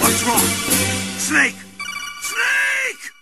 What's 0.00 0.22
wrong? 0.24 0.40
Snake! 1.18 1.54
Snake! 2.22 3.12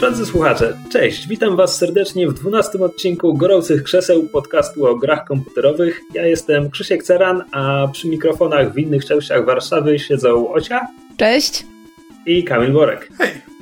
Drodzy 0.00 0.26
słuchacze, 0.26 0.78
cześć, 0.92 1.28
witam 1.28 1.56
was 1.56 1.76
serdecznie 1.76 2.28
w 2.28 2.34
12 2.34 2.84
odcinku 2.84 3.34
Gorących 3.34 3.82
Krzeseł 3.82 4.28
podcastu 4.28 4.86
o 4.86 4.96
grach 4.96 5.24
komputerowych. 5.24 6.00
Ja 6.14 6.26
jestem 6.26 6.70
Krzysiek 6.70 7.02
Ceran, 7.02 7.44
a 7.52 7.88
przy 7.92 8.08
mikrofonach 8.08 8.72
w 8.72 8.78
innych 8.78 9.04
częściach 9.04 9.44
Warszawy 9.44 9.98
siedzą 9.98 10.52
Ocia 10.52 10.86
Cześć. 11.16 11.66
i 12.26 12.44
Kamil 12.44 12.72
Borek. 12.72 13.08
Hej! 13.18 13.55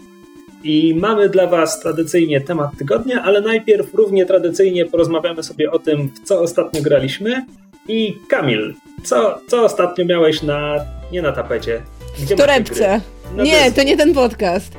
I 0.65 0.95
mamy 0.95 1.29
dla 1.29 1.47
was 1.47 1.81
tradycyjnie 1.81 2.41
temat 2.41 2.71
tygodnia, 2.79 3.23
ale 3.23 3.41
najpierw 3.41 3.95
równie 3.95 4.27
tradycyjnie 4.27 4.87
porozmawiamy 4.87 5.43
sobie 5.43 5.71
o 5.71 5.79
tym, 5.79 6.09
w 6.09 6.21
co 6.29 6.41
ostatnio 6.41 6.83
graliśmy. 6.83 7.47
I 7.89 8.19
Kamil, 8.29 8.75
co, 9.05 9.41
co 9.49 9.65
ostatnio 9.65 10.05
miałeś 10.05 10.43
na... 10.43 10.77
nie 11.13 11.23
na 11.23 11.33
tapecie? 11.33 11.83
Gdzie 12.23 12.35
W 12.35 12.39
torebce. 12.39 13.01
Nie, 13.37 13.73
to 13.73 13.83
nie 13.83 13.97
ten 13.97 14.15
podcast. 14.15 14.73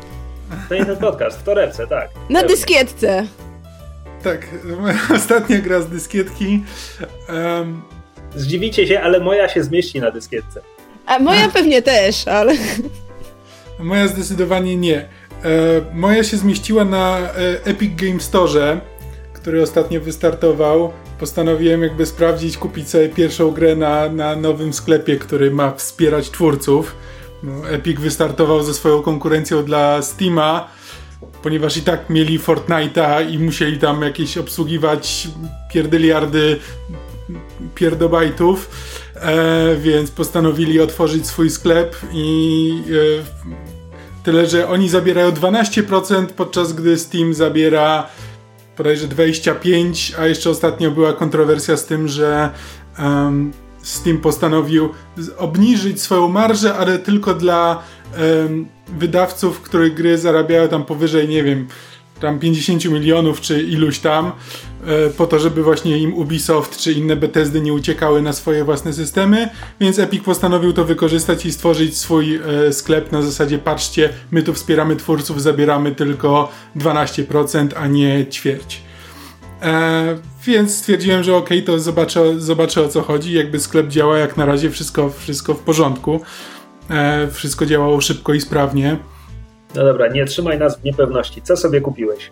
to 0.70 0.76
nie 0.76 0.86
ten 0.86 0.98
podcast, 0.98 1.40
w 1.40 1.44
torebce, 1.44 1.88
tak. 1.88 2.10
Na 2.30 2.40
Pewnie. 2.42 2.56
dyskietce. 2.56 3.28
Tak, 4.24 4.48
moja 4.82 5.00
ostatnia 5.16 5.60
gra 5.60 5.82
z 5.82 5.88
dyskietki. 5.90 6.64
em, 7.30 7.82
Zdziwicie 8.36 8.88
się, 8.88 9.02
ale 9.02 9.20
moja 9.20 9.50
się 9.50 9.64
zmieści 9.64 10.00
na 10.00 10.12
dyskietce. 10.12 10.62
A 11.06 11.20
moja 11.20 11.50
pewnie 11.58 11.82
też, 11.82 12.28
ale... 12.28 12.54
moja 13.80 14.08
zdecydowanie 14.08 14.76
nie. 14.76 15.06
E, 15.46 15.82
moja 15.94 16.24
się 16.24 16.38
zmieściła 16.38 16.86
na 16.86 17.18
e, 17.18 17.32
Epic 17.66 17.92
Game 17.96 18.20
Store, 18.20 18.80
który 19.34 19.62
ostatnio 19.62 20.02
wystartował. 20.02 20.94
Postanowiłem 21.20 21.82
jakby 21.82 22.06
sprawdzić, 22.06 22.58
kupić 22.58 22.90
sobie 22.90 23.10
pierwszą 23.10 23.52
grę 23.52 23.76
na, 23.76 24.10
na 24.10 24.36
nowym 24.36 24.74
sklepie, 24.74 25.16
który 25.16 25.52
ma 25.52 25.72
wspierać 25.72 26.30
twórców. 26.30 26.96
No, 27.44 27.70
Epic 27.70 28.00
wystartował 28.00 28.64
ze 28.64 28.74
swoją 28.74 29.02
konkurencją 29.02 29.64
dla 29.64 30.02
Steama, 30.02 30.68
ponieważ 31.44 31.78
i 31.78 31.82
tak 31.82 32.10
mieli 32.10 32.40
Fortnite'a 32.40 33.32
i 33.32 33.40
musieli 33.40 33.78
tam 33.78 34.02
jakieś 34.02 34.38
obsługiwać 34.38 35.28
pierdyliardy 35.74 36.60
pierdobajtów, 37.76 38.70
e, 39.16 39.76
więc 39.76 40.12
postanowili 40.12 40.80
otworzyć 40.80 41.28
swój 41.28 41.50
sklep 41.50 41.96
i 42.14 42.84
e, 43.22 43.75
tyle, 44.26 44.48
że 44.48 44.68
oni 44.70 44.90
zabierają 44.90 45.32
12%, 45.32 46.26
podczas 46.26 46.74
gdy 46.74 46.98
Steam 46.98 47.34
zabiera 47.34 48.08
bodajże 48.78 49.08
25%, 49.08 50.20
a 50.20 50.26
jeszcze 50.26 50.50
ostatnio 50.50 50.92
była 50.92 51.14
kontrowersja 51.14 51.78
z 51.78 51.86
tym, 51.86 52.08
że 52.08 52.50
em, 52.98 53.54
Steam 53.82 54.18
postanowił 54.18 54.90
obniżyć 55.38 56.02
swoją 56.02 56.28
marżę, 56.28 56.76
ale 56.76 57.00
tylko 57.00 57.34
dla 57.34 57.84
em, 58.16 58.68
wydawców, 58.88 59.62
których 59.62 59.94
gry 59.94 60.18
zarabiają 60.18 60.68
tam 60.68 60.86
powyżej, 60.86 61.28
nie 61.28 61.44
wiem, 61.44 61.68
tam 62.20 62.40
50 62.40 62.86
milionów 62.86 63.42
czy 63.42 63.62
iluś 63.62 64.00
tam, 64.00 64.32
e, 64.86 65.10
po 65.10 65.28
to, 65.28 65.40
żeby 65.40 65.64
właśnie 65.64 65.98
im 65.98 66.14
Ubisoft 66.14 66.78
czy 66.78 66.94
inne 66.94 67.16
Bethesdy 67.16 67.62
nie 67.62 67.74
uciekały 67.74 68.22
na 68.22 68.34
swoje 68.34 68.64
własne 68.64 68.94
systemy, 68.94 69.50
więc 69.80 70.00
Epic 70.00 70.24
postanowił 70.24 70.74
to 70.74 70.86
wykorzystać 70.86 71.46
i 71.46 71.52
stworzyć 71.52 71.98
swój 71.98 72.36
e, 72.36 72.74
sklep 72.74 73.12
na 73.12 73.22
zasadzie 73.22 73.58
patrzcie, 73.58 74.10
my 74.32 74.44
tu 74.44 74.54
wspieramy 74.54 74.96
twórców, 74.96 75.42
zabieramy 75.42 75.96
tylko 75.96 76.52
12%, 76.76 77.68
a 77.76 77.88
nie 77.88 78.26
ćwierć. 78.26 78.82
E, 79.62 80.18
więc 80.46 80.76
stwierdziłem, 80.76 81.24
że 81.24 81.36
okej, 81.36 81.64
to 81.64 81.80
zobaczę, 81.80 82.40
zobaczę 82.40 82.82
o 82.82 82.88
co 82.88 83.02
chodzi. 83.02 83.34
Jakby 83.34 83.60
sklep 83.60 83.88
działa 83.88 84.18
jak 84.18 84.38
na 84.38 84.46
razie, 84.46 84.70
wszystko, 84.70 85.10
wszystko 85.10 85.54
w 85.54 85.60
porządku. 85.60 86.22
Wszystko 87.32 87.66
działało 87.66 88.02
szybko 88.02 88.34
i 88.34 88.42
sprawnie. 88.42 88.98
No 89.76 89.86
dobra, 89.86 90.08
nie 90.08 90.26
trzymaj 90.26 90.60
nas 90.60 90.80
w 90.80 90.84
niepewności. 90.84 91.42
Co 91.42 91.58
sobie 91.58 91.82
kupiłeś? 91.82 92.32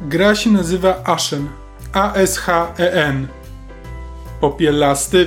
Gra 0.00 0.34
się 0.34 0.50
nazywa 0.50 1.02
Ashen. 1.04 1.48
A-S-H-E-N. 1.92 3.26
Popielasty. 4.40 5.26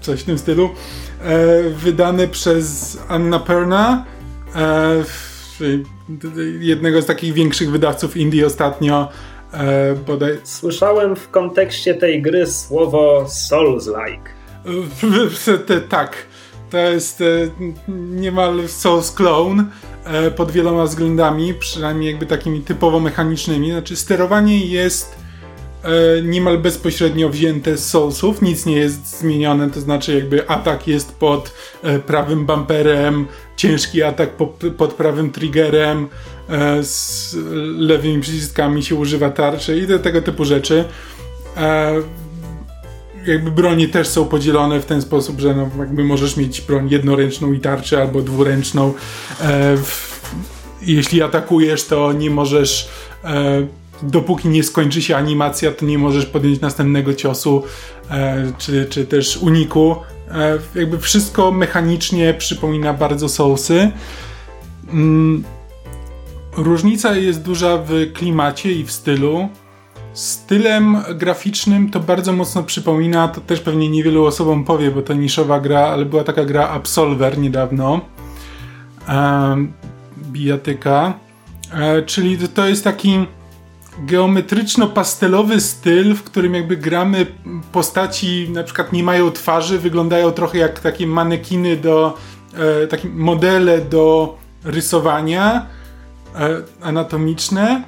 Coś 0.00 0.20
w 0.20 0.24
tym 0.24 0.38
stylu. 0.38 0.70
E, 1.24 1.62
wydany 1.70 2.28
przez 2.28 2.98
Anna 3.08 3.38
Perna. 3.38 4.04
E, 4.56 5.04
jednego 6.60 7.02
z 7.02 7.06
takich 7.06 7.32
większych 7.32 7.70
wydawców 7.70 8.16
indie 8.16 8.46
ostatnio. 8.46 9.08
E, 9.52 9.94
bodaj, 9.94 10.38
Słyszałem 10.44 11.16
w 11.16 11.30
kontekście 11.30 11.94
tej 11.94 12.22
gry 12.22 12.46
słowo 12.46 13.26
Souls-like. 13.28 14.28
Tak. 15.88 16.16
To 16.70 16.78
jest 16.78 17.20
e, 17.20 17.24
niemal 17.88 18.68
Souls 18.68 19.12
Clone 19.12 19.64
e, 20.04 20.30
pod 20.30 20.50
wieloma 20.50 20.84
względami, 20.84 21.54
przynajmniej 21.54 22.10
jakby 22.10 22.26
takimi 22.26 22.60
typowo 22.60 23.00
mechanicznymi. 23.00 23.70
Znaczy 23.70 23.96
sterowanie 23.96 24.66
jest 24.66 25.14
e, 25.84 26.22
niemal 26.22 26.58
bezpośrednio 26.58 27.28
wzięte 27.28 27.76
z 27.76 27.88
Soulsów, 27.88 28.42
nic 28.42 28.66
nie 28.66 28.76
jest 28.76 29.18
zmienione, 29.18 29.70
to 29.70 29.80
znaczy 29.80 30.14
jakby 30.14 30.48
atak 30.48 30.88
jest 30.88 31.14
pod 31.14 31.54
prawym 32.06 32.46
bumperem, 32.46 33.26
ciężki 33.56 34.02
atak 34.02 34.30
po, 34.30 34.46
pod 34.76 34.94
prawym 34.94 35.30
triggerem, 35.30 36.08
z 36.82 37.36
lewymi 37.78 38.20
przyciskami 38.20 38.82
się 38.82 38.94
używa 38.94 39.30
tarczy 39.30 39.78
i 39.78 39.86
te, 39.86 39.98
tego 39.98 40.22
typu 40.22 40.44
rzeczy. 40.44 40.84
Jakby 43.26 43.50
bronie 43.50 43.88
też 43.88 44.08
są 44.08 44.24
podzielone 44.24 44.80
w 44.80 44.86
ten 44.86 45.02
sposób, 45.02 45.40
że 45.40 45.54
no, 45.54 45.70
jakby 45.78 46.04
możesz 46.04 46.36
mieć 46.36 46.60
broń 46.60 46.90
jednoręczną 46.90 47.52
i 47.52 47.60
tarczę 47.60 48.02
albo 48.02 48.22
dwuręczną. 48.22 48.94
E, 49.40 49.76
w, 49.76 50.20
jeśli 50.82 51.22
atakujesz, 51.22 51.84
to 51.86 52.12
nie 52.12 52.30
możesz. 52.30 52.88
E, 53.24 53.66
dopóki 54.02 54.48
nie 54.48 54.62
skończy 54.62 55.02
się 55.02 55.16
animacja, 55.16 55.72
to 55.72 55.86
nie 55.86 55.98
możesz 55.98 56.26
podjąć 56.26 56.60
następnego 56.60 57.14
ciosu 57.14 57.62
e, 58.10 58.52
czy, 58.58 58.86
czy 58.90 59.06
też 59.06 59.36
uniku. 59.36 59.96
E, 60.30 60.58
jakby 60.74 60.98
wszystko 60.98 61.52
mechanicznie 61.52 62.34
przypomina 62.34 62.94
bardzo 62.94 63.28
Soulsy. 63.28 63.90
Mm, 64.92 65.44
różnica 66.56 67.16
jest 67.16 67.42
duża 67.42 67.78
w 67.78 68.12
klimacie 68.12 68.72
i 68.72 68.84
w 68.84 68.92
stylu 68.92 69.48
stylem 70.12 70.96
graficznym 71.14 71.90
to 71.90 72.00
bardzo 72.00 72.32
mocno 72.32 72.62
przypomina, 72.62 73.28
to 73.28 73.40
też 73.40 73.60
pewnie 73.60 73.88
niewielu 73.88 74.24
osobom 74.24 74.64
powie, 74.64 74.90
bo 74.90 75.02
to 75.02 75.14
niszowa 75.14 75.60
gra, 75.60 75.80
ale 75.80 76.04
była 76.04 76.24
taka 76.24 76.44
gra 76.44 76.68
Absolver 76.68 77.38
niedawno. 77.38 78.00
Um, 79.08 79.72
bijatyka. 80.18 81.14
E, 81.72 82.02
czyli 82.02 82.48
to, 82.48 82.66
jest 82.66 82.84
taki 82.84 83.26
geometryczno-pastelowy 84.06 85.60
styl, 85.60 86.14
w 86.14 86.22
którym 86.22 86.54
jakby 86.54 86.76
gramy 86.76 87.26
postaci 87.72 88.48
na 88.50 88.62
przykład 88.62 88.92
nie 88.92 89.04
mają 89.04 89.30
twarzy, 89.30 89.78
wyglądają 89.78 90.30
trochę 90.30 90.58
jak 90.58 90.80
takie 90.80 91.06
manekiny 91.06 91.76
do, 91.76 92.18
e, 92.54 92.86
takie 92.86 93.08
modele 93.08 93.78
do 93.78 94.36
rysowania 94.64 95.66
e, 96.34 96.62
anatomiczne. 96.82 97.84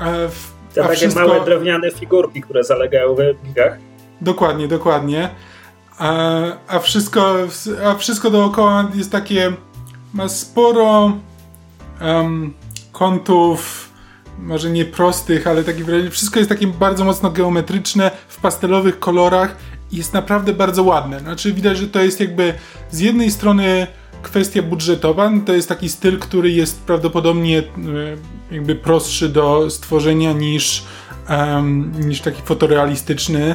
E, 0.00 0.28
w- 0.28 0.55
Te 0.76 0.84
a 0.84 0.88
takie 0.88 0.96
wszystko- 0.96 1.28
małe 1.28 1.44
drewniane 1.44 1.90
figurki, 1.90 2.40
które 2.42 2.64
zalegają 2.64 3.14
w 3.14 3.20
epikach. 3.20 3.78
Dokładnie, 4.20 4.68
dokładnie. 4.68 5.28
A, 5.98 6.12
a, 6.68 6.78
wszystko, 6.78 7.34
a 7.84 7.94
wszystko 7.94 8.30
dookoła 8.30 8.90
jest 8.94 9.12
takie. 9.12 9.52
Ma 10.14 10.28
sporo 10.28 11.12
em, 12.00 12.54
kątów, 12.92 13.90
może 14.38 14.70
nie 14.70 14.84
prostych, 14.84 15.46
ale 15.46 15.62
wrażenie. 15.62 16.10
Wszystko 16.10 16.38
jest 16.38 16.48
takie 16.48 16.66
bardzo 16.66 17.04
mocno 17.04 17.30
geometryczne, 17.30 18.10
w 18.28 18.40
pastelowych 18.40 18.98
kolorach 18.98 19.56
i 19.92 19.96
jest 19.96 20.12
naprawdę 20.12 20.52
bardzo 20.52 20.82
ładne. 20.82 21.20
Znaczy, 21.20 21.52
widać, 21.52 21.78
że 21.78 21.88
to 21.88 22.02
jest 22.02 22.20
jakby 22.20 22.54
z 22.90 23.00
jednej 23.00 23.30
strony 23.30 23.86
kwestia 24.26 24.62
budżetowa, 24.62 25.30
no 25.30 25.40
to 25.46 25.52
jest 25.52 25.68
taki 25.68 25.88
styl, 25.88 26.18
który 26.18 26.50
jest 26.50 26.80
prawdopodobnie 26.80 27.58
e, 27.58 27.64
jakby 28.54 28.74
prostszy 28.74 29.28
do 29.28 29.70
stworzenia 29.70 30.32
niż, 30.32 30.84
em, 31.28 31.92
niż 32.08 32.20
taki 32.20 32.42
fotorealistyczny, 32.42 33.54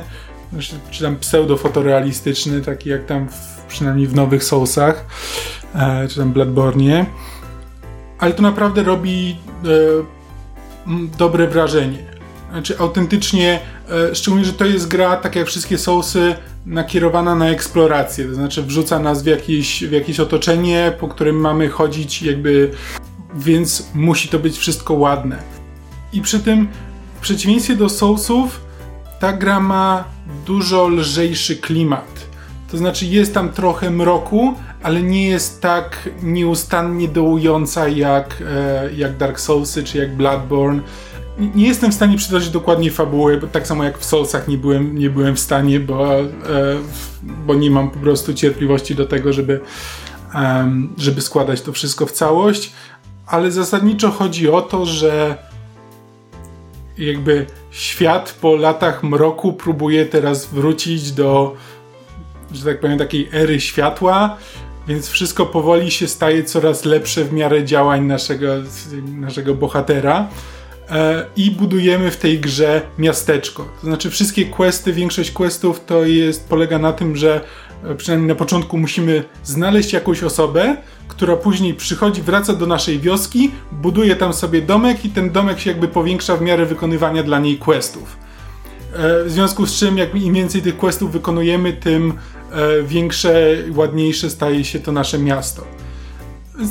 znaczy, 0.51 0.75
czy 0.91 1.03
tam 1.03 1.15
pseudo-fotorealistyczny, 1.15 2.61
taki 2.61 2.89
jak 2.89 3.05
tam 3.05 3.29
w, 3.29 3.65
przynajmniej 3.67 4.07
w 4.07 4.15
nowych 4.15 4.43
Soulsach, 4.43 5.05
e, 5.75 6.07
czy 6.07 6.15
tam 6.19 6.31
Bloodborne. 6.33 7.05
Ale 8.19 8.33
to 8.33 8.41
naprawdę 8.41 8.83
robi 8.83 9.37
e, 9.65 9.67
dobre 11.17 11.47
wrażenie. 11.47 12.10
Znaczy 12.51 12.79
autentycznie, 12.79 13.59
e, 13.89 14.15
szczególnie, 14.15 14.45
że 14.45 14.53
to 14.53 14.65
jest 14.65 14.87
gra, 14.87 15.15
tak 15.15 15.35
jak 15.35 15.47
wszystkie 15.47 15.77
Soulsy, 15.77 16.35
nakierowana 16.65 17.35
na 17.35 17.49
eksplorację, 17.49 18.25
to 18.25 18.33
znaczy 18.33 18.63
wrzuca 18.63 18.99
nas 18.99 19.23
w 19.23 19.25
jakieś, 19.25 19.83
w 19.83 19.91
jakieś 19.91 20.19
otoczenie, 20.19 20.93
po 20.99 21.07
którym 21.07 21.35
mamy 21.35 21.69
chodzić 21.69 22.21
jakby, 22.21 22.71
więc 23.35 23.87
musi 23.93 24.29
to 24.29 24.39
być 24.39 24.57
wszystko 24.57 24.93
ładne. 24.93 25.37
I 26.13 26.21
przy 26.21 26.39
tym, 26.39 26.67
w 27.17 27.21
przeciwieństwie 27.21 27.75
do 27.75 27.89
Soulsów, 27.89 28.61
ta 29.19 29.33
gra 29.33 29.59
ma 29.59 30.03
dużo 30.45 30.87
lżejszy 30.87 31.55
klimat. 31.55 32.27
To 32.71 32.77
znaczy 32.77 33.05
jest 33.05 33.33
tam 33.33 33.49
trochę 33.49 33.91
mroku, 33.91 34.53
ale 34.83 35.01
nie 35.01 35.27
jest 35.27 35.61
tak 35.61 36.09
nieustannie 36.23 37.07
dołująca 37.07 37.87
jak, 37.87 38.43
e, 38.47 38.89
jak 38.95 39.17
Dark 39.17 39.39
Soulsy 39.39 39.83
czy 39.83 39.97
jak 39.97 40.15
Bloodborne. 40.15 40.81
Nie 41.37 41.67
jestem 41.67 41.91
w 41.91 41.95
stanie 41.95 42.17
przytoczyć 42.17 42.49
dokładnie 42.49 42.91
fabuły, 42.91 43.37
bo 43.37 43.47
tak 43.47 43.67
samo 43.67 43.83
jak 43.83 43.97
w 43.97 44.05
Soulsach 44.05 44.47
nie 44.47 44.57
byłem, 44.57 44.97
nie 44.97 45.09
byłem 45.09 45.35
w 45.35 45.39
stanie, 45.39 45.79
bo, 45.79 46.19
e, 46.19 46.25
bo 47.23 47.55
nie 47.55 47.71
mam 47.71 47.89
po 47.89 47.99
prostu 47.99 48.33
cierpliwości 48.33 48.95
do 48.95 49.05
tego, 49.05 49.33
żeby, 49.33 49.59
żeby 50.97 51.21
składać 51.21 51.61
to 51.61 51.73
wszystko 51.73 52.05
w 52.05 52.11
całość. 52.11 52.73
Ale 53.27 53.51
zasadniczo 53.51 54.11
chodzi 54.11 54.49
o 54.49 54.61
to, 54.61 54.85
że 54.85 55.37
jakby 56.97 57.45
świat 57.71 58.37
po 58.41 58.55
latach 58.55 59.03
mroku 59.03 59.53
próbuje 59.53 60.05
teraz 60.05 60.45
wrócić 60.45 61.11
do, 61.11 61.55
że 62.51 62.65
tak 62.65 62.79
powiem, 62.79 62.97
takiej 62.97 63.29
ery 63.33 63.59
światła, 63.59 64.37
więc 64.87 65.09
wszystko 65.09 65.45
powoli 65.45 65.91
się 65.91 66.07
staje 66.07 66.43
coraz 66.43 66.85
lepsze 66.85 67.23
w 67.23 67.33
miarę 67.33 67.65
działań 67.65 68.05
naszego, 68.05 68.47
naszego 69.15 69.55
bohatera. 69.55 70.27
E, 70.91 71.25
I 71.35 71.51
budujemy 71.51 72.11
w 72.11 72.17
tej 72.17 72.39
grze 72.39 72.81
miasteczko. 72.97 73.63
To 73.81 73.87
znaczy, 73.87 74.09
wszystkie 74.09 74.45
questy, 74.45 74.93
większość 74.93 75.31
questów 75.31 75.85
to 75.85 76.05
jest, 76.05 76.49
polega 76.49 76.79
na 76.79 76.93
tym, 76.93 77.15
że 77.15 77.41
e, 77.83 77.95
przynajmniej 77.95 78.27
na 78.27 78.35
początku 78.35 78.77
musimy 78.77 79.23
znaleźć 79.43 79.93
jakąś 79.93 80.23
osobę, 80.23 80.77
która 81.07 81.35
później 81.35 81.73
przychodzi, 81.73 82.21
wraca 82.21 82.53
do 82.53 82.67
naszej 82.67 82.99
wioski, 82.99 83.51
buduje 83.71 84.15
tam 84.15 84.33
sobie 84.33 84.61
domek 84.61 85.05
i 85.05 85.09
ten 85.09 85.31
domek 85.31 85.59
się 85.59 85.69
jakby 85.69 85.87
powiększa 85.87 86.37
w 86.37 86.41
miarę 86.41 86.65
wykonywania 86.65 87.23
dla 87.23 87.39
niej 87.39 87.57
questów. 87.57 88.17
E, 88.93 89.23
w 89.23 89.31
związku 89.31 89.65
z 89.65 89.79
czym, 89.79 89.97
jak 89.97 90.15
im 90.15 90.33
więcej 90.33 90.61
tych 90.61 90.77
questów 90.77 91.11
wykonujemy, 91.11 91.73
tym 91.73 92.13
większe, 92.83 93.57
ładniejsze 93.75 94.29
staje 94.29 94.65
się 94.65 94.79
to 94.79 94.91
nasze 94.91 95.19
miasto. 95.19 95.63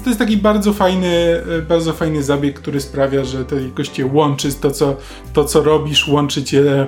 To 0.05 0.11
jest 0.11 0.19
taki 0.19 0.37
bardzo 0.37 0.73
fajny, 0.73 1.43
e, 1.59 1.63
bardzo 1.63 1.93
fajny 1.93 2.23
zabieg, 2.23 2.61
który 2.61 2.81
sprawia, 2.81 3.25
że 3.25 3.45
to 3.45 3.57
jakoś 3.59 3.89
cię 3.89 4.07
łączy, 4.07 4.53
to 4.53 4.71
co, 4.71 4.97
to 5.33 5.45
co 5.45 5.63
robisz, 5.63 6.09
łączy 6.09 6.45
cię 6.45 6.87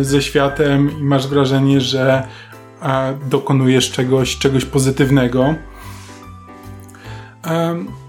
ze 0.00 0.22
światem 0.22 1.00
i 1.00 1.02
masz 1.02 1.28
wrażenie, 1.28 1.80
że 1.80 2.26
dokonujesz 3.30 3.90
czegoś, 3.90 4.38
czegoś 4.38 4.64
pozytywnego. 4.64 5.54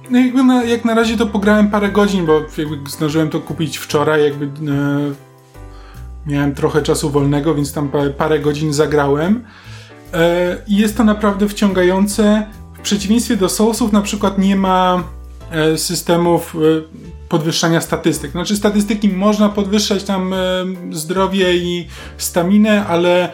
No 0.09 0.19
jakby 0.19 0.43
na, 0.43 0.63
jak 0.63 0.85
na 0.85 0.93
razie 0.93 1.17
to 1.17 1.27
pograłem 1.27 1.69
parę 1.69 1.89
godzin, 1.89 2.25
bo 2.25 2.41
jakby 2.57 2.89
zdążyłem 2.89 3.29
to 3.29 3.39
kupić 3.39 3.77
wczoraj, 3.77 4.23
jakby 4.23 4.45
e, 4.45 4.49
miałem 6.25 6.55
trochę 6.55 6.81
czasu 6.81 7.09
wolnego, 7.09 7.55
więc 7.55 7.73
tam 7.73 7.89
parę, 7.89 8.09
parę 8.09 8.39
godzin 8.39 8.73
zagrałem. 8.73 9.43
E, 10.13 10.57
jest 10.67 10.97
to 10.97 11.03
naprawdę 11.03 11.47
wciągające. 11.47 12.47
Przeciwieństwie 12.88 13.38
do 13.38 13.50
Soulsów 13.50 13.92
na 13.92 14.01
przykład 14.01 14.38
nie 14.38 14.56
ma 14.56 15.04
e, 15.51 15.78
systemów 15.78 16.56
e, 16.56 16.60
podwyższania 17.30 17.81
statystyk. 17.81 18.31
Znaczy 18.31 18.56
statystyki 18.56 19.10
można 19.10 19.50
podwyższać 19.50 20.04
tam 20.04 20.34
e, 20.34 20.38
zdrowie 20.92 21.57
i 21.57 21.88
staminę, 22.18 22.86
ale 22.86 23.31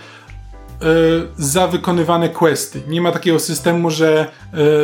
za 1.37 1.67
wykonywane 1.67 2.29
questy. 2.29 2.81
Nie 2.87 3.01
ma 3.01 3.11
takiego 3.11 3.39
systemu, 3.39 3.89
że 3.89 4.31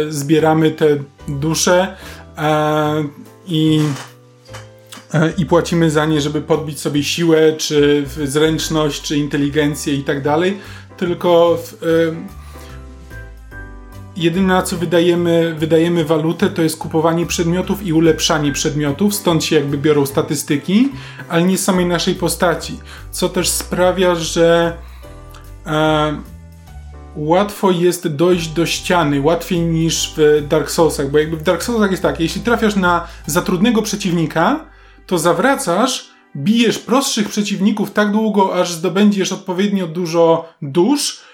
zbieramy 0.10 0.72
te 0.72 0.86
dusze 1.28 1.96
i 3.48 3.80
i 5.38 5.46
płacimy 5.46 5.92
za 5.92 6.06
nie, 6.06 6.22
żeby 6.22 6.42
podbić 6.42 6.80
sobie 6.80 7.04
siłę, 7.04 7.54
czy 7.54 8.06
zręczność, 8.24 9.02
czy 9.02 9.18
inteligencję 9.18 9.94
i 9.94 10.04
tak 10.04 10.24
dalej, 10.24 10.58
tylko 10.98 11.58
w, 11.58 11.78
jedyne 14.20 14.48
na 14.48 14.62
co 14.62 14.78
wydajemy, 14.78 15.56
wydajemy 15.58 16.06
walutę 16.06 16.50
to 16.50 16.62
jest 16.62 16.78
kupowanie 16.78 17.26
przedmiotów 17.26 17.86
i 17.86 17.94
ulepszanie 17.94 18.52
przedmiotów, 18.52 19.16
stąd 19.16 19.44
się 19.44 19.56
jakby 19.56 19.78
biorą 19.78 20.06
statystyki, 20.06 20.90
ale 21.30 21.44
nie 21.44 21.58
samej 21.58 21.86
naszej 21.86 22.16
postaci, 22.16 22.80
co 23.12 23.30
też 23.30 23.50
sprawia, 23.50 24.16
że 24.16 24.78
e, 25.66 26.22
łatwo 27.16 27.72
jest 27.72 28.08
dojść 28.08 28.48
do 28.48 28.66
ściany, 28.66 29.22
łatwiej 29.22 29.60
niż 29.60 30.14
w 30.18 30.48
Dark 30.48 30.72
Soulsach, 30.72 31.12
bo 31.12 31.18
jakby 31.18 31.38
w 31.38 31.44
Dark 31.44 31.64
Soulsach 31.64 31.92
jest 31.92 32.04
tak, 32.04 32.20
jeśli 32.20 32.42
trafiasz 32.42 32.76
na 32.76 33.08
za 33.26 33.42
trudnego 33.42 33.82
przeciwnika, 33.82 34.66
to 35.06 35.18
zawracasz, 35.18 36.10
bijesz 36.36 36.80
prostszych 36.80 37.30
przeciwników 37.30 37.92
tak 37.92 38.12
długo, 38.12 38.56
aż 38.56 38.74
zdobędziesz 38.74 39.32
odpowiednio 39.32 39.88
dużo 39.88 40.50
dusz 40.62 41.29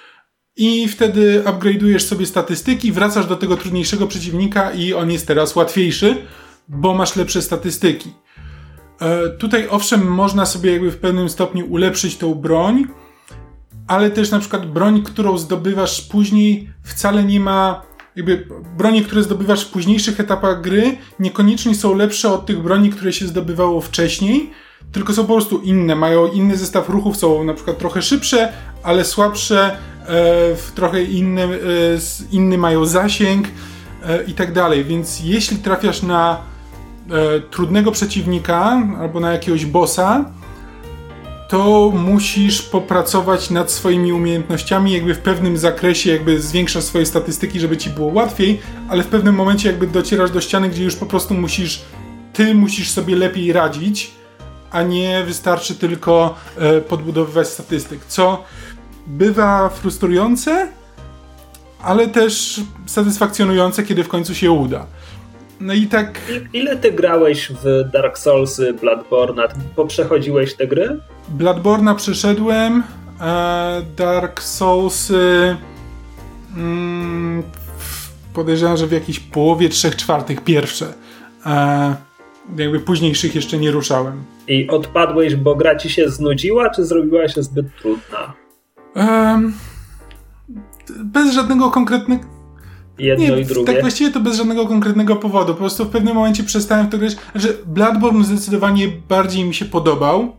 i 0.58 0.88
wtedy 0.88 1.44
upgrade'ujesz 1.46 2.00
sobie 2.00 2.26
statystyki, 2.26 2.92
wracasz 2.92 3.28
do 3.28 3.36
tego 3.36 3.58
trudniejszego 3.58 4.08
przeciwnika 4.08 4.72
i 4.72 4.94
on 4.94 5.12
jest 5.12 5.28
teraz 5.28 5.56
łatwiejszy, 5.56 6.18
bo 6.68 6.94
masz 6.94 7.16
lepsze 7.16 7.42
statystyki. 7.42 8.14
E, 9.02 9.30
tutaj 9.30 9.68
owszem, 9.70 10.08
można 10.08 10.46
sobie 10.46 10.72
jakby 10.72 10.92
w 10.92 10.98
pewnym 10.98 11.30
stopniu 11.30 11.66
ulepszyć 11.66 12.18
tą 12.18 12.36
broń, 12.36 12.88
ale 13.88 14.12
też 14.12 14.32
na 14.32 14.40
przykład 14.40 14.72
broń, 14.72 15.04
którą 15.04 15.38
zdobywasz 15.38 16.02
później, 16.02 16.70
wcale 16.84 17.24
nie 17.24 17.40
ma. 17.40 17.82
Jakby 18.16 18.48
broni, 18.78 19.04
które 19.04 19.24
zdobywasz 19.24 19.66
w 19.66 19.72
późniejszych 19.72 20.20
etapach 20.20 20.62
gry, 20.62 20.98
niekoniecznie 21.20 21.76
są 21.76 21.96
lepsze 21.96 22.34
od 22.34 22.46
tych 22.46 22.62
broni, 22.62 22.90
które 22.90 23.14
się 23.14 23.28
zdobywało 23.28 23.82
wcześniej, 23.82 24.52
tylko 24.92 25.14
są 25.14 25.22
po 25.26 25.34
prostu 25.34 25.62
inne. 25.62 25.96
Mają 25.96 26.28
inny 26.28 26.58
zestaw 26.58 26.90
ruchów, 26.90 27.18
są 27.18 27.44
na 27.44 27.54
przykład 27.54 27.78
trochę 27.78 28.02
szybsze, 28.02 28.54
ale 28.84 29.06
słabsze, 29.06 29.78
trochę 30.76 31.04
inny, 31.04 31.44
e, 31.44 31.48
inny 32.32 32.58
mają 32.58 32.86
zasięg 32.86 33.48
e, 34.04 34.24
i 34.24 34.34
tak 34.34 34.54
dalej. 34.54 34.86
Więc 34.86 35.20
jeśli 35.24 35.58
trafiasz 35.58 36.04
na 36.04 36.38
e, 37.10 37.40
trudnego 37.40 37.92
przeciwnika 37.92 38.82
albo 39.00 39.20
na 39.20 39.32
jakiegoś 39.32 39.66
bossa, 39.66 40.26
to 41.50 41.92
musisz 41.96 42.62
popracować 42.62 43.50
nad 43.50 43.72
swoimi 43.72 44.14
umiejętnościami, 44.14 44.94
jakby 44.94 45.14
w 45.14 45.20
pewnym 45.20 45.58
zakresie, 45.58 46.12
jakby 46.12 46.42
zwiększasz 46.42 46.84
swoje 46.84 47.06
statystyki, 47.06 47.60
żeby 47.60 47.78
ci 47.78 47.90
było 47.90 48.14
łatwiej, 48.14 48.62
ale 48.90 49.04
w 49.04 49.08
pewnym 49.08 49.36
momencie 49.36 49.70
jakby 49.70 49.88
docierasz 49.88 50.32
do 50.32 50.42
ściany, 50.42 50.70
gdzie 50.70 50.84
już 50.84 50.96
po 50.96 51.06
prostu 51.06 51.34
musisz, 51.34 51.82
ty 52.34 52.56
musisz 52.56 52.92
sobie 52.92 53.16
lepiej 53.16 53.54
radzić, 53.54 54.12
a 54.72 54.84
nie 54.84 55.24
wystarczy 55.24 55.76
tylko 55.76 56.36
e, 56.58 56.82
podbudowywać 56.82 57.48
statystyk, 57.48 58.06
co 58.06 58.44
bywa 59.08 59.70
frustrujące, 59.70 60.68
ale 61.82 62.08
też 62.08 62.62
satysfakcjonujące, 62.86 63.84
kiedy 63.84 64.04
w 64.04 64.08
końcu 64.08 64.36
się 64.36 64.52
uda. 64.52 64.86
No 65.60 65.74
i 65.74 65.88
tak. 65.88 66.22
Ile 66.54 66.78
ty 66.78 66.92
grałeś 66.92 67.52
w 67.64 67.92
Dark 67.94 68.18
Soulsy, 68.18 68.74
Bloodborne? 68.74 69.48
Poprzechodziłeś 69.76 70.54
te 70.56 70.68
gry? 70.68 71.00
Bloodborne'a 71.38 71.96
przeszedłem. 71.96 72.84
E, 73.22 73.82
Dark 73.98 74.42
Soulsy. 74.42 75.58
Mm, 76.58 77.44
podejrzewam, 78.34 78.78
że 78.78 78.88
w 78.88 78.92
jakiejś 78.92 79.20
połowie, 79.20 79.70
trzech 79.70 79.96
czwartych 79.96 80.44
pierwsze. 80.44 80.94
E, 81.46 81.96
jakby 82.58 82.80
późniejszych 82.80 83.36
jeszcze 83.36 83.58
nie 83.58 83.72
ruszałem. 83.72 84.24
I 84.48 84.68
odpadłeś, 84.70 85.36
bo 85.36 85.56
gra 85.56 85.76
ci 85.76 85.90
się 85.90 86.10
znudziła, 86.10 86.70
czy 86.70 86.86
zrobiła 86.86 87.28
się 87.28 87.44
zbyt 87.44 87.66
trudna? 87.82 88.45
E, 88.96 89.42
bez 91.04 91.34
żadnego 91.34 91.72
konkretnego 91.72 92.36
jedno 92.98 93.36
nie, 93.36 93.42
i 93.42 93.46
drugie. 93.46 93.74
Tak 93.74 93.82
właściwie 93.82 94.12
to 94.12 94.20
bez 94.20 94.36
żadnego 94.36 94.68
konkretnego 94.68 95.16
powodu. 95.16 95.54
Po 95.54 95.60
prostu 95.60 95.86
w 95.86 95.90
pewnym 95.90 96.16
momencie 96.16 96.44
przestałem 96.44 96.88
w 96.88 96.90
to 96.90 96.98
grać. 96.98 97.16
Znaczy, 97.32 97.58
Bloodborne 97.66 98.24
zdecydowanie 98.24 98.88
bardziej 99.10 99.44
mi 99.44 99.54
się 99.54 99.66
podobał. 99.66 100.36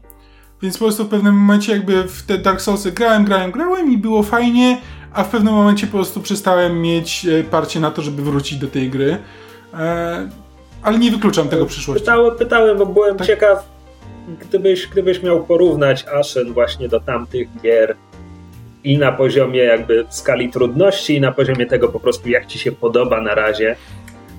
Więc 0.62 0.78
po 0.78 0.84
prostu 0.84 1.04
w 1.04 1.08
pewnym 1.08 1.34
momencie 1.34 1.72
jakby 1.72 2.08
w 2.08 2.22
te 2.22 2.38
Dark 2.38 2.60
Soulsy 2.60 2.92
grałem, 2.92 3.24
grałem, 3.24 3.50
grałem 3.50 3.92
i 3.92 3.98
było 3.98 4.22
fajnie, 4.22 4.80
a 5.12 5.24
w 5.24 5.28
pewnym 5.28 5.54
momencie 5.54 5.86
po 5.86 5.92
prostu 5.92 6.20
przestałem 6.20 6.82
mieć 6.82 7.26
e, 7.26 7.44
parcie 7.44 7.80
na 7.80 7.90
to, 7.90 8.02
żeby 8.02 8.22
wrócić 8.22 8.58
do 8.58 8.68
tej 8.68 8.90
gry. 8.90 9.18
E, 9.74 10.28
ale 10.82 10.98
nie 10.98 11.10
wykluczam 11.10 11.48
tego 11.48 11.66
przyszłości. 11.66 12.04
Pytałem, 12.04 12.36
pytałem 12.36 12.78
bo 12.78 12.86
byłem 12.86 13.16
tak? 13.16 13.26
ciekaw, 13.26 13.68
gdybyś, 14.40 14.86
gdybyś 14.86 15.22
miał 15.22 15.44
porównać 15.44 16.04
Ashen 16.20 16.52
właśnie 16.52 16.88
do 16.88 17.00
tamtych 17.00 17.48
gier, 17.62 17.96
i 18.86 18.98
na 18.98 19.12
poziomie 19.12 19.62
jakby 19.62 20.06
skali 20.08 20.50
trudności, 20.50 21.14
i 21.14 21.20
na 21.20 21.32
poziomie 21.32 21.66
tego 21.66 21.88
po 21.88 22.00
prostu 22.00 22.28
jak 22.28 22.46
ci 22.46 22.58
się 22.58 22.72
podoba 22.72 23.20
na 23.20 23.34
razie. 23.34 23.76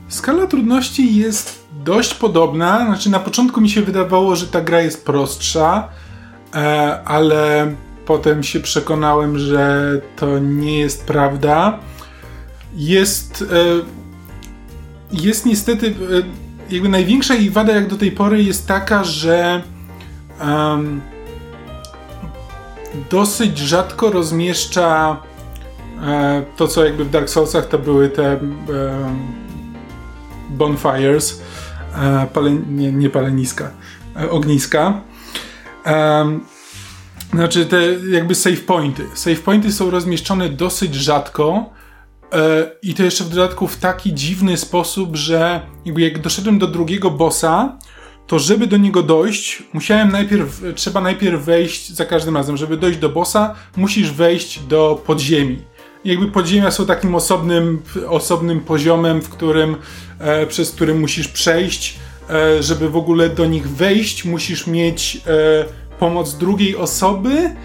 Skala 0.08 0.48
trudności 0.48 1.16
jest 1.16 1.68
dość 1.84 2.14
podobna. 2.14 2.86
Znaczy, 2.86 3.10
na 3.10 3.20
początku 3.20 3.62
mi 3.62 3.70
się 3.70 3.82
wydawało, 3.82 4.36
że 4.36 4.48
ta 4.48 4.62
gra 4.62 4.82
jest 4.82 5.06
prostsza, 5.06 5.90
e, 6.56 6.60
ale 7.06 7.74
potem 8.06 8.44
się 8.44 8.60
przekonałem, 8.60 9.40
że 9.40 10.02
to 10.16 10.40
nie 10.40 10.80
jest 10.80 11.08
prawda. 11.08 11.80
Jest. 12.76 13.42
E, 13.42 13.98
jest 15.12 15.46
niestety. 15.46 15.88
E, 15.88 16.74
jakby 16.74 16.90
największa 16.90 17.36
jej 17.36 17.50
wada, 17.50 17.74
jak 17.74 17.88
do 17.88 17.96
tej 17.96 18.12
pory, 18.12 18.44
jest 18.44 18.68
taka, 18.68 19.04
że 19.04 19.62
dosyć 23.10 23.58
rzadko 23.58 24.12
rozmieszcza 24.12 25.18
e, 26.02 26.44
to, 26.58 26.68
co 26.68 26.86
jakby 26.86 27.06
w 27.06 27.10
Dark 27.10 27.30
Soulsach 27.30 27.68
to 27.68 27.80
były 27.80 28.10
te 28.10 28.32
e, 28.34 28.40
bonfires, 30.50 31.42
e, 31.96 32.28
pale, 32.34 32.52
nie, 32.52 32.92
nie 32.92 33.10
paleniska, 33.10 33.72
e, 34.16 34.30
ogniska. 34.30 35.02
Znaczy 37.34 37.66
te 37.66 37.78
jakby 38.12 38.36
save 38.36 38.62
pointy. 38.62 39.06
Save 39.14 39.40
pointy 39.40 39.72
są 39.72 39.90
rozmieszczone 39.90 40.50
dosyć 40.50 40.96
rzadko 40.96 41.70
e, 42.34 42.72
i 42.82 42.94
to 42.94 43.04
jeszcze 43.04 43.24
w 43.24 43.30
dodatku 43.30 43.68
w 43.68 43.78
taki 43.78 44.14
dziwny 44.14 44.58
sposób, 44.58 45.16
że 45.16 45.62
jakby 45.86 46.02
jak 46.02 46.22
doszedłem 46.22 46.60
do 46.60 46.68
drugiego 46.68 47.12
bossa, 47.12 47.78
to 48.28 48.40
żeby 48.40 48.68
do 48.68 48.78
niego 48.78 49.04
dojść, 49.04 49.64
musiałem 49.74 50.12
najpierw, 50.12 50.62
trzeba 50.76 51.02
najpierw 51.02 51.46
wejść 51.46 51.90
za 51.90 52.06
każdym 52.06 52.38
razem, 52.38 52.58
żeby 52.58 52.78
dojść 52.78 53.00
do 53.00 53.10
bossa, 53.10 53.56
musisz 53.76 54.12
wejść 54.12 54.60
do 54.60 55.02
podziemi. 55.06 55.58
Jakby 56.06 56.28
podziemia 56.28 56.72
są 56.72 56.86
takim 56.86 57.16
osobnym, 57.16 57.82
osobnym 58.08 58.60
poziomem, 58.60 59.22
w 59.22 59.30
którym, 59.30 59.76
e, 60.20 60.48
przez 60.48 60.72
który 60.72 60.96
musisz 60.96 61.28
przejść. 61.28 61.98
E, 62.30 62.64
żeby 62.64 62.90
w 62.90 62.98
ogóle 62.98 63.30
do 63.30 63.46
nich 63.46 63.70
wejść, 63.70 64.26
musisz 64.26 64.68
mieć 64.68 65.22
e, 65.28 66.00
pomoc 66.00 66.34
drugiej 66.38 66.76
osoby, 66.76 67.56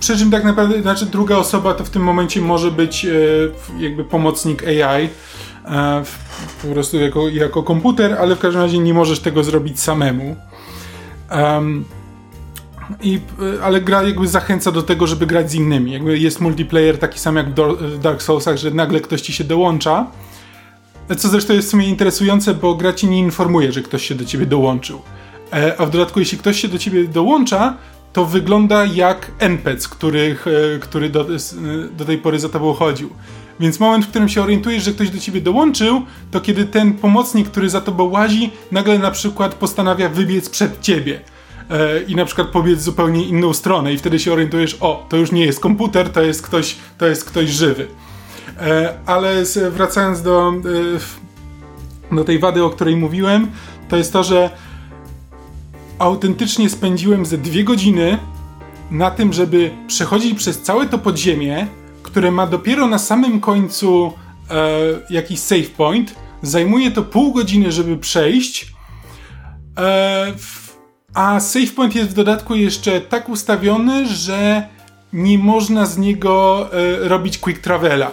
przy 0.00 0.18
czym 0.18 0.30
tak 0.30 0.44
naprawdę, 0.44 0.82
znaczy 0.82 1.06
druga 1.06 1.36
osoba 1.36 1.74
to 1.74 1.84
w 1.84 1.90
tym 1.90 2.02
momencie 2.02 2.40
może 2.40 2.70
być 2.70 3.04
e, 3.04 3.10
jakby 3.78 4.04
pomocnik 4.04 4.62
AI, 4.66 5.08
po 6.62 6.68
prostu 6.68 7.00
jako, 7.00 7.28
jako 7.28 7.62
komputer, 7.62 8.16
ale 8.20 8.36
w 8.36 8.38
każdym 8.38 8.62
razie 8.62 8.78
nie 8.78 8.94
możesz 8.94 9.20
tego 9.20 9.44
zrobić 9.44 9.80
samemu. 9.80 10.36
Um, 11.30 11.84
i, 13.02 13.20
e, 13.58 13.64
ale 13.64 13.80
gra 13.80 14.02
jakby 14.02 14.28
zachęca 14.28 14.72
do 14.72 14.82
tego, 14.82 15.06
żeby 15.06 15.26
grać 15.26 15.50
z 15.50 15.54
innymi. 15.54 15.92
Jakby 15.92 16.18
jest 16.18 16.40
multiplayer 16.40 16.98
taki 16.98 17.18
sam 17.18 17.36
jak 17.36 17.54
w 17.78 17.98
Dark 17.98 18.22
Soulsach, 18.22 18.56
że 18.56 18.70
nagle 18.70 19.00
ktoś 19.00 19.20
ci 19.20 19.32
się 19.32 19.44
dołącza. 19.44 20.06
Co 21.16 21.28
zresztą 21.28 21.52
jest 21.52 21.68
w 21.68 21.70
sumie 21.70 21.88
interesujące, 21.88 22.54
bo 22.54 22.74
gra 22.74 22.92
ci 22.92 23.08
nie 23.08 23.18
informuje, 23.18 23.72
że 23.72 23.82
ktoś 23.82 24.06
się 24.06 24.14
do 24.14 24.24
ciebie 24.24 24.46
dołączył. 24.46 25.02
E, 25.52 25.80
a 25.80 25.86
w 25.86 25.90
dodatku, 25.90 26.20
jeśli 26.20 26.38
ktoś 26.38 26.60
się 26.60 26.68
do 26.68 26.78
ciebie 26.78 27.08
dołącza, 27.08 27.76
to 28.12 28.24
wygląda 28.24 28.84
jak 28.84 29.30
NPC, 29.38 29.88
który, 29.88 30.36
e, 30.76 30.78
który 30.78 31.10
do, 31.10 31.20
e, 31.20 31.26
do 31.96 32.04
tej 32.04 32.18
pory 32.18 32.38
za 32.38 32.48
tobą 32.48 32.72
chodził. 32.72 33.10
Więc 33.60 33.80
moment, 33.80 34.04
w 34.04 34.08
którym 34.08 34.28
się 34.28 34.42
orientujesz, 34.42 34.84
że 34.84 34.92
ktoś 34.92 35.10
do 35.10 35.18
ciebie 35.18 35.40
dołączył, 35.40 36.02
to 36.30 36.40
kiedy 36.40 36.64
ten 36.64 36.92
pomocnik, 36.92 37.48
który 37.48 37.70
za 37.70 37.80
tobą 37.80 38.04
łazi, 38.04 38.50
nagle 38.72 38.98
na 38.98 39.10
przykład 39.10 39.54
postanawia 39.54 40.08
wybiec 40.08 40.50
przed 40.50 40.80
ciebie. 40.80 41.20
I 42.08 42.16
na 42.16 42.24
przykład 42.24 42.48
pobiec 42.48 42.80
zupełnie 42.80 43.24
inną 43.24 43.52
stronę, 43.52 43.92
i 43.92 43.98
wtedy 43.98 44.18
się 44.18 44.32
orientujesz, 44.32 44.76
o, 44.80 45.06
to 45.08 45.16
już 45.16 45.32
nie 45.32 45.44
jest 45.44 45.60
komputer, 45.60 46.10
to 46.10 46.22
jest 46.22 46.42
ktoś, 46.42 46.76
to 46.98 47.06
jest 47.06 47.24
ktoś 47.24 47.50
żywy. 47.50 47.86
Ale 49.06 49.42
wracając 49.70 50.22
do, 50.22 50.52
do 52.12 52.24
tej 52.24 52.38
wady, 52.38 52.64
o 52.64 52.70
której 52.70 52.96
mówiłem, 52.96 53.50
to 53.88 53.96
jest 53.96 54.12
to, 54.12 54.24
że 54.24 54.50
autentycznie 55.98 56.70
spędziłem 56.70 57.26
ze 57.26 57.38
dwie 57.38 57.64
godziny 57.64 58.18
na 58.90 59.10
tym, 59.10 59.32
żeby 59.32 59.70
przechodzić 59.86 60.38
przez 60.38 60.62
całe 60.62 60.86
to 60.86 60.98
podziemie, 60.98 61.66
które 62.14 62.30
ma 62.30 62.46
dopiero 62.46 62.86
na 62.86 62.98
samym 62.98 63.40
końcu 63.40 64.12
e, 64.50 64.70
jakiś 65.10 65.40
save 65.40 65.70
point. 65.70 66.14
Zajmuje 66.42 66.90
to 66.90 67.02
pół 67.02 67.32
godziny, 67.32 67.72
żeby 67.72 67.96
przejść. 67.96 68.72
E, 69.78 70.34
a 71.14 71.40
save 71.40 71.72
point 71.72 71.94
jest 71.94 72.10
w 72.10 72.14
dodatku 72.14 72.54
jeszcze 72.54 73.00
tak 73.00 73.28
ustawiony, 73.28 74.06
że 74.06 74.68
nie 75.12 75.38
można 75.38 75.86
z 75.86 75.98
niego 75.98 76.66
e, 76.72 77.08
robić 77.08 77.38
quick 77.38 77.60
travela. 77.60 78.06
E, 78.06 78.12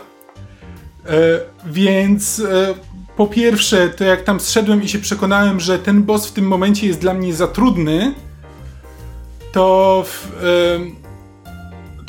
więc 1.66 2.40
e, 2.40 2.74
po 3.18 3.28
pierwsze, 3.28 3.90
to 3.90 4.04
jak 4.04 4.24
tam 4.24 4.40
zszedłem 4.40 4.84
i 4.84 4.90
się 4.90 5.00
przekonałem, 5.00 5.60
że 5.60 5.80
ten 5.80 6.04
boss 6.04 6.28
w 6.28 6.32
tym 6.32 6.48
momencie 6.48 6.88
jest 6.88 7.00
dla 7.00 7.14
mnie 7.14 7.34
za 7.34 7.48
trudny, 7.48 8.14
to, 9.52 10.06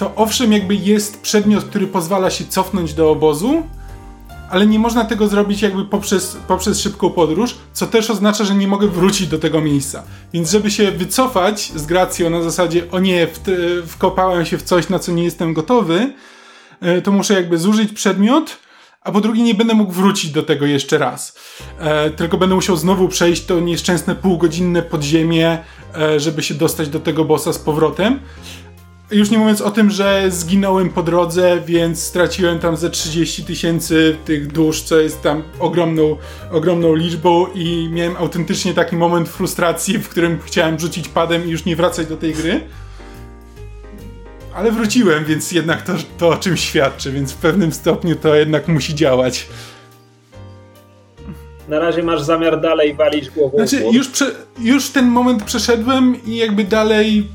to 0.03 0.13
owszem, 0.17 0.53
jakby 0.53 0.75
jest 0.75 1.21
przedmiot, 1.21 1.65
który 1.65 1.87
pozwala 1.87 2.31
się 2.31 2.45
cofnąć 2.45 2.95
do 2.95 3.11
obozu, 3.11 3.63
ale 4.51 4.67
nie 4.67 4.79
można 4.79 5.05
tego 5.05 5.29
zrobić 5.29 5.63
jakby 5.63 5.85
poprzez, 5.85 6.37
poprzez 6.49 6.81
szybką 6.81 7.11
podróż, 7.11 7.55
co 7.73 7.87
też 7.87 8.11
oznacza, 8.11 8.45
że 8.45 8.55
nie 8.55 8.69
mogę 8.69 8.89
wrócić 8.89 9.27
do 9.27 9.39
tego 9.39 9.61
miejsca. 9.61 10.03
Więc 10.33 10.51
żeby 10.51 10.71
się 10.71 10.93
wycofać 10.93 11.73
z 11.75 11.87
gracją 11.87 12.31
na 12.31 12.43
zasadzie, 12.43 12.91
o 12.91 12.99
nie, 12.99 13.29
wkopałem 13.87 14.47
się 14.47 14.59
w 14.59 14.63
coś, 14.63 14.89
na 14.89 14.99
co 14.99 15.13
nie 15.13 15.25
jestem 15.25 15.55
gotowy, 15.55 16.13
e, 16.81 17.03
to 17.03 17.13
muszę 17.13 17.35
jakby 17.35 17.59
zużyć 17.59 17.93
przedmiot, 17.93 18.57
a 19.01 19.13
po 19.13 19.21
drugie 19.21 19.43
nie 19.43 19.55
będę 19.55 19.75
mógł 19.75 19.93
wrócić 19.93 20.31
do 20.31 20.43
tego 20.43 20.67
jeszcze 20.67 20.99
raz. 20.99 21.39
E, 21.79 22.11
tylko 22.11 22.39
będę 22.39 22.55
musiał 22.55 22.77
znowu 22.77 23.09
przejść 23.09 23.45
to 23.45 23.61
nieszczęsne 23.61 24.15
półgodzinne 24.15 24.83
podziemie, 24.83 25.59
e, 25.95 26.21
żeby 26.21 26.43
się 26.43 26.55
dostać 26.55 26.89
do 26.89 27.01
tego 27.01 27.25
bossa 27.25 27.53
z 27.53 27.59
powrotem. 27.59 28.21
Już 29.13 29.31
nie 29.31 29.39
mówiąc 29.39 29.61
o 29.61 29.71
tym, 29.71 29.91
że 29.91 30.31
zginąłem 30.31 30.89
po 30.91 31.03
drodze, 31.03 31.61
więc 31.67 32.03
straciłem 32.03 32.59
tam 32.59 32.77
ze 32.77 32.91
30 32.91 33.45
tysięcy 33.45 34.17
tych 34.25 34.53
dusz, 34.53 34.83
co 34.83 35.01
jest 35.01 35.23
tam 35.23 35.43
ogromną, 35.59 36.17
ogromną 36.53 36.95
liczbą 36.95 37.47
i 37.55 37.89
miałem 37.93 38.17
autentycznie 38.17 38.75
taki 38.75 38.97
moment 38.97 39.29
frustracji, 39.29 39.99
w 39.99 40.09
którym 40.09 40.39
chciałem 40.45 40.79
rzucić 40.79 41.09
padem 41.09 41.47
i 41.47 41.51
już 41.51 41.65
nie 41.65 41.77
wracać 41.77 42.07
do 42.07 42.17
tej 42.17 42.35
gry 42.35 42.61
ale 44.55 44.73
wróciłem, 44.73 45.25
więc 45.25 45.53
jednak 45.53 45.83
to, 45.83 45.93
to 46.19 46.29
o 46.29 46.37
czym 46.37 46.57
świadczy, 46.57 47.13
więc 47.13 47.33
w 47.33 47.37
pewnym 47.37 47.73
stopniu 47.73 48.17
to 48.17 48.35
jednak 48.35 48.69
musi 48.69 48.95
działać. 48.95 49.49
Na 51.69 51.79
razie 51.79 52.03
masz 52.03 52.23
zamiar 52.23 52.61
dalej 52.61 52.95
walić 52.95 53.31
głową. 53.31 53.59
Znaczy, 53.59 53.85
już, 53.93 54.09
prze, 54.09 54.31
już 54.59 54.91
ten 54.91 55.07
moment 55.07 55.43
przeszedłem 55.43 56.25
i 56.27 56.37
jakby 56.37 56.65
dalej 56.65 57.27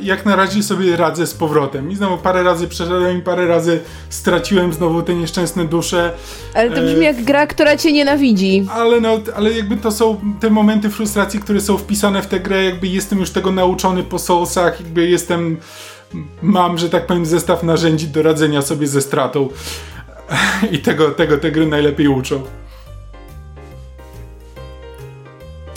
jak 0.00 0.26
na 0.26 0.36
razie 0.36 0.62
sobie 0.62 0.96
radzę 0.96 1.26
z 1.26 1.34
powrotem. 1.34 1.90
I 1.90 1.96
znowu 1.96 2.18
parę 2.18 2.42
razy 2.42 2.68
przeszedłem 2.68 3.18
i 3.18 3.22
parę 3.22 3.46
razy 3.46 3.80
straciłem 4.08 4.72
znowu 4.72 5.02
te 5.02 5.14
nieszczęsne 5.14 5.64
dusze. 5.64 6.12
Ale 6.54 6.70
to 6.70 6.82
brzmi 6.82 7.00
e... 7.00 7.04
jak 7.04 7.24
gra, 7.24 7.46
która 7.46 7.76
cię 7.76 7.92
nienawidzi. 7.92 8.66
Ale 8.72 9.00
no, 9.00 9.18
ale 9.36 9.52
jakby 9.52 9.76
to 9.76 9.92
są 9.92 10.20
te 10.40 10.50
momenty 10.50 10.90
frustracji, 10.90 11.40
które 11.40 11.60
są 11.60 11.78
wpisane 11.78 12.22
w 12.22 12.26
tę 12.26 12.40
grę, 12.40 12.64
jakby 12.64 12.86
jestem 12.86 13.18
już 13.18 13.30
tego 13.30 13.52
nauczony 13.52 14.02
po 14.02 14.18
Soulsach, 14.18 14.80
jakby 14.80 15.08
jestem 15.08 15.56
mam, 16.42 16.78
że 16.78 16.90
tak 16.90 17.06
powiem, 17.06 17.26
zestaw 17.26 17.62
narzędzi 17.62 18.08
do 18.08 18.22
radzenia 18.22 18.62
sobie 18.62 18.86
ze 18.86 19.02
stratą. 19.02 19.48
I 20.72 20.78
tego, 20.78 21.10
tego 21.10 21.38
te 21.38 21.50
gry 21.50 21.66
najlepiej 21.66 22.08
uczą. 22.08 22.42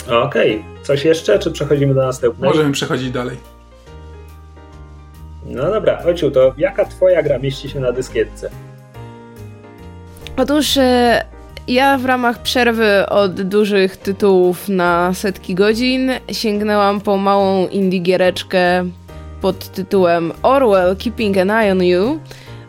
Okej. 0.06 0.56
Okay. 0.56 0.78
Coś 0.82 1.04
jeszcze, 1.04 1.38
czy 1.38 1.50
przechodzimy 1.50 1.94
do 1.94 2.02
następnej? 2.02 2.50
Możemy 2.50 2.72
przechodzić 2.72 3.10
dalej. 3.10 3.57
No 5.48 5.70
dobra, 5.70 6.02
Ociu, 6.06 6.30
to 6.30 6.54
jaka 6.58 6.84
twoja 6.84 7.22
gra 7.22 7.38
mieści 7.38 7.68
się 7.68 7.80
na 7.80 7.92
dyskietce? 7.92 8.50
Otóż 10.36 10.76
e, 10.76 11.24
ja 11.68 11.98
w 11.98 12.04
ramach 12.04 12.42
przerwy 12.42 13.06
od 13.08 13.42
dużych 13.42 13.96
tytułów 13.96 14.68
na 14.68 15.14
setki 15.14 15.54
godzin 15.54 16.10
sięgnęłam 16.32 17.00
po 17.00 17.16
małą 17.16 17.68
indie 17.68 17.98
giereczkę 17.98 18.84
pod 19.40 19.68
tytułem 19.68 20.32
Orwell 20.42 20.96
Keeping 20.96 21.38
an 21.38 21.50
Eye 21.50 21.72
on 21.72 21.82
You, 21.82 22.18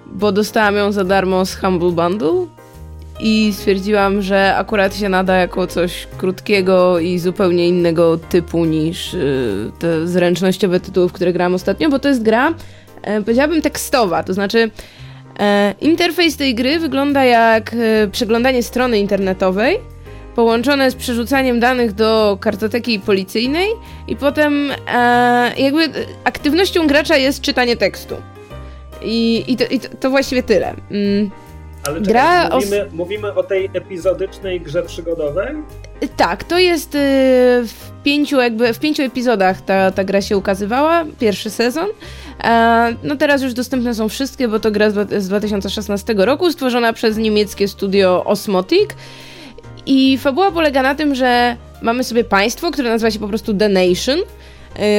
bo 0.05 0.31
dostałam 0.31 0.75
ją 0.75 0.91
za 0.91 1.03
darmo 1.03 1.45
z 1.45 1.55
Humble 1.55 1.91
Bundle 1.91 2.58
i 3.19 3.53
stwierdziłam, 3.53 4.21
że 4.21 4.55
akurat 4.55 4.95
się 4.95 5.09
nada 5.09 5.35
jako 5.35 5.67
coś 5.67 6.07
krótkiego 6.17 6.99
i 6.99 7.19
zupełnie 7.19 7.67
innego 7.67 8.17
typu 8.17 8.65
niż 8.65 9.13
y, 9.13 9.71
te 9.79 10.07
zręcznościowe 10.07 10.79
tytuły, 10.79 11.09
w 11.09 11.13
które 11.13 11.33
grałam 11.33 11.53
ostatnio, 11.53 11.89
bo 11.89 11.99
to 11.99 12.09
jest 12.09 12.23
gra, 12.23 12.53
e, 13.01 13.21
powiedziałabym, 13.21 13.61
tekstowa, 13.61 14.23
to 14.23 14.33
znaczy 14.33 14.71
e, 15.39 15.73
interfejs 15.81 16.37
tej 16.37 16.55
gry 16.55 16.79
wygląda 16.79 17.25
jak 17.25 17.73
e, 17.73 18.07
przeglądanie 18.07 18.63
strony 18.63 18.99
internetowej, 18.99 19.79
połączone 20.35 20.91
z 20.91 20.95
przerzucaniem 20.95 21.59
danych 21.59 21.93
do 21.93 22.37
kartoteki 22.41 22.99
policyjnej 22.99 23.69
i 24.07 24.15
potem 24.15 24.71
e, 24.93 25.51
jakby 25.57 25.89
aktywnością 26.23 26.87
gracza 26.87 27.17
jest 27.17 27.41
czytanie 27.41 27.77
tekstu. 27.77 28.15
I, 29.01 29.43
i, 29.47 29.57
to, 29.57 29.63
i 29.63 29.79
to, 29.79 29.87
to, 29.99 30.09
właściwie 30.09 30.43
tyle. 30.43 30.73
Mm. 30.91 31.29
Ale 31.83 32.01
czekaj, 32.01 32.13
Gra 32.13 32.49
mówimy, 32.49 32.81
o... 32.81 32.95
mówimy 32.95 33.33
o 33.33 33.43
tej 33.43 33.69
epizodycznej 33.73 34.61
grze 34.61 34.83
przygodowej? 34.83 35.55
Tak, 36.17 36.43
to 36.43 36.59
jest 36.59 36.95
y, 36.95 36.97
w 37.67 37.91
pięciu 38.03 38.37
jakby, 38.37 38.73
w 38.73 38.79
pięciu 38.79 39.03
epizodach 39.03 39.61
ta, 39.61 39.91
ta 39.91 40.03
gra 40.03 40.21
się 40.21 40.37
ukazywała, 40.37 41.05
pierwszy 41.19 41.49
sezon. 41.49 41.87
E, 42.43 42.95
no 43.03 43.15
teraz 43.15 43.41
już 43.41 43.53
dostępne 43.53 43.93
są 43.93 44.09
wszystkie, 44.09 44.47
bo 44.47 44.59
to 44.59 44.71
gra 44.71 44.89
z, 44.89 45.23
z 45.23 45.27
2016 45.27 46.13
roku, 46.17 46.51
stworzona 46.51 46.93
przez 46.93 47.17
niemieckie 47.17 47.67
studio 47.67 48.25
Osmotic. 48.25 48.89
I 49.85 50.17
fabuła 50.17 50.51
polega 50.51 50.81
na 50.81 50.95
tym, 50.95 51.15
że 51.15 51.55
mamy 51.81 52.03
sobie 52.03 52.23
państwo, 52.23 52.71
które 52.71 52.89
nazywa 52.89 53.11
się 53.11 53.19
po 53.19 53.27
prostu 53.27 53.53
The 53.53 53.69
Nation. 53.69 54.19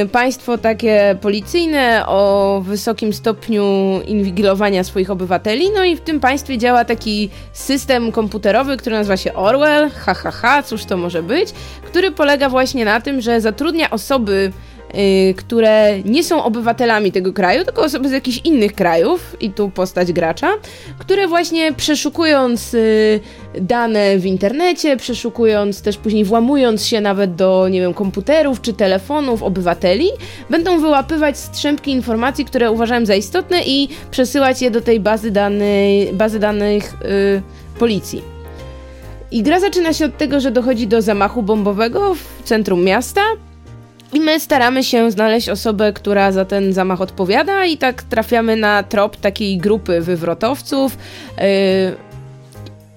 Y, 0.03 0.07
państwo 0.07 0.57
takie 0.57 1.15
policyjne 1.21 2.03
o 2.07 2.61
wysokim 2.65 3.13
stopniu 3.13 3.63
inwigilowania 4.05 4.83
swoich 4.83 5.11
obywateli, 5.11 5.71
no 5.71 5.83
i 5.83 5.95
w 5.95 6.01
tym 6.01 6.19
państwie 6.19 6.57
działa 6.57 6.85
taki 6.85 7.29
system 7.53 8.11
komputerowy, 8.11 8.77
który 8.77 8.95
nazywa 8.95 9.17
się 9.17 9.33
Orwell, 9.33 9.89
ha 9.89 10.13
ha 10.13 10.31
ha, 10.31 10.63
cóż 10.63 10.85
to 10.85 10.97
może 10.97 11.23
być, 11.23 11.49
który 11.83 12.11
polega 12.11 12.49
właśnie 12.49 12.85
na 12.85 13.01
tym, 13.01 13.21
że 13.21 13.41
zatrudnia 13.41 13.89
osoby 13.89 14.51
które 15.37 15.99
nie 16.05 16.23
są 16.23 16.43
obywatelami 16.43 17.11
tego 17.11 17.33
kraju, 17.33 17.65
tylko 17.65 17.83
osoby 17.83 18.09
z 18.09 18.11
jakichś 18.11 18.41
innych 18.43 18.73
krajów, 18.73 19.35
i 19.39 19.51
tu 19.51 19.69
postać 19.69 20.13
gracza, 20.13 20.47
które 20.99 21.27
właśnie 21.27 21.73
przeszukując 21.73 22.73
y, 22.73 23.19
dane 23.61 24.17
w 24.17 24.25
internecie, 24.25 24.97
przeszukując 24.97 25.81
też 25.81 25.97
później 25.97 26.25
włamując 26.25 26.85
się 26.85 27.01
nawet 27.01 27.35
do, 27.35 27.67
nie 27.69 27.81
wiem, 27.81 27.93
komputerów 27.93 28.61
czy 28.61 28.73
telefonów 28.73 29.43
obywateli, 29.43 30.07
będą 30.49 30.79
wyłapywać 30.79 31.37
strzępki 31.37 31.91
informacji, 31.91 32.45
które 32.45 32.71
uważają 32.71 33.05
za 33.05 33.15
istotne 33.15 33.63
i 33.65 33.89
przesyłać 34.11 34.61
je 34.61 34.71
do 34.71 34.81
tej 34.81 34.99
bazy, 34.99 35.31
dany, 35.31 36.07
bazy 36.13 36.39
danych 36.39 36.93
yy, 37.01 37.79
policji. 37.79 38.21
I 39.31 39.43
gra 39.43 39.59
zaczyna 39.59 39.93
się 39.93 40.05
od 40.05 40.17
tego, 40.17 40.39
że 40.39 40.51
dochodzi 40.51 40.87
do 40.87 41.01
zamachu 41.01 41.43
bombowego 41.43 42.15
w 42.15 42.43
centrum 42.43 42.83
miasta, 42.83 43.21
i 44.13 44.19
my 44.19 44.39
staramy 44.39 44.83
się 44.83 45.11
znaleźć 45.11 45.49
osobę, 45.49 45.93
która 45.93 46.31
za 46.31 46.45
ten 46.45 46.73
zamach 46.73 47.01
odpowiada, 47.01 47.65
i 47.65 47.77
tak 47.77 48.03
trafiamy 48.03 48.55
na 48.55 48.83
trop 48.83 49.17
takiej 49.17 49.57
grupy 49.57 50.01
wywrotowców. 50.01 50.97
Yy, 51.37 52.10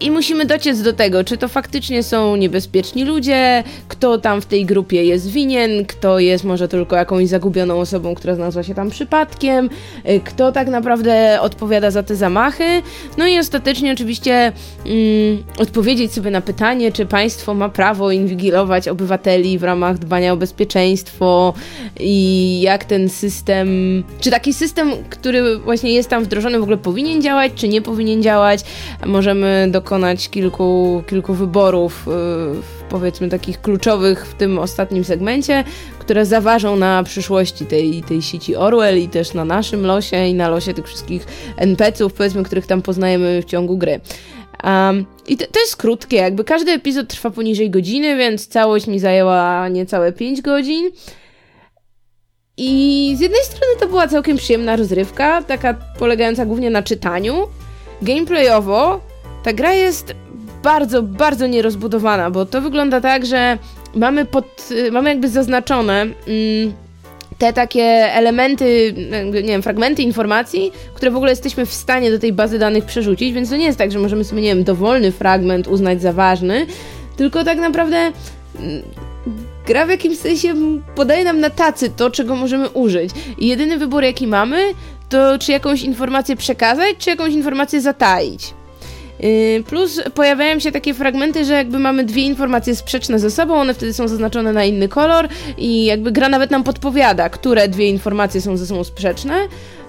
i 0.01 0.11
musimy 0.11 0.47
dociec 0.47 0.83
do 0.83 0.93
tego, 0.93 1.25
czy 1.25 1.37
to 1.37 1.49
faktycznie 1.49 2.03
są 2.03 2.37
niebezpieczni 2.37 3.05
ludzie, 3.05 3.65
kto 3.89 4.19
tam 4.19 4.41
w 4.41 4.47
tej 4.47 4.67
grupie 4.67 5.05
jest 5.05 5.31
winien, 5.31 5.87
kto 5.87 6.19
jest 6.19 6.45
może 6.45 6.69
tylko 6.69 6.97
jakąś 6.97 7.29
zagubioną 7.29 7.81
osobą, 7.81 8.15
która 8.15 8.35
znalazła 8.35 8.63
się 8.63 8.75
tam 8.75 8.91
przypadkiem, 8.91 9.71
y, 10.09 10.21
kto 10.25 10.53
tak 10.53 10.69
naprawdę 10.69 11.39
odpowiada 11.41 11.91
za 11.91 12.03
te 12.03 12.17
zamachy. 12.17 12.83
No 13.19 13.27
i 13.27 13.39
ostatecznie 13.39 13.93
oczywiście 13.93 14.53
mm, 14.87 15.45
odpowiedzieć 15.59 16.13
sobie 16.13 16.31
na 16.31 16.41
pytanie, 16.41 16.93
czy 16.93 17.07
państwo 17.07 17.55
ma 17.55 17.69
prawo 17.69 18.11
inwigilować 18.11 18.89
obywateli 18.89 19.59
w 19.59 19.63
ramach 19.63 19.99
dbania 19.99 20.33
o 20.33 20.37
bezpieczeństwo 20.37 21.55
i 22.01 22.61
jak 22.61 22.85
ten 22.85 23.09
system, 23.09 23.69
czy 24.21 24.31
taki 24.31 24.55
system, 24.55 24.91
który 25.11 25.59
właśnie 25.59 25.93
jest 25.93 26.09
tam 26.09 26.25
wdrożony 26.25 26.59
w 26.59 26.63
ogóle 26.63 26.77
powinien 26.77 27.23
działać, 27.23 27.53
czy 27.55 27.69
nie 27.69 27.83
powinien 27.83 28.23
działać. 28.23 28.61
Możemy 29.07 29.69
dokonać 29.71 29.84
dokonać 29.85 30.29
kilku, 30.29 31.03
kilku 31.07 31.35
wyborów, 31.35 32.09
y, 32.09 32.89
powiedzmy 32.89 33.29
takich 33.29 33.61
kluczowych 33.61 34.27
w 34.27 34.35
tym 34.35 34.59
ostatnim 34.59 35.05
segmencie, 35.05 35.65
które 35.99 36.27
zaważą 36.27 36.77
na 36.77 37.03
przyszłości 37.03 37.67
tej, 37.67 38.03
tej 38.03 38.23
sieci 38.23 38.57
Orwell 38.57 38.99
i 38.99 39.09
też 39.09 39.35
na 39.35 39.45
naszym 39.45 39.87
losie 39.87 40.27
i 40.27 40.35
na 40.35 40.49
losie 40.49 40.75
tych 40.75 40.87
wszystkich 40.87 41.27
NPC-ów, 41.57 42.13
powiedzmy, 42.13 42.43
których 42.43 42.67
tam 42.67 42.83
poznajemy 42.83 43.43
w 43.43 43.45
ciągu 43.45 43.79
gry. 43.79 44.01
Um, 44.65 45.07
I 45.27 45.37
to, 45.37 45.47
to, 45.47 45.61
jest 45.61 45.77
krótkie, 45.77 46.17
jakby 46.17 46.45
każdy 46.45 46.73
epizod 46.73 47.09
trwa 47.09 47.31
poniżej 47.31 47.71
godziny, 47.71 48.17
więc 48.17 48.47
całość 48.47 48.87
mi 48.87 48.99
zajęła 48.99 49.69
niecałe 49.69 50.13
5 50.13 50.43
godzin. 50.43 50.91
I 52.57 53.15
z 53.17 53.21
jednej 53.21 53.43
strony 53.43 53.73
to 53.81 53.89
była 53.89 54.09
całkiem 54.09 54.37
przyjemna 54.37 54.77
rozrywka, 54.77 55.43
taka 55.43 55.75
polegająca 55.99 56.47
głównie 56.47 56.71
na 56.71 56.83
czytaniu. 56.83 57.35
Gameplayowo 58.03 59.14
ta 59.45 59.53
gra 59.53 59.73
jest 59.73 60.15
bardzo, 60.63 61.03
bardzo 61.03 61.47
nierozbudowana, 61.47 62.31
bo 62.31 62.47
to 62.47 62.61
wygląda 62.61 63.01
tak, 63.01 63.27
że 63.27 63.59
mamy, 63.95 64.25
pod, 64.25 64.69
mamy 64.93 65.11
jakby 65.11 65.29
zaznaczone 65.29 66.01
mm, 66.03 66.15
te 67.39 67.53
takie 67.53 67.83
elementy, 68.13 68.95
nie 69.35 69.43
wiem, 69.43 69.63
fragmenty 69.63 70.03
informacji, 70.03 70.73
które 70.95 71.11
w 71.11 71.17
ogóle 71.17 71.33
jesteśmy 71.33 71.67
w 71.67 71.73
stanie 71.73 72.11
do 72.11 72.19
tej 72.19 72.33
bazy 72.33 72.59
danych 72.59 72.85
przerzucić, 72.85 73.33
więc 73.33 73.51
to 73.51 73.57
nie 73.57 73.65
jest 73.65 73.79
tak, 73.79 73.93
że 73.93 73.99
możemy 73.99 74.25
sobie, 74.25 74.43
nie 74.43 74.55
wiem, 74.55 74.65
dowolny 74.65 75.13
fragment 75.13 75.69
uznać 75.69 76.03
za 76.03 76.13
ważny, 76.13 76.67
tylko 77.17 77.45
tak 77.45 77.59
naprawdę 77.59 77.97
mm, 77.97 78.83
gra 79.67 79.87
w 79.87 79.91
jakimś 79.91 80.19
sensie 80.19 80.55
podaje 80.95 81.25
nam 81.25 81.41
na 81.41 81.51
tacy 81.51 81.91
to, 81.91 82.11
czego 82.11 82.37
możemy 82.37 82.69
użyć. 82.69 83.11
I 83.39 83.47
jedyny 83.47 83.79
wybór, 83.79 84.03
jaki 84.03 84.27
mamy, 84.27 84.63
to 85.09 85.39
czy 85.39 85.53
jakąś 85.53 85.83
informację 85.83 86.37
przekazać, 86.37 86.97
czy 86.99 87.11
jakąś 87.11 87.33
informację 87.33 87.81
zataić. 87.81 88.55
Y, 89.25 89.63
plus 89.67 90.01
pojawiają 90.15 90.59
się 90.59 90.73
takie 90.73 90.95
fragmenty, 90.95 91.45
że 91.45 91.55
jakby 91.55 91.79
mamy 91.79 92.05
dwie 92.05 92.23
informacje 92.23 92.77
sprzeczne 92.77 93.19
ze 93.19 93.31
sobą, 93.31 93.55
one 93.55 93.75
wtedy 93.75 93.93
są 93.93 94.09
zaznaczone 94.09 94.53
na 94.53 94.65
inny 94.65 94.89
kolor 94.89 95.29
i 95.59 95.85
jakby 95.85 96.13
gra 96.13 96.29
nawet 96.29 96.51
nam 96.51 96.65
podpowiada, 96.65 97.29
które 97.29 97.69
dwie 97.69 97.89
informacje 97.89 98.41
są 98.41 98.57
ze 98.57 98.67
sobą 98.67 98.85
sprzeczne. 98.85 99.35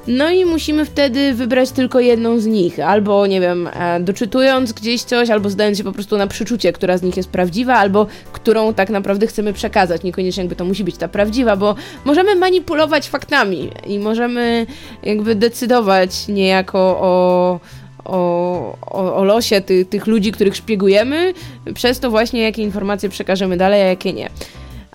No 0.07 0.29
i 0.29 0.45
musimy 0.45 0.85
wtedy 0.85 1.33
wybrać 1.33 1.71
tylko 1.71 1.99
jedną 1.99 2.39
z 2.39 2.45
nich, 2.45 2.79
albo 2.79 3.27
nie 3.27 3.41
wiem, 3.41 3.69
e, 3.73 3.99
doczytując 3.99 4.73
gdzieś 4.73 5.03
coś, 5.03 5.29
albo 5.29 5.49
zdając 5.49 5.77
się 5.77 5.83
po 5.83 5.91
prostu 5.91 6.17
na 6.17 6.27
przyczucie, 6.27 6.73
która 6.73 6.97
z 6.97 7.01
nich 7.01 7.17
jest 7.17 7.29
prawdziwa, 7.29 7.75
albo 7.75 8.07
którą 8.31 8.73
tak 8.73 8.89
naprawdę 8.89 9.27
chcemy 9.27 9.53
przekazać. 9.53 10.03
Niekoniecznie 10.03 10.43
jakby 10.43 10.55
to 10.55 10.65
musi 10.65 10.83
być 10.83 10.97
ta 10.97 11.07
prawdziwa, 11.07 11.55
bo 11.55 11.75
możemy 12.05 12.35
manipulować 12.35 13.09
faktami 13.09 13.71
i 13.87 13.99
możemy 13.99 14.65
jakby 15.03 15.35
decydować 15.35 16.27
niejako 16.27 16.79
o 16.79 17.59
o, 18.05 18.77
o, 18.81 19.15
o 19.15 19.23
losie 19.23 19.61
ty, 19.61 19.85
tych 19.85 20.07
ludzi, 20.07 20.31
których 20.31 20.55
szpiegujemy, 20.55 21.33
przez 21.73 21.99
to 21.99 22.09
właśnie 22.09 22.41
jakie 22.41 22.63
informacje 22.63 23.09
przekażemy 23.09 23.57
dalej, 23.57 23.81
a 23.81 23.85
jakie 23.85 24.13
nie. 24.13 24.29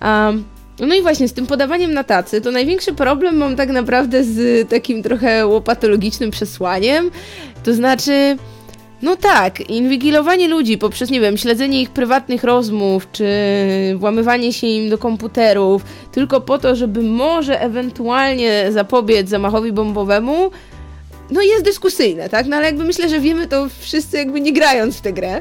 Um, 0.03 0.45
no 0.81 0.95
i 0.95 1.03
właśnie 1.03 1.29
z 1.29 1.33
tym 1.33 1.47
podawaniem 1.47 1.95
na 1.95 2.05
tacy, 2.05 2.41
to 2.41 2.51
największy 2.51 2.93
problem 2.93 3.37
mam 3.37 3.57
tak 3.57 3.69
naprawdę 3.69 4.25
z 4.25 4.69
takim 4.69 5.03
trochę 5.03 5.47
łopatologicznym 5.47 6.31
przesłaniem. 6.31 7.11
To 7.65 7.75
znaczy, 7.75 8.37
no 9.03 9.17
tak, 9.17 9.71
inwigilowanie 9.71 10.49
ludzi 10.49 10.79
poprzez, 10.79 11.11
nie 11.11 11.21
wiem, 11.21 11.37
śledzenie 11.37 11.81
ich 11.83 11.91
prywatnych 11.91 12.45
rozmów, 12.45 13.09
czy 13.13 13.27
włamywanie 13.97 14.53
się 14.53 14.67
im 14.67 14.91
do 14.91 14.99
komputerów, 14.99 15.85
tylko 16.13 16.41
po 16.41 16.59
to, 16.59 16.77
żeby 16.77 17.03
może 17.03 17.61
ewentualnie 17.61 18.67
zapobiec 18.71 19.29
zamachowi 19.29 19.73
bombowemu, 19.73 20.51
no 21.31 21.43
jest 21.43 21.65
dyskusyjne, 21.65 22.29
tak? 22.29 22.47
No 22.47 22.57
ale 22.57 22.67
jakby 22.67 22.85
myślę, 22.85 23.09
że 23.09 23.21
wiemy 23.21 23.47
to 23.47 23.69
wszyscy 23.79 24.17
jakby 24.17 24.41
nie 24.41 24.53
grając 24.53 24.97
w 24.97 25.01
tę 25.01 25.13
grę. 25.13 25.41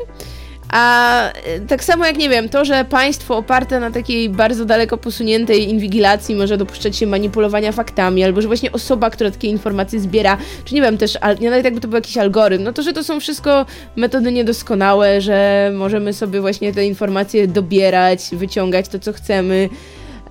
A 0.69 1.31
e, 1.31 1.59
tak 1.59 1.83
samo 1.83 2.05
jak 2.05 2.17
nie 2.17 2.29
wiem, 2.29 2.49
to, 2.49 2.65
że 2.65 2.85
państwo 2.85 3.37
oparte 3.37 3.79
na 3.79 3.91
takiej 3.91 4.29
bardzo 4.29 4.65
daleko 4.65 4.97
posuniętej 4.97 5.69
inwigilacji 5.69 6.35
może 6.35 6.57
dopuszczać 6.57 6.97
się 6.97 7.07
manipulowania 7.07 7.71
faktami, 7.71 8.23
albo 8.23 8.41
że 8.41 8.47
właśnie 8.47 8.71
osoba, 8.71 9.09
która 9.09 9.31
takie 9.31 9.47
informacje 9.47 9.99
zbiera, 9.99 10.37
czy 10.65 10.75
nie 10.75 10.81
wiem 10.81 10.97
też, 10.97 11.17
nie 11.39 11.49
nawet 11.49 11.65
jakby 11.65 11.81
to 11.81 11.87
był 11.87 11.95
jakiś 11.95 12.17
algorytm, 12.17 12.63
no 12.63 12.73
to, 12.73 12.81
że 12.81 12.93
to 12.93 13.03
są 13.03 13.19
wszystko 13.19 13.65
metody 13.95 14.31
niedoskonałe, 14.31 15.21
że 15.21 15.71
możemy 15.75 16.13
sobie 16.13 16.41
właśnie 16.41 16.73
te 16.73 16.85
informacje 16.85 17.47
dobierać, 17.47 18.21
wyciągać 18.31 18.87
to, 18.87 18.99
co 18.99 19.13
chcemy. 19.13 19.69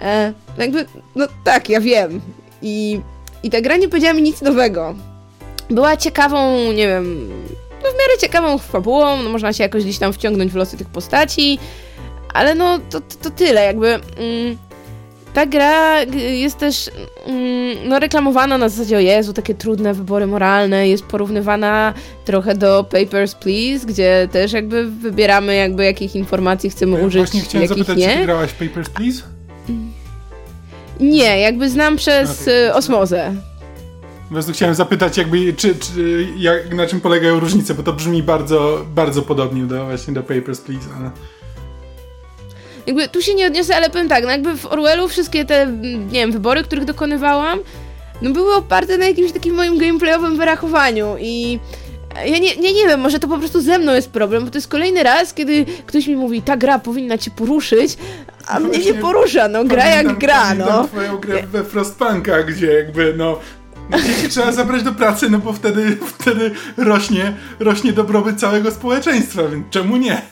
E, 0.01 0.33
no 0.59 0.65
jakby, 0.65 0.87
no 1.17 1.27
tak, 1.45 1.69
ja 1.69 1.81
wiem. 1.81 2.21
I, 2.63 3.01
i 3.43 3.51
ta 3.51 3.61
gra 3.61 3.77
nie 3.77 3.89
powiedziała 3.89 4.15
mi 4.15 4.23
nic 4.23 4.43
nowego 4.43 4.95
była 5.71 5.97
ciekawą, 5.97 6.73
nie 6.73 6.87
wiem, 6.87 7.29
no 7.83 7.91
w 7.91 7.95
miarę 7.95 8.19
ciekawą 8.21 8.59
fabułą, 8.59 9.23
no 9.23 9.31
można 9.31 9.53
się 9.53 9.63
jakoś 9.63 9.85
gdzieś 9.85 9.99
tam 9.99 10.13
wciągnąć 10.13 10.53
w 10.53 10.57
losy 10.57 10.77
tych 10.77 10.89
postaci, 10.89 11.59
ale 12.35 12.55
no 12.55 12.79
to, 12.91 13.01
to, 13.01 13.17
to 13.23 13.31
tyle, 13.31 13.65
jakby... 13.65 13.89
Mm, 13.95 14.59
ta 15.35 15.47
gra 15.47 16.03
jest 16.15 16.59
też 16.59 16.91
mm, 17.27 17.89
no, 17.89 17.99
reklamowana 17.99 18.59
na 18.59 18.69
zasadzie 18.69 18.97
o 18.97 19.01
Jezu, 19.01 19.33
takie 19.33 19.55
trudne 19.55 19.95
wybory 19.95 20.27
moralne, 20.27 20.89
jest 20.89 21.05
porównywana 21.05 21.95
trochę 22.25 22.55
do 22.55 22.85
Papers, 22.85 23.35
Please, 23.35 23.87
gdzie 23.87 24.29
też 24.33 24.53
jakby 24.53 24.91
wybieramy 24.91 25.55
jakby 25.55 25.85
jakich 25.85 26.17
informacji 26.17 26.71
chcemy 26.71 26.99
ja 26.99 27.07
użyć, 27.07 27.21
Właśnie 27.23 27.41
chciałem 27.41 27.63
jakich 27.69 27.85
zapytać, 27.85 27.99
nie. 27.99 28.17
czy 28.17 28.25
grałaś 28.25 28.53
Papers, 28.53 28.89
Please? 28.89 29.23
Nie, 31.01 31.41
jakby 31.41 31.71
znam 31.71 31.97
przez 31.97 32.43
okay. 32.43 32.75
osmozę. 32.75 33.35
Po 34.29 34.35
prostu 34.35 34.53
chciałem 34.53 34.75
zapytać, 34.75 35.17
jakby, 35.17 35.53
czy, 35.53 35.75
czy, 35.75 36.27
jak, 36.37 36.75
na 36.75 36.87
czym 36.87 37.01
polegają 37.01 37.41
różnice, 37.41 37.75
bo 37.75 37.83
to 37.83 37.93
brzmi 37.93 38.23
bardzo, 38.23 38.87
bardzo 38.95 39.23
podobnie 39.23 39.63
do, 39.63 39.87
właśnie 39.87 40.15
do 40.15 40.23
Papers, 40.23 40.61
Please, 40.61 40.89
ale... 40.99 41.11
Jakby 42.87 43.09
tu 43.09 43.23
się 43.23 43.35
nie 43.35 43.47
odniosę, 43.47 43.77
ale 43.77 43.91
powiem 43.91 44.09
tak, 44.09 44.25
no 44.25 44.31
jakby 44.31 44.57
w 44.57 44.67
Orwellu 44.67 45.09
wszystkie 45.09 45.45
te, 45.45 45.67
nie 45.83 46.21
wiem, 46.21 46.33
wybory, 46.33 46.65
których 46.65 46.85
dokonywałam, 46.85 47.59
no 48.23 48.31
były 48.31 48.55
oparte 48.55 48.99
na 48.99 49.07
jakimś 49.07 49.33
takim 49.33 49.55
moim 49.55 49.79
gameplayowym 49.79 50.37
wyrachowaniu 50.37 51.17
i 51.21 51.59
ja 52.27 52.39
nie, 52.39 52.57
nie, 52.57 52.73
nie 52.75 52.87
wiem, 52.87 53.01
może 53.01 53.19
to 53.19 53.29
po 53.29 53.39
prostu 53.39 53.61
ze 53.61 53.79
mną 53.79 53.95
jest 53.95 54.11
problem, 54.11 54.45
bo 54.45 54.51
to 54.51 54.59
jest 54.59 54.69
kolejny 54.69 55.03
raz, 55.03 55.35
kiedy 55.35 55.67
ktoś 55.87 56.07
mi 56.07 56.17
mówi, 56.17 56.43
ta 56.43 56.57
gra 56.57 56.79
powinna 56.79 57.19
cię 57.19 57.31
poruszyć, 57.31 57.97
a 58.47 58.61
no 58.61 58.69
mnie 58.69 58.79
nie 58.79 58.95
porusza, 58.95 59.49
no 59.49 59.65
gra 59.65 59.87
jak 59.87 60.19
gra, 60.19 60.55
no. 60.55 60.85
twoją 60.85 61.19
grę 61.19 61.43
we 61.43 61.65
Frostpunka, 61.65 62.43
gdzie 62.43 62.73
jakby, 62.73 63.15
no, 63.17 63.39
Dzieci 63.97 64.29
trzeba 64.29 64.53
zabrać 64.53 64.83
do 64.83 64.93
pracy, 64.93 65.31
no 65.31 65.39
bo 65.39 65.53
wtedy, 65.53 65.99
wtedy 66.07 66.51
rośnie, 66.77 67.37
rośnie 67.61 67.93
dobrobyt 67.93 68.41
całego 68.41 68.71
społeczeństwa, 68.71 69.43
więc 69.49 69.71
czemu 69.71 69.97
nie? 69.97 70.23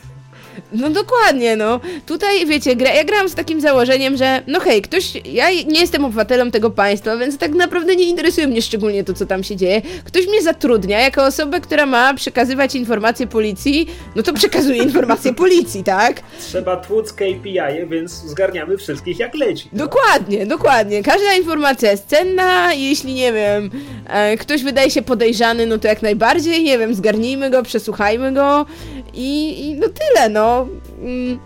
No 0.71 0.89
dokładnie, 0.89 1.55
no. 1.55 1.79
Tutaj, 2.05 2.45
wiecie, 2.45 2.75
gra, 2.75 2.93
ja 2.93 3.03
gram 3.03 3.29
z 3.29 3.35
takim 3.35 3.61
założeniem, 3.61 4.17
że 4.17 4.41
no 4.47 4.59
hej, 4.59 4.81
ktoś, 4.81 5.13
ja 5.25 5.49
nie 5.49 5.79
jestem 5.79 6.05
obywatelem 6.05 6.51
tego 6.51 6.69
państwa, 6.69 7.17
więc 7.17 7.37
tak 7.37 7.51
naprawdę 7.51 7.95
nie 7.95 8.03
interesuje 8.03 8.47
mnie 8.47 8.61
szczególnie 8.61 9.03
to, 9.03 9.13
co 9.13 9.25
tam 9.25 9.43
się 9.43 9.55
dzieje. 9.55 9.81
Ktoś 10.03 10.27
mnie 10.27 10.41
zatrudnia 10.41 10.99
jako 10.99 11.25
osobę, 11.25 11.61
która 11.61 11.85
ma 11.85 12.13
przekazywać 12.13 12.75
informacje 12.75 13.27
policji, 13.27 13.87
no 14.15 14.23
to 14.23 14.33
przekazuje 14.33 14.83
informacje 14.83 15.33
policji, 15.43 15.83
tak? 15.83 16.21
Trzeba 16.39 16.77
tłuc 16.77 17.13
KPI, 17.13 17.87
więc 17.89 18.11
zgarniamy 18.11 18.77
wszystkich 18.77 19.19
jak 19.19 19.35
leci. 19.35 19.69
Dokładnie, 19.73 20.45
dokładnie. 20.45 21.03
Każda 21.03 21.33
informacja 21.33 21.91
jest 21.91 22.07
cenna, 22.07 22.73
jeśli, 22.73 23.13
nie 23.13 23.33
wiem, 23.33 23.69
e, 24.07 24.37
ktoś 24.37 24.63
wydaje 24.63 24.91
się 24.91 25.01
podejrzany, 25.01 25.65
no 25.65 25.77
to 25.77 25.87
jak 25.87 26.01
najbardziej, 26.01 26.63
nie 26.63 26.77
wiem, 26.77 26.95
zgarnijmy 26.95 27.49
go, 27.49 27.63
przesłuchajmy 27.63 28.31
go 28.33 28.65
i, 29.17 29.61
i 29.65 29.75
no 29.75 29.87
tyle, 29.87 30.29
no. 30.29 30.67
Mm, 31.01 31.39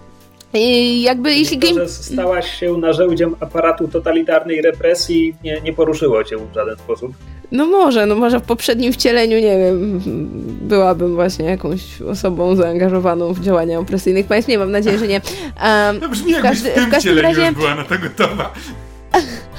I 0.54 1.02
jakby 1.02 1.34
jeśli 1.34 1.60
to, 1.60 1.68
game... 1.68 1.80
że 1.80 1.90
stałaś 1.90 2.60
się 2.60 2.78
narzędziem 2.78 3.36
aparatu 3.40 3.88
totalitarnej 3.88 4.62
represji, 4.62 5.36
nie, 5.44 5.62
nie 5.62 5.74
poruszyło 5.74 6.24
cię 6.24 6.38
w 6.38 6.54
żaden 6.56 6.78
sposób. 6.78 7.12
No 7.52 7.66
może, 7.66 8.06
no 8.06 8.16
może 8.16 8.40
w 8.40 8.44
poprzednim 8.44 8.94
wcieleniu, 8.94 9.40
nie 9.40 9.58
wiem, 9.58 10.02
byłabym 10.62 11.16
właśnie 11.16 11.46
jakąś 11.46 12.02
osobą 12.02 12.56
zaangażowaną 12.56 13.34
w 13.34 13.40
działania 13.40 13.80
opresyjnych 13.80 14.26
państw. 14.26 14.50
Nie, 14.50 14.58
mam 14.58 14.72
nadzieję, 14.72 14.98
że 14.98 15.08
nie. 15.08 15.22
Um, 15.64 16.00
to 16.00 16.10
brzmi 16.10 16.32
jakbyś 16.32 16.60
w, 16.60 16.64
każdy, 16.64 16.72
w 16.72 16.74
tym 16.74 16.92
w 16.92 16.96
wcieleniu 16.96 17.22
razie... 17.22 17.42
już 17.42 17.56
była 17.56 17.76
na 17.76 17.84
to 17.84 17.96
gotowa. 18.00 18.54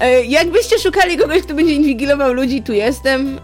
E, 0.00 0.24
jakbyście 0.24 0.78
szukali 0.78 1.18
kogoś, 1.18 1.42
kto 1.42 1.54
będzie 1.54 1.74
inwigilował 1.74 2.32
ludzi, 2.32 2.62
tu 2.62 2.72
jestem. 2.72 3.40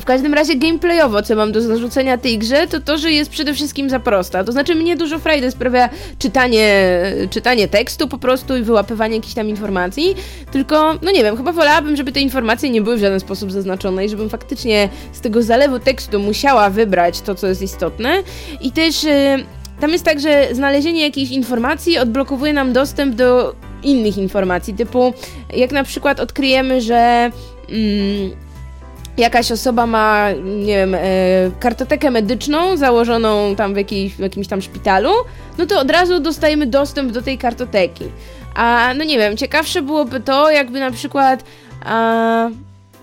W 0.00 0.04
każdym 0.04 0.34
razie 0.34 0.56
gameplayowo, 0.56 1.22
co 1.22 1.36
mam 1.36 1.52
do 1.52 1.60
zarzucenia 1.60 2.18
tej 2.18 2.38
grze, 2.38 2.66
to 2.66 2.80
to, 2.80 2.98
że 2.98 3.12
jest 3.12 3.30
przede 3.30 3.54
wszystkim 3.54 3.90
za 3.90 4.00
prosta. 4.00 4.44
To 4.44 4.52
znaczy 4.52 4.74
mnie 4.74 4.96
dużo 4.96 5.18
frajdy 5.18 5.50
sprawia 5.50 5.88
czytanie, 6.18 7.02
czytanie 7.30 7.68
tekstu 7.68 8.08
po 8.08 8.18
prostu 8.18 8.56
i 8.56 8.62
wyłapywanie 8.62 9.16
jakichś 9.16 9.34
tam 9.34 9.48
informacji, 9.48 10.16
tylko, 10.52 10.98
no 11.02 11.10
nie 11.10 11.22
wiem, 11.22 11.36
chyba 11.36 11.52
wolałabym, 11.52 11.96
żeby 11.96 12.12
te 12.12 12.20
informacje 12.20 12.70
nie 12.70 12.82
były 12.82 12.96
w 12.96 13.00
żaden 13.00 13.20
sposób 13.20 13.52
zaznaczone 13.52 14.04
i 14.04 14.08
żebym 14.08 14.30
faktycznie 14.30 14.88
z 15.12 15.20
tego 15.20 15.42
zalewu 15.42 15.78
tekstu 15.78 16.20
musiała 16.20 16.70
wybrać 16.70 17.20
to, 17.20 17.34
co 17.34 17.46
jest 17.46 17.62
istotne 17.62 18.22
i 18.60 18.72
też... 18.72 19.04
Yy, 19.04 19.10
tam 19.80 19.90
jest 19.90 20.04
tak, 20.04 20.20
że 20.20 20.48
znalezienie 20.52 21.02
jakiejś 21.02 21.30
informacji 21.30 21.98
odblokowuje 21.98 22.52
nam 22.52 22.72
dostęp 22.72 23.14
do 23.14 23.54
innych 23.82 24.18
informacji, 24.18 24.74
typu 24.74 25.14
jak 25.56 25.72
na 25.72 25.84
przykład 25.84 26.20
odkryjemy, 26.20 26.80
że 26.80 27.30
mm, 27.68 28.30
jakaś 29.16 29.52
osoba 29.52 29.86
ma, 29.86 30.26
nie 30.44 30.76
wiem, 30.76 30.94
e, 30.94 30.98
kartotekę 31.60 32.10
medyczną 32.10 32.76
założoną 32.76 33.56
tam 33.56 33.74
w, 33.74 33.76
jakiej, 33.76 34.10
w 34.10 34.18
jakimś 34.18 34.48
tam 34.48 34.62
szpitalu, 34.62 35.10
no 35.58 35.66
to 35.66 35.80
od 35.80 35.90
razu 35.90 36.20
dostajemy 36.20 36.66
dostęp 36.66 37.12
do 37.12 37.22
tej 37.22 37.38
kartoteki. 37.38 38.04
A 38.54 38.94
no 38.96 39.04
nie 39.04 39.18
wiem, 39.18 39.36
ciekawsze 39.36 39.82
byłoby 39.82 40.20
to, 40.20 40.50
jakby 40.50 40.80
na 40.80 40.90
przykład 40.90 41.44
a, 41.84 42.48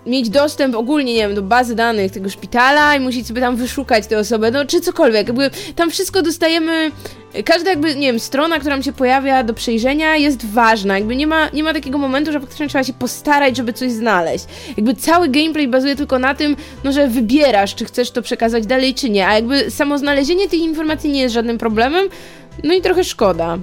mieć 0.07 0.29
dostęp 0.29 0.75
ogólnie, 0.75 1.13
nie 1.13 1.19
wiem, 1.19 1.35
do 1.35 1.41
bazy 1.41 1.75
danych 1.75 2.11
tego 2.11 2.29
szpitala 2.29 2.95
i 2.95 2.99
musieć 2.99 3.27
sobie 3.27 3.41
tam 3.41 3.55
wyszukać 3.55 4.07
tę 4.07 4.17
osobę, 4.17 4.51
no 4.51 4.65
czy 4.65 4.81
cokolwiek, 4.81 5.27
jakby 5.27 5.49
tam 5.75 5.91
wszystko 5.91 6.21
dostajemy, 6.21 6.91
każda 7.45 7.69
jakby, 7.69 7.95
nie 7.95 8.07
wiem, 8.07 8.19
strona, 8.19 8.59
która 8.59 8.75
nam 8.75 8.83
się 8.83 8.93
pojawia 8.93 9.43
do 9.43 9.53
przejrzenia 9.53 10.15
jest 10.15 10.45
ważna, 10.45 10.97
jakby 10.97 11.15
nie 11.15 11.27
ma, 11.27 11.49
nie 11.49 11.63
ma 11.63 11.73
takiego 11.73 11.97
momentu, 11.97 12.31
że 12.31 12.39
faktycznie 12.39 12.67
trzeba 12.67 12.83
się 12.83 12.93
postarać, 12.93 13.57
żeby 13.57 13.73
coś 13.73 13.91
znaleźć. 13.91 14.45
Jakby 14.77 14.95
cały 14.95 15.29
gameplay 15.29 15.67
bazuje 15.67 15.95
tylko 15.95 16.19
na 16.19 16.35
tym, 16.35 16.55
no, 16.83 16.91
że 16.91 17.07
wybierasz, 17.07 17.75
czy 17.75 17.85
chcesz 17.85 18.11
to 18.11 18.21
przekazać 18.21 18.65
dalej, 18.65 18.93
czy 18.93 19.09
nie, 19.09 19.27
a 19.27 19.35
jakby 19.35 19.71
samo 19.71 19.97
znalezienie 19.97 20.49
tych 20.49 20.59
informacji 20.59 21.09
nie 21.09 21.21
jest 21.21 21.33
żadnym 21.33 21.57
problemem, 21.57 22.07
no 22.63 22.73
i 22.73 22.81
trochę 22.81 23.03
szkoda. 23.03 23.57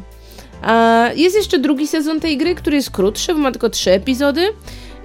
A 0.63 1.09
jest 1.17 1.37
jeszcze 1.37 1.59
drugi 1.59 1.87
sezon 1.87 2.21
tej 2.21 2.37
gry, 2.37 2.55
który 2.55 2.77
jest 2.77 2.91
krótszy, 2.91 3.35
bo 3.35 3.41
ma 3.41 3.53
tylko 3.53 3.71
trzy 3.71 3.91
epizody. 3.91 4.49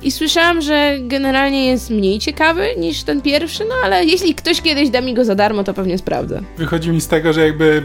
I 0.01 0.11
słyszałam, 0.11 0.61
że 0.61 0.97
generalnie 1.01 1.65
jest 1.65 1.89
mniej 1.89 2.19
ciekawy 2.19 2.67
niż 2.77 3.03
ten 3.03 3.21
pierwszy, 3.21 3.65
no 3.69 3.75
ale 3.83 4.05
jeśli 4.05 4.35
ktoś 4.35 4.61
kiedyś 4.61 4.89
da 4.89 5.01
mi 5.01 5.13
go 5.13 5.25
za 5.25 5.35
darmo, 5.35 5.63
to 5.63 5.73
pewnie 5.73 5.97
sprawdzę. 5.97 6.41
Wychodzi 6.57 6.89
mi 6.89 7.01
z 7.01 7.07
tego, 7.07 7.33
że 7.33 7.45
jakby 7.45 7.83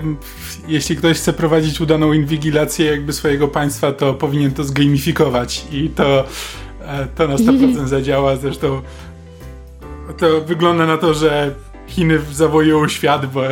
jeśli 0.68 0.96
ktoś 0.96 1.16
chce 1.16 1.32
prowadzić 1.32 1.80
udaną 1.80 2.12
inwigilację 2.12 2.86
jakby 2.86 3.12
swojego 3.12 3.48
państwa, 3.48 3.92
to 3.92 4.14
powinien 4.14 4.52
to 4.52 4.64
zgamifikować 4.64 5.64
i 5.72 5.88
to, 5.88 6.24
e, 6.80 7.06
to 7.16 7.28
na 7.28 7.36
100% 7.36 7.86
zadziała. 7.96 8.36
Zresztą 8.36 8.82
to 10.18 10.40
wygląda 10.40 10.86
na 10.86 10.96
to, 10.96 11.14
że 11.14 11.54
Chiny 11.86 12.20
zawojują 12.32 12.88
świat, 12.88 13.26
bo 13.26 13.42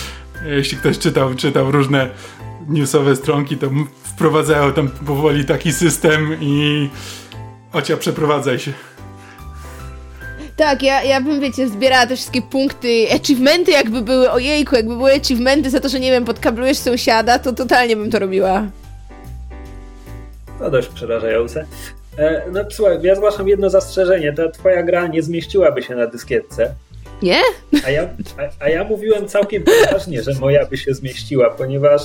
jeśli 0.56 0.78
ktoś 0.78 0.98
czytał, 0.98 1.34
czytał 1.34 1.70
różne 1.70 2.10
newsowe 2.68 3.16
stronki, 3.16 3.56
to 3.56 3.70
wprowadzają 4.02 4.72
tam 4.72 4.88
powoli 4.88 5.44
taki 5.44 5.72
system 5.72 6.36
i 6.40 6.88
Ocia, 7.74 7.96
przeprowadzaj 7.96 8.58
się. 8.58 8.72
Tak, 10.56 10.82
ja, 10.82 11.02
ja 11.02 11.20
bym, 11.20 11.40
wiecie, 11.40 11.68
zbierała 11.68 12.06
te 12.06 12.16
wszystkie 12.16 12.42
punkty, 12.42 13.06
achievementy 13.14 13.70
jakby 13.72 14.02
były, 14.02 14.30
ojejku, 14.30 14.76
jakby 14.76 14.96
były 14.96 15.12
achievementy 15.12 15.70
za 15.70 15.80
to, 15.80 15.88
że 15.88 16.00
nie 16.00 16.10
wiem, 16.10 16.24
podkablujesz 16.24 16.78
sąsiada, 16.78 17.38
to 17.38 17.52
totalnie 17.52 17.96
bym 17.96 18.10
to 18.10 18.18
robiła. 18.18 18.66
To 20.58 20.70
dość 20.70 20.88
przerażające. 20.88 21.66
E, 22.18 22.42
no 22.52 22.60
słuchaj, 22.70 22.98
ja 23.02 23.14
zgłaszam 23.14 23.48
jedno 23.48 23.70
zastrzeżenie, 23.70 24.32
ta 24.32 24.48
twoja 24.48 24.82
gra 24.82 25.06
nie 25.06 25.22
zmieściłaby 25.22 25.82
się 25.82 25.94
na 25.94 26.06
dyskietce. 26.06 26.74
Nie? 27.22 27.40
A 27.86 27.90
ja, 27.90 28.02
a, 28.38 28.64
a 28.64 28.68
ja 28.68 28.84
mówiłem 28.84 29.28
całkiem 29.28 29.62
poważnie, 29.62 30.22
że 30.22 30.32
moja 30.40 30.66
by 30.66 30.76
się 30.76 30.94
zmieściła, 30.94 31.50
ponieważ 31.50 32.02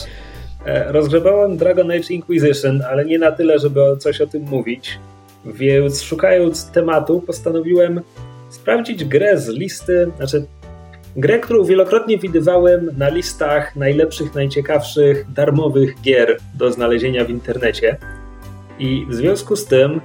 e, 0.66 0.92
rozgrzebałem 0.92 1.58
Dragon 1.58 1.92
Age 1.92 2.14
Inquisition, 2.14 2.82
ale 2.82 3.06
nie 3.06 3.20
na 3.20 3.32
tyle, 3.32 3.60
żeby 3.60 3.82
coś 4.00 4.22
o 4.22 4.28
tym 4.28 4.44
mówić. 4.44 5.00
Więc 5.46 6.02
szukając 6.02 6.72
tematu, 6.72 7.22
postanowiłem 7.22 8.02
sprawdzić 8.50 9.06
grę 9.06 9.38
z 9.38 9.48
listy, 9.48 10.12
znaczy 10.18 10.46
grę, 11.16 11.40
którą 11.40 11.64
wielokrotnie 11.64 12.18
widywałem 12.18 12.90
na 12.98 13.10
listach 13.10 13.76
najlepszych, 13.76 14.36
najciekawszych, 14.36 15.32
darmowych 15.34 16.02
gier 16.02 16.38
do 16.58 16.72
znalezienia 16.72 17.26
w 17.26 17.30
internecie. 17.30 17.98
I 18.80 19.06
w 19.10 19.16
związku 19.16 19.56
z 19.56 19.66
tym 19.66 20.02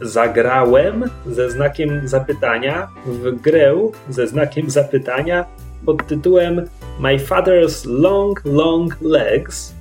zagrałem 0.00 1.04
ze 1.26 1.50
znakiem 1.50 2.08
zapytania 2.08 2.88
w 3.06 3.40
grę 3.40 3.90
ze 4.08 4.26
znakiem 4.26 4.70
zapytania 4.70 5.44
pod 5.86 6.06
tytułem 6.06 6.68
My 7.00 7.18
Father's 7.18 7.86
Long, 7.86 8.42
Long 8.44 8.96
Legs 9.00 9.74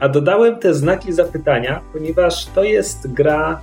a 0.00 0.08
dodałem 0.08 0.58
te 0.58 0.74
znaki 0.74 1.12
zapytania, 1.12 1.82
ponieważ 1.92 2.46
to 2.46 2.64
jest 2.64 3.12
gra 3.12 3.60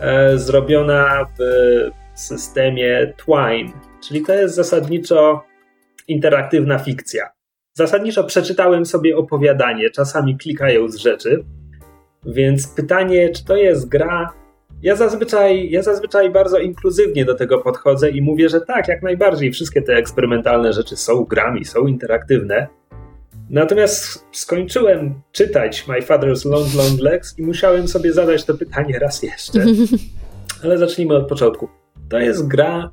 e, 0.00 0.38
zrobiona 0.38 1.26
w 1.38 1.42
systemie 2.20 3.14
Twine, 3.16 3.72
czyli 4.08 4.22
to 4.22 4.34
jest 4.34 4.54
zasadniczo 4.54 5.44
interaktywna 6.08 6.78
fikcja. 6.78 7.28
Zasadniczo 7.74 8.24
przeczytałem 8.24 8.86
sobie 8.86 9.16
opowiadanie, 9.16 9.90
czasami 9.90 10.38
klikając 10.38 10.96
rzeczy, 10.96 11.44
więc 12.26 12.68
pytanie, 12.68 13.30
czy 13.30 13.44
to 13.44 13.56
jest 13.56 13.88
gra. 13.88 14.32
Ja 14.82 14.96
zazwyczaj, 14.96 15.70
ja 15.70 15.82
zazwyczaj 15.82 16.30
bardzo 16.30 16.58
inkluzywnie 16.58 17.24
do 17.24 17.34
tego 17.34 17.58
podchodzę 17.58 18.10
i 18.10 18.22
mówię, 18.22 18.48
że 18.48 18.60
tak, 18.60 18.88
jak 18.88 19.02
najbardziej. 19.02 19.52
Wszystkie 19.52 19.82
te 19.82 19.94
eksperymentalne 19.94 20.72
rzeczy 20.72 20.96
są 20.96 21.24
grami, 21.24 21.64
są 21.64 21.86
interaktywne. 21.86 22.66
Natomiast 23.50 24.26
skończyłem 24.32 25.20
czytać 25.32 25.88
My 25.88 26.00
Father's 26.00 26.50
Long 26.50 26.74
Long 26.74 27.00
Legs 27.00 27.38
i 27.38 27.42
musiałem 27.42 27.88
sobie 27.88 28.12
zadać 28.12 28.44
to 28.44 28.54
pytanie 28.54 28.98
raz 28.98 29.22
jeszcze. 29.22 29.64
Ale 30.64 30.78
zacznijmy 30.78 31.14
od 31.14 31.28
początku. 31.28 31.68
To 32.08 32.18
jest 32.18 32.46
gra 32.46 32.90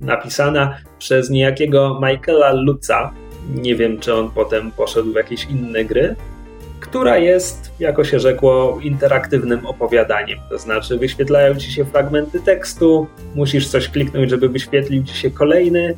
napisana 0.00 0.78
przez 0.98 1.30
niejakiego 1.30 2.00
Michaela 2.02 2.52
Lutza. 2.52 3.12
Nie 3.54 3.76
wiem, 3.76 3.98
czy 3.98 4.14
on 4.14 4.30
potem 4.30 4.70
poszedł 4.70 5.12
w 5.12 5.16
jakieś 5.16 5.44
inne 5.44 5.84
gry, 5.84 6.16
która 6.80 7.18
jest, 7.18 7.72
jako 7.80 8.04
się 8.04 8.20
rzekło, 8.20 8.78
interaktywnym 8.82 9.66
opowiadaniem. 9.66 10.38
To 10.48 10.58
znaczy, 10.58 10.98
wyświetlają 10.98 11.54
ci 11.54 11.72
się 11.72 11.84
fragmenty 11.84 12.40
tekstu, 12.40 13.06
musisz 13.34 13.68
coś 13.68 13.88
kliknąć, 13.88 14.30
żeby 14.30 14.48
wyświetlił 14.48 15.04
ci 15.04 15.14
się 15.14 15.30
kolejny, 15.30 15.96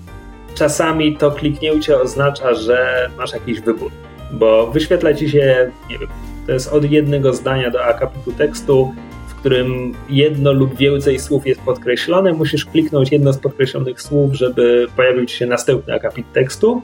czasami 0.54 1.16
to 1.16 1.30
kliknięcie 1.30 2.00
oznacza, 2.00 2.54
że 2.54 3.10
masz 3.18 3.32
jakiś 3.32 3.60
wybór, 3.60 3.90
bo 4.32 4.66
wyświetla 4.66 5.14
ci 5.14 5.30
się, 5.30 5.70
nie 5.90 5.98
wiem, 5.98 6.08
to 6.46 6.52
jest 6.52 6.72
od 6.72 6.90
jednego 6.90 7.34
zdania 7.34 7.70
do 7.70 7.84
akapitu 7.84 8.32
tekstu, 8.32 8.94
w 9.28 9.34
którym 9.34 9.94
jedno 10.08 10.52
lub 10.52 10.76
więcej 10.76 11.18
słów 11.18 11.46
jest 11.46 11.60
podkreślone, 11.60 12.32
musisz 12.32 12.64
kliknąć 12.64 13.12
jedno 13.12 13.32
z 13.32 13.38
podkreślonych 13.38 14.02
słów, 14.02 14.34
żeby 14.34 14.86
pojawił 14.96 15.26
ci 15.26 15.36
się 15.36 15.46
następny 15.46 15.94
akapit 15.94 16.32
tekstu. 16.32 16.82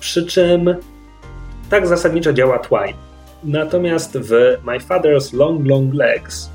Przy 0.00 0.26
czym 0.26 0.74
tak 1.70 1.86
zasadniczo 1.86 2.32
działa 2.32 2.58
Twine. 2.58 2.98
Natomiast 3.44 4.18
w 4.18 4.30
My 4.64 4.78
Father's 4.78 5.34
Long 5.34 5.66
Long 5.66 5.94
Legs, 5.94 6.50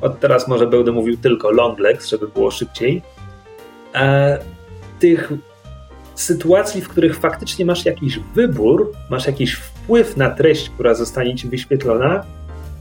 od 0.00 0.20
teraz 0.20 0.48
może 0.48 0.66
będę 0.66 0.92
mówił 0.92 1.16
tylko 1.16 1.50
Long 1.50 1.78
Legs, 1.78 2.08
żeby 2.08 2.28
było 2.28 2.50
szybciej, 2.50 3.02
e, 3.94 4.38
tych 4.98 5.32
sytuacji, 6.20 6.80
w 6.80 6.88
których 6.88 7.16
faktycznie 7.16 7.64
masz 7.64 7.84
jakiś 7.84 8.20
wybór, 8.34 8.92
masz 9.10 9.26
jakiś 9.26 9.54
wpływ 9.54 10.16
na 10.16 10.30
treść, 10.30 10.70
która 10.70 10.94
zostanie 10.94 11.34
ci 11.34 11.48
wyświetlona, 11.48 12.24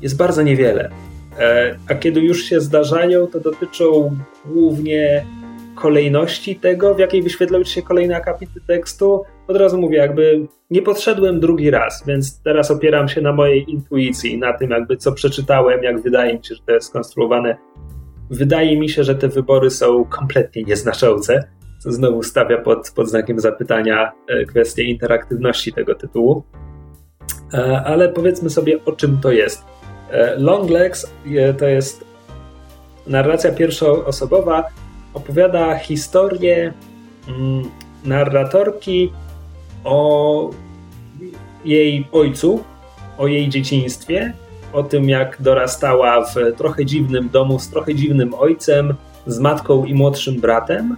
jest 0.01 0.17
bardzo 0.17 0.41
niewiele. 0.41 0.89
E, 1.39 1.75
a 1.89 1.95
kiedy 1.95 2.19
już 2.19 2.43
się 2.43 2.61
zdarzają, 2.61 3.27
to 3.27 3.39
dotyczą 3.39 4.17
głównie 4.45 5.25
kolejności 5.75 6.55
tego, 6.55 6.95
w 6.95 6.99
jakiej 6.99 7.23
wyświetlą 7.23 7.63
ci 7.63 7.73
się 7.73 7.81
kolejne 7.81 8.15
akapity 8.15 8.61
tekstu. 8.67 9.23
Od 9.47 9.57
razu 9.57 9.77
mówię, 9.77 9.97
jakby 9.97 10.47
nie 10.69 10.81
podszedłem 10.81 11.39
drugi 11.39 11.71
raz, 11.71 12.03
więc 12.07 12.41
teraz 12.41 12.71
opieram 12.71 13.07
się 13.07 13.21
na 13.21 13.33
mojej 13.33 13.71
intuicji, 13.71 14.37
na 14.37 14.53
tym 14.53 14.69
jakby 14.69 14.97
co 14.97 15.11
przeczytałem, 15.11 15.83
jak 15.83 16.01
wydaje 16.01 16.33
mi 16.33 16.45
się, 16.45 16.55
że 16.55 16.61
to 16.65 16.71
jest 16.71 16.87
skonstruowane. 16.87 17.57
Wydaje 18.29 18.79
mi 18.79 18.89
się, 18.89 19.03
że 19.03 19.15
te 19.15 19.27
wybory 19.27 19.69
są 19.69 20.05
kompletnie 20.05 20.63
nieznaczące, 20.63 21.43
znowu 21.85 22.23
stawia 22.23 22.57
pod, 22.57 22.91
pod 22.95 23.09
znakiem 23.09 23.39
zapytania 23.39 24.11
e, 24.27 24.45
kwestię 24.45 24.83
interaktywności 24.83 25.73
tego 25.73 25.95
tytułu. 25.95 26.43
E, 27.53 27.81
ale 27.85 28.09
powiedzmy 28.09 28.49
sobie, 28.49 28.85
o 28.85 28.91
czym 28.91 29.17
to 29.17 29.31
jest. 29.31 29.63
Long 30.37 30.69
Legs 30.69 31.11
to 31.57 31.65
jest 31.65 32.05
narracja 33.07 33.51
pierwszoosobowa, 33.51 34.63
opowiada 35.13 35.77
historię 35.77 36.73
mm, 37.27 37.63
narratorki 38.05 39.11
o 39.83 40.49
jej 41.65 42.07
ojcu, 42.11 42.63
o 43.17 43.27
jej 43.27 43.49
dzieciństwie, 43.49 44.33
o 44.73 44.83
tym 44.83 45.09
jak 45.09 45.41
dorastała 45.41 46.25
w 46.25 46.35
trochę 46.57 46.85
dziwnym 46.85 47.29
domu 47.29 47.59
z 47.59 47.69
trochę 47.69 47.95
dziwnym 47.95 48.33
ojcem, 48.33 48.93
z 49.27 49.39
matką 49.39 49.85
i 49.85 49.93
młodszym 49.93 50.41
bratem. 50.41 50.97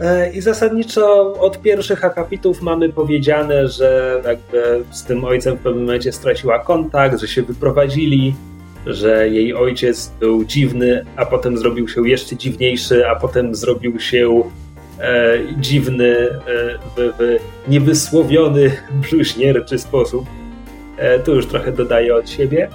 E, 0.00 0.32
I 0.32 0.40
zasadniczo 0.40 1.34
od 1.40 1.62
pierwszych 1.62 2.04
akapitów 2.04 2.62
mamy 2.62 2.88
powiedziane, 2.88 3.68
że 3.68 4.20
jakby 4.26 4.84
z 4.90 5.04
tym 5.04 5.24
ojcem 5.24 5.56
w 5.56 5.60
pewnym 5.60 5.84
momencie 5.84 6.12
straciła 6.12 6.58
kontakt, 6.58 7.20
że 7.20 7.28
się 7.28 7.42
wyprowadzili, 7.42 8.34
że 8.86 9.28
jej 9.28 9.54
ojciec 9.54 10.12
był 10.20 10.44
dziwny, 10.44 11.04
a 11.16 11.26
potem 11.26 11.58
zrobił 11.58 11.88
się 11.88 12.08
jeszcze 12.08 12.36
dziwniejszy, 12.36 13.08
a 13.08 13.16
potem 13.16 13.54
zrobił 13.54 14.00
się 14.00 14.42
e, 15.00 15.38
dziwny 15.56 16.16
e, 16.16 16.38
w, 16.96 17.14
w 17.18 17.38
niewysłowiony, 17.68 18.72
bluźnierczy 19.10 19.78
sposób. 19.78 20.24
E, 20.96 21.18
tu 21.18 21.34
już 21.34 21.46
trochę 21.46 21.72
dodaję 21.72 22.16
od 22.16 22.30
siebie. 22.30 22.68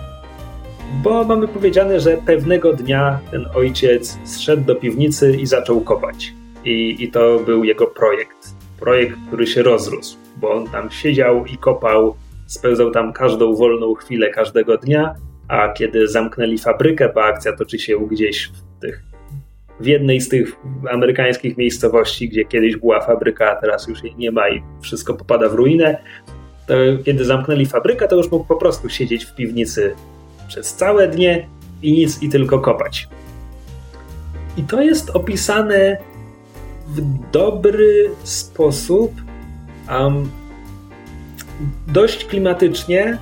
Bo 1.03 1.23
mamy 1.23 1.47
powiedziane, 1.47 1.99
że 1.99 2.17
pewnego 2.25 2.73
dnia 2.73 3.19
ten 3.31 3.45
ojciec 3.55 4.17
zszedł 4.25 4.63
do 4.63 4.75
piwnicy 4.75 5.37
i 5.37 5.45
zaczął 5.45 5.81
kopać. 5.81 6.38
I, 6.65 7.03
I 7.03 7.11
to 7.11 7.39
był 7.39 7.63
jego 7.63 7.87
projekt. 7.87 8.55
Projekt, 8.79 9.17
który 9.27 9.47
się 9.47 9.63
rozrósł, 9.63 10.17
bo 10.37 10.51
on 10.51 10.67
tam 10.67 10.91
siedział 10.91 11.45
i 11.45 11.57
kopał, 11.57 12.15
spełzał 12.47 12.91
tam 12.91 13.13
każdą 13.13 13.55
wolną 13.55 13.93
chwilę 13.93 14.29
każdego 14.29 14.77
dnia 14.77 15.15
a 15.49 15.73
kiedy 15.73 16.07
zamknęli 16.07 16.57
fabrykę, 16.57 17.11
bo 17.15 17.23
akcja 17.23 17.55
toczy 17.55 17.79
się 17.79 18.07
gdzieś 18.07 18.47
w 18.47 18.81
tych 18.81 19.03
w 19.79 19.85
jednej 19.85 20.21
z 20.21 20.29
tych 20.29 20.55
amerykańskich 20.91 21.57
miejscowości, 21.57 22.29
gdzie 22.29 22.45
kiedyś 22.45 22.75
była 22.75 23.01
fabryka, 23.01 23.51
a 23.51 23.61
teraz 23.61 23.87
już 23.87 24.03
jej 24.03 24.15
nie 24.17 24.31
ma 24.31 24.49
i 24.49 24.63
wszystko 24.81 25.13
popada 25.13 25.49
w 25.49 25.53
ruinę, 25.53 25.97
to 26.67 26.73
kiedy 27.05 27.25
zamknęli 27.25 27.65
fabrykę, 27.65 28.07
to 28.07 28.15
już 28.15 28.31
mógł 28.31 28.45
po 28.45 28.55
prostu 28.55 28.89
siedzieć 28.89 29.25
w 29.25 29.35
piwnicy 29.35 29.95
przez 30.47 30.73
całe 30.73 31.07
dnie 31.07 31.47
i 31.81 31.91
nic 31.91 32.23
i 32.23 32.29
tylko 32.29 32.59
kopać. 32.59 33.07
I 34.57 34.63
to 34.63 34.81
jest 34.81 35.09
opisane 35.09 35.97
w 36.89 37.29
dobry 37.31 38.09
sposób, 38.23 39.11
um, 39.89 40.29
dość 41.87 42.25
klimatycznie, 42.25 43.17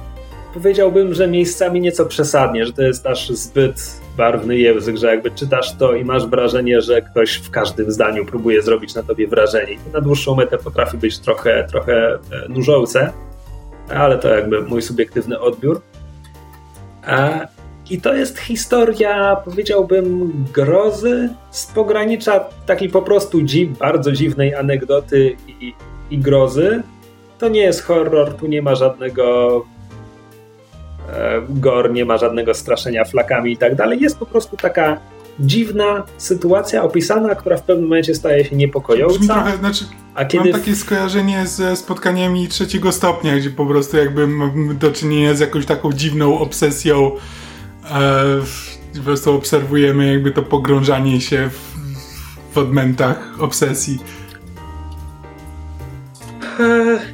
powiedziałbym, 0.54 1.14
że 1.14 1.28
miejscami 1.28 1.82
nieco 1.82 2.06
przesadnie, 2.06 2.66
że 2.66 2.74
to 2.74 2.82
jest 2.82 3.06
aż 3.06 3.30
zbyt 3.30 4.02
barwny 4.18 4.58
język, 4.58 4.98
że 4.98 5.08
jakby 5.08 5.32
czytasz 5.32 5.78
to 5.78 5.94
i 5.94 6.06
masz 6.06 6.28
wrażenie, 6.28 6.82
że 6.82 7.02
ktoś 7.02 7.34
w 7.36 7.50
każdym 7.50 7.92
zdaniu 7.92 8.26
próbuje 8.26 8.62
zrobić 8.62 8.96
na 8.96 9.04
tobie 9.04 9.28
wrażenie. 9.28 9.74
I 9.74 9.94
na 9.94 10.02
dłuższą 10.02 10.36
metę 10.36 10.58
potrafi 10.58 10.98
być 10.98 11.20
trochę, 11.20 11.68
trochę 11.70 12.14
e, 12.14 12.20
nużące, 12.50 13.14
ale 13.90 14.18
to 14.18 14.28
jakby 14.28 14.62
mój 14.62 14.82
subiektywny 14.82 15.40
odbiór. 15.40 15.82
I 17.90 18.02
to 18.02 18.14
jest 18.14 18.40
historia, 18.40 19.36
powiedziałbym, 19.46 20.32
grozy 20.54 21.30
z 21.52 21.66
pogranicza 21.66 22.46
takiej 22.66 22.90
po 22.90 23.02
prostu 23.02 23.42
dziw, 23.42 23.78
bardzo 23.78 24.12
dziwnej 24.12 24.56
anegdoty 24.56 25.36
i, 25.48 25.74
i 26.12 26.18
grozy. 26.18 26.84
To 27.40 27.50
nie 27.50 27.62
jest 27.62 27.84
horror, 27.84 28.34
tu 28.34 28.48
nie 28.48 28.62
ma 28.62 28.76
żadnego 28.76 29.66
E, 31.14 31.42
Gor 31.50 31.94
nie 31.94 32.06
ma 32.06 32.18
żadnego 32.18 32.54
straszenia 32.54 33.06
flakami 33.06 33.52
i 33.52 33.58
tak 33.58 33.76
dalej. 33.76 34.00
Jest 34.02 34.18
po 34.18 34.26
prostu 34.26 34.58
taka 34.58 34.98
dziwna 35.40 36.04
sytuacja 36.18 36.84
opisana, 36.84 37.36
która 37.36 37.58
w 37.58 37.64
pewnym 37.64 37.86
momencie 37.86 38.16
staje 38.16 38.46
się 38.46 38.56
niepokojąca. 38.56 39.34
Trochę, 39.34 39.58
znaczy, 39.58 39.86
a 40.16 40.26
kiedy... 40.26 40.52
Mam 40.52 40.60
takie 40.60 40.76
skojarzenie 40.76 41.48
ze 41.48 41.76
spotkaniami 41.76 42.48
trzeciego 42.48 42.92
stopnia, 42.92 43.38
gdzie 43.38 43.50
po 43.50 43.66
prostu 43.66 43.98
jakby 43.98 44.28
mam 44.28 44.78
do 44.78 44.92
czynienia 44.92 45.34
z 45.34 45.40
jakąś 45.40 45.66
taką 45.66 45.94
dziwną 45.94 46.40
obsesją. 46.40 47.12
E, 47.92 48.98
po 48.98 49.04
prostu 49.04 49.36
obserwujemy 49.36 50.14
jakby 50.14 50.32
to 50.32 50.44
pogrążanie 50.44 51.22
się 51.22 51.50
w, 51.50 51.78
w 52.54 52.58
odmętach 52.58 53.42
obsesji. 53.42 54.00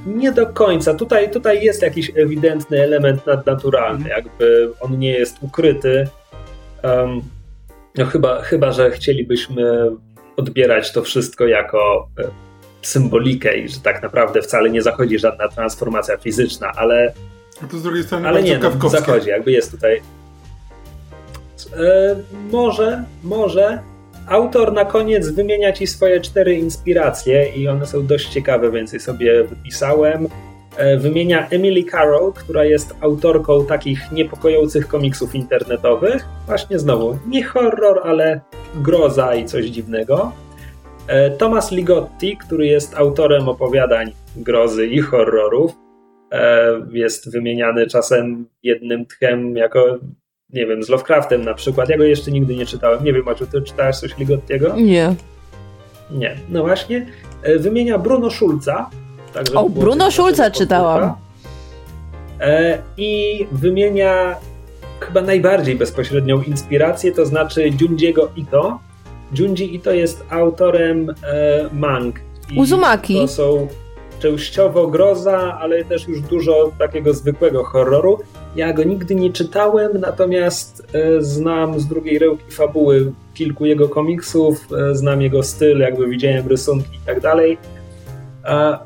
Nie 0.05 0.31
do 0.31 0.45
końca. 0.45 0.93
Tutaj, 0.93 1.31
tutaj 1.31 1.63
jest 1.63 1.81
jakiś 1.81 2.11
ewidentny 2.15 2.83
element 2.83 3.25
nadnaturalny, 3.25 4.09
jakby 4.09 4.71
on 4.79 4.99
nie 4.99 5.11
jest 5.11 5.37
ukryty. 5.41 6.07
Um, 6.83 7.21
no 7.97 8.05
chyba, 8.05 8.41
chyba, 8.41 8.71
że 8.71 8.91
chcielibyśmy 8.91 9.91
odbierać 10.37 10.91
to 10.91 11.03
wszystko 11.03 11.47
jako 11.47 12.07
e, 12.19 12.23
symbolikę 12.81 13.57
i 13.57 13.69
że 13.69 13.79
tak 13.79 14.03
naprawdę 14.03 14.41
wcale 14.41 14.69
nie 14.69 14.81
zachodzi 14.81 15.19
żadna 15.19 15.47
transformacja 15.47 16.17
fizyczna, 16.17 16.71
ale. 16.75 17.13
A 17.63 17.67
to 17.67 17.77
z 17.77 17.83
drugiej 17.83 18.03
strony 18.03 18.27
ale 18.27 18.43
nie, 18.43 18.57
no, 18.57 18.89
zachodzi, 18.89 19.29
jakby 19.29 19.51
jest 19.51 19.71
tutaj. 19.71 20.01
E, 21.67 22.15
może, 22.51 23.03
może, 23.23 23.79
Autor 24.27 24.73
na 24.73 24.85
koniec 24.85 25.29
wymienia 25.29 25.71
ci 25.71 25.87
swoje 25.87 26.21
cztery 26.21 26.55
inspiracje 26.55 27.49
i 27.55 27.67
one 27.67 27.85
są 27.85 28.05
dość 28.05 28.29
ciekawe, 28.29 28.71
więc 28.71 28.93
je 28.93 28.99
sobie 28.99 29.43
wypisałem. 29.43 30.27
E, 30.77 30.97
wymienia 30.97 31.47
Emily 31.49 31.83
Carroll, 31.83 32.33
która 32.33 32.65
jest 32.65 32.95
autorką 33.01 33.65
takich 33.65 34.11
niepokojących 34.11 34.87
komiksów 34.87 35.35
internetowych. 35.35 36.25
Właśnie 36.45 36.79
znowu, 36.79 37.17
nie 37.27 37.43
horror, 37.43 38.01
ale 38.03 38.41
groza 38.75 39.35
i 39.35 39.45
coś 39.45 39.65
dziwnego. 39.65 40.31
E, 41.07 41.31
Thomas 41.31 41.71
Ligotti, 41.71 42.37
który 42.37 42.67
jest 42.67 42.95
autorem 42.95 43.49
opowiadań 43.49 44.11
grozy 44.35 44.87
i 44.87 45.01
horrorów. 45.01 45.71
Jest 46.91 47.31
wymieniany 47.31 47.87
czasem 47.87 48.45
jednym 48.63 49.05
tchem 49.05 49.57
jako 49.57 49.99
nie 50.53 50.65
wiem, 50.67 50.83
z 50.83 50.89
Lovecraftem 50.89 51.45
na 51.45 51.53
przykład. 51.53 51.89
Ja 51.89 51.97
go 51.97 52.03
jeszcze 52.03 52.31
nigdy 52.31 52.55
nie 52.55 52.65
czytałem. 52.65 53.03
Nie 53.03 53.13
wiem, 53.13 53.23
czy 53.37 53.47
ty 53.47 53.61
czytałeś 53.61 53.97
coś 53.97 54.17
Ligottiego? 54.17 54.75
Nie. 54.75 55.15
Nie. 56.11 56.37
No 56.49 56.61
właśnie. 56.61 57.05
E, 57.43 57.59
wymienia 57.59 57.97
Bruno 57.97 58.29
Schulza. 58.31 58.89
Tak, 59.33 59.45
o, 59.55 59.69
Bruno 59.69 60.11
Schulza 60.11 60.51
czytałam. 60.51 61.13
E, 62.39 62.77
I 62.97 63.45
wymienia 63.51 64.35
chyba 64.99 65.21
najbardziej 65.21 65.75
bezpośrednią 65.75 66.41
inspirację, 66.41 67.11
to 67.11 67.25
znaczy 67.25 67.71
Junjiego 67.81 68.29
Ito. 68.35 68.79
Junji 69.39 69.75
Ito 69.75 69.91
jest 69.91 70.23
autorem 70.29 71.09
e, 71.09 71.13
mang. 71.73 72.19
Uzumaki. 72.57 73.15
To 73.15 73.27
są 73.27 73.67
częściowo 74.19 74.87
groza, 74.87 75.57
ale 75.61 75.85
też 75.85 76.07
już 76.07 76.21
dużo 76.21 76.71
takiego 76.79 77.13
zwykłego 77.13 77.63
horroru. 77.63 78.19
Ja 78.55 78.73
go 78.73 78.83
nigdy 78.83 79.15
nie 79.15 79.33
czytałem, 79.33 79.91
natomiast 79.99 80.87
e, 80.93 81.21
znam 81.21 81.79
z 81.79 81.87
drugiej 81.87 82.19
ręki 82.19 82.51
fabuły 82.51 83.11
kilku 83.33 83.65
jego 83.65 83.89
komiksów, 83.89 84.67
e, 84.91 84.95
znam 84.95 85.21
jego 85.21 85.43
styl, 85.43 85.79
jakby 85.79 86.07
widziałem 86.07 86.47
rysunki 86.47 86.95
i 86.95 87.05
tak 87.05 87.19
dalej. 87.21 87.57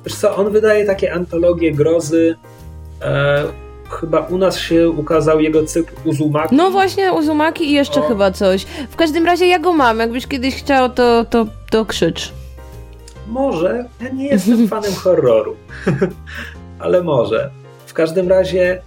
Wiesz 0.06 0.15
co, 0.15 0.36
on 0.36 0.51
wydaje 0.51 0.86
takie 0.86 1.13
antologie 1.13 1.71
grozy. 1.71 2.36
E, 3.01 3.43
chyba 3.89 4.19
u 4.19 4.38
nas 4.38 4.58
się 4.58 4.89
ukazał 4.89 5.39
jego 5.39 5.65
cykl 5.65 5.93
Uzumaki. 6.06 6.56
No 6.56 6.71
właśnie, 6.71 7.13
Uzumaki 7.13 7.63
i 7.63 7.71
jeszcze 7.71 7.99
o. 7.99 8.08
chyba 8.08 8.32
coś. 8.32 8.63
W 8.89 8.95
każdym 8.95 9.25
razie 9.25 9.47
ja 9.47 9.60
go 9.60 9.73
mam. 9.73 9.99
Jakbyś 9.99 10.27
kiedyś 10.27 10.56
chciał, 10.56 10.89
to, 10.89 11.25
to, 11.25 11.45
to 11.69 11.86
krzycz. 11.86 12.34
Może. 13.27 13.86
Ja 14.01 14.10
nie 14.10 14.27
jestem 14.27 14.67
fanem 14.67 14.93
horroru. 14.93 15.56
Ale 16.80 17.03
może. 17.03 17.49
W 17.86 17.93
każdym 17.93 18.30
razie 18.30 18.82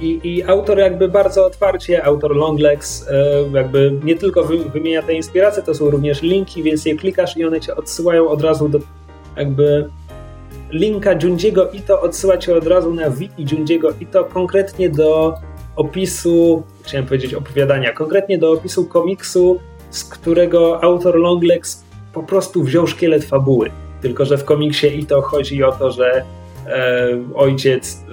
i, 0.00 0.20
I, 0.24 0.42
autor 0.42 0.78
jakby 0.78 1.08
bardzo 1.08 1.46
otwarcie, 1.46 2.04
autor 2.04 2.36
Longlegs 2.36 3.08
e, 3.08 3.42
jakby 3.52 4.00
nie 4.04 4.16
tylko 4.16 4.44
wymienia 4.44 5.02
te 5.02 5.14
inspiracje, 5.14 5.62
to 5.62 5.74
są 5.74 5.90
również 5.90 6.22
linki, 6.22 6.62
więc 6.62 6.84
je 6.84 6.96
klikasz 6.96 7.36
i 7.36 7.44
one 7.44 7.60
cię 7.60 7.76
odsyłają 7.76 8.28
od 8.28 8.42
razu 8.42 8.68
do 8.68 8.78
jakby 9.36 9.88
linka 10.70 11.14
Junjiego 11.22 11.70
Ito 11.70 12.00
odsyła 12.00 12.38
cię 12.38 12.56
od 12.56 12.66
razu 12.66 12.94
na 12.94 13.10
wiki 13.10 13.46
Junjiego 13.52 13.92
Ito 14.00 14.24
konkretnie 14.24 14.90
do 14.90 15.34
opisu, 15.76 16.62
chciałem 16.82 17.06
powiedzieć 17.06 17.34
opowiadania, 17.34 17.92
konkretnie 17.92 18.38
do 18.38 18.52
opisu 18.52 18.84
komiksu, 18.84 19.60
z 19.90 20.04
którego 20.04 20.84
autor 20.84 21.16
Longlegs 21.16 21.84
po 22.12 22.22
prostu 22.22 22.62
wziął 22.62 22.86
szkielet 22.86 23.24
fabuły. 23.24 23.70
Tylko, 24.00 24.24
że 24.24 24.38
w 24.38 24.44
komiksie 24.44 24.86
Ito 24.98 25.22
chodzi 25.22 25.64
o 25.64 25.72
to, 25.72 25.90
że 25.90 26.24
e, 26.66 27.08
ojciec 27.34 28.04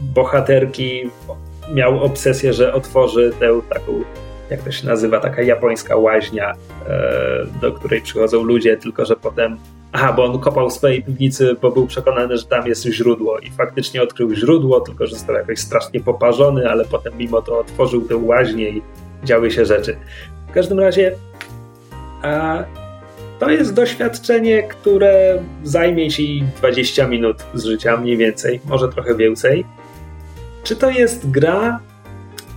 bohaterki 0.00 1.10
miał 1.74 2.04
obsesję, 2.04 2.52
że 2.52 2.74
otworzy 2.74 3.32
tę 3.40 3.60
taką, 3.68 3.92
jak 4.50 4.62
to 4.62 4.72
się 4.72 4.86
nazywa, 4.86 5.20
taka 5.20 5.42
japońska 5.42 5.96
łaźnia, 5.96 6.52
e, 6.88 7.46
do 7.60 7.72
której 7.72 8.02
przychodzą 8.02 8.42
ludzie, 8.42 8.76
tylko 8.76 9.04
że 9.04 9.16
potem 9.16 9.58
Aha, 9.92 10.12
bo 10.12 10.24
on 10.24 10.38
kopał 10.40 10.70
w 10.70 10.72
swojej 10.72 11.02
piwnicy, 11.02 11.56
bo 11.62 11.70
był 11.70 11.86
przekonany, 11.86 12.36
że 12.36 12.46
tam 12.46 12.66
jest 12.66 12.82
źródło 12.82 13.38
i 13.38 13.50
faktycznie 13.50 14.02
odkrył 14.02 14.34
źródło, 14.34 14.80
tylko 14.80 15.06
że 15.06 15.14
został 15.14 15.36
jakoś 15.36 15.58
strasznie 15.58 16.00
poparzony, 16.00 16.70
ale 16.70 16.84
potem 16.84 17.12
mimo 17.18 17.42
to 17.42 17.58
otworzył 17.58 18.02
tę 18.02 18.16
łaźnię 18.16 18.70
i 18.70 18.82
działy 19.24 19.50
się 19.50 19.64
rzeczy. 19.64 19.96
W 20.48 20.52
każdym 20.52 20.80
razie 20.80 21.12
a, 22.22 22.64
to 23.38 23.50
jest 23.50 23.74
doświadczenie, 23.74 24.62
które 24.62 25.42
zajmie 25.64 26.10
ci 26.10 26.44
20 26.56 27.08
minut 27.08 27.36
z 27.54 27.64
życia 27.64 27.96
mniej 27.96 28.16
więcej, 28.16 28.60
może 28.64 28.88
trochę 28.88 29.14
więcej. 29.14 29.64
Czy 30.66 30.76
to 30.76 30.90
jest 30.90 31.30
gra? 31.30 31.80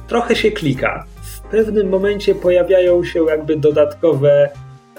Trochę 0.08 0.36
się 0.36 0.52
klika. 0.52 1.06
W 1.22 1.39
pewnym 1.39 1.89
momencie 1.89 2.36
pojawiają 2.36 3.04
się 3.04 3.26
jakby 3.26 3.56
dodatkowe 3.56 4.50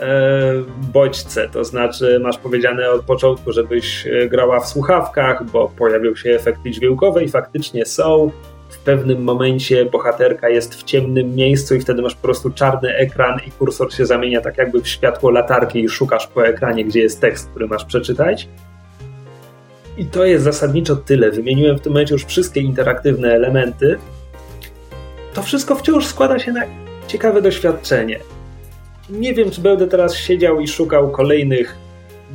E, 0.00 0.52
bodźce, 0.92 1.48
to 1.48 1.64
znaczy 1.64 2.20
masz 2.22 2.38
powiedziane 2.38 2.90
od 2.90 3.04
początku, 3.04 3.52
żebyś 3.52 4.06
e, 4.06 4.28
grała 4.28 4.60
w 4.60 4.68
słuchawkach, 4.68 5.44
bo 5.44 5.68
pojawią 5.68 6.14
się 6.14 6.30
efekty 6.30 6.70
dźwiękowe 6.70 7.24
i 7.24 7.28
faktycznie 7.28 7.86
są. 7.86 8.30
W 8.68 8.78
pewnym 8.78 9.22
momencie 9.24 9.84
bohaterka 9.84 10.48
jest 10.48 10.74
w 10.74 10.82
ciemnym 10.82 11.34
miejscu 11.34 11.74
i 11.74 11.80
wtedy 11.80 12.02
masz 12.02 12.14
po 12.14 12.22
prostu 12.22 12.50
czarny 12.50 12.94
ekran 12.94 13.40
i 13.46 13.50
kursor 13.50 13.94
się 13.94 14.06
zamienia 14.06 14.40
tak 14.40 14.58
jakby 14.58 14.82
w 14.82 14.88
światło 14.88 15.30
latarki 15.30 15.80
i 15.80 15.88
szukasz 15.88 16.26
po 16.26 16.46
ekranie, 16.46 16.84
gdzie 16.84 17.00
jest 17.00 17.20
tekst, 17.20 17.50
który 17.50 17.66
masz 17.66 17.84
przeczytać. 17.84 18.48
I 20.00 20.04
to 20.04 20.24
jest 20.24 20.44
zasadniczo 20.44 20.96
tyle. 20.96 21.30
Wymieniłem 21.30 21.78
w 21.78 21.80
tym 21.80 21.92
momencie 21.92 22.14
już 22.14 22.24
wszystkie 22.24 22.60
interaktywne 22.60 23.32
elementy. 23.34 23.98
To 25.34 25.42
wszystko 25.42 25.74
wciąż 25.74 26.06
składa 26.06 26.38
się 26.38 26.52
na 26.52 26.60
ciekawe 27.06 27.42
doświadczenie. 27.42 28.18
Nie 29.10 29.34
wiem, 29.34 29.50
czy 29.50 29.60
będę 29.60 29.86
teraz 29.86 30.16
siedział 30.16 30.60
i 30.60 30.68
szukał 30.68 31.10
kolejnych 31.10 31.76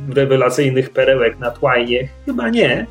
rewelacyjnych 0.08 0.90
perełek 0.90 1.38
na 1.38 1.50
Twine. 1.50 2.08
Chyba 2.26 2.48
nie. 2.48 2.86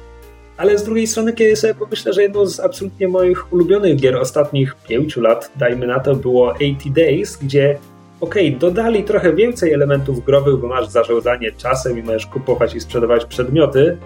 Ale 0.57 0.77
z 0.77 0.83
drugiej 0.83 1.07
strony, 1.07 1.33
kiedy 1.33 1.55
sobie 1.55 1.75
pomyślę, 1.75 2.13
że 2.13 2.21
jedną 2.21 2.45
z 2.45 2.59
absolutnie 2.59 3.07
moich 3.07 3.53
ulubionych 3.53 3.95
gier 3.95 4.15
ostatnich 4.15 4.75
pięciu 4.88 5.21
lat, 5.21 5.51
dajmy 5.55 5.88
na 5.88 5.99
to, 5.99 6.15
było 6.15 6.51
80 6.51 6.95
Days, 6.95 7.38
gdzie 7.38 7.77
okej, 8.21 8.47
okay, 8.47 8.59
dodali 8.59 9.03
trochę 9.03 9.33
więcej 9.33 9.73
elementów 9.73 10.25
growych, 10.25 10.57
bo 10.57 10.67
masz 10.67 10.88
zarządzanie 10.88 11.51
czasem 11.51 11.99
i 11.99 12.03
możesz 12.03 12.25
kupować 12.25 12.75
i 12.75 12.79
sprzedawać 12.79 13.25
przedmioty, 13.25 13.97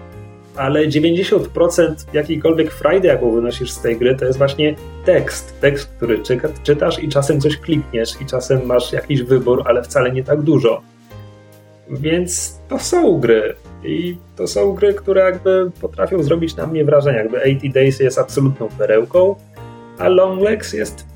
ale 0.56 0.88
90% 0.88 1.94
jakiejkolwiek 2.12 2.72
frajdy, 2.72 3.08
jaką 3.08 3.34
wynosisz 3.34 3.70
z 3.70 3.80
tej 3.80 3.96
gry, 3.96 4.16
to 4.16 4.24
jest 4.24 4.38
właśnie 4.38 4.74
tekst. 5.04 5.60
Tekst, 5.60 5.90
który 5.96 6.22
czytasz 6.62 7.02
i 7.02 7.08
czasem 7.08 7.40
coś 7.40 7.56
klikniesz 7.56 8.20
i 8.20 8.26
czasem 8.26 8.66
masz 8.66 8.92
jakiś 8.92 9.22
wybór, 9.22 9.62
ale 9.66 9.82
wcale 9.82 10.12
nie 10.12 10.24
tak 10.24 10.42
dużo. 10.42 10.82
Więc 11.90 12.58
to 12.68 12.78
są 12.78 13.20
gry. 13.20 13.54
I 13.84 14.16
to 14.36 14.46
są 14.46 14.72
gry, 14.72 14.94
które 14.94 15.20
jakby 15.20 15.70
potrafią 15.80 16.22
zrobić 16.22 16.56
na 16.56 16.66
mnie 16.66 16.84
wrażenie. 16.84 17.18
Jakby 17.18 17.42
80 17.42 17.74
Days 17.74 18.00
jest 18.00 18.18
absolutną 18.18 18.68
perełką, 18.78 19.34
a 19.98 20.08
Long 20.08 20.42
Legs 20.42 20.72
jest 20.72 21.06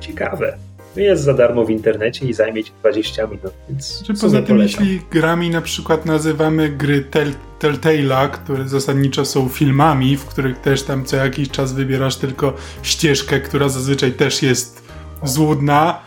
ciekawe 0.00 0.56
jest 0.96 1.22
za 1.22 1.34
darmo 1.34 1.64
w 1.64 1.70
internecie 1.70 2.26
i 2.26 2.32
zajmie 2.32 2.64
ci 2.64 2.72
20 2.80 3.26
minut. 3.26 3.52
Więc 3.68 4.02
Czy 4.06 4.14
poza 4.14 4.42
tym, 4.42 4.56
polecam. 4.56 4.84
jeśli 4.84 5.00
grami 5.10 5.50
na 5.50 5.60
przykład 5.60 6.06
nazywamy 6.06 6.68
gry 6.68 7.00
tel, 7.00 7.32
Telltale'a, 7.60 8.30
które 8.30 8.68
zasadniczo 8.68 9.24
są 9.24 9.48
filmami, 9.48 10.16
w 10.16 10.24
których 10.24 10.60
też 10.60 10.82
tam 10.82 11.04
co 11.04 11.16
jakiś 11.16 11.50
czas 11.50 11.72
wybierasz 11.72 12.16
tylko 12.16 12.54
ścieżkę, 12.82 13.40
która 13.40 13.68
zazwyczaj 13.68 14.12
też 14.12 14.42
jest 14.42 14.82
złudna, 15.22 15.98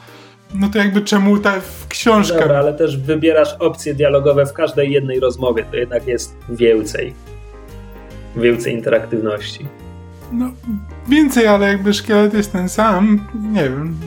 no 0.54 0.70
to 0.70 0.78
jakby 0.78 1.02
czemu 1.02 1.38
ta 1.38 1.54
książka... 1.90 2.40
Dobra, 2.40 2.60
ale 2.60 2.74
też 2.74 2.98
wybierasz 2.98 3.56
opcje 3.60 3.96
dialogowe 3.96 4.46
w 4.46 4.54
każdej 4.54 4.92
jednej 4.92 5.20
rozmowie, 5.20 5.66
to 5.72 5.78
jednak 5.78 6.08
jest 6.08 6.36
więcej. 6.50 7.14
Więcej 8.36 8.74
interaktywności. 8.74 9.66
No, 10.32 10.52
więcej, 11.08 11.48
ale 11.48 11.68
jakby 11.68 11.94
szkielet 11.94 12.34
jest 12.34 12.52
ten 12.52 12.70
sam, 12.70 13.28
nie 13.54 13.64
wiem. 13.64 13.98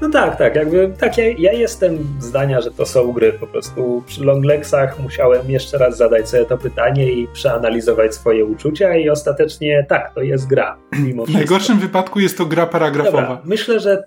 No 0.00 0.10
tak, 0.10 0.38
tak, 0.38 0.56
jakby 0.56 0.92
tak, 0.98 1.18
ja, 1.18 1.24
ja, 1.38 1.52
jestem 1.52 2.06
zdania, 2.20 2.60
że 2.60 2.70
to 2.70 2.86
są 2.86 3.12
gry. 3.12 3.32
Po 3.32 3.46
prostu 3.46 4.02
przy 4.06 4.24
Longlegsach 4.24 4.98
musiałem 5.00 5.50
jeszcze 5.50 5.78
raz 5.78 5.96
zadać 5.96 6.28
sobie 6.28 6.44
to 6.44 6.58
pytanie 6.58 7.12
i 7.12 7.28
przeanalizować 7.28 8.14
swoje 8.14 8.44
uczucia 8.44 8.96
i 8.96 9.10
ostatecznie 9.10 9.86
tak, 9.88 10.14
to 10.14 10.22
jest 10.22 10.46
gra. 10.46 10.78
Mimo 11.06 11.26
w 11.26 11.30
najgorszym 11.30 11.78
wypadku 11.78 12.20
jest 12.20 12.38
to 12.38 12.46
gra 12.46 12.66
paragrafowa. 12.66 13.20
Dobra, 13.20 13.42
myślę, 13.44 13.80
że 13.80 14.02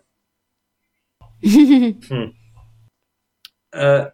hmm. 2.10 2.32
e, 3.76 4.12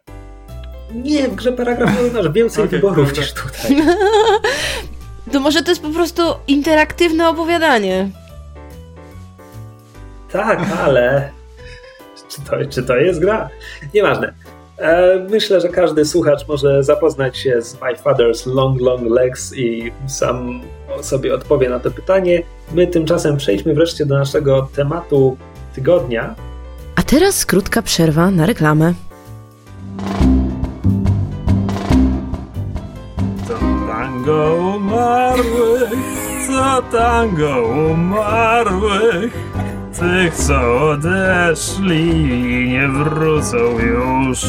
nie, 0.93 1.27
w 1.27 1.35
grze 1.35 1.51
paragrafowej 1.51 2.11
masz 2.11 2.29
więcej 2.29 2.65
okay, 2.65 2.79
wyborów 2.79 3.17
niż 3.17 3.33
tutaj. 3.33 3.77
To 5.31 5.39
może 5.39 5.63
to 5.63 5.71
jest 5.71 5.81
po 5.81 5.89
prostu 5.89 6.21
interaktywne 6.47 7.29
opowiadanie. 7.29 8.09
Tak, 10.31 10.59
ale 10.79 11.31
czy 12.35 12.41
to, 12.41 12.57
czy 12.69 12.83
to 12.83 12.95
jest 12.95 13.19
gra? 13.19 13.49
Nieważne. 13.93 14.33
E, 14.77 15.19
myślę, 15.29 15.61
że 15.61 15.69
każdy 15.69 16.05
słuchacz 16.05 16.47
może 16.47 16.83
zapoznać 16.83 17.37
się 17.37 17.61
z 17.61 17.81
My 17.81 17.95
Father's 17.95 18.55
Long 18.55 18.81
Long 18.81 19.09
Legs 19.09 19.53
i 19.57 19.91
sam 20.07 20.61
sobie 21.01 21.33
odpowie 21.33 21.69
na 21.69 21.79
to 21.79 21.91
pytanie. 21.91 22.43
My 22.73 22.87
tymczasem 22.87 23.37
przejdźmy 23.37 23.73
wreszcie 23.73 24.05
do 24.05 24.17
naszego 24.17 24.69
tematu 24.75 25.37
tygodnia. 25.75 26.35
A 26.95 27.03
teraz 27.03 27.45
krótka 27.45 27.81
przerwa 27.81 28.31
na 28.31 28.45
reklamę. 28.45 28.93
To 33.47 33.59
tango 33.87 34.55
umarłych, 34.75 35.89
to 36.47 36.81
tango 36.97 37.67
umarłych. 37.93 39.44
Tych, 39.99 40.35
co 40.35 40.89
odeszli 40.89 42.11
i 42.61 42.69
nie 42.69 42.87
wrócą 42.87 43.57
już. 43.79 44.39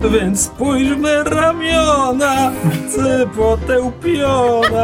Więc 0.00 0.44
spójrzmy 0.44 1.24
ramiona, 1.24 2.52
ty 2.96 3.26
potępiona, 3.36 4.82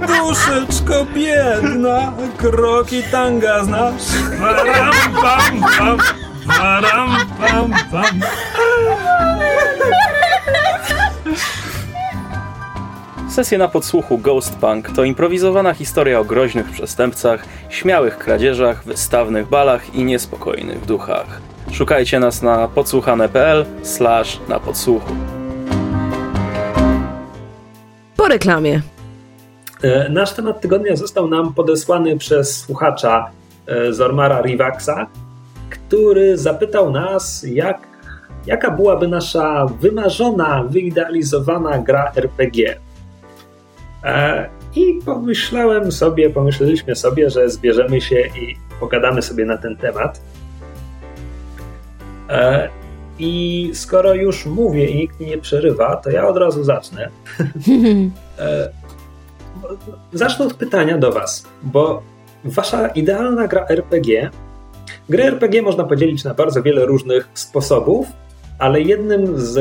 duszeczko 0.00 1.06
biedna, 1.14 2.12
kroki 2.36 3.02
tanga 3.02 3.64
znasz. 3.64 4.02
Pam, 7.40 7.72
pam. 7.92 8.20
Sesje 13.36 13.58
na 13.58 13.68
podsłuchu 13.68 14.18
Ghost 14.18 14.56
Punk 14.56 14.90
to 14.90 15.04
improwizowana 15.04 15.74
historia 15.74 16.20
o 16.20 16.24
groźnych 16.24 16.70
przestępcach, 16.70 17.44
śmiałych 17.68 18.18
kradzieżach, 18.18 18.84
wystawnych 18.84 19.48
balach 19.48 19.94
i 19.94 20.04
niespokojnych 20.04 20.86
duchach. 20.86 21.40
Szukajcie 21.72 22.20
nas 22.20 22.42
na 22.42 22.68
podsłuchane.pl 22.68 23.64
slash 23.82 24.40
na 24.48 24.60
podsłuchu. 24.60 25.12
Po 28.16 28.28
reklamie. 28.28 28.80
E, 29.82 30.08
nasz 30.08 30.32
temat 30.32 30.60
tygodnia 30.60 30.96
został 30.96 31.28
nam 31.28 31.54
podesłany 31.54 32.18
przez 32.18 32.56
słuchacza 32.56 33.30
e, 33.66 33.92
Zormara 33.92 34.42
Rivaxa, 34.42 35.06
który 35.70 36.38
zapytał 36.38 36.90
nas, 36.90 37.46
jak, 37.48 37.78
jaka 38.46 38.70
byłaby 38.70 39.08
nasza 39.08 39.66
wymarzona, 39.80 40.64
wyidealizowana 40.70 41.78
gra 41.78 42.12
RPG. 42.16 42.85
E, 44.04 44.48
I 44.76 45.00
pomyślałem 45.04 45.92
sobie, 45.92 46.30
pomyśleliśmy 46.30 46.96
sobie, 46.96 47.30
że 47.30 47.50
zbierzemy 47.50 48.00
się 48.00 48.20
i 48.20 48.56
pogadamy 48.80 49.22
sobie 49.22 49.44
na 49.44 49.58
ten 49.58 49.76
temat. 49.76 50.20
E, 52.30 52.68
I 53.18 53.70
skoro 53.74 54.14
już 54.14 54.46
mówię 54.46 54.86
i 54.86 54.96
nikt 54.96 55.20
mi 55.20 55.26
nie 55.26 55.38
przerywa, 55.38 55.96
to 55.96 56.10
ja 56.10 56.28
od 56.28 56.36
razu 56.36 56.64
zacznę. 56.64 57.08
E, 58.38 58.68
zacznę 60.12 60.46
od 60.46 60.54
pytania 60.54 60.98
do 60.98 61.12
Was, 61.12 61.46
bo 61.62 62.02
Wasza 62.44 62.88
idealna 62.88 63.48
gra 63.48 63.66
RPG 63.68 64.30
Gry 65.08 65.24
RPG 65.24 65.62
można 65.62 65.84
podzielić 65.84 66.24
na 66.24 66.34
bardzo 66.34 66.62
wiele 66.62 66.86
różnych 66.86 67.28
sposobów, 67.34 68.06
ale 68.58 68.80
jednym 68.80 69.38
z, 69.38 69.56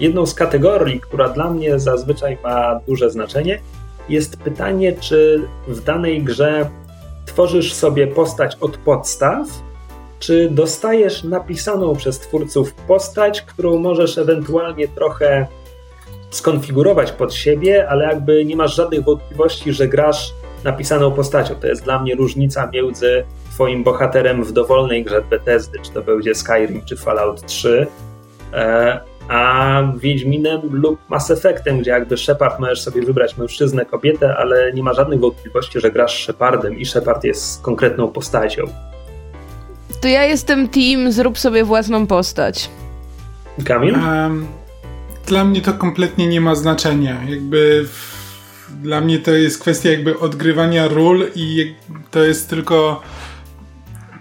jedną 0.00 0.26
z 0.26 0.34
kategorii, 0.34 1.00
która 1.00 1.28
dla 1.28 1.50
mnie 1.50 1.78
zazwyczaj 1.78 2.38
ma 2.44 2.80
duże 2.88 3.10
znaczenie, 3.10 3.60
jest 4.08 4.36
pytanie, 4.36 4.92
czy 5.00 5.42
w 5.68 5.84
danej 5.84 6.22
grze 6.22 6.70
tworzysz 7.26 7.74
sobie 7.74 8.06
postać 8.06 8.56
od 8.60 8.76
podstaw, 8.76 9.48
czy 10.18 10.50
dostajesz 10.50 11.24
napisaną 11.24 11.96
przez 11.96 12.18
twórców 12.18 12.74
postać, 12.74 13.42
którą 13.42 13.78
możesz 13.78 14.18
ewentualnie 14.18 14.88
trochę 14.88 15.46
skonfigurować 16.30 17.12
pod 17.12 17.34
siebie, 17.34 17.88
ale 17.88 18.04
jakby 18.04 18.44
nie 18.44 18.56
masz 18.56 18.76
żadnych 18.76 19.04
wątpliwości, 19.04 19.72
że 19.72 19.88
grasz 19.88 20.32
napisaną 20.64 21.12
postacią. 21.12 21.54
To 21.54 21.66
jest 21.66 21.84
dla 21.84 22.02
mnie 22.02 22.14
różnica 22.14 22.70
między 22.72 23.24
twoim 23.52 23.84
bohaterem 23.84 24.44
w 24.44 24.52
dowolnej 24.52 25.04
grze 25.04 25.22
Bethesdy, 25.22 25.78
czy 25.82 25.90
to 25.90 26.02
będzie 26.02 26.34
Skyrim, 26.34 26.82
czy 26.84 26.96
Fallout 26.96 27.46
3, 27.46 27.86
e, 27.90 28.07
a 29.28 29.82
Wiedźminem 29.96 30.60
lub 30.72 31.00
Mass 31.08 31.30
Effectem, 31.30 31.80
gdzie 31.80 31.90
jakby 31.90 32.16
Shepard 32.16 32.60
możesz 32.60 32.80
sobie 32.80 33.02
wybrać 33.02 33.36
mężczyznę, 33.36 33.86
kobietę, 33.86 34.36
ale 34.36 34.72
nie 34.72 34.82
ma 34.82 34.94
żadnych 34.94 35.20
wątpliwości, 35.20 35.80
że 35.80 35.90
grasz 35.90 36.24
Shepardem 36.24 36.78
i 36.78 36.86
Shepard 36.86 37.24
jest 37.24 37.62
konkretną 37.62 38.08
postacią. 38.08 38.62
To 40.00 40.08
ja 40.08 40.24
jestem 40.24 40.68
team, 40.68 41.12
zrób 41.12 41.38
sobie 41.38 41.64
własną 41.64 42.06
postać. 42.06 42.70
Kamil? 43.64 43.94
Um, 43.94 44.46
dla 45.26 45.44
mnie 45.44 45.60
to 45.60 45.72
kompletnie 45.72 46.28
nie 46.28 46.40
ma 46.40 46.54
znaczenia. 46.54 47.16
Jakby 47.28 47.84
w, 47.88 48.18
dla 48.82 49.00
mnie 49.00 49.18
to 49.18 49.30
jest 49.30 49.60
kwestia 49.60 49.90
jakby 49.90 50.18
odgrywania 50.18 50.88
ról 50.88 51.26
i 51.34 51.74
to 52.10 52.24
jest 52.24 52.50
tylko 52.50 53.02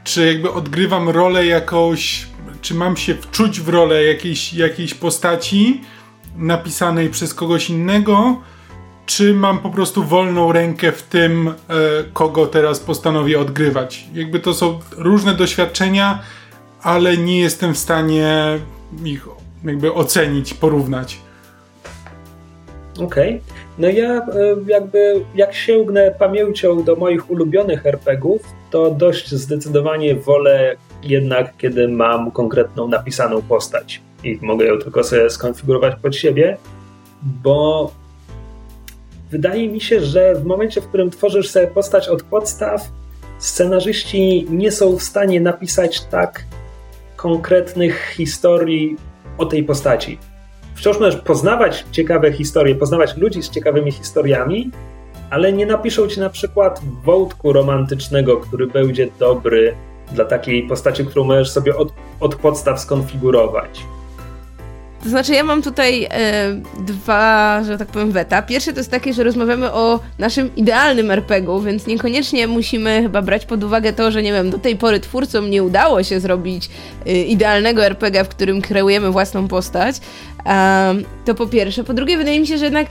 czy 0.04 0.26
jakby 0.26 0.52
odgrywam 0.52 1.10
rolę 1.10 1.46
jakąś, 1.46 2.27
czy 2.62 2.74
mam 2.74 2.98
się 2.98 3.16
wczuć 3.16 3.62
w 3.62 3.70
rolę 3.70 4.04
jakiejś, 4.04 4.54
jakiejś 4.54 4.94
postaci 4.94 5.82
napisanej 6.38 7.10
przez 7.10 7.34
kogoś 7.34 7.70
innego, 7.70 8.38
czy 9.06 9.34
mam 9.34 9.60
po 9.60 9.70
prostu 9.70 10.04
wolną 10.04 10.52
rękę 10.52 10.92
w 10.92 11.02
tym, 11.04 11.48
e, 11.48 11.54
kogo 12.14 12.48
teraz 12.48 12.80
postanowię 12.80 13.40
odgrywać. 13.40 14.06
Jakby 14.14 14.40
to 14.40 14.54
są 14.54 14.80
różne 14.98 15.34
doświadczenia, 15.34 16.20
ale 16.82 17.18
nie 17.18 17.40
jestem 17.40 17.74
w 17.74 17.78
stanie 17.78 18.60
ich 19.06 19.28
jakby 19.64 19.94
ocenić, 19.94 20.54
porównać. 20.54 21.20
Okej. 23.00 23.30
Okay. 23.30 23.42
No 23.78 23.90
ja 23.90 24.18
e, 24.18 24.56
jakby 24.68 25.26
jak 25.36 25.54
sięgnę 25.54 26.16
pamięcią 26.20 26.84
do 26.84 26.96
moich 26.96 27.30
ulubionych 27.30 27.86
RPGów, 27.86 28.42
to 28.72 28.92
dość 28.92 29.32
zdecydowanie 29.32 30.16
wolę 30.16 30.76
jednak, 31.10 31.58
kiedy 31.58 31.88
mam 31.88 32.32
konkretną 32.32 32.88
napisaną 32.88 33.42
postać 33.42 34.02
i 34.24 34.40
mogę 34.42 34.66
ją 34.66 34.80
tylko 34.80 35.04
sobie 35.04 35.30
skonfigurować 35.30 35.96
pod 36.02 36.16
siebie, 36.16 36.58
bo 37.24 37.92
wydaje 39.32 39.68
mi 39.68 39.82
się, 39.82 40.02
że 40.02 40.36
w 40.36 40.46
momencie, 40.46 40.82
w 40.82 40.88
którym 40.88 41.10
tworzysz 41.10 41.50
sobie 41.50 41.68
postać 41.68 42.08
od 42.08 42.24
podstaw, 42.24 42.92
scenarzyści 43.40 44.46
nie 44.50 44.72
są 44.72 44.98
w 44.98 45.04
stanie 45.04 45.42
napisać 45.42 46.02
tak 46.02 46.44
konkretnych 47.16 48.14
historii 48.18 48.98
o 49.38 49.46
tej 49.46 49.64
postaci. 49.64 50.18
Wciąż 50.76 51.00
możesz 51.00 51.22
poznawać 51.22 51.86
ciekawe 51.92 52.34
historie, 52.34 52.76
poznawać 52.76 53.18
ludzi 53.18 53.44
z 53.44 53.50
ciekawymi 53.50 53.92
historiami, 53.92 54.72
ale 55.30 55.54
nie 55.54 55.66
napiszą 55.66 56.08
ci 56.08 56.20
na 56.20 56.30
przykład 56.30 56.82
wątku 57.04 57.54
romantycznego, 57.54 58.38
który 58.38 58.68
będzie 58.68 59.08
dobry 59.20 59.76
dla 60.12 60.26
takiej 60.26 60.68
postaci, 60.68 61.06
którą 61.06 61.24
możesz 61.24 61.52
sobie 61.52 61.78
od, 61.78 61.94
od 62.20 62.36
podstaw 62.36 62.80
skonfigurować. 62.80 63.84
To 65.04 65.10
znaczy, 65.10 65.34
ja 65.34 65.44
mam 65.44 65.62
tutaj 65.62 66.04
e, 66.04 66.10
dwa, 66.80 67.64
że 67.64 67.78
tak 67.78 67.88
powiem, 67.88 68.12
weta. 68.12 68.42
Pierwsze 68.42 68.74
to 68.74 68.80
jest 68.80 68.92
takie, 68.92 69.14
że 69.14 69.24
rozmawiamy 69.24 69.74
o 69.74 70.00
naszym 70.20 70.56
idealnym 70.56 71.12
RPG-u, 71.12 71.62
więc 71.62 71.88
niekoniecznie 71.88 72.48
musimy 72.48 73.02
chyba 73.02 73.22
brać 73.22 73.46
pod 73.46 73.64
uwagę 73.64 73.94
to, 73.94 74.12
że 74.12 74.24
nie 74.24 74.34
wiem, 74.34 74.50
do 74.50 74.60
tej 74.60 74.76
pory 74.76 75.00
twórcom 75.00 75.50
nie 75.50 75.64
udało 75.64 76.04
się 76.04 76.20
zrobić 76.20 76.70
e, 77.06 77.24
idealnego 77.24 77.86
RPG, 77.86 78.24
w 78.24 78.28
którym 78.28 78.62
kreujemy 78.62 79.12
własną 79.12 79.48
postać. 79.48 79.96
E, 80.46 80.96
to 81.26 81.36
po 81.36 81.48
pierwsze. 81.48 81.84
Po 81.84 81.94
drugie, 81.94 82.18
wydaje 82.18 82.40
mi 82.40 82.48
się, 82.48 82.58
że 82.58 82.66
jednak 82.66 82.88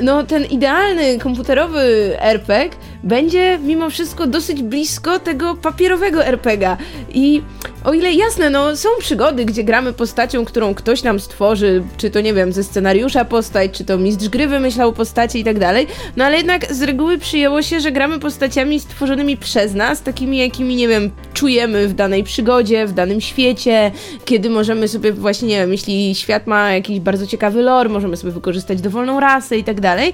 no, 0.00 0.22
ten 0.22 0.44
idealny 0.44 1.18
komputerowy 1.18 1.80
RPG 2.20 2.70
będzie 3.02 3.58
mimo 3.64 3.90
wszystko 3.90 4.26
dosyć 4.26 4.62
blisko 4.62 5.18
tego 5.18 5.54
papierowego 5.54 6.24
RPGa. 6.24 6.76
I 7.14 7.42
o 7.84 7.92
ile 7.92 8.12
jasne, 8.12 8.50
no 8.50 8.76
są 8.76 8.88
przygody, 8.98 9.44
gdzie 9.44 9.64
gramy 9.64 9.92
postacią, 9.92 10.44
którą 10.44 10.74
ktoś 10.74 11.02
nam 11.02 11.20
stworzy, 11.20 11.82
czy 11.96 12.10
to 12.10 12.20
nie 12.20 12.34
wiem, 12.34 12.52
ze 12.52 12.64
scenariusza 12.64 13.24
postać, 13.24 13.70
czy 13.70 13.84
to 13.84 13.98
mistrz 13.98 14.28
gry 14.28 14.46
wymyślał 14.46 14.92
postacie 14.92 15.38
i 15.38 15.44
tak 15.44 15.58
dalej, 15.58 15.86
no 16.16 16.24
ale 16.24 16.36
jednak 16.36 16.74
z 16.74 16.82
reguły 16.82 17.18
przyjęło 17.18 17.62
się, 17.62 17.80
że 17.80 17.92
gramy 17.92 18.18
postaciami 18.18 18.80
stworzonymi 18.80 19.36
przez 19.36 19.74
nas, 19.74 20.02
takimi 20.02 20.38
jakimi, 20.38 20.76
nie 20.76 20.88
wiem, 20.88 21.10
czujemy 21.34 21.88
w 21.88 21.94
danej 21.94 22.24
przygodzie, 22.24 22.86
w 22.86 22.92
danym 22.92 23.20
świecie, 23.20 23.90
kiedy 24.24 24.50
możemy 24.50 24.88
sobie 24.88 25.12
właśnie, 25.12 25.48
nie 25.48 25.58
wiem, 25.60 25.72
jeśli 25.72 26.14
świat 26.14 26.46
ma 26.46 26.72
jakiś 26.72 27.00
bardzo 27.00 27.26
ciekawy 27.26 27.62
lore, 27.62 27.88
możemy 27.88 28.16
sobie 28.16 28.32
wykorzystać 28.32 28.80
dowolną 28.80 29.20
rasę 29.20 29.58
i 29.58 29.64
tak 29.64 29.80
dalej. 29.82 30.12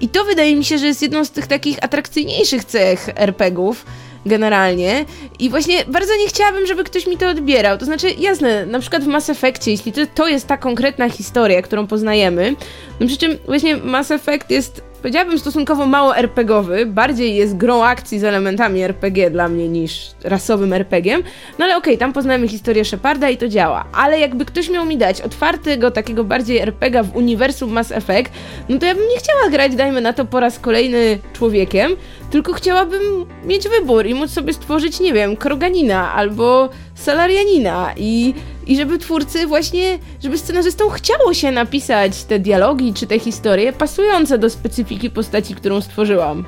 I 0.00 0.08
to 0.08 0.24
wydaje 0.24 0.56
mi 0.56 0.64
się, 0.64 0.78
że 0.78 0.86
jest 0.86 1.02
jedną 1.02 1.24
z 1.24 1.30
tych 1.30 1.46
takich 1.46 1.84
atrakcyjniejszych 1.84 2.64
cech 2.64 3.08
RPGów, 3.16 3.86
generalnie. 4.26 5.04
I 5.38 5.50
właśnie 5.50 5.84
bardzo 5.84 6.16
nie 6.16 6.28
chciałabym, 6.28 6.66
żeby 6.66 6.84
ktoś 6.84 7.06
mi 7.06 7.16
to 7.16 7.28
odbierał. 7.28 7.78
To 7.78 7.84
znaczy, 7.84 8.10
jasne, 8.18 8.66
na 8.66 8.78
przykład 8.78 9.04
w 9.04 9.06
Mass 9.06 9.30
Effectie, 9.30 9.70
jeśli 9.70 9.92
to, 9.92 10.00
to 10.14 10.28
jest 10.28 10.46
ta 10.46 10.56
konkretna 10.56 11.08
historia, 11.08 11.62
którą 11.62 11.86
poznajemy, 11.86 12.56
no 13.00 13.06
przy 13.06 13.16
czym 13.16 13.38
właśnie 13.46 13.76
Mass 13.76 14.10
Effect 14.10 14.50
jest 14.50 14.89
powiedziałabym 15.00 15.38
stosunkowo 15.38 15.86
mało 15.86 16.16
RPGowy, 16.16 16.86
bardziej 16.86 17.36
jest 17.36 17.56
grą 17.56 17.84
akcji 17.84 18.18
z 18.18 18.24
elementami 18.24 18.82
RPG 18.82 19.30
dla 19.30 19.48
mnie 19.48 19.68
niż 19.68 20.10
rasowym 20.24 20.72
RPGiem, 20.72 21.22
no 21.58 21.64
ale 21.64 21.76
okej, 21.76 21.94
okay, 21.94 21.98
tam 21.98 22.12
poznajemy 22.12 22.48
historię 22.48 22.84
Sheparda 22.84 23.30
i 23.30 23.36
to 23.36 23.48
działa, 23.48 23.84
ale 23.92 24.18
jakby 24.20 24.44
ktoś 24.44 24.70
miał 24.70 24.86
mi 24.86 24.96
dać 24.96 25.20
otwartego, 25.20 25.90
takiego 25.90 26.24
bardziej 26.24 26.58
RPGa 26.58 27.02
w 27.02 27.16
uniwersum 27.16 27.72
Mass 27.72 27.92
Effect, 27.92 28.32
no 28.68 28.78
to 28.78 28.86
ja 28.86 28.94
bym 28.94 29.08
nie 29.08 29.18
chciała 29.18 29.50
grać, 29.50 29.76
dajmy 29.76 30.00
na 30.00 30.12
to 30.12 30.24
po 30.24 30.40
raz 30.40 30.58
kolejny 30.58 31.18
człowiekiem, 31.32 31.96
tylko 32.30 32.52
chciałabym 32.52 33.26
mieć 33.44 33.68
wybór 33.68 34.06
i 34.06 34.14
móc 34.14 34.30
sobie 34.30 34.52
stworzyć, 34.52 35.00
nie 35.00 35.12
wiem, 35.12 35.36
Kroganina 35.36 36.12
albo 36.12 36.68
Salarianina 37.00 37.94
i 37.96 38.34
i 38.66 38.76
żeby 38.76 38.98
twórcy 38.98 39.46
właśnie, 39.46 39.98
żeby 40.22 40.38
scenarzystom 40.38 40.90
chciało 40.90 41.34
się 41.34 41.50
napisać 41.50 42.24
te 42.24 42.38
dialogi 42.38 42.94
czy 42.94 43.06
te 43.06 43.18
historie 43.18 43.72
pasujące 43.72 44.38
do 44.38 44.50
specyfiki 44.50 45.10
postaci, 45.10 45.54
którą 45.54 45.80
stworzyłam. 45.80 46.44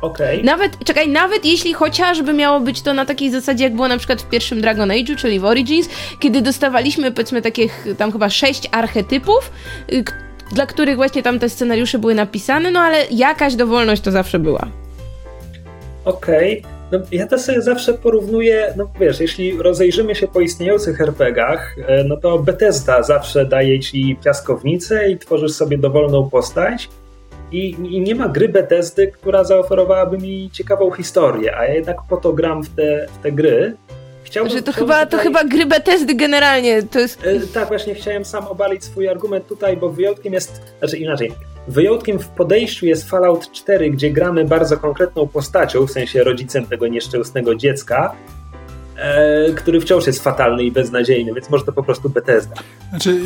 Okej. 0.00 0.36
Okay. 0.36 0.46
Nawet, 0.46 0.84
czekaj, 0.84 1.08
nawet 1.08 1.44
jeśli 1.44 1.74
chociażby 1.74 2.32
miało 2.32 2.60
być 2.60 2.82
to 2.82 2.94
na 2.94 3.04
takiej 3.04 3.30
zasadzie, 3.30 3.64
jak 3.64 3.74
było 3.74 3.88
na 3.88 3.98
przykład 3.98 4.22
w 4.22 4.28
pierwszym 4.28 4.60
Dragon 4.60 4.88
Age'u, 4.88 5.16
czyli 5.16 5.40
w 5.40 5.44
Origins, 5.44 5.88
kiedy 6.20 6.42
dostawaliśmy, 6.42 7.12
powiedzmy, 7.12 7.42
takich 7.42 7.86
tam 7.98 8.12
chyba 8.12 8.30
sześć 8.30 8.68
archetypów, 8.72 9.50
y, 9.92 10.04
dla 10.52 10.66
których 10.66 10.96
właśnie 10.96 11.22
tam 11.22 11.38
te 11.38 11.48
scenariusze 11.48 11.98
były 11.98 12.14
napisane, 12.14 12.70
no 12.70 12.80
ale 12.80 13.06
jakaś 13.10 13.54
dowolność 13.54 14.02
to 14.02 14.10
zawsze 14.10 14.38
była. 14.38 14.68
Okej. 16.04 16.58
Okay. 16.60 16.77
No, 16.92 16.98
ja 17.12 17.26
to 17.26 17.38
sobie 17.38 17.62
zawsze 17.62 17.94
porównuję, 17.94 18.74
no 18.76 18.90
wiesz, 19.00 19.20
jeśli 19.20 19.62
rozejrzymy 19.62 20.14
się 20.14 20.28
po 20.28 20.40
istniejących 20.40 21.00
RPGach, 21.00 21.76
e, 21.86 22.04
no 22.04 22.16
to 22.16 22.38
Bethesda 22.38 23.02
zawsze 23.02 23.44
daje 23.44 23.80
ci 23.80 24.16
piaskownicę 24.24 25.10
i 25.10 25.18
tworzysz 25.18 25.52
sobie 25.52 25.78
dowolną 25.78 26.30
postać 26.30 26.88
i, 27.52 27.70
i 27.70 28.00
nie 28.00 28.14
ma 28.14 28.28
gry 28.28 28.48
Bethesdy, 28.48 29.06
która 29.06 29.44
zaoferowałaby 29.44 30.18
mi 30.18 30.50
ciekawą 30.52 30.90
historię, 30.90 31.56
a 31.56 31.64
ja 31.64 31.74
jednak 31.74 31.96
po 32.08 32.16
to 32.16 32.32
gram 32.32 32.62
w 32.62 32.68
te, 32.68 33.06
w 33.18 33.22
te 33.22 33.32
gry. 33.32 33.76
Chciałbym, 34.22 34.52
że 34.52 34.62
to, 34.62 34.72
chyba, 34.72 35.06
tutaj... 35.06 35.18
to 35.18 35.24
chyba 35.24 35.44
gry 35.44 35.66
Bethesdy 35.66 36.14
generalnie, 36.14 36.82
to 36.82 37.00
jest... 37.00 37.24
E, 37.24 37.40
tak, 37.40 37.68
właśnie 37.68 37.94
chciałem 37.94 38.24
sam 38.24 38.46
obalić 38.46 38.84
swój 38.84 39.08
argument 39.08 39.46
tutaj, 39.46 39.76
bo 39.76 39.88
wyjątkiem 39.88 40.32
jest, 40.32 40.62
znaczy 40.78 40.96
inaczej, 40.98 41.32
Wyjątkiem 41.68 42.18
w 42.18 42.28
podejściu 42.28 42.86
jest 42.86 43.10
Fallout 43.10 43.52
4, 43.52 43.90
gdzie 43.90 44.10
gramy 44.10 44.44
bardzo 44.44 44.76
konkretną 44.76 45.28
postacią, 45.28 45.86
w 45.86 45.90
sensie 45.90 46.24
rodzicem 46.24 46.66
tego 46.66 46.88
nieszczęsnego 46.88 47.54
dziecka, 47.54 48.14
e, 48.96 49.52
który 49.52 49.80
wciąż 49.80 50.06
jest 50.06 50.22
fatalny 50.22 50.64
i 50.64 50.72
beznadziejny, 50.72 51.34
więc 51.34 51.50
może 51.50 51.64
to 51.64 51.72
po 51.72 51.82
prostu 51.82 52.08
Bethesda. 52.08 52.54
Znaczy, 52.90 53.20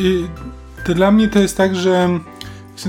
to 0.87 0.95
dla 0.95 1.11
mnie 1.11 1.29
to 1.29 1.39
jest 1.39 1.57
tak, 1.57 1.77
że 1.77 2.09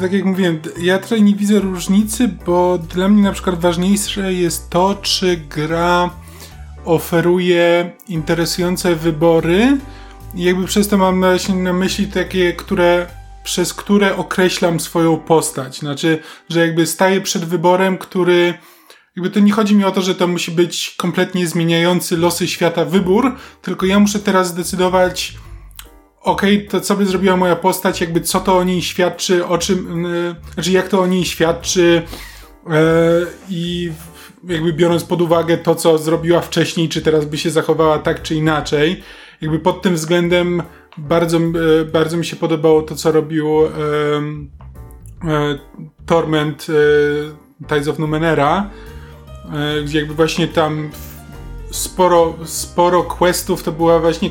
tak 0.01 0.13
jak 0.13 0.25
mówiłem, 0.25 0.59
ja 0.81 0.99
tutaj 0.99 1.21
nie 1.21 1.35
widzę 1.35 1.59
różnicy, 1.59 2.29
bo 2.45 2.77
dla 2.77 3.09
mnie 3.09 3.23
na 3.23 3.31
przykład 3.31 3.59
ważniejsze 3.59 4.33
jest 4.33 4.69
to, 4.69 4.95
czy 5.01 5.37
gra 5.37 6.09
oferuje 6.85 7.91
interesujące 8.07 8.95
wybory 8.95 9.77
jakby 10.35 10.65
przez 10.65 10.87
to 10.87 10.97
mam 10.97 11.25
na 11.63 11.73
myśli 11.73 12.07
takie, 12.07 12.53
które 12.53 13.07
przez 13.43 13.73
które 13.73 14.15
określam 14.15 14.79
swoją 14.79 15.17
postać. 15.17 15.79
Znaczy, 15.79 16.19
że 16.49 16.59
jakby 16.59 16.85
staję 16.85 17.21
przed 17.21 17.45
wyborem, 17.45 17.97
który 17.97 18.53
jakby 19.15 19.29
to 19.29 19.39
nie 19.39 19.51
chodzi 19.51 19.75
mi 19.75 19.83
o 19.83 19.91
to, 19.91 20.01
że 20.01 20.15
to 20.15 20.27
musi 20.27 20.51
być 20.51 20.95
kompletnie 20.97 21.47
zmieniający 21.47 22.17
losy 22.17 22.47
świata 22.47 22.85
wybór, 22.85 23.35
tylko 23.61 23.85
ja 23.85 23.99
muszę 23.99 24.19
teraz 24.19 24.47
zdecydować, 24.47 25.33
okej, 26.21 26.57
okay, 26.57 26.69
to 26.69 26.81
co 26.81 26.95
by 26.95 27.05
zrobiła 27.05 27.37
moja 27.37 27.55
postać, 27.55 28.01
jakby 28.01 28.21
co 28.21 28.39
to 28.39 28.57
o 28.57 28.63
niej 28.63 28.81
świadczy, 28.81 29.45
o 29.45 29.57
czym, 29.57 30.03
yy, 30.03 30.35
znaczy 30.53 30.71
jak 30.71 30.87
to 30.87 31.01
o 31.01 31.07
niej 31.07 31.25
świadczy 31.25 32.01
yy, 32.67 32.73
i 33.49 33.91
jakby 34.47 34.73
biorąc 34.73 35.03
pod 35.03 35.21
uwagę 35.21 35.57
to, 35.57 35.75
co 35.75 35.97
zrobiła 35.97 36.41
wcześniej, 36.41 36.89
czy 36.89 37.01
teraz 37.01 37.25
by 37.25 37.37
się 37.37 37.49
zachowała 37.49 37.99
tak 37.99 38.21
czy 38.21 38.35
inaczej, 38.35 39.03
jakby 39.41 39.59
pod 39.59 39.81
tym 39.81 39.95
względem 39.95 40.63
bardzo, 40.97 41.39
yy, 41.39 41.85
bardzo 41.93 42.17
mi 42.17 42.25
się 42.25 42.35
podobało 42.35 42.81
to, 42.81 42.95
co 42.95 43.11
robił 43.11 43.47
Torment 46.05 46.67
Tides 47.67 47.87
of 47.87 47.99
Numenera, 47.99 48.69
gdzie 49.85 49.99
jakby 49.99 50.13
właśnie 50.13 50.47
tam 50.47 50.89
sporo, 51.71 52.33
sporo 52.45 53.03
questów 53.03 53.63
to 53.63 53.71
była 53.71 53.99
właśnie 53.99 54.29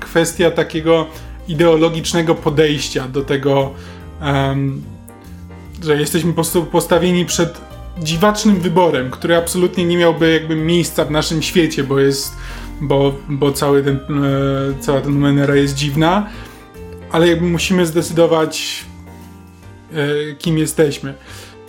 kwestia 0.00 0.50
takiego 0.50 1.06
ideologicznego 1.48 2.34
podejścia 2.34 3.08
do 3.08 3.22
tego, 3.22 3.70
że 5.84 5.96
jesteśmy 6.00 6.30
po 6.30 6.34
prostu 6.34 6.64
postawieni 6.64 7.26
przed 7.26 7.60
dziwacznym 7.98 8.60
wyborem, 8.60 9.10
który 9.10 9.36
absolutnie 9.36 9.84
nie 9.84 9.96
miałby 9.96 10.32
jakby 10.32 10.56
miejsca 10.56 11.04
w 11.04 11.10
naszym 11.10 11.42
świecie, 11.42 11.84
bo 11.84 11.98
jest, 11.98 12.36
bo, 12.80 13.14
bo 13.28 13.52
cały 13.52 13.82
ten, 13.82 13.96
e, 13.96 14.80
cała 14.80 15.00
ten 15.00 15.12
Menera 15.12 15.56
jest 15.56 15.74
dziwna, 15.74 16.26
ale 17.10 17.28
jakby 17.28 17.46
musimy 17.46 17.86
zdecydować, 17.86 18.84
e, 19.92 20.34
kim 20.34 20.58
jesteśmy. 20.58 21.14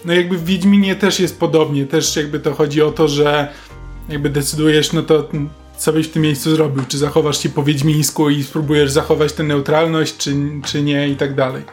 No 0.06 0.14
jakby 0.14 0.38
w 0.38 0.46
Wiedźminie 0.46 0.96
też 0.96 1.20
jest 1.20 1.40
podobnie, 1.40 1.86
też 1.86 2.16
jakby 2.16 2.40
to 2.40 2.54
chodzi 2.54 2.82
o 2.82 2.92
to, 2.92 3.08
że 3.08 3.48
jakby 4.10 4.30
decydujesz, 4.30 4.94
no 4.94 5.04
to 5.04 5.28
co 5.78 5.94
byś 5.94 6.08
w 6.08 6.12
tym 6.12 6.22
miejscu 6.22 6.56
zrobił? 6.56 6.84
Czy 6.88 6.98
zachowasz 6.98 7.44
się 7.44 7.50
po 7.50 7.64
wiedźmińsku 7.64 8.30
i 8.30 8.44
spróbujesz 8.44 8.92
zachować 8.92 9.34
tę 9.34 9.44
neutralność, 9.44 10.18
czy, 10.18 10.36
czy 10.66 10.82
nie 10.82 11.10
i 11.10 11.16
tak 11.16 11.36
dalej. 11.36 11.64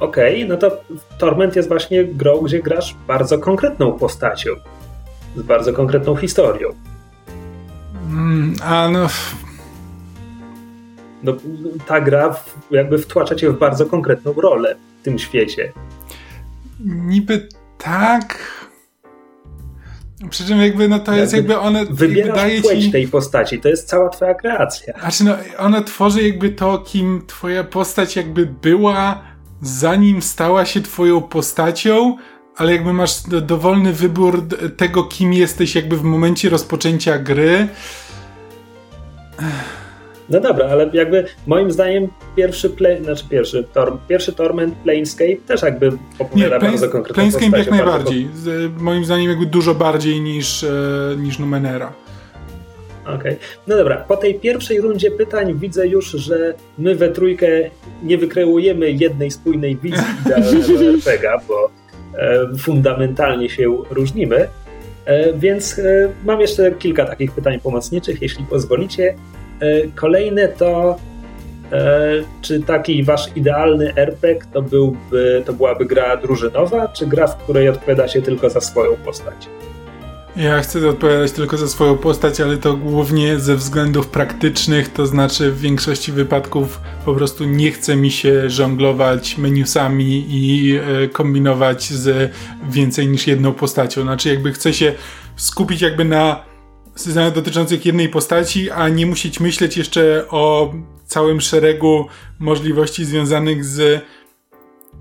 Okej, 0.00 0.44
okay, 0.44 0.48
no 0.48 0.56
to 0.56 0.76
Torment 1.18 1.56
jest 1.56 1.68
właśnie 1.68 2.04
grą, 2.04 2.38
gdzie 2.38 2.62
grasz 2.62 2.96
bardzo 3.06 3.38
konkretną 3.38 3.92
postacią. 3.92 4.50
Z 5.36 5.42
bardzo 5.42 5.72
konkretną 5.72 6.16
historią. 6.16 6.68
Mm, 8.12 8.54
a 8.62 8.88
no... 8.88 9.08
No, 11.22 11.36
ta 11.86 12.00
gra 12.00 12.36
jakby 12.70 12.98
wtłacza 12.98 13.34
cię 13.34 13.50
w 13.50 13.58
bardzo 13.58 13.86
konkretną 13.86 14.32
rolę 14.32 14.76
w 15.00 15.04
tym 15.04 15.18
świecie. 15.18 15.72
Niby 16.84 17.48
tak, 17.78 18.38
przy 20.30 20.46
czym 20.46 20.58
jakby 20.58 20.88
no 20.88 20.98
to 20.98 21.12
jakby 21.12 21.20
jest 21.20 21.34
jakby 21.34 21.58
one 21.58 21.86
wybierasz 21.86 22.36
daje 22.36 22.62
płeć 22.62 22.84
ci... 22.84 22.92
tej 22.92 23.08
postaci, 23.08 23.60
to 23.60 23.68
jest 23.68 23.88
cała 23.88 24.08
twoja 24.08 24.34
kreacja. 24.34 25.00
Znaczy 25.00 25.24
no 25.24 25.34
ona 25.58 25.82
tworzy 25.82 26.22
jakby 26.22 26.50
to, 26.50 26.78
kim 26.78 27.22
twoja 27.26 27.64
postać 27.64 28.16
jakby 28.16 28.46
była 28.46 29.22
zanim 29.62 30.22
stała 30.22 30.64
się 30.64 30.80
twoją 30.80 31.20
postacią, 31.20 32.16
ale 32.56 32.72
jakby 32.72 32.92
masz 32.92 33.22
dowolny 33.42 33.92
wybór 33.92 34.42
tego, 34.76 35.04
kim 35.04 35.32
jesteś 35.32 35.74
jakby 35.74 35.96
w 35.96 36.02
momencie 36.02 36.48
rozpoczęcia 36.48 37.18
gry. 37.18 37.68
No 40.28 40.40
dobra, 40.40 40.68
ale 40.68 40.90
jakby 40.92 41.24
moim 41.46 41.72
zdaniem 41.72 42.08
pierwszy 42.36 42.70
play, 42.70 43.04
znaczy 43.04 43.24
pierwszy, 43.30 43.64
tor, 43.74 43.98
pierwszy 44.08 44.32
Torment 44.32 44.74
Planescape 44.74 45.36
też 45.46 45.62
jakby 45.62 45.92
opowiada 46.18 46.56
Nie, 46.56 46.62
bardzo 46.62 46.88
konkretną 46.88 47.14
Planescape 47.14 47.58
jak 47.58 47.70
najbardziej. 47.70 48.28
Moim 48.78 49.04
zdaniem 49.04 49.30
jakby 49.30 49.46
dużo 49.46 49.74
bardziej 49.74 50.20
niż, 50.20 50.64
e, 50.64 50.70
niż 51.18 51.38
Numenera. 51.38 51.92
Okej. 53.04 53.16
Okay. 53.16 53.36
No 53.66 53.76
dobra, 53.76 53.96
po 53.96 54.16
tej 54.16 54.34
pierwszej 54.34 54.80
rundzie 54.80 55.10
pytań 55.10 55.58
widzę 55.58 55.86
już, 55.86 56.10
że 56.10 56.54
my 56.78 56.94
we 56.94 57.08
trójkę 57.08 57.46
nie 58.02 58.18
wykreujemy 58.18 58.90
jednej 58.90 59.30
spójnej 59.30 59.76
wizji 59.76 60.04
idealnego 60.26 60.84
RPGa, 60.84 61.40
bo 61.48 61.70
e, 62.18 62.58
fundamentalnie 62.58 63.50
się 63.50 63.76
różnimy. 63.90 64.48
E, 65.04 65.32
więc 65.32 65.78
e, 65.78 66.08
mam 66.24 66.40
jeszcze 66.40 66.72
kilka 66.72 67.04
takich 67.04 67.32
pytań 67.32 67.60
pomocniczych, 67.60 68.22
jeśli 68.22 68.44
pozwolicie. 68.44 69.14
E, 69.60 69.88
kolejne 69.94 70.48
to 70.48 70.98
czy 72.42 72.60
taki 72.60 73.04
wasz 73.04 73.36
idealny 73.36 73.94
RPG 73.96 74.46
to, 74.52 74.62
byłby, 74.62 75.42
to 75.46 75.52
byłaby 75.52 75.84
gra 75.84 76.16
drużynowa, 76.16 76.88
czy 76.88 77.06
gra, 77.06 77.26
w 77.26 77.36
której 77.36 77.68
odpowiada 77.68 78.08
się 78.08 78.22
tylko 78.22 78.50
za 78.50 78.60
swoją 78.60 78.96
postać? 78.96 79.48
Ja 80.36 80.60
chcę 80.60 80.88
odpowiadać 80.88 81.32
tylko 81.32 81.56
za 81.56 81.68
swoją 81.68 81.98
postać, 81.98 82.40
ale 82.40 82.56
to 82.56 82.76
głównie 82.76 83.38
ze 83.38 83.56
względów 83.56 84.08
praktycznych, 84.08 84.88
to 84.88 85.06
znaczy 85.06 85.52
w 85.52 85.60
większości 85.60 86.12
wypadków 86.12 86.80
po 87.04 87.14
prostu 87.14 87.44
nie 87.44 87.70
chce 87.72 87.96
mi 87.96 88.10
się 88.10 88.50
żonglować 88.50 89.38
menusami 89.38 90.26
i 90.28 90.76
e, 90.76 91.08
kombinować 91.08 91.90
z 91.90 92.32
więcej 92.70 93.08
niż 93.08 93.26
jedną 93.26 93.52
postacią. 93.52 94.02
Znaczy 94.02 94.28
jakby 94.28 94.52
chcę 94.52 94.74
się 94.74 94.94
skupić 95.36 95.80
jakby 95.80 96.04
na 96.04 96.44
scenariusz 96.94 97.34
dotyczących 97.34 97.86
jednej 97.86 98.08
postaci, 98.08 98.70
a 98.70 98.88
nie 98.88 99.06
musieć 99.06 99.40
myśleć 99.40 99.76
jeszcze 99.76 100.24
o 100.28 100.74
całym 101.06 101.40
szeregu 101.40 102.06
możliwości 102.38 103.04
związanych 103.04 103.64
z 103.64 104.04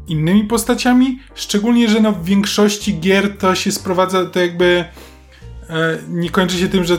innymi 0.08 0.44
postaciami. 0.44 1.20
Szczególnie, 1.36 1.90
że 1.90 2.00
no 2.00 2.12
w 2.12 2.26
większości 2.26 3.00
gier 3.00 3.38
to 3.38 3.56
się 3.56 3.72
sprowadza, 3.72 4.26
to 4.26 4.40
jakby 4.40 4.86
nie 6.10 6.30
kończy 6.30 6.58
się 6.58 6.68
tym, 6.68 6.84
że 6.84 6.94
e, 6.94 6.98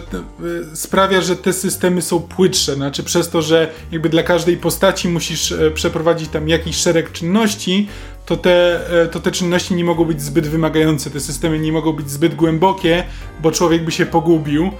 sprawia, 0.76 1.20
że 1.20 1.36
te 1.36 1.52
systemy 1.52 2.02
są 2.02 2.20
płytsze. 2.20 2.74
Znaczy 2.74 3.02
przez 3.02 3.28
to, 3.28 3.42
że 3.42 3.72
jakby 3.92 4.08
dla 4.08 4.22
każdej 4.22 4.56
postaci 4.56 5.08
musisz 5.08 5.52
e, 5.52 5.70
przeprowadzić 5.70 6.28
tam 6.28 6.48
jakiś 6.48 6.76
szereg 6.76 7.12
czynności, 7.12 7.88
to 8.26 8.36
te, 8.36 8.80
e, 9.02 9.06
to 9.06 9.20
te 9.20 9.30
czynności 9.30 9.74
nie 9.74 9.84
mogą 9.84 10.04
być 10.04 10.22
zbyt 10.22 10.46
wymagające, 10.46 11.10
te 11.10 11.20
systemy 11.20 11.58
nie 11.58 11.72
mogą 11.72 11.92
być 11.92 12.10
zbyt 12.10 12.34
głębokie, 12.34 13.04
bo 13.42 13.50
człowiek 13.50 13.84
by 13.84 13.92
się 13.92 14.06
pogubił. 14.06 14.70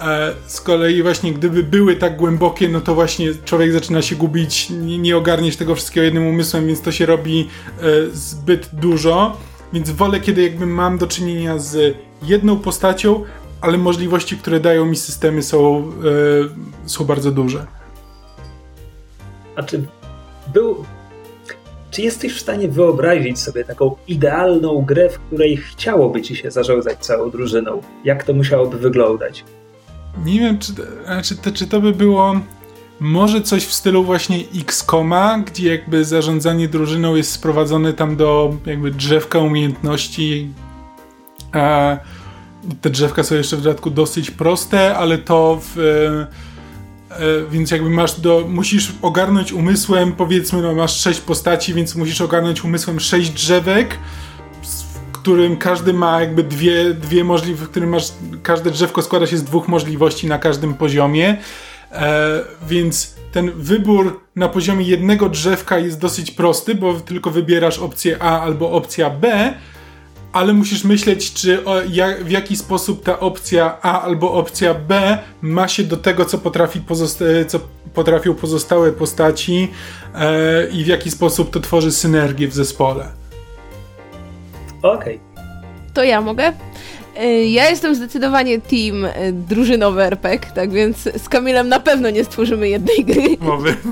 E, 0.00 0.34
z 0.46 0.60
kolei 0.60 1.02
właśnie 1.02 1.32
gdyby 1.32 1.62
były 1.62 1.96
tak 1.96 2.16
głębokie, 2.16 2.68
no 2.68 2.80
to 2.80 2.94
właśnie 2.94 3.34
człowiek 3.44 3.72
zaczyna 3.72 4.02
się 4.02 4.16
gubić, 4.16 4.70
nie, 4.70 4.98
nie 4.98 5.16
ogarniesz 5.16 5.56
tego 5.56 5.74
wszystkiego 5.74 6.04
jednym 6.04 6.26
umysłem, 6.26 6.66
więc 6.66 6.80
to 6.80 6.92
się 6.92 7.06
robi 7.06 7.48
e, 7.78 7.82
zbyt 8.12 8.68
dużo. 8.72 9.36
Więc 9.72 9.90
wolę, 9.90 10.20
kiedy 10.20 10.42
jakby 10.42 10.66
mam 10.66 10.98
do 10.98 11.06
czynienia 11.06 11.58
z 11.58 11.96
jedną 12.22 12.58
postacią, 12.58 13.24
ale 13.60 13.78
możliwości, 13.78 14.36
które 14.36 14.60
dają 14.60 14.86
mi 14.86 14.96
systemy 14.96 15.42
są, 15.42 15.92
są 16.86 17.04
bardzo 17.04 17.30
duże. 17.30 17.66
A 19.56 19.62
czy 19.62 19.86
był, 20.54 20.84
czy 21.90 22.02
jesteś 22.02 22.34
w 22.34 22.40
stanie 22.40 22.68
wyobrazić 22.68 23.38
sobie 23.38 23.64
taką 23.64 23.96
idealną 24.08 24.82
grę, 24.82 25.08
w 25.08 25.18
której 25.18 25.56
chciałoby 25.56 26.22
ci 26.22 26.36
się 26.36 26.50
zarządzać 26.50 26.98
całą 26.98 27.30
drużyną? 27.30 27.80
Jak 28.04 28.24
to 28.24 28.32
musiałoby 28.32 28.78
wyglądać? 28.78 29.44
Nie 30.24 30.40
wiem, 30.40 30.58
czy, 30.58 30.72
czy, 31.22 31.36
to, 31.36 31.52
czy 31.52 31.66
to 31.66 31.80
by 31.80 31.92
było 31.92 32.40
może 33.00 33.40
coś 33.40 33.66
w 33.66 33.72
stylu 33.72 34.04
właśnie 34.04 34.38
X-Koma, 34.60 35.38
gdzie 35.38 35.70
jakby 35.70 36.04
zarządzanie 36.04 36.68
drużyną 36.68 37.14
jest 37.14 37.32
sprowadzone 37.32 37.92
tam 37.92 38.16
do 38.16 38.54
jakby 38.66 38.90
drzewka 38.90 39.38
umiejętności. 39.38 40.48
A 41.52 41.96
te 42.80 42.90
drzewka 42.90 43.22
są 43.22 43.34
jeszcze 43.34 43.56
w 43.56 43.62
dodatku 43.62 43.90
dosyć 43.90 44.30
proste, 44.30 44.96
ale 44.96 45.18
to 45.18 45.60
w 45.74 45.78
E, 47.18 47.50
więc 47.50 47.70
jakby 47.70 47.90
masz 47.90 48.20
do, 48.20 48.44
musisz 48.48 48.92
ogarnąć 49.02 49.52
umysłem, 49.52 50.12
powiedzmy, 50.12 50.62
no 50.62 50.74
masz 50.74 51.00
sześć 51.00 51.20
postaci, 51.20 51.74
więc 51.74 51.94
musisz 51.94 52.20
ogarnąć 52.20 52.64
umysłem 52.64 53.00
sześć 53.00 53.30
drzewek, 53.30 53.98
w 54.62 55.12
którym 55.12 55.56
każdy 55.56 55.92
ma 55.92 56.20
jakby 56.20 56.42
dwie, 56.42 56.94
dwie 56.94 57.24
możliwości, 57.24 57.66
w 57.66 57.70
którym 57.70 57.90
masz, 57.90 58.12
każde 58.42 58.70
drzewko 58.70 59.02
składa 59.02 59.26
się 59.26 59.36
z 59.36 59.44
dwóch 59.44 59.68
możliwości 59.68 60.26
na 60.26 60.38
każdym 60.38 60.74
poziomie, 60.74 61.36
e, 61.92 62.40
więc 62.68 63.14
ten 63.32 63.50
wybór 63.50 64.20
na 64.36 64.48
poziomie 64.48 64.84
jednego 64.84 65.28
drzewka 65.28 65.78
jest 65.78 66.00
dosyć 66.00 66.30
prosty, 66.30 66.74
bo 66.74 67.00
tylko 67.00 67.30
wybierasz 67.30 67.78
opcję 67.78 68.22
A 68.22 68.40
albo 68.40 68.70
opcja 68.70 69.10
B, 69.10 69.54
ale 70.32 70.52
musisz 70.52 70.84
myśleć, 70.84 71.32
czy 71.32 71.64
o, 71.64 71.82
jak, 71.82 72.24
w 72.24 72.30
jaki 72.30 72.56
sposób 72.56 73.04
ta 73.04 73.20
opcja 73.20 73.78
A 73.82 74.02
albo 74.02 74.32
opcja 74.32 74.74
B 74.74 75.18
ma 75.42 75.68
się 75.68 75.82
do 75.84 75.96
tego, 75.96 76.24
co, 76.24 76.38
potrafi 76.38 76.80
pozosta 76.80 77.24
co 77.48 77.60
potrafią 77.94 78.34
pozostałe 78.34 78.92
postaci 78.92 79.68
e, 80.14 80.68
i 80.68 80.84
w 80.84 80.86
jaki 80.86 81.10
sposób 81.10 81.50
to 81.50 81.60
tworzy 81.60 81.92
synergię 81.92 82.48
w 82.48 82.54
zespole. 82.54 83.08
Okej. 84.82 85.20
Okay. 85.34 85.44
To 85.94 86.04
ja 86.04 86.20
mogę? 86.20 86.52
E, 87.16 87.44
ja 87.44 87.70
jestem 87.70 87.94
zdecydowanie 87.94 88.60
team 88.60 89.04
e, 89.04 89.32
drużynowy 89.32 90.02
RPG, 90.02 90.50
tak 90.54 90.72
więc 90.72 90.98
z 91.16 91.28
Kamilem 91.28 91.68
na 91.68 91.80
pewno 91.80 92.10
nie 92.10 92.24
stworzymy 92.24 92.68
jednej 92.68 93.04
gry. 93.04 93.36
Mowy. 93.40 93.76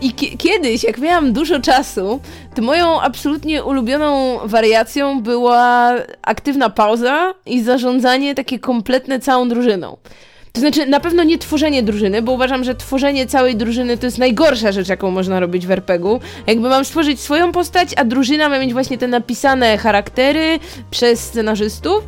I 0.00 0.12
kiedyś, 0.38 0.84
jak 0.84 0.98
miałam 0.98 1.32
dużo 1.32 1.60
czasu, 1.60 2.20
to 2.54 2.62
moją 2.62 3.00
absolutnie 3.00 3.64
ulubioną 3.64 4.38
wariacją 4.44 5.22
była 5.22 5.92
aktywna 6.22 6.70
pauza 6.70 7.34
i 7.46 7.62
zarządzanie 7.62 8.34
takie 8.34 8.58
kompletne 8.58 9.20
całą 9.20 9.48
drużyną. 9.48 9.96
To 10.52 10.60
znaczy, 10.60 10.86
na 10.86 11.00
pewno 11.00 11.24
nie 11.24 11.38
tworzenie 11.38 11.82
drużyny, 11.82 12.22
bo 12.22 12.32
uważam, 12.32 12.64
że 12.64 12.74
tworzenie 12.74 13.26
całej 13.26 13.56
drużyny 13.56 13.98
to 13.98 14.06
jest 14.06 14.18
najgorsza 14.18 14.72
rzecz, 14.72 14.88
jaką 14.88 15.10
można 15.10 15.40
robić 15.40 15.66
w 15.66 15.70
RPG-u. 15.70 16.20
Jakby 16.46 16.68
mam 16.68 16.84
stworzyć 16.84 17.20
swoją 17.20 17.52
postać, 17.52 17.88
a 17.96 18.04
drużyna 18.04 18.48
ma 18.48 18.58
mieć 18.58 18.72
właśnie 18.72 18.98
te 18.98 19.08
napisane 19.08 19.78
charaktery 19.78 20.58
przez 20.90 21.20
scenarzystów 21.20 22.04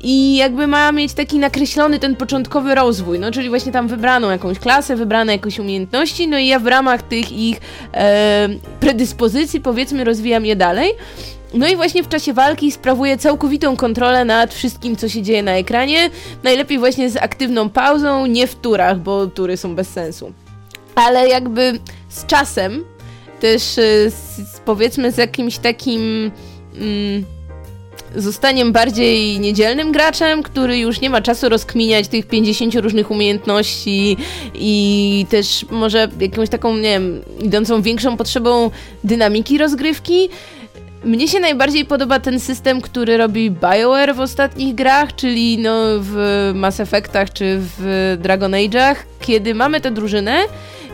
i 0.00 0.36
jakby 0.36 0.66
ma 0.66 0.92
mieć 0.92 1.12
taki 1.12 1.38
nakreślony 1.38 1.98
ten 1.98 2.16
początkowy 2.16 2.74
rozwój, 2.74 3.18
no 3.18 3.30
czyli 3.30 3.48
właśnie 3.48 3.72
tam 3.72 3.88
wybraną 3.88 4.30
jakąś 4.30 4.58
klasę, 4.58 4.96
wybrane 4.96 5.32
jakieś 5.32 5.58
umiejętności, 5.58 6.28
no 6.28 6.38
i 6.38 6.46
ja 6.46 6.58
w 6.58 6.66
ramach 6.66 7.02
tych 7.02 7.32
ich 7.32 7.60
e, 7.94 8.48
predyspozycji 8.80 9.60
powiedzmy 9.60 10.04
rozwijam 10.04 10.46
je 10.46 10.56
dalej. 10.56 10.90
No 11.54 11.68
i 11.68 11.76
właśnie 11.76 12.02
w 12.02 12.08
czasie 12.08 12.32
walki 12.32 12.72
sprawuję 12.72 13.18
całkowitą 13.18 13.76
kontrolę 13.76 14.24
nad 14.24 14.54
wszystkim, 14.54 14.96
co 14.96 15.08
się 15.08 15.22
dzieje 15.22 15.42
na 15.42 15.52
ekranie. 15.52 16.10
Najlepiej 16.42 16.78
właśnie 16.78 17.10
z 17.10 17.16
aktywną 17.16 17.70
pauzą, 17.70 18.26
nie 18.26 18.46
w 18.46 18.54
turach, 18.54 18.98
bo 18.98 19.26
tury 19.26 19.56
są 19.56 19.74
bez 19.74 19.88
sensu. 19.88 20.32
Ale 20.94 21.28
jakby 21.28 21.78
z 22.08 22.26
czasem, 22.26 22.84
też 23.40 23.78
e, 23.78 24.10
z, 24.10 24.60
powiedzmy 24.64 25.12
z 25.12 25.16
jakimś 25.16 25.58
takim. 25.58 26.30
Mm, 26.74 27.37
zostaniem 28.16 28.72
bardziej 28.72 29.40
niedzielnym 29.40 29.92
graczem, 29.92 30.42
który 30.42 30.78
już 30.78 31.00
nie 31.00 31.10
ma 31.10 31.20
czasu 31.20 31.48
rozkminiać 31.48 32.08
tych 32.08 32.26
50 32.26 32.74
różnych 32.74 33.10
umiejętności 33.10 34.16
i 34.54 35.26
też 35.30 35.66
może 35.70 36.08
jakąś 36.20 36.48
taką, 36.48 36.76
nie 36.76 36.82
wiem, 36.82 37.20
idącą 37.42 37.82
większą 37.82 38.16
potrzebą 38.16 38.70
dynamiki 39.04 39.58
rozgrywki. 39.58 40.28
Mnie 41.04 41.28
się 41.28 41.40
najbardziej 41.40 41.84
podoba 41.84 42.20
ten 42.20 42.40
system, 42.40 42.80
który 42.80 43.16
robi 43.16 43.50
BioWare 43.50 44.14
w 44.14 44.20
ostatnich 44.20 44.74
grach, 44.74 45.14
czyli 45.16 45.58
no 45.58 45.84
w 46.00 46.50
Mass 46.54 46.80
Effectach 46.80 47.32
czy 47.32 47.58
w 47.60 48.16
Dragon 48.22 48.52
Age'ach, 48.52 48.96
kiedy 49.20 49.54
mamy 49.54 49.80
tę 49.80 49.90
drużynę 49.90 50.40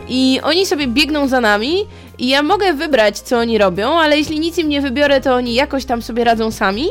i 0.09 0.39
oni 0.43 0.65
sobie 0.65 0.87
biegną 0.87 1.27
za 1.27 1.41
nami 1.41 1.85
i 2.19 2.27
ja 2.27 2.43
mogę 2.43 2.73
wybrać, 2.73 3.19
co 3.19 3.37
oni 3.37 3.57
robią, 3.57 3.89
ale 3.89 4.17
jeśli 4.17 4.39
nic 4.39 4.57
im 4.57 4.69
nie 4.69 4.81
wybiorę, 4.81 5.21
to 5.21 5.35
oni 5.35 5.53
jakoś 5.53 5.85
tam 5.85 6.01
sobie 6.01 6.23
radzą 6.23 6.51
sami. 6.51 6.87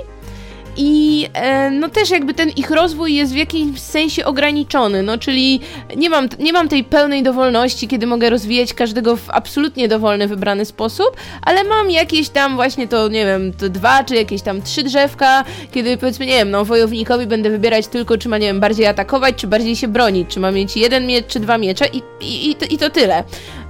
I 0.77 1.27
e, 1.35 1.71
no 1.71 1.89
też 1.89 2.11
jakby 2.11 2.35
ten 2.35 2.51
ich 2.51 2.71
rozwój 2.71 3.15
jest 3.15 3.33
w 3.33 3.37
jakimś 3.37 3.81
sensie 3.81 4.25
ograniczony, 4.25 5.03
no 5.03 5.19
czyli 5.19 5.61
nie 5.97 6.11
mam, 6.11 6.29
nie 6.39 6.53
mam 6.53 6.69
tej 6.69 6.85
pełnej 6.85 7.23
dowolności, 7.23 7.89
kiedy 7.89 8.07
mogę 8.07 8.31
rozwijać 8.31 8.75
każdego 8.75 9.17
w 9.17 9.31
absolutnie 9.31 9.89
dowolny, 9.89 10.29
wybrany 10.29 10.65
sposób, 10.65 11.17
ale 11.43 11.65
mam 11.65 11.91
jakieś 11.91 12.29
tam 12.29 12.57
właśnie 12.57 12.89
to, 12.89 13.09
nie 13.09 13.27
wiem, 13.27 13.53
to 13.53 13.69
dwa 13.69 14.05
czy 14.05 14.15
jakieś 14.15 14.43
tam 14.43 14.63
trzy 14.63 14.83
drzewka, 14.83 15.45
kiedy 15.73 15.97
powiedzmy, 15.97 16.27
nie 16.27 16.37
wiem, 16.37 16.51
no 16.51 16.65
wojownikowi 16.65 17.27
będę 17.27 17.51
wybierać 17.51 17.87
tylko, 17.87 18.19
czy 18.19 18.29
ma, 18.29 18.39
nie 18.39 18.47
wiem, 18.47 18.61
bardziej 18.61 18.87
atakować, 18.87 19.35
czy 19.35 19.47
bardziej 19.47 19.77
się 19.77 19.89
bronić, 19.89 20.29
czy 20.29 20.41
ma 20.41 20.51
mieć 20.51 20.77
jeden 20.77 21.07
miecz, 21.07 21.27
czy 21.27 21.41
dwa 21.41 21.59
miecze 21.59 21.87
i, 21.93 22.03
i, 22.21 22.51
i, 22.51 22.55
to, 22.55 22.67
i 22.71 22.79
to 22.79 22.91
tyle. 22.91 23.25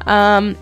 Um, 0.06 0.54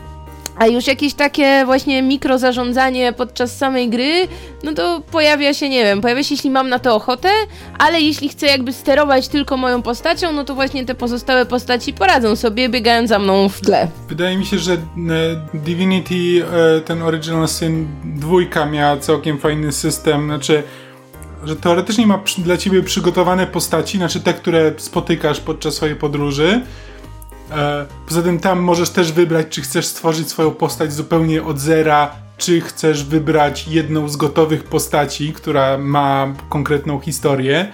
a 0.57 0.67
już 0.67 0.87
jakieś 0.87 1.15
takie 1.15 1.63
właśnie 1.65 2.03
mikrozarządzanie 2.03 3.13
podczas 3.13 3.57
samej 3.57 3.91
gry, 3.91 4.29
no 4.63 4.73
to 4.73 5.03
pojawia 5.11 5.55
się, 5.55 5.69
nie 5.69 5.85
wiem, 5.85 6.01
pojawia 6.01 6.23
się, 6.23 6.35
jeśli 6.35 6.51
mam 6.51 6.69
na 6.69 6.79
to 6.79 6.95
ochotę, 6.95 7.29
ale 7.79 8.01
jeśli 8.01 8.29
chcę 8.29 8.47
jakby 8.47 8.73
sterować 8.73 9.29
tylko 9.29 9.57
moją 9.57 9.83
postacią, 9.83 10.33
no 10.33 10.45
to 10.45 10.55
właśnie 10.55 10.85
te 10.85 10.95
pozostałe 10.95 11.47
postaci 11.47 11.93
poradzą 11.93 12.37
sobie, 12.37 12.69
biegając 12.69 13.09
za 13.09 13.19
mną 13.19 13.49
w 13.49 13.61
tle. 13.61 13.89
Wydaje 14.09 14.37
mi 14.37 14.47
się, 14.47 14.59
że 14.59 14.73
e, 14.73 14.79
Divinity, 15.55 16.45
e, 16.77 16.81
ten 16.81 17.03
Original 17.03 17.49
Sin 17.49 17.89
dwójka 18.05 18.67
miała 18.67 18.97
całkiem 18.97 19.39
fajny 19.39 19.73
system, 19.73 20.25
znaczy 20.27 20.63
że 21.45 21.57
teoretycznie 21.57 22.07
ma 22.07 22.23
dla 22.39 22.57
ciebie 22.57 22.83
przygotowane 22.83 23.47
postaci, 23.47 23.99
znaczy 23.99 24.21
te, 24.21 24.35
które 24.35 24.73
spotykasz 24.77 25.41
podczas 25.41 25.75
swojej 25.75 25.97
podróży, 25.97 26.61
poza 28.09 28.23
tym 28.23 28.39
tam 28.39 28.59
możesz 28.59 28.91
też 28.91 29.13
wybrać, 29.13 29.47
czy 29.51 29.63
chcesz 29.63 29.87
stworzyć 29.87 30.29
swoją 30.29 30.51
postać 30.51 30.93
zupełnie 30.93 31.43
od 31.43 31.59
zera, 31.59 32.11
czy 32.37 32.61
chcesz 32.61 33.05
wybrać 33.05 33.69
jedną 33.69 34.09
z 34.09 34.17
gotowych 34.17 34.65
postaci, 34.65 35.33
która 35.33 35.79
ma 35.79 36.35
konkretną 36.49 37.01
historię. 37.01 37.73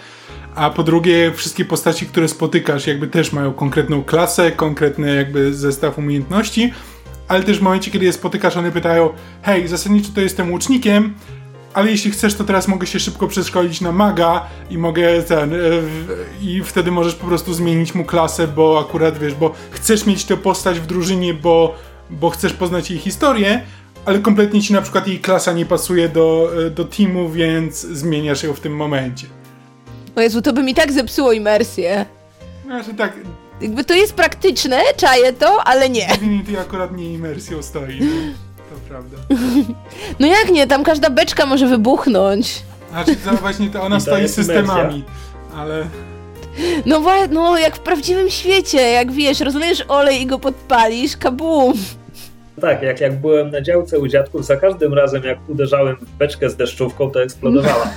A 0.54 0.70
po 0.70 0.82
drugie, 0.82 1.32
wszystkie 1.34 1.64
postaci, 1.64 2.06
które 2.06 2.28
spotykasz, 2.28 2.86
jakby 2.86 3.06
też 3.06 3.32
mają 3.32 3.52
konkretną 3.52 4.04
klasę, 4.04 4.52
konkretny 4.52 5.14
jakby 5.14 5.54
zestaw 5.54 5.98
umiejętności, 5.98 6.72
ale 7.28 7.42
też 7.42 7.58
w 7.58 7.62
momencie, 7.62 7.90
kiedy 7.90 8.04
je 8.04 8.12
spotykasz, 8.12 8.56
one 8.56 8.72
pytają: 8.72 9.10
Hej, 9.42 9.68
zasadniczo 9.68 10.10
to 10.14 10.20
jestem 10.20 10.52
łucznikiem, 10.52 11.14
ale 11.74 11.90
jeśli 11.90 12.10
chcesz, 12.10 12.34
to 12.34 12.44
teraz 12.44 12.68
mogę 12.68 12.86
się 12.86 13.00
szybko 13.00 13.28
przeszkolić 13.28 13.80
na 13.80 13.92
maga 13.92 14.46
i 14.70 14.78
mogę 14.78 15.22
ten. 15.22 15.54
E, 15.54 15.56
I 16.42 16.62
wtedy 16.62 16.90
możesz 16.90 17.14
po 17.14 17.26
prostu 17.26 17.54
zmienić 17.54 17.94
mu 17.94 18.04
klasę, 18.04 18.48
bo 18.48 18.86
akurat 18.88 19.18
wiesz, 19.18 19.34
bo 19.34 19.54
chcesz 19.70 20.06
mieć 20.06 20.24
tę 20.24 20.36
postać 20.36 20.80
w 20.80 20.86
drużynie, 20.86 21.34
bo, 21.34 21.74
bo 22.10 22.30
chcesz 22.30 22.52
poznać 22.52 22.90
jej 22.90 22.98
historię, 23.00 23.62
ale 24.04 24.18
kompletnie 24.18 24.62
ci 24.62 24.72
na 24.72 24.82
przykład 24.82 25.08
jej 25.08 25.20
klasa 25.20 25.52
nie 25.52 25.66
pasuje 25.66 26.08
do, 26.08 26.50
e, 26.66 26.70
do 26.70 26.84
teamu, 26.84 27.30
więc 27.30 27.80
zmieniasz 27.80 28.42
ją 28.42 28.54
w 28.54 28.60
tym 28.60 28.76
momencie. 28.76 29.26
O 30.16 30.20
Jezu, 30.20 30.42
to 30.42 30.52
by 30.52 30.62
mi 30.62 30.74
tak 30.74 30.92
zepsuło 30.92 31.32
imersję. 31.32 32.06
Znaczy 32.64 32.94
tak. 32.94 33.12
Jakby 33.60 33.84
to 33.84 33.94
jest 33.94 34.14
praktyczne, 34.14 34.80
czaję 34.96 35.32
to, 35.32 35.64
ale 35.64 35.90
nie. 35.90 36.06
Divinity 36.06 36.60
akurat 36.60 36.96
nie 36.96 37.12
imersją 37.12 37.62
stoi. 37.62 38.00
No 38.00 38.06
prawda. 38.88 39.16
No 40.20 40.26
jak 40.26 40.50
nie, 40.50 40.66
tam 40.66 40.84
każda 40.84 41.10
beczka 41.10 41.46
może 41.46 41.66
wybuchnąć. 41.66 42.62
Znaczy, 42.90 43.16
to 43.16 43.32
właśnie 43.32 43.70
to 43.70 43.82
ona 43.82 44.00
stoi 44.00 44.28
systemami, 44.28 45.04
ale... 45.56 45.86
No, 46.86 47.02
no, 47.30 47.58
jak 47.58 47.76
w 47.76 47.80
prawdziwym 47.80 48.30
świecie, 48.30 48.78
jak 48.78 49.12
wiesz, 49.12 49.40
rozlejesz 49.40 49.84
olej 49.88 50.22
i 50.22 50.26
go 50.26 50.38
podpalisz, 50.38 51.16
kabum. 51.16 51.72
Tak, 52.60 52.82
jak, 52.82 53.00
jak 53.00 53.20
byłem 53.20 53.50
na 53.50 53.60
działce 53.60 53.98
u 53.98 54.08
dziadków, 54.08 54.44
za 54.44 54.56
każdym 54.56 54.94
razem 54.94 55.22
jak 55.24 55.38
uderzałem 55.48 55.96
w 55.96 56.16
beczkę 56.18 56.50
z 56.50 56.56
deszczówką, 56.56 57.10
to 57.10 57.22
eksplodowała. 57.22 57.90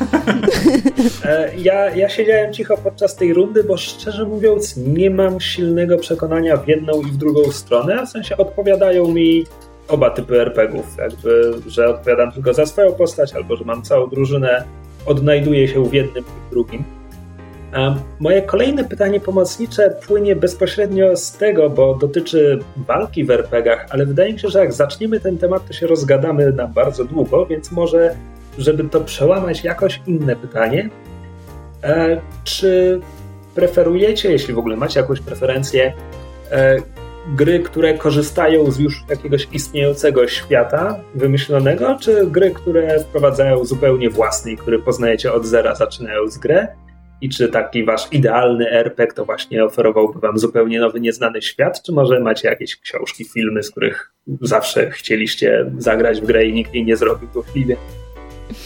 E, 1.25 1.51
ja, 1.57 1.89
ja 1.95 2.09
siedziałem 2.09 2.53
cicho 2.53 2.77
podczas 2.77 3.15
tej 3.15 3.33
rundy, 3.33 3.63
bo 3.63 3.77
szczerze 3.77 4.25
mówiąc 4.25 4.77
nie 4.77 5.09
mam 5.09 5.39
silnego 5.39 5.97
przekonania 5.97 6.57
w 6.57 6.67
jedną 6.67 7.01
i 7.01 7.05
w 7.05 7.17
drugą 7.17 7.51
stronę, 7.51 8.05
w 8.05 8.09
sensie 8.09 8.37
odpowiadają 8.37 9.07
mi 9.07 9.45
oba 9.91 10.09
typy 10.09 10.41
RPGów, 10.41 10.97
jakby, 10.97 11.53
że 11.67 11.89
odpowiadam 11.89 12.31
tylko 12.31 12.53
za 12.53 12.65
swoją 12.65 12.93
postać, 12.93 13.33
albo 13.33 13.55
że 13.55 13.65
mam 13.65 13.81
całą 13.81 14.09
drużynę, 14.09 14.63
odnajduję 15.05 15.67
się 15.67 15.85
w 15.85 15.93
jednym 15.93 16.23
i 16.23 16.47
w 16.47 16.51
drugim. 16.51 16.83
A 17.73 17.95
moje 18.19 18.41
kolejne 18.41 18.83
pytanie 18.83 19.19
pomocnicze 19.19 19.95
płynie 20.07 20.35
bezpośrednio 20.35 21.17
z 21.17 21.31
tego, 21.31 21.69
bo 21.69 21.95
dotyczy 21.95 22.59
walki 22.77 23.23
w 23.23 23.31
RPGach, 23.31 23.85
ale 23.89 24.05
wydaje 24.05 24.33
mi 24.33 24.39
się, 24.39 24.49
że 24.49 24.59
jak 24.59 24.73
zaczniemy 24.73 25.19
ten 25.19 25.37
temat, 25.37 25.67
to 25.67 25.73
się 25.73 25.87
rozgadamy 25.87 26.53
na 26.53 26.67
bardzo 26.67 27.05
długo, 27.05 27.45
więc 27.45 27.71
może, 27.71 28.15
żeby 28.57 28.83
to 28.83 29.01
przełamać, 29.01 29.63
jakoś 29.63 30.01
inne 30.07 30.35
pytanie. 30.35 30.89
E, 31.83 32.21
czy 32.43 32.99
preferujecie, 33.55 34.31
jeśli 34.31 34.53
w 34.53 34.59
ogóle 34.59 34.75
macie 34.75 34.99
jakąś 34.99 35.19
preferencję, 35.19 35.93
e, 36.51 36.77
gry, 37.27 37.59
które 37.59 37.97
korzystają 37.97 38.71
z 38.71 38.79
już 38.79 39.03
jakiegoś 39.09 39.47
istniejącego 39.51 40.27
świata 40.27 40.99
wymyślonego, 41.15 41.97
czy 42.01 42.27
gry, 42.27 42.51
które 42.51 42.99
wprowadzają 42.99 43.65
zupełnie 43.65 44.09
własny, 44.09 44.57
który 44.57 44.79
poznajecie 44.79 45.33
od 45.33 45.45
zera, 45.45 45.75
zaczynając 45.75 46.37
grę? 46.37 46.67
I 47.21 47.29
czy 47.29 47.49
taki 47.49 47.85
wasz 47.85 48.07
idealny 48.11 48.71
RPG 48.71 49.15
to 49.15 49.25
właśnie 49.25 49.65
oferowałby 49.65 50.19
wam 50.19 50.39
zupełnie 50.39 50.79
nowy, 50.79 50.99
nieznany 50.99 51.41
świat, 51.41 51.83
czy 51.83 51.91
może 51.91 52.19
macie 52.19 52.47
jakieś 52.47 52.75
książki, 52.75 53.25
filmy, 53.25 53.63
z 53.63 53.71
których 53.71 54.13
zawsze 54.41 54.91
chcieliście 54.91 55.71
zagrać 55.77 56.21
w 56.21 56.25
grę 56.25 56.45
i 56.45 56.53
nikt 56.53 56.73
jej 56.73 56.85
nie 56.85 56.97
zrobił 56.97 57.29
chwili? 57.41 57.75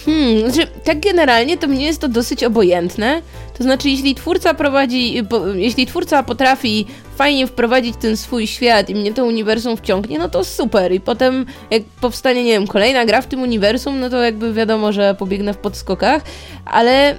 Hmm, 0.06 0.40
znaczy, 0.40 0.72
tak 0.84 1.00
generalnie 1.00 1.58
to 1.58 1.68
mnie 1.68 1.86
jest 1.86 2.02
to 2.02 2.08
dosyć 2.08 2.44
obojętne. 2.44 3.22
To 3.58 3.64
znaczy, 3.64 3.90
jeśli 3.90 4.16
twórca 4.16 4.54
prowadzi, 4.54 5.24
jeśli 5.56 5.86
twórca 5.86 6.24
potrafi 6.24 6.86
fajnie 7.16 7.48
wprowadzić 7.48 7.96
ten 8.02 8.18
swój 8.18 8.48
świat 8.48 8.90
i 8.90 8.96
mnie 8.96 9.14
to 9.14 9.26
uniwersum 9.26 9.78
wciągnie, 9.78 10.20
no 10.20 10.30
to 10.30 10.44
super. 10.44 10.92
I 10.92 11.00
potem, 11.00 11.46
jak 11.72 11.84
powstanie, 11.84 12.44
nie 12.44 12.52
wiem, 12.52 12.68
kolejna 12.68 13.06
gra 13.06 13.22
w 13.22 13.28
tym 13.28 13.42
uniwersum, 13.42 14.00
no 14.00 14.10
to 14.10 14.24
jakby 14.24 14.54
wiadomo, 14.54 14.92
że 14.92 15.16
pobiegnę 15.16 15.54
w 15.54 15.58
podskokach, 15.58 16.22
ale 16.66 17.16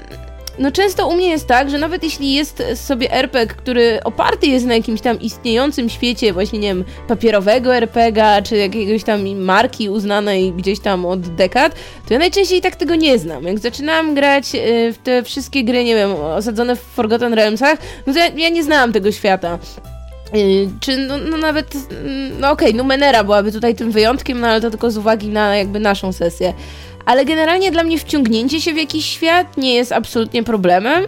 no 0.59 0.71
często 0.71 1.09
u 1.09 1.17
mnie 1.17 1.29
jest 1.29 1.47
tak, 1.47 1.71
że 1.71 1.79
nawet 1.79 2.03
jeśli 2.03 2.35
jest 2.35 2.63
sobie 2.75 3.13
RPG, 3.13 3.55
który 3.57 4.01
oparty 4.05 4.47
jest 4.47 4.67
na 4.67 4.75
jakimś 4.75 5.01
tam 5.01 5.21
istniejącym 5.21 5.89
świecie, 5.89 6.33
właśnie 6.33 6.59
nie 6.59 6.69
wiem, 6.69 6.85
papierowego 7.09 7.75
RPGa, 7.75 8.43
czy 8.43 8.57
jakiegoś 8.57 9.05
tam 9.05 9.37
marki 9.37 9.91
uznanej 9.91 10.53
gdzieś 10.53 10.81
tam 10.81 11.07
od 11.07 11.21
dekad, 11.21 11.75
to 12.09 12.15
ja 12.15 12.19
najczęściej 12.19 12.61
tak 12.61 12.77
tego 12.77 12.95
nie 12.95 13.19
znam. 13.19 13.45
Jak 13.45 13.59
zaczynałam 13.59 14.15
grać 14.15 14.55
y, 14.55 14.93
w 14.93 14.99
te 14.99 15.23
wszystkie 15.23 15.65
gry, 15.65 15.85
nie 15.85 15.95
wiem, 15.95 16.15
osadzone 16.15 16.77
w 16.77 16.81
Forgotten 16.81 17.35
Realmsach, 17.35 17.79
no 18.07 18.13
to 18.13 18.19
ja, 18.19 18.29
ja 18.29 18.49
nie 18.49 18.65
znałam 18.65 18.93
tego 18.93 19.13
świata. 19.13 19.59
Yy, 20.35 20.69
czy 20.81 20.99
no, 20.99 21.19
no 21.19 21.37
nawet, 21.37 21.75
mm, 21.75 22.41
no 22.41 22.51
okej, 22.51 22.69
okay, 22.69 22.79
Numenera 22.79 23.25
byłaby 23.25 23.53
tutaj 23.53 23.75
tym 23.75 23.91
wyjątkiem, 23.91 24.41
no 24.41 24.49
ale 24.49 24.61
to 24.61 24.71
tylko 24.71 24.91
z 24.91 24.97
uwagi 24.97 25.29
na 25.29 25.57
jakby 25.57 25.81
naszą 25.81 26.13
sesję. 26.13 26.55
Ale 27.07 27.25
generalnie 27.25 27.71
dla 27.71 27.85
mnie 27.85 27.99
wciągnięcie 27.99 28.61
się 28.61 28.73
w 28.73 28.77
jakiś 28.77 29.05
świat 29.05 29.57
nie 29.57 29.75
jest 29.75 29.93
absolutnie 29.93 30.43
problemem. 30.43 31.05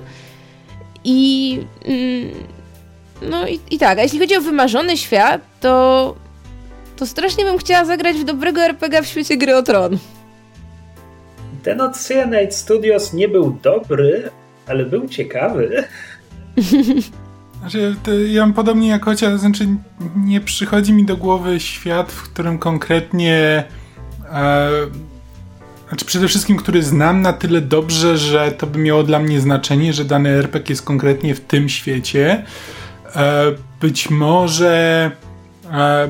I. 1.04 1.50
Yy, 1.84 3.28
no 3.28 3.48
i, 3.48 3.60
i 3.70 3.78
tak, 3.78 3.98
a 3.98 4.02
jeśli 4.02 4.18
chodzi 4.18 4.36
o 4.36 4.40
wymarzony 4.40 4.96
świat, 4.96 5.40
to. 5.60 6.14
To 6.96 7.06
strasznie 7.06 7.44
bym 7.44 7.58
chciała 7.58 7.84
zagrać 7.84 8.16
w 8.16 8.24
dobrego 8.24 8.60
RPG 8.60 9.02
w 9.02 9.06
świecie 9.06 9.36
gry 9.36 9.56
o 9.56 9.62
tron. 9.62 9.98
Ten 11.62 11.80
od 11.80 11.96
Cyanide 11.96 12.52
Studios 12.52 13.12
nie 13.12 13.28
był 13.28 13.58
dobry, 13.62 14.30
ale 14.66 14.84
był 14.84 15.08
ciekawy. 15.08 15.84
Znaczy, 17.60 17.96
ja 18.28 18.40
mam 18.40 18.52
podobnie 18.54 18.88
jak 18.88 19.04
chociaż, 19.04 19.40
znaczy 19.40 19.66
nie 20.16 20.40
przychodzi 20.40 20.92
mi 20.92 21.06
do 21.06 21.16
głowy 21.16 21.60
świat, 21.60 22.12
w 22.12 22.22
którym 22.22 22.58
konkretnie 22.58 23.64
e, 24.32 24.70
znaczy 25.88 26.04
przede 26.04 26.28
wszystkim, 26.28 26.56
który 26.56 26.82
znam 26.82 27.22
na 27.22 27.32
tyle 27.32 27.60
dobrze, 27.60 28.18
że 28.18 28.52
to 28.52 28.66
by 28.66 28.78
miało 28.78 29.02
dla 29.02 29.18
mnie 29.18 29.40
znaczenie, 29.40 29.92
że 29.92 30.04
dany 30.04 30.30
RPG 30.30 30.72
jest 30.72 30.82
konkretnie 30.82 31.34
w 31.34 31.40
tym 31.40 31.68
świecie. 31.68 32.44
E, 33.16 33.44
być 33.80 34.10
może 34.10 35.10
e, 35.72 36.08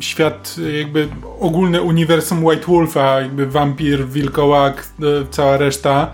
świat, 0.00 0.56
jakby 0.78 1.08
ogólne 1.40 1.82
uniwersum 1.82 2.44
White 2.44 2.66
Wolfa, 2.66 3.20
jakby 3.20 3.46
wampir, 3.46 4.08
wilkołak, 4.08 4.86
e, 5.02 5.04
cała 5.30 5.56
reszta, 5.56 6.12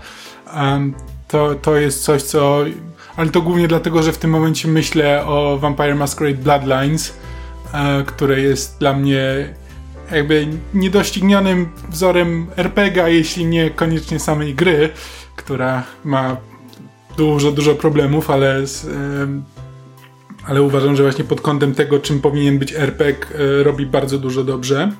to, 1.27 1.55
to 1.55 1.75
jest 1.75 2.03
coś, 2.03 2.21
co 2.21 2.65
ale 3.15 3.29
to 3.29 3.41
głównie 3.41 3.67
dlatego, 3.67 4.03
że 4.03 4.11
w 4.11 4.17
tym 4.17 4.31
momencie 4.31 4.67
myślę 4.67 5.25
o 5.25 5.57
Vampire 5.57 5.95
Masquerade 5.95 6.37
Bloodlines, 6.37 7.13
które 8.05 8.39
jest 8.39 8.79
dla 8.79 8.93
mnie 8.93 9.53
jakby 10.11 10.47
niedoścignionym 10.73 11.69
wzorem 11.89 12.47
RPGa, 12.57 13.07
jeśli 13.09 13.45
nie 13.45 13.69
koniecznie 13.69 14.19
samej 14.19 14.55
gry, 14.55 14.89
która 15.35 15.83
ma 16.03 16.37
dużo, 17.17 17.51
dużo 17.51 17.75
problemów, 17.75 18.29
ale, 18.29 18.67
z, 18.67 18.87
ale 20.47 20.61
uważam, 20.61 20.95
że 20.95 21.03
właśnie 21.03 21.23
pod 21.23 21.41
kątem 21.41 21.75
tego, 21.75 21.99
czym 21.99 22.21
powinien 22.21 22.59
być 22.59 22.73
RPG, 22.73 23.27
e, 23.35 23.63
robi 23.63 23.85
bardzo 23.85 24.17
dużo 24.17 24.43
dobrze. 24.43 24.91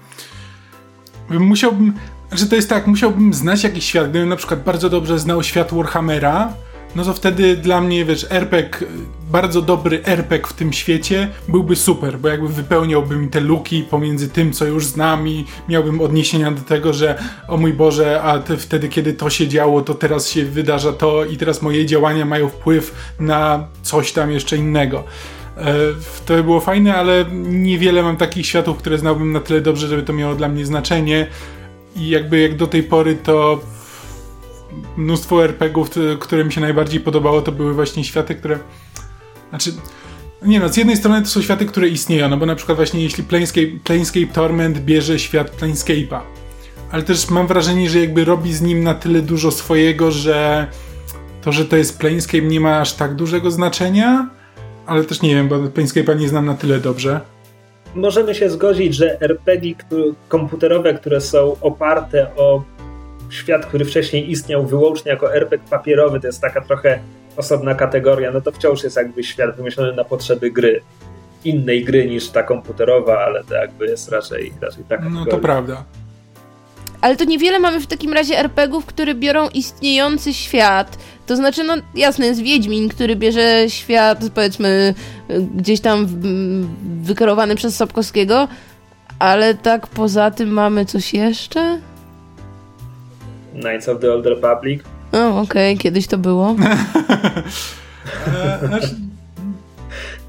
Musiałbym, 1.29 1.93
że 2.31 2.45
to 2.45 2.55
jest 2.55 2.69
tak, 2.69 2.87
musiałbym 2.87 3.33
znać 3.33 3.63
jakiś 3.63 3.85
świat, 3.85 4.09
gdybym 4.09 4.29
na 4.29 4.35
przykład 4.35 4.63
bardzo 4.63 4.89
dobrze 4.89 5.19
znał 5.19 5.43
świat 5.43 5.73
Warhammera, 5.73 6.53
no 6.95 7.03
to 7.03 7.13
wtedy 7.13 7.55
dla 7.55 7.81
mnie, 7.81 8.05
wiesz, 8.05 8.27
RPG, 8.29 8.87
bardzo 9.31 9.61
dobry 9.61 10.03
RPG 10.05 10.47
w 10.47 10.53
tym 10.53 10.73
świecie 10.73 11.29
byłby 11.47 11.75
super, 11.75 12.19
bo 12.19 12.27
jakby 12.27 12.47
wypełniałby 12.47 13.15
mi 13.15 13.29
te 13.29 13.39
luki 13.39 13.83
pomiędzy 13.83 14.29
tym, 14.29 14.53
co 14.53 14.65
już 14.65 14.85
znam 14.85 15.27
i 15.27 15.45
miałbym 15.69 16.01
odniesienia 16.01 16.51
do 16.51 16.61
tego, 16.61 16.93
że 16.93 17.23
o 17.47 17.57
mój 17.57 17.73
Boże, 17.73 18.21
a 18.21 18.39
te, 18.39 18.57
wtedy, 18.57 18.89
kiedy 18.89 19.13
to 19.13 19.29
się 19.29 19.47
działo, 19.47 19.81
to 19.81 19.93
teraz 19.93 20.29
się 20.29 20.45
wydarza 20.45 20.93
to 20.93 21.25
i 21.25 21.37
teraz 21.37 21.61
moje 21.61 21.85
działania 21.85 22.25
mają 22.25 22.49
wpływ 22.49 23.13
na 23.19 23.67
coś 23.83 24.11
tam 24.11 24.31
jeszcze 24.31 24.57
innego. 24.57 25.03
E, 25.57 25.75
to 26.25 26.33
by 26.33 26.43
było 26.43 26.59
fajne, 26.59 26.95
ale 26.95 27.25
niewiele 27.43 28.03
mam 28.03 28.17
takich 28.17 28.45
światów, 28.45 28.77
które 28.77 28.97
znałbym 28.97 29.31
na 29.31 29.39
tyle 29.39 29.61
dobrze, 29.61 29.87
żeby 29.87 30.03
to 30.03 30.13
miało 30.13 30.35
dla 30.35 30.47
mnie 30.47 30.65
znaczenie. 30.65 31.27
I 31.95 32.09
jakby 32.09 32.39
jak 32.39 32.55
do 32.55 32.67
tej 32.67 32.83
pory 32.83 33.15
to 33.15 33.59
mnóstwo 34.97 35.43
RPGów, 35.43 35.89
które 36.19 36.45
mi 36.45 36.51
się 36.51 36.61
najbardziej 36.61 36.99
podobało, 36.99 37.41
to 37.41 37.51
były 37.51 37.73
właśnie 37.73 38.03
światy, 38.03 38.35
które. 38.35 38.59
Znaczy. 39.49 39.71
Nie 40.45 40.59
no, 40.59 40.69
z 40.69 40.77
jednej 40.77 40.97
strony 40.97 41.21
to 41.21 41.27
są 41.27 41.41
światy, 41.41 41.65
które 41.65 41.87
istnieją, 41.87 42.29
no 42.29 42.37
bo 42.37 42.45
na 42.45 42.55
przykład 42.55 42.75
właśnie 42.75 43.03
jeśli 43.03 43.23
Planescape, 43.23 43.67
Planescape 43.83 44.27
Torment 44.27 44.79
bierze 44.79 45.19
świat 45.19 45.61
Planescape'a, 45.61 46.19
ale 46.91 47.03
też 47.03 47.29
mam 47.29 47.47
wrażenie, 47.47 47.89
że 47.89 47.99
jakby 47.99 48.25
robi 48.25 48.53
z 48.53 48.61
nim 48.61 48.83
na 48.83 48.93
tyle 48.93 49.21
dużo 49.21 49.51
swojego, 49.51 50.11
że 50.11 50.67
to, 51.41 51.51
że 51.51 51.65
to 51.65 51.77
jest 51.77 51.99
Planescape 51.99 52.41
nie 52.41 52.59
ma 52.59 52.79
aż 52.79 52.93
tak 52.93 53.15
dużego 53.15 53.51
znaczenia, 53.51 54.29
ale 54.85 55.03
też 55.03 55.21
nie 55.21 55.35
wiem, 55.35 55.47
bo 55.47 55.55
Planescape'a 55.55 56.19
nie 56.19 56.29
znam 56.29 56.45
na 56.45 56.53
tyle 56.53 56.79
dobrze. 56.79 57.21
Możemy 57.95 58.35
się 58.35 58.49
zgodzić, 58.49 58.95
że 58.95 59.21
RPG 59.21 59.75
komputerowe, 60.27 60.93
które 60.93 61.21
są 61.21 61.55
oparte 61.61 62.35
o 62.35 62.63
świat, 63.31 63.65
który 63.65 63.85
wcześniej 63.85 64.31
istniał 64.31 64.65
wyłącznie 64.65 65.11
jako 65.11 65.35
RPG 65.35 65.69
papierowy, 65.69 66.19
to 66.19 66.27
jest 66.27 66.41
taka 66.41 66.61
trochę 66.61 66.99
osobna 67.37 67.75
kategoria, 67.75 68.31
no 68.31 68.41
to 68.41 68.51
wciąż 68.51 68.83
jest 68.83 68.95
jakby 68.95 69.23
świat 69.23 69.55
wymyślony 69.55 69.93
na 69.93 70.03
potrzeby 70.03 70.51
gry. 70.51 70.81
Innej 71.45 71.85
gry 71.85 72.07
niż 72.07 72.29
ta 72.29 72.43
komputerowa, 72.43 73.19
ale 73.19 73.43
to 73.43 73.53
jakby 73.53 73.85
jest 73.85 74.09
raczej, 74.09 74.53
raczej 74.61 74.83
taka. 74.83 75.09
No 75.09 75.25
to 75.25 75.37
prawda. 75.37 75.83
Ale 77.01 77.15
to 77.15 77.23
niewiele 77.23 77.59
mamy 77.59 77.79
w 77.79 77.87
takim 77.87 78.13
razie 78.13 78.39
RPGów, 78.39 78.85
które 78.85 79.15
biorą 79.15 79.49
istniejący 79.49 80.33
świat. 80.33 80.97
To 81.27 81.35
znaczy, 81.35 81.63
no 81.63 81.75
jasne, 81.95 82.25
jest 82.25 82.41
Wiedźmin, 82.41 82.89
który 82.89 83.15
bierze 83.15 83.65
świat, 83.69 84.19
powiedzmy, 84.35 84.93
gdzieś 85.55 85.79
tam 85.79 86.07
wykerowany 87.01 87.55
przez 87.55 87.75
Sapkowskiego, 87.75 88.47
ale 89.19 89.55
tak 89.55 89.87
poza 89.87 90.31
tym 90.31 90.49
mamy 90.49 90.85
coś 90.85 91.13
jeszcze? 91.13 91.79
Knights 93.53 93.89
of 93.89 93.99
the 93.99 94.13
Old 94.13 94.25
Republic. 94.25 94.83
O, 95.11 95.27
okej, 95.27 95.73
okay. 95.73 95.77
kiedyś 95.77 96.07
to 96.07 96.17
było. 96.17 96.55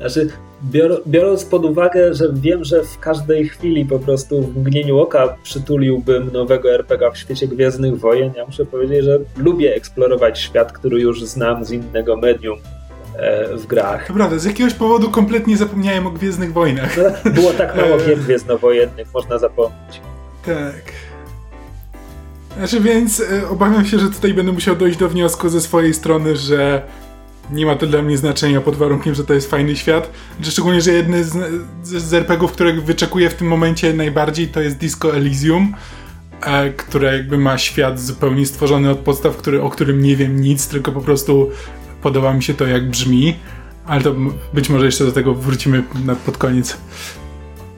znaczy, 0.00 0.28
bior, 0.64 1.02
biorąc 1.06 1.44
pod 1.44 1.64
uwagę, 1.64 2.14
że 2.14 2.24
wiem, 2.32 2.64
że 2.64 2.84
w 2.84 2.98
każdej 2.98 3.48
chwili 3.48 3.84
po 3.84 3.98
prostu 3.98 4.42
w 4.42 4.56
mgnieniu 4.56 4.98
oka 4.98 5.36
przytuliłbym 5.42 6.32
nowego 6.32 6.74
RPG 6.74 7.10
w 7.12 7.18
świecie 7.18 7.48
Gwiezdnych 7.48 7.98
Wojen, 7.98 8.32
ja 8.36 8.46
muszę 8.46 8.64
powiedzieć, 8.64 9.04
że 9.04 9.18
lubię 9.36 9.74
eksplorować 9.74 10.40
świat, 10.40 10.72
który 10.72 11.00
już 11.00 11.24
znam 11.24 11.64
z 11.64 11.70
innego 11.70 12.16
medium 12.16 12.58
e, 13.16 13.56
w 13.56 13.66
grach. 13.66 14.06
To 14.06 14.14
prawda, 14.14 14.38
z 14.38 14.44
jakiegoś 14.44 14.74
powodu 14.74 15.10
kompletnie 15.10 15.56
zapomniałem 15.56 16.06
o 16.06 16.10
Gwiezdnych 16.10 16.52
Wojnach. 16.52 16.96
No, 16.96 17.30
było 17.30 17.52
tak 17.52 17.76
mało 17.76 17.98
gier 17.98 18.18
gwiezdnowojennych, 18.18 19.08
można 19.14 19.38
zapomnieć. 19.38 20.00
Tak. 20.46 20.82
Znaczy, 22.57 22.80
więc 22.80 23.20
y, 23.20 23.48
obawiam 23.48 23.86
się, 23.86 23.98
że 23.98 24.11
tutaj 24.11 24.34
będę 24.34 24.53
musiał 24.53 24.76
dojść 24.76 24.98
do 24.98 25.09
wniosku 25.09 25.48
ze 25.48 25.61
swojej 25.61 25.94
strony, 25.94 26.36
że 26.36 26.82
nie 27.50 27.66
ma 27.66 27.76
to 27.76 27.86
dla 27.86 28.03
mnie 28.03 28.18
znaczenia 28.18 28.61
pod 28.61 28.76
warunkiem, 28.76 29.14
że 29.14 29.24
to 29.24 29.34
jest 29.34 29.50
fajny 29.50 29.76
świat. 29.76 30.11
Znaczy, 30.36 30.50
szczególnie, 30.50 30.80
że 30.80 30.92
jedny 30.92 31.24
z, 31.24 31.34
z 31.82 32.14
RPGów, 32.14 32.53
których 32.53 32.84
wyczekuję 32.84 33.30
w 33.30 33.34
tym 33.34 33.48
momencie 33.48 33.94
najbardziej, 33.94 34.48
to 34.48 34.61
jest 34.61 34.76
Disco 34.76 35.16
Elysium, 35.16 35.74
e, 36.40 36.70
które 36.70 37.16
jakby 37.16 37.38
ma 37.38 37.59
świat 37.59 38.00
zupełnie 38.00 38.46
stworzony 38.46 38.90
od 38.90 38.98
podstaw, 38.98 39.36
który, 39.36 39.62
o 39.62 39.70
którym 39.70 40.03
nie 40.03 40.16
wiem 40.16 40.40
nic, 40.40 40.68
tylko 40.68 40.92
po 40.92 41.00
prostu 41.00 41.50
podoba 42.03 42.32
mi 42.32 42.42
się 42.42 42.55
to, 42.55 42.66
jak 42.66 42.90
brzmi. 42.90 43.36
Ale 43.86 44.03
to 44.03 44.14
być 44.55 44.68
może 44.68 44.86
jeszcze 44.86 45.05
do 45.05 45.12
tego 45.12 45.34
wrócimy 45.34 45.82
na, 46.05 46.14
pod 46.14 46.38
koniec. 46.38 46.76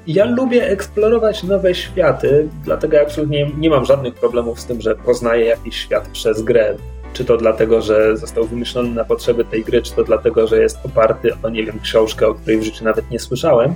Ja 0.07 0.25
lubię 0.25 0.69
eksplorować 0.69 1.43
nowe 1.43 1.75
światy, 1.75 2.49
dlatego 2.65 2.97
ja 2.97 3.03
absolutnie 3.03 3.51
nie 3.59 3.71
mam 3.71 3.85
żadnych 3.85 4.15
problemów 4.15 4.61
z 4.61 4.67
tym, 4.67 4.81
że 4.81 4.95
poznaję 4.95 5.45
jakiś 5.45 5.77
świat 5.77 6.09
przez 6.09 6.43
grę. 6.43 6.75
Czy 7.13 7.25
to 7.25 7.37
dlatego, 7.37 7.83
że 7.83 8.17
został 8.17 8.45
wymyślony 8.45 8.91
na 8.91 9.05
potrzeby 9.05 9.45
tej 9.45 9.65
gry, 9.65 9.83
czy 9.83 9.93
to 9.93 10.05
dlatego, 10.05 10.47
że 10.47 10.63
jest 10.63 10.79
oparty 10.87 11.31
o, 11.43 11.49
nie 11.49 11.65
wiem, 11.65 11.81
książkę, 11.81 12.27
o 12.27 12.35
której 12.35 12.59
w 12.59 12.63
życiu 12.63 12.85
nawet 12.85 13.11
nie 13.11 13.19
słyszałem. 13.19 13.75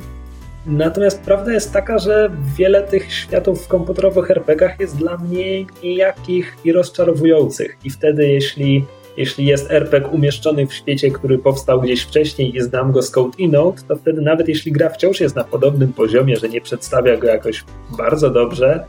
Natomiast 0.66 1.22
prawda 1.22 1.52
jest 1.52 1.72
taka, 1.72 1.98
że 1.98 2.30
wiele 2.56 2.82
tych 2.82 3.12
światów 3.12 3.64
w 3.64 3.68
komputerowych 3.68 4.30
RPGach 4.30 4.80
jest 4.80 4.96
dla 4.96 5.16
mnie 5.16 5.64
nijakich 5.82 6.56
i 6.64 6.72
rozczarowujących. 6.72 7.76
I 7.84 7.90
wtedy, 7.90 8.28
jeśli 8.28 8.84
jeśli 9.18 9.46
jest 9.46 9.70
RPG 9.70 10.10
umieszczony 10.10 10.66
w 10.66 10.74
świecie, 10.74 11.10
który 11.10 11.38
powstał 11.38 11.80
gdzieś 11.80 12.02
wcześniej 12.02 12.56
i 12.56 12.60
znam 12.60 12.92
go 12.92 13.02
z 13.02 13.10
Code 13.10 13.48
Note, 13.48 13.82
to 13.88 13.96
wtedy 13.96 14.20
nawet 14.20 14.48
jeśli 14.48 14.72
gra 14.72 14.90
wciąż 14.90 15.20
jest 15.20 15.36
na 15.36 15.44
podobnym 15.44 15.92
poziomie, 15.92 16.36
że 16.36 16.48
nie 16.48 16.60
przedstawia 16.60 17.16
go 17.16 17.26
jakoś 17.26 17.64
bardzo 17.98 18.30
dobrze, 18.30 18.84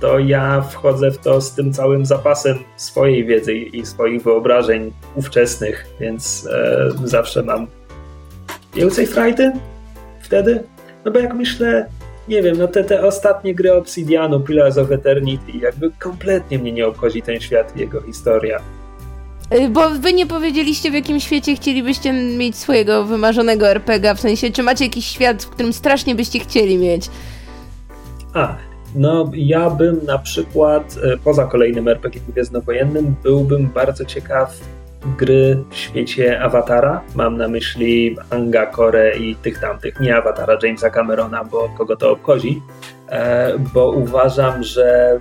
to 0.00 0.18
ja 0.18 0.60
wchodzę 0.60 1.10
w 1.10 1.18
to 1.18 1.40
z 1.40 1.54
tym 1.54 1.72
całym 1.72 2.06
zapasem 2.06 2.58
swojej 2.76 3.24
wiedzy 3.24 3.54
i 3.54 3.86
swoich 3.86 4.22
wyobrażeń 4.22 4.92
ówczesnych, 5.14 5.86
więc 6.00 6.48
e, 6.52 6.90
zawsze 7.04 7.42
mam 7.42 7.66
więcej 8.74 9.06
frajdy 9.06 9.52
wtedy. 10.20 10.62
No 11.04 11.12
bo 11.12 11.18
jak 11.18 11.34
myślę, 11.34 11.86
nie 12.28 12.42
wiem, 12.42 12.56
no 12.58 12.68
te, 12.68 12.84
te 12.84 13.06
ostatnie 13.06 13.54
gry 13.54 13.72
Obsidianu, 13.72 14.40
Pillars 14.40 14.78
of 14.78 14.90
Eternity, 14.90 15.52
jakby 15.52 15.90
kompletnie 15.98 16.58
mnie 16.58 16.72
nie 16.72 16.86
obchodzi 16.86 17.22
ten 17.22 17.40
świat 17.40 17.76
i 17.76 17.80
jego 17.80 18.00
historia. 18.02 18.60
Y, 19.54 19.68
bo 19.68 19.90
wy 19.90 20.12
nie 20.12 20.26
powiedzieliście, 20.26 20.90
w 20.90 20.94
jakim 20.94 21.20
świecie 21.20 21.56
chcielibyście 21.56 22.12
mieć 22.12 22.56
swojego 22.56 23.04
wymarzonego 23.04 23.68
RPG, 23.68 24.14
w 24.14 24.20
sensie, 24.20 24.50
czy 24.50 24.62
macie 24.62 24.84
jakiś 24.84 25.06
świat, 25.06 25.44
w 25.44 25.50
którym 25.50 25.72
strasznie 25.72 26.14
byście 26.14 26.38
chcieli 26.38 26.78
mieć? 26.78 27.10
A, 28.34 28.56
no 28.94 29.30
ja 29.34 29.70
bym 29.70 30.00
na 30.06 30.18
przykład, 30.18 30.96
y, 31.14 31.18
poza 31.24 31.46
kolejnym 31.46 31.88
RPG 31.88 32.20
gwiezdnowojennym, 32.28 33.14
byłbym 33.22 33.70
bardzo 33.74 34.04
ciekaw 34.04 34.60
gry 35.18 35.58
w 35.70 35.76
świecie 35.76 36.40
Awatara. 36.40 37.00
Mam 37.14 37.36
na 37.36 37.48
myśli 37.48 38.16
Anga, 38.30 38.66
Kore 38.66 39.16
i 39.16 39.36
tych 39.36 39.58
tamtych, 39.58 40.00
nie 40.00 40.16
Awatara 40.16 40.58
Jamesa 40.62 40.90
Camerona, 40.90 41.44
bo 41.44 41.68
kogo 41.78 41.96
to 41.96 42.10
obchodzi. 42.10 42.62
E, 43.08 43.52
bo 43.74 43.90
uważam, 43.90 44.62
że 44.62 45.20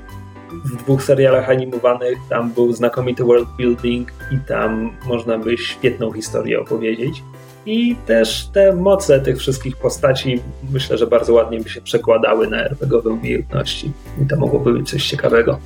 w 0.66 0.76
dwóch 0.76 1.04
serialach 1.04 1.49
animowanych 1.49 2.18
tam 2.30 2.51
był 2.51 2.74
znakomity 2.74 3.24
world 3.24 3.49
building 3.58 4.14
i 4.32 4.38
tam 4.47 4.91
można 5.06 5.38
by 5.38 5.58
świetną 5.58 6.12
historię 6.12 6.60
opowiedzieć. 6.62 7.24
I 7.66 7.95
też 8.06 8.49
te 8.54 8.76
moce 8.76 9.20
tych 9.20 9.38
wszystkich 9.38 9.78
postaci 9.78 10.39
myślę, 10.72 10.97
że 10.97 11.08
bardzo 11.08 11.34
ładnie 11.34 11.60
by 11.60 11.70
się 11.70 11.82
przekładały 11.82 12.47
na 12.47 12.58
RPGowe 12.58 13.10
umiejętności. 13.10 13.91
I 14.22 14.28
to 14.28 14.38
mogłoby 14.38 14.74
być 14.74 14.89
coś 14.89 15.08
ciekawego. 15.08 15.60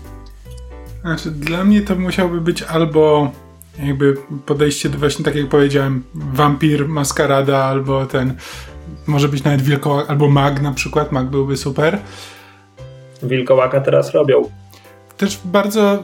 Znaczy, 1.01 1.31
dla 1.31 1.63
mnie 1.63 1.81
to 1.81 1.95
musiałby 1.95 2.41
być 2.41 2.63
albo 2.63 3.31
jakby 3.83 4.17
podejście 4.45 4.89
do 4.89 4.97
właśnie 4.97 5.25
tak 5.25 5.35
jak 5.35 5.47
powiedziałem, 5.47 6.03
wampir, 6.13 6.87
maskarada, 6.87 7.57
albo 7.57 8.05
ten, 8.05 8.33
może 9.07 9.29
być 9.29 9.43
nawet 9.43 9.61
wilkołak, 9.61 10.09
albo 10.09 10.29
mag 10.29 10.61
na 10.61 10.73
przykład, 10.73 11.11
mag 11.11 11.25
byłby 11.25 11.57
super. 11.57 11.99
Wilkołaka 13.23 13.81
teraz 13.81 14.11
robią. 14.11 14.49
Też 15.17 15.39
bardzo 15.45 16.03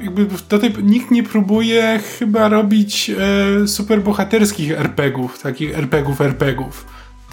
jakby 0.00 0.26
do 0.48 0.58
tej, 0.58 0.74
nikt 0.82 1.10
nie 1.10 1.22
próbuje 1.22 2.00
chyba 2.18 2.48
robić 2.48 3.10
e, 3.10 3.68
superbohaterskich 3.68 4.72
RPGów, 4.72 5.42
takich 5.42 5.78
RPGów 5.78 6.20
RPGów. 6.20 6.86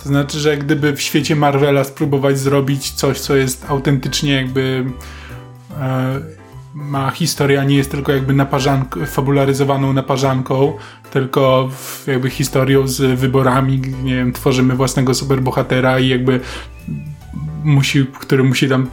To 0.04 0.10
znaczy, 0.10 0.40
że 0.40 0.58
gdyby 0.58 0.94
w 0.94 1.02
świecie 1.02 1.36
Marvela 1.36 1.84
spróbować 1.84 2.40
zrobić 2.40 2.92
coś, 2.92 3.20
co 3.20 3.36
jest 3.36 3.66
autentycznie 3.70 4.34
jakby 4.34 4.86
e, 5.80 6.20
ma 6.74 7.12
historię, 7.12 7.62
a 7.62 7.64
nie 7.64 7.76
jest 7.76 7.92
tylko 7.92 8.12
jakby 8.12 8.34
naparzank, 8.34 8.96
fabularyzowaną 9.06 9.94
naparzanką, 9.94 10.78
tylko 11.12 11.70
jakby 12.08 12.30
historią 12.30 12.88
z 12.88 13.20
wyborami, 13.20 13.82
nie 14.04 14.16
wiem, 14.16 14.34
tworzymy 14.34 14.76
własnego 14.76 15.14
superbohatera 15.14 16.00
i 16.00 16.08
jakby 16.08 16.40
musi, 17.64 18.06
który 18.20 18.44
musi 18.44 18.70
tam 18.70 18.88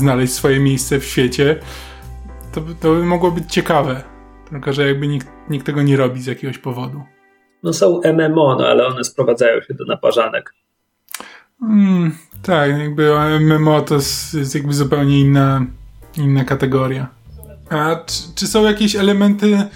znaleźć 0.00 0.32
swoje 0.32 0.60
miejsce 0.60 1.00
w 1.00 1.04
świecie, 1.04 1.60
to, 2.52 2.60
to 2.80 2.94
by 2.94 3.04
mogło 3.04 3.30
być 3.30 3.52
ciekawe. 3.52 4.02
Tylko, 4.50 4.72
że 4.72 4.86
jakby 4.88 5.08
nikt, 5.08 5.28
nikt 5.50 5.66
tego 5.66 5.82
nie 5.82 5.96
robi 5.96 6.22
z 6.22 6.26
jakiegoś 6.26 6.58
powodu. 6.58 7.02
No 7.62 7.72
są 7.72 8.00
MMO, 8.04 8.56
no 8.58 8.66
ale 8.66 8.86
one 8.86 9.04
sprowadzają 9.04 9.60
się 9.60 9.74
do 9.74 9.84
naparzanek. 9.84 10.54
Mm, 11.62 12.12
tak, 12.42 12.78
jakby 12.78 13.10
MMO 13.40 13.80
to 13.80 13.94
jest, 13.94 14.34
jest 14.34 14.54
jakby 14.54 14.74
zupełnie 14.74 15.20
inna, 15.20 15.66
inna 16.16 16.44
kategoria. 16.44 17.06
A 17.70 17.96
czy, 18.06 18.34
czy 18.34 18.46
są 18.46 18.64
jakieś 18.64 18.96
elementy 18.96 19.54
e, 19.54 19.68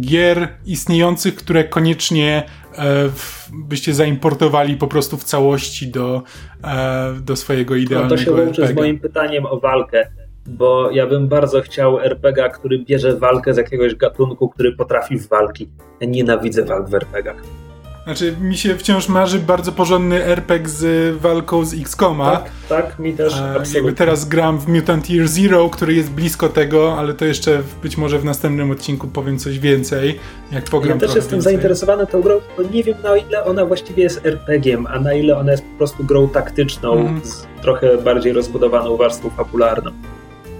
gier 0.00 0.48
istniejących, 0.66 1.34
które 1.34 1.64
koniecznie 1.64 2.46
byście 3.52 3.94
zaimportowali 3.94 4.76
po 4.76 4.86
prostu 4.86 5.16
w 5.16 5.24
całości 5.24 5.88
do, 5.88 6.22
e, 6.64 7.12
do 7.20 7.36
swojego 7.36 7.76
idealnego 7.76 8.14
no 8.14 8.18
to 8.18 8.24
się 8.24 8.32
łączy 8.32 8.66
z 8.66 8.74
moim 8.74 8.98
pytaniem 8.98 9.46
o 9.46 9.60
walkę 9.60 10.06
bo 10.46 10.90
ja 10.90 11.06
bym 11.06 11.28
bardzo 11.28 11.60
chciał 11.60 12.00
RPG, 12.00 12.50
który 12.50 12.78
bierze 12.78 13.16
walkę 13.16 13.54
z 13.54 13.56
jakiegoś 13.56 13.94
gatunku, 13.94 14.48
który 14.48 14.72
potrafi 14.72 15.18
w 15.18 15.28
walki. 15.28 15.68
Ja 16.00 16.06
nienawidzę 16.06 16.64
walk 16.64 16.88
w 16.88 16.94
RPGach. 16.94 17.42
Znaczy, 18.04 18.36
mi 18.40 18.56
się 18.56 18.76
wciąż 18.76 19.08
marzy 19.08 19.38
bardzo 19.38 19.72
porządny 19.72 20.24
RPG 20.24 20.68
z 20.68 21.16
walką 21.16 21.64
z 21.64 21.74
X-Koma. 21.74 22.36
Tak, 22.36 22.50
tak, 22.68 22.98
mi 22.98 23.12
też 23.12 23.34
A, 23.34 23.46
absolutnie. 23.46 23.74
Jakby 23.74 23.92
teraz 23.92 24.28
gram 24.28 24.58
w 24.58 24.68
Mutant 24.68 25.10
Year 25.10 25.28
Zero, 25.28 25.68
który 25.68 25.94
jest 25.94 26.10
blisko 26.10 26.48
tego, 26.48 26.98
ale 26.98 27.14
to 27.14 27.24
jeszcze 27.24 27.62
być 27.82 27.96
może 27.96 28.18
w 28.18 28.24
następnym 28.24 28.70
odcinku 28.70 29.06
powiem 29.06 29.38
coś 29.38 29.58
więcej, 29.58 30.20
jak 30.52 30.64
pogram 30.64 30.98
Ja 31.00 31.06
też 31.06 31.14
jestem 31.14 31.32
więcej. 31.32 31.52
zainteresowany 31.52 32.06
tą 32.06 32.20
grą, 32.22 32.40
bo 32.56 32.62
nie 32.62 32.84
wiem 32.84 32.94
na 33.02 33.16
ile 33.16 33.44
ona 33.44 33.64
właściwie 33.64 34.02
jest 34.02 34.26
RPG-iem, 34.26 34.86
a 34.86 35.00
na 35.00 35.14
ile 35.14 35.38
ona 35.38 35.52
jest 35.52 35.64
po 35.64 35.78
prostu 35.78 36.04
grą 36.04 36.28
taktyczną 36.28 36.92
mm. 36.92 37.24
z 37.24 37.46
trochę 37.62 37.98
bardziej 37.98 38.32
rozbudowaną 38.32 38.96
warstwą 38.96 39.30
fabularną. 39.30 39.90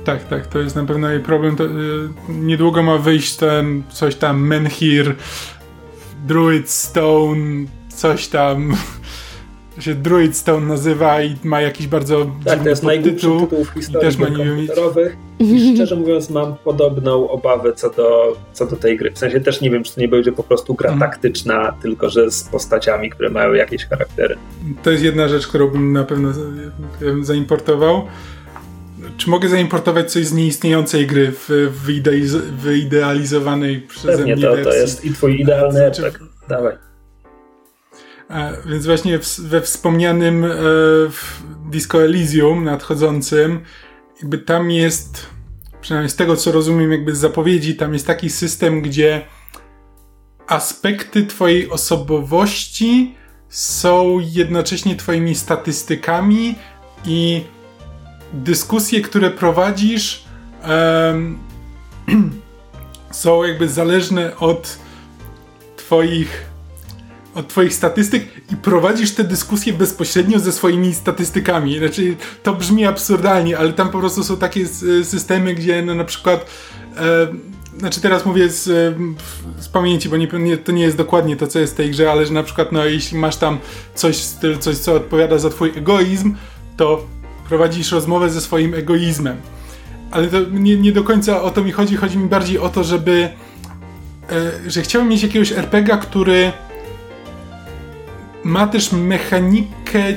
Tak, 0.05 0.24
tak, 0.24 0.47
to 0.47 0.59
jest 0.59 0.76
na 0.76 0.84
pewno 0.84 1.11
jej 1.11 1.20
problem. 1.20 1.57
To, 1.57 1.64
y, 1.64 1.68
niedługo 2.28 2.82
ma 2.82 2.99
wyjść 2.99 3.36
ten 3.36 3.82
coś 3.91 4.14
tam 4.14 4.47
Menhir, 4.47 5.14
Druid 6.27 6.71
Stone, 6.71 7.66
coś 7.89 8.29
tam. 8.29 8.77
Się 9.79 9.95
Druid 9.95 10.37
Stone 10.37 10.66
nazywa 10.66 11.23
i 11.23 11.37
ma 11.45 11.61
jakiś 11.61 11.87
bardzo 11.87 12.27
Tak, 12.45 12.62
to 12.62 12.68
jest 12.68 12.83
najgłupszy 12.83 13.16
tytuł 13.16 13.64
w 13.64 13.68
historii 13.68 14.09
też 14.09 14.16
ma 14.16 14.27
komputerowych. 14.27 15.16
I 15.39 15.75
szczerze 15.75 15.97
mówiąc 15.97 16.31
mam 16.31 16.55
podobną 16.64 17.31
obawę 17.31 17.73
co 17.73 17.91
do, 17.91 18.37
co 18.53 18.66
do 18.66 18.77
tej 18.77 18.97
gry. 18.97 19.11
W 19.11 19.18
sensie 19.18 19.41
też 19.41 19.61
nie 19.61 19.71
wiem, 19.71 19.85
czy 19.85 19.95
to 19.95 20.01
nie 20.01 20.09
będzie 20.09 20.33
po 20.33 20.43
prostu 20.43 20.75
gra 20.75 20.89
mm. 20.89 21.01
taktyczna, 21.01 21.77
tylko 21.83 22.11
że 22.11 22.31
z 22.31 22.45
postaciami, 22.45 23.11
które 23.11 23.31
mają 23.31 23.53
jakieś 23.53 23.87
charaktery. 23.87 24.37
To 24.83 24.91
jest 24.91 25.05
jedna 25.05 25.29
rzecz, 25.29 25.47
którą 25.47 25.68
bym 25.68 25.93
na 25.93 26.05
pewno 26.05 26.33
zaimportował 27.21 28.07
czy 29.21 29.31
mogę 29.31 29.49
zaimportować 29.49 30.12
coś 30.12 30.27
z 30.27 30.33
nieistniejącej 30.33 31.07
gry 31.07 31.33
w 31.33 31.73
wyidealizowanej 32.59 33.81
przeze 33.81 34.16
Pewnie 34.16 34.37
mnie 34.37 34.45
to, 34.45 34.51
wersji? 34.51 34.73
to 34.73 34.77
jest 34.79 35.05
i 35.05 35.12
twój 35.12 35.41
idealny 35.41 35.79
znaczy, 35.79 36.07
efekt. 36.07 36.23
Dawaj. 36.49 36.77
A, 38.29 38.51
więc 38.66 38.87
właśnie 38.87 39.18
w, 39.18 39.41
we 39.41 39.61
wspomnianym 39.61 40.45
e, 40.45 40.49
w 41.11 41.43
Disco 41.71 42.05
Elysium 42.05 42.64
nadchodzącym, 42.64 43.61
jakby 44.21 44.39
tam 44.39 44.71
jest, 44.71 45.27
przynajmniej 45.81 46.11
z 46.11 46.16
tego 46.16 46.37
co 46.37 46.53
rozumiem, 46.53 46.93
jakby 46.93 47.14
z 47.14 47.18
zapowiedzi, 47.18 47.77
tam 47.77 47.93
jest 47.93 48.07
taki 48.07 48.31
system, 48.31 48.83
gdzie 48.83 49.27
aspekty 50.47 51.27
twojej 51.27 51.71
osobowości 51.71 53.14
są 53.49 54.18
jednocześnie 54.33 54.97
twoimi 54.97 55.35
statystykami 55.35 56.55
i 57.05 57.45
dyskusje, 58.33 59.01
które 59.01 59.31
prowadzisz, 59.31 60.24
um, 61.12 61.39
są 63.11 63.45
jakby 63.45 63.68
zależne 63.68 64.37
od 64.37 64.78
Twoich 65.76 66.51
od 67.35 67.49
Twoich 67.49 67.74
statystyk 67.74 68.26
i 68.53 68.57
prowadzisz 68.57 69.11
te 69.11 69.24
dyskusje 69.24 69.72
bezpośrednio 69.72 70.39
ze 70.39 70.53
swoimi 70.53 70.95
statystykami. 70.95 71.78
Znaczy, 71.78 72.16
to 72.43 72.55
brzmi 72.55 72.87
absurdalnie, 72.87 73.59
ale 73.59 73.72
tam 73.72 73.91
po 73.91 73.99
prostu 73.99 74.24
są 74.24 74.37
takie 74.37 74.66
systemy, 75.05 75.55
gdzie 75.55 75.83
no, 75.83 75.95
na 75.95 76.05
przykład. 76.05 76.47
E, 76.97 77.26
znaczy, 77.78 78.01
teraz 78.01 78.26
mówię 78.26 78.49
z, 78.49 78.64
z 79.59 79.68
pamięci, 79.68 80.09
bo 80.09 80.16
nie, 80.16 80.28
nie, 80.33 80.57
to 80.57 80.72
nie 80.72 80.83
jest 80.83 80.97
dokładnie 80.97 81.37
to, 81.37 81.47
co 81.47 81.59
jest 81.59 81.72
w 81.72 81.76
tej 81.76 81.91
grze, 81.91 82.11
ale 82.12 82.26
że 82.26 82.33
na 82.33 82.43
przykład, 82.43 82.72
no, 82.72 82.85
jeśli 82.85 83.18
masz 83.18 83.37
tam 83.37 83.59
coś, 83.95 84.16
coś 84.61 84.76
co 84.76 84.95
odpowiada 84.95 85.39
za 85.39 85.51
Twój 85.51 85.72
egoizm, 85.76 86.35
to 86.76 87.07
prowadzisz 87.51 87.92
rozmowę 87.92 88.30
ze 88.30 88.40
swoim 88.40 88.74
egoizmem. 88.74 89.36
Ale 90.11 90.28
to 90.28 90.40
nie, 90.51 90.76
nie 90.76 90.92
do 90.92 91.05
końca 91.05 91.42
o 91.42 91.51
to 91.51 91.64
mi 91.64 91.72
chodzi. 91.72 91.96
Chodzi 91.96 92.18
mi 92.18 92.28
bardziej 92.28 92.59
o 92.59 92.68
to, 92.68 92.84
żeby. 92.84 93.28
E, 94.30 94.70
że 94.70 94.82
chciałbym 94.82 95.11
mieć 95.11 95.22
jakiegoś 95.22 95.53
RPGa, 95.53 95.96
który 95.96 96.53
ma 98.44 98.66
też 98.66 98.92
mechanikę 98.92 100.09
e, 100.09 100.14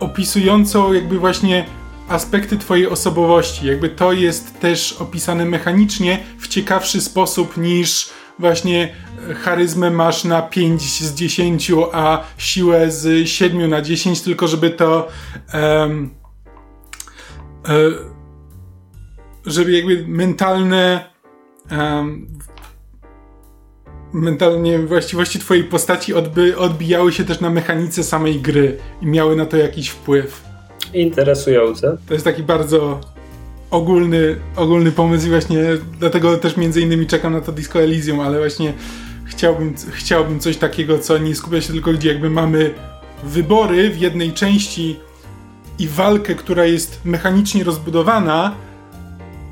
opisującą 0.00 0.92
jakby 0.92 1.18
właśnie 1.18 1.66
aspekty 2.08 2.58
twojej 2.58 2.88
osobowości. 2.88 3.66
Jakby 3.66 3.88
to 3.88 4.12
jest 4.12 4.60
też 4.60 4.92
opisane 4.92 5.44
mechanicznie 5.44 6.18
w 6.38 6.48
ciekawszy 6.48 7.00
sposób 7.00 7.56
niż 7.56 8.10
właśnie 8.38 8.94
charyzmę 9.34 9.90
masz 9.90 10.24
na 10.24 10.42
5 10.42 10.82
z 10.82 11.14
10, 11.14 11.72
a 11.92 12.24
siłę 12.38 12.90
z 12.90 13.28
7 13.28 13.70
na 13.70 13.82
10, 13.82 14.20
tylko 14.20 14.48
żeby 14.48 14.70
to 14.70 15.08
um, 15.54 16.10
żeby 19.46 19.72
jakby 19.72 20.04
mentalne 20.08 21.04
um, 21.70 22.26
mentalnie 24.12 24.78
właściwości 24.78 25.38
twojej 25.38 25.64
postaci 25.64 26.14
odby, 26.14 26.58
odbijały 26.58 27.12
się 27.12 27.24
też 27.24 27.40
na 27.40 27.50
mechanice 27.50 28.04
samej 28.04 28.40
gry 28.40 28.78
i 29.02 29.06
miały 29.06 29.36
na 29.36 29.46
to 29.46 29.56
jakiś 29.56 29.88
wpływ. 29.88 30.44
Interesujące. 30.94 31.96
To 32.08 32.14
jest 32.14 32.24
taki 32.24 32.42
bardzo 32.42 33.00
ogólny, 33.70 34.36
ogólny 34.56 34.92
pomysł 34.92 35.26
i 35.26 35.30
właśnie 35.30 35.58
dlatego 36.00 36.36
też 36.36 36.56
między 36.56 36.80
innymi 36.80 37.06
czekam 37.06 37.32
na 37.32 37.40
to 37.40 37.52
Disco 37.52 37.82
Elysium, 37.82 38.20
ale 38.20 38.38
właśnie 38.38 38.72
chciałbym, 39.36 39.74
chciałbym 39.92 40.40
coś 40.40 40.56
takiego, 40.56 40.98
co 40.98 41.18
nie 41.18 41.34
skupia 41.34 41.60
się 41.60 41.72
tylko 41.72 41.92
gdzie 41.92 42.08
jakby 42.08 42.30
mamy 42.30 42.74
wybory 43.24 43.90
w 43.90 43.98
jednej 43.98 44.32
części 44.32 45.00
i 45.78 45.88
walkę, 45.88 46.34
która 46.34 46.64
jest 46.64 47.00
mechanicznie 47.04 47.64
rozbudowana, 47.64 48.54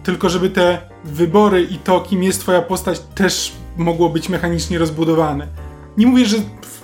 tylko 0.03 0.29
żeby 0.29 0.51
te 0.51 0.79
wybory 1.05 1.63
i 1.63 1.77
to, 1.77 2.01
kim 2.01 2.23
jest 2.23 2.41
twoja 2.41 2.63
postać, 2.63 3.01
też 3.15 3.53
mogło 3.77 4.09
być 4.09 4.29
mechanicznie 4.29 4.79
rozbudowane. 4.79 5.47
Nie 5.97 6.07
mówię, 6.07 6.27
że 6.27 6.37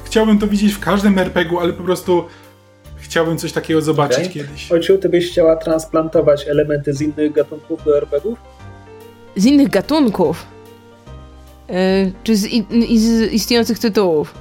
chciałbym 0.04 0.38
to 0.38 0.46
widzieć 0.46 0.72
w 0.72 0.80
każdym 0.80 1.18
RPG-u, 1.18 1.58
ale 1.58 1.72
po 1.72 1.82
prostu 1.82 2.24
chciałbym 2.96 3.38
coś 3.38 3.52
takiego 3.52 3.80
zobaczyć 3.80 4.18
Okej. 4.18 4.30
kiedyś. 4.30 4.72
Ociu, 4.72 4.98
ty 4.98 5.08
byś 5.08 5.30
chciała 5.30 5.56
transplantować 5.56 6.48
elementy 6.48 6.92
z 6.92 7.00
innych 7.00 7.32
gatunków 7.32 7.84
do 7.84 7.96
RPGów? 7.96 8.38
Z 9.36 9.44
innych 9.44 9.68
gatunków. 9.68 10.46
Yy, 11.68 12.12
czy 12.24 12.36
z, 12.36 12.46
i, 12.46 12.98
z 12.98 13.32
istniejących 13.32 13.78
tytułów? 13.78 14.34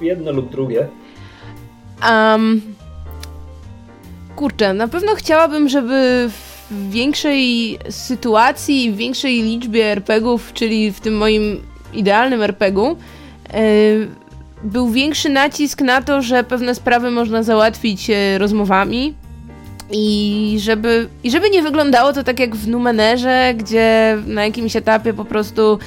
Jedno 0.00 0.32
lub 0.32 0.50
drugie. 0.50 0.88
Um, 2.10 2.60
kurczę, 4.36 4.74
na 4.74 4.88
pewno 4.88 5.14
chciałabym, 5.14 5.68
żeby 5.68 6.28
w 6.70 6.90
większej 6.90 7.78
sytuacji, 7.90 8.92
w 8.92 8.96
większej 8.96 9.42
liczbie 9.42 9.84
RPGów, 9.84 10.52
czyli 10.52 10.92
w 10.92 11.00
tym 11.00 11.16
moim 11.16 11.60
idealnym 11.92 12.42
RPG-u, 12.42 12.96
e, 13.52 13.62
był 14.64 14.90
większy 14.90 15.28
nacisk 15.28 15.80
na 15.80 16.02
to, 16.02 16.22
że 16.22 16.44
pewne 16.44 16.74
sprawy 16.74 17.10
można 17.10 17.42
załatwić 17.42 18.10
e, 18.10 18.38
rozmowami. 18.38 19.14
I 19.90 20.56
żeby, 20.60 21.08
I 21.24 21.30
żeby 21.30 21.50
nie 21.50 21.62
wyglądało 21.62 22.12
to 22.12 22.24
tak 22.24 22.40
jak 22.40 22.56
w 22.56 22.68
Numenerze, 22.68 23.54
gdzie 23.56 24.18
na 24.26 24.44
jakimś 24.44 24.76
etapie 24.76 25.14
po 25.14 25.24
prostu 25.24 25.78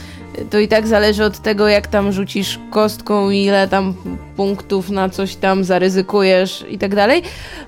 to 0.50 0.60
i 0.60 0.68
tak 0.68 0.88
zależy 0.88 1.24
od 1.24 1.40
tego, 1.40 1.68
jak 1.68 1.88
tam 1.88 2.12
rzucisz 2.12 2.60
kostką, 2.72 3.30
ile 3.30 3.68
tam 3.68 3.94
punktów 4.36 4.90
na 4.90 5.10
coś 5.10 5.36
tam 5.36 5.64
zaryzykujesz 5.64 6.66
i 6.70 6.78
tak 6.78 6.96
dalej. 6.96 7.22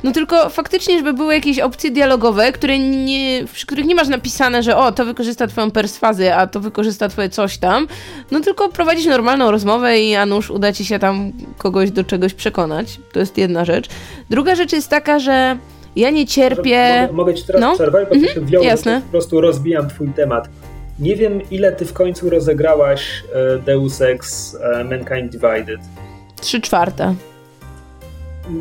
No 0.03 0.11
tylko 0.11 0.49
faktycznie, 0.49 0.97
żeby 0.97 1.13
były 1.13 1.33
jakieś 1.33 1.59
opcje 1.59 1.91
dialogowe, 1.91 2.51
które 2.51 2.79
nie, 2.79 3.45
przy 3.53 3.65
których 3.65 3.85
nie 3.85 3.95
masz 3.95 4.07
napisane, 4.07 4.63
że 4.63 4.77
o, 4.77 4.91
to 4.91 5.05
wykorzysta 5.05 5.47
twoją 5.47 5.71
perswazję, 5.71 6.35
a 6.35 6.47
to 6.47 6.59
wykorzysta 6.59 7.09
twoje 7.09 7.29
coś 7.29 7.57
tam. 7.57 7.87
No 8.31 8.39
tylko 8.39 8.69
prowadzisz 8.69 9.05
normalną 9.05 9.51
rozmowę 9.51 9.99
i 9.99 10.15
a 10.15 10.25
nuż 10.25 10.49
uda 10.51 10.73
ci 10.73 10.85
się 10.85 10.99
tam 10.99 11.31
kogoś 11.57 11.91
do 11.91 12.03
czegoś 12.03 12.33
przekonać. 12.33 12.99
To 13.13 13.19
jest 13.19 13.37
jedna 13.37 13.65
rzecz. 13.65 13.89
Druga 14.29 14.55
rzecz 14.55 14.73
jest 14.73 14.89
taka, 14.89 15.19
że 15.19 15.57
ja 15.95 16.09
nie 16.09 16.25
cierpię... 16.27 17.01
Mogę, 17.01 17.13
mogę 17.13 17.33
ci 17.33 17.43
teraz 17.43 17.61
No. 17.61 17.75
przerwać, 17.75 18.09
bo 18.09 18.15
Mhm, 18.15 18.45
ty 18.45 18.51
się 18.51 18.63
jasne. 18.63 19.01
po 19.05 19.11
prostu 19.11 19.41
rozbijam 19.41 19.89
twój 19.89 20.09
temat. 20.09 20.49
Nie 20.99 21.15
wiem, 21.15 21.41
ile 21.51 21.71
ty 21.71 21.85
w 21.85 21.93
końcu 21.93 22.29
rozegrałaś 22.29 23.23
e, 23.33 23.59
Deus 23.59 24.01
Ex 24.01 24.55
e, 24.61 24.83
Mankind 24.83 25.31
Divided. 25.31 25.79
Trzy 26.41 26.61
czwarte. 26.61 27.15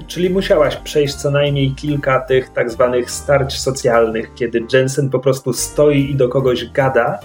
Czyli 0.07 0.31
musiałaś 0.31 0.77
przejść 0.77 1.15
co 1.15 1.31
najmniej 1.31 1.75
kilka 1.75 2.21
tych 2.21 2.49
tak 2.49 2.71
zwanych 2.71 3.11
starć 3.11 3.59
socjalnych, 3.61 4.35
kiedy 4.35 4.65
Jensen 4.73 5.11
po 5.11 5.19
prostu 5.19 5.53
stoi 5.53 6.11
i 6.11 6.15
do 6.15 6.29
kogoś 6.29 6.71
gada 6.71 7.19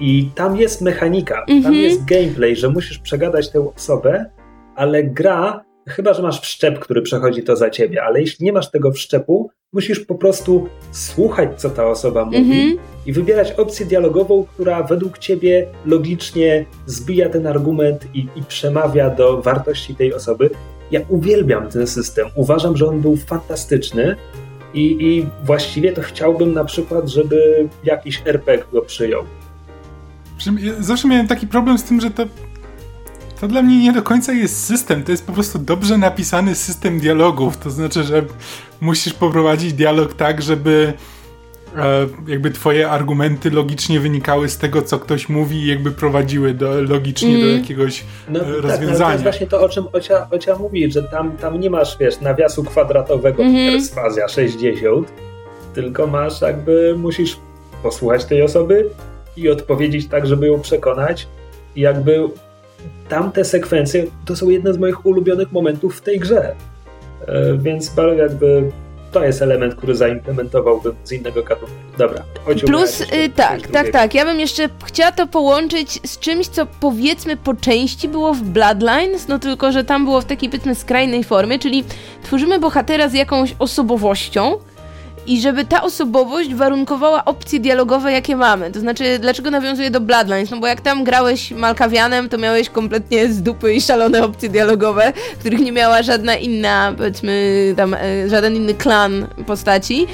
i 0.00 0.30
tam 0.34 0.56
jest 0.56 0.80
mechanika, 0.80 1.34
tam 1.34 1.56
Mhm. 1.56 1.74
jest 1.74 2.04
gameplay, 2.04 2.56
że 2.56 2.68
musisz 2.68 2.98
przegadać 2.98 3.50
tę 3.50 3.72
osobę, 3.76 4.24
ale 4.76 5.04
gra, 5.04 5.64
chyba 5.88 6.14
że 6.14 6.22
masz 6.22 6.40
wszczep, 6.40 6.78
który 6.78 7.02
przechodzi 7.02 7.42
to 7.42 7.56
za 7.56 7.70
ciebie, 7.70 8.02
ale 8.04 8.20
jeśli 8.20 8.44
nie 8.46 8.52
masz 8.52 8.70
tego 8.70 8.92
wszczepu, 8.92 9.50
musisz 9.72 10.00
po 10.00 10.14
prostu 10.14 10.68
słuchać, 10.90 11.60
co 11.60 11.70
ta 11.70 11.86
osoba 11.86 12.24
mówi 12.24 12.36
Mhm. 12.36 12.76
i 13.06 13.12
wybierać 13.12 13.52
opcję 13.52 13.86
dialogową, 13.86 14.44
która 14.44 14.82
według 14.82 15.18
ciebie 15.18 15.66
logicznie 15.86 16.64
zbija 16.86 17.28
ten 17.28 17.46
argument 17.46 18.06
i, 18.14 18.28
i 18.36 18.42
przemawia 18.48 19.10
do 19.10 19.42
wartości 19.42 19.94
tej 19.94 20.14
osoby. 20.14 20.50
Ja 20.90 21.00
uwielbiam 21.08 21.68
ten 21.68 21.86
system. 21.86 22.28
Uważam, 22.34 22.76
że 22.76 22.86
on 22.86 23.00
był 23.00 23.16
fantastyczny 23.16 24.16
i, 24.74 24.96
i 25.00 25.26
właściwie 25.44 25.92
to 25.92 26.02
chciałbym 26.02 26.52
na 26.52 26.64
przykład, 26.64 27.08
żeby 27.08 27.68
jakiś 27.84 28.22
RPG 28.26 28.64
go 28.72 28.82
przyjął. 28.82 29.22
Zawsze 30.80 31.08
miałem 31.08 31.28
taki 31.28 31.46
problem 31.46 31.78
z 31.78 31.84
tym, 31.84 32.00
że 32.00 32.10
to, 32.10 32.22
to 33.42 33.48
dla 33.48 33.62
mnie 33.62 33.78
nie 33.78 33.92
do 33.92 34.02
końca 34.02 34.32
jest 34.32 34.64
system. 34.66 35.02
To 35.04 35.10
jest 35.12 35.26
po 35.26 35.32
prostu 35.32 35.58
dobrze 35.58 35.98
napisany 35.98 36.54
system 36.54 37.00
dialogów. 37.00 37.56
To 37.56 37.70
znaczy, 37.70 38.02
że 38.02 38.22
musisz 38.80 39.12
poprowadzić 39.14 39.72
dialog 39.72 40.14
tak, 40.14 40.42
żeby 40.42 40.92
e, 41.76 42.06
jakby 42.28 42.50
twoje 42.50 42.90
argumenty 42.90 43.50
logicznie 43.50 44.00
wynikały 44.00 44.48
z 44.48 44.58
tego, 44.58 44.82
co 44.82 44.98
ktoś 44.98 45.28
mówi 45.28 45.56
i 45.56 45.66
jakby 45.66 45.90
prowadziły 45.90 46.54
do, 46.54 46.82
logicznie 46.82 47.38
do 47.38 47.44
Mm. 47.44 47.58
jakiegoś 47.60 48.04
No 48.28 48.40
e, 48.40 48.42
tak, 48.42 48.48
ale 48.52 48.62
to 48.62 48.68
rozwiązania. 48.68 49.12
jest 49.12 49.22
właśnie 49.22 49.46
to, 49.46 49.60
o 49.60 49.68
czym 49.68 49.84
Ocia, 49.92 50.26
Ocia 50.30 50.56
mówi, 50.56 50.92
że 50.92 51.02
tam, 51.02 51.36
tam 51.36 51.60
nie 51.60 51.70
masz, 51.70 51.98
wiesz, 51.98 52.20
nawiasu 52.20 52.64
kwadratowego 52.64 53.42
Mhm. 53.42 53.72
perswazja 53.72 54.28
60, 54.28 55.12
tylko 55.74 56.06
masz 56.06 56.40
jakby, 56.40 56.94
musisz 56.98 57.36
posłuchać 57.82 58.24
tej 58.24 58.42
osoby 58.42 58.90
i 59.36 59.48
odpowiedzieć 59.50 60.06
tak, 60.08 60.26
żeby 60.26 60.46
ją 60.46 60.60
przekonać 60.60 61.26
i 61.76 61.80
jakby 61.80 62.20
tamte 63.08 63.44
sekwencje 63.44 64.06
to 64.24 64.36
są 64.36 64.48
jedne 64.48 64.72
z 64.72 64.78
moich 64.78 65.06
ulubionych 65.06 65.52
momentów 65.52 65.96
w 65.96 66.00
tej 66.00 66.18
grze. 66.18 66.54
E, 67.26 67.56
Więc 67.58 67.88
bardzo 67.88 68.14
jakby 68.22 68.72
to 69.12 69.24
jest 69.24 69.42
element, 69.42 69.74
który 69.74 69.94
zaimplementowałbym 69.94 70.94
z 71.04 71.12
innego 71.12 71.42
gatunku. 71.42 71.74
Dobra, 71.98 72.22
Plus, 72.66 73.00
jeszcze 73.00 73.16
y, 73.24 73.28
tak, 73.28 73.48
tak, 73.48 73.60
drugiego. 73.62 73.92
tak. 73.92 74.14
Ja 74.14 74.24
bym 74.24 74.40
jeszcze 74.40 74.68
chciała 74.84 75.12
to 75.12 75.26
połączyć 75.26 76.00
z 76.10 76.18
czymś, 76.18 76.48
co 76.48 76.66
powiedzmy 76.80 77.36
po 77.36 77.54
części 77.54 78.08
było 78.08 78.34
w 78.34 78.42
Bloodlines, 78.42 79.28
no 79.28 79.38
tylko, 79.38 79.72
że 79.72 79.84
tam 79.84 80.04
było 80.04 80.20
w 80.20 80.24
takiej 80.24 80.48
powiedzmy 80.50 80.74
skrajnej 80.74 81.24
formie, 81.24 81.58
czyli 81.58 81.84
tworzymy 82.22 82.58
bohatera 82.58 83.08
z 83.08 83.14
jakąś 83.14 83.54
osobowością 83.58 84.58
i 85.26 85.40
żeby 85.40 85.64
ta 85.64 85.82
osobowość 85.82 86.54
warunkowała 86.54 87.24
opcje 87.24 87.60
dialogowe, 87.60 88.12
jakie 88.12 88.36
mamy. 88.36 88.70
To 88.70 88.80
znaczy, 88.80 89.18
dlaczego 89.18 89.50
nawiązuję 89.50 89.90
do 89.90 90.00
Bloodlines? 90.00 90.50
No 90.50 90.60
bo 90.60 90.66
jak 90.66 90.80
tam 90.80 91.04
grałeś 91.04 91.50
Malkawianem, 91.50 92.28
to 92.28 92.38
miałeś 92.38 92.70
kompletnie 92.70 93.28
z 93.28 93.42
dupy 93.42 93.74
i 93.74 93.80
szalone 93.80 94.24
opcje 94.24 94.48
dialogowe, 94.48 95.12
których 95.40 95.60
nie 95.60 95.72
miała 95.72 96.02
żadna 96.02 96.36
inna, 96.36 96.94
powiedzmy, 96.96 97.74
tam, 97.76 97.94
e, 97.94 98.28
żaden 98.28 98.56
inny 98.56 98.74
klan 98.74 99.26
postaci. 99.46 100.06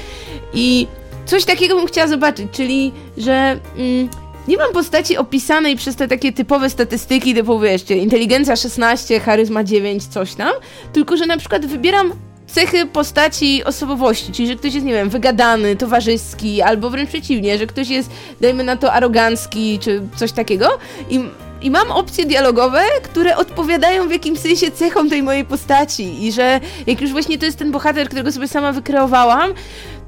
I 0.53 0.87
coś 1.25 1.45
takiego 1.45 1.75
bym 1.75 1.87
chciała 1.87 2.07
zobaczyć, 2.07 2.47
czyli 2.51 2.91
że 3.17 3.59
mm, 3.77 4.09
nie 4.47 4.57
mam 4.57 4.73
postaci 4.73 5.17
opisanej 5.17 5.75
przez 5.75 5.95
te 5.95 6.07
takie 6.07 6.33
typowe 6.33 6.69
statystyki, 6.69 7.35
typu 7.35 7.59
wieszcie, 7.59 7.97
inteligencja 7.97 8.55
16, 8.55 9.19
charyzma 9.19 9.63
9, 9.63 10.05
coś 10.05 10.35
tam, 10.35 10.53
tylko 10.93 11.17
że 11.17 11.25
na 11.25 11.37
przykład 11.37 11.65
wybieram 11.65 12.13
cechy 12.51 12.85
postaci 12.85 13.63
osobowości, 13.63 14.31
czyli 14.31 14.47
że 14.47 14.55
ktoś 14.55 14.73
jest, 14.73 14.85
nie 14.85 14.93
wiem, 14.93 15.09
wygadany, 15.09 15.75
towarzyski, 15.75 16.61
albo 16.61 16.89
wręcz 16.89 17.09
przeciwnie, 17.09 17.57
że 17.57 17.67
ktoś 17.67 17.89
jest, 17.89 18.09
dajmy 18.41 18.63
na 18.63 18.75
to, 18.75 18.93
arogancki, 18.93 19.79
czy 19.79 20.01
coś 20.15 20.31
takiego 20.31 20.69
i 21.09 21.19
i 21.61 21.71
mam 21.71 21.91
opcje 21.91 22.25
dialogowe, 22.25 22.81
które 23.03 23.37
odpowiadają 23.37 24.07
w 24.07 24.11
jakimś 24.11 24.39
sensie 24.39 24.71
cechom 24.71 25.09
tej 25.09 25.23
mojej 25.23 25.45
postaci. 25.45 26.25
I 26.25 26.31
że 26.31 26.59
jak 26.87 27.01
już 27.01 27.11
właśnie 27.11 27.37
to 27.37 27.45
jest 27.45 27.59
ten 27.59 27.71
bohater, 27.71 28.07
którego 28.07 28.31
sobie 28.31 28.47
sama 28.47 28.71
wykreowałam, 28.71 29.53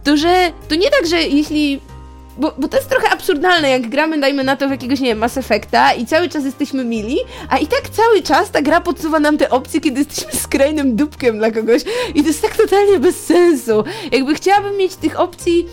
to 0.03 0.17
że 0.17 0.51
to 0.69 0.75
nie 0.75 0.89
tak, 0.89 1.07
że 1.07 1.21
jeśli. 1.21 1.79
Bo, 2.37 2.53
bo 2.57 2.67
to 2.67 2.77
jest 2.77 2.89
trochę 2.89 3.09
absurdalne, 3.09 3.69
jak 3.69 3.89
gramy, 3.89 4.19
dajmy 4.19 4.43
na 4.43 4.55
to, 4.55 4.67
w 4.67 4.71
jakiegoś, 4.71 4.99
nie 4.99 5.07
wiem, 5.07 5.17
Mass 5.17 5.37
Effecta 5.37 5.93
i 5.93 6.05
cały 6.05 6.29
czas 6.29 6.45
jesteśmy 6.45 6.85
mili, 6.85 7.17
a 7.49 7.57
i 7.57 7.67
tak 7.67 7.89
cały 7.89 8.21
czas 8.21 8.51
ta 8.51 8.61
gra 8.61 8.81
podsuwa 8.81 9.19
nam 9.19 9.37
te 9.37 9.49
opcje, 9.49 9.81
kiedy 9.81 9.99
jesteśmy 9.99 10.39
skrajnym 10.39 10.95
dupkiem 10.95 11.37
dla 11.37 11.51
kogoś 11.51 11.81
i 12.15 12.21
to 12.21 12.27
jest 12.27 12.41
tak 12.41 12.57
totalnie 12.57 12.99
bez 12.99 13.25
sensu. 13.25 13.83
Jakby 14.11 14.35
chciałabym 14.35 14.77
mieć 14.77 14.95
tych 14.95 15.19
opcji... 15.19 15.67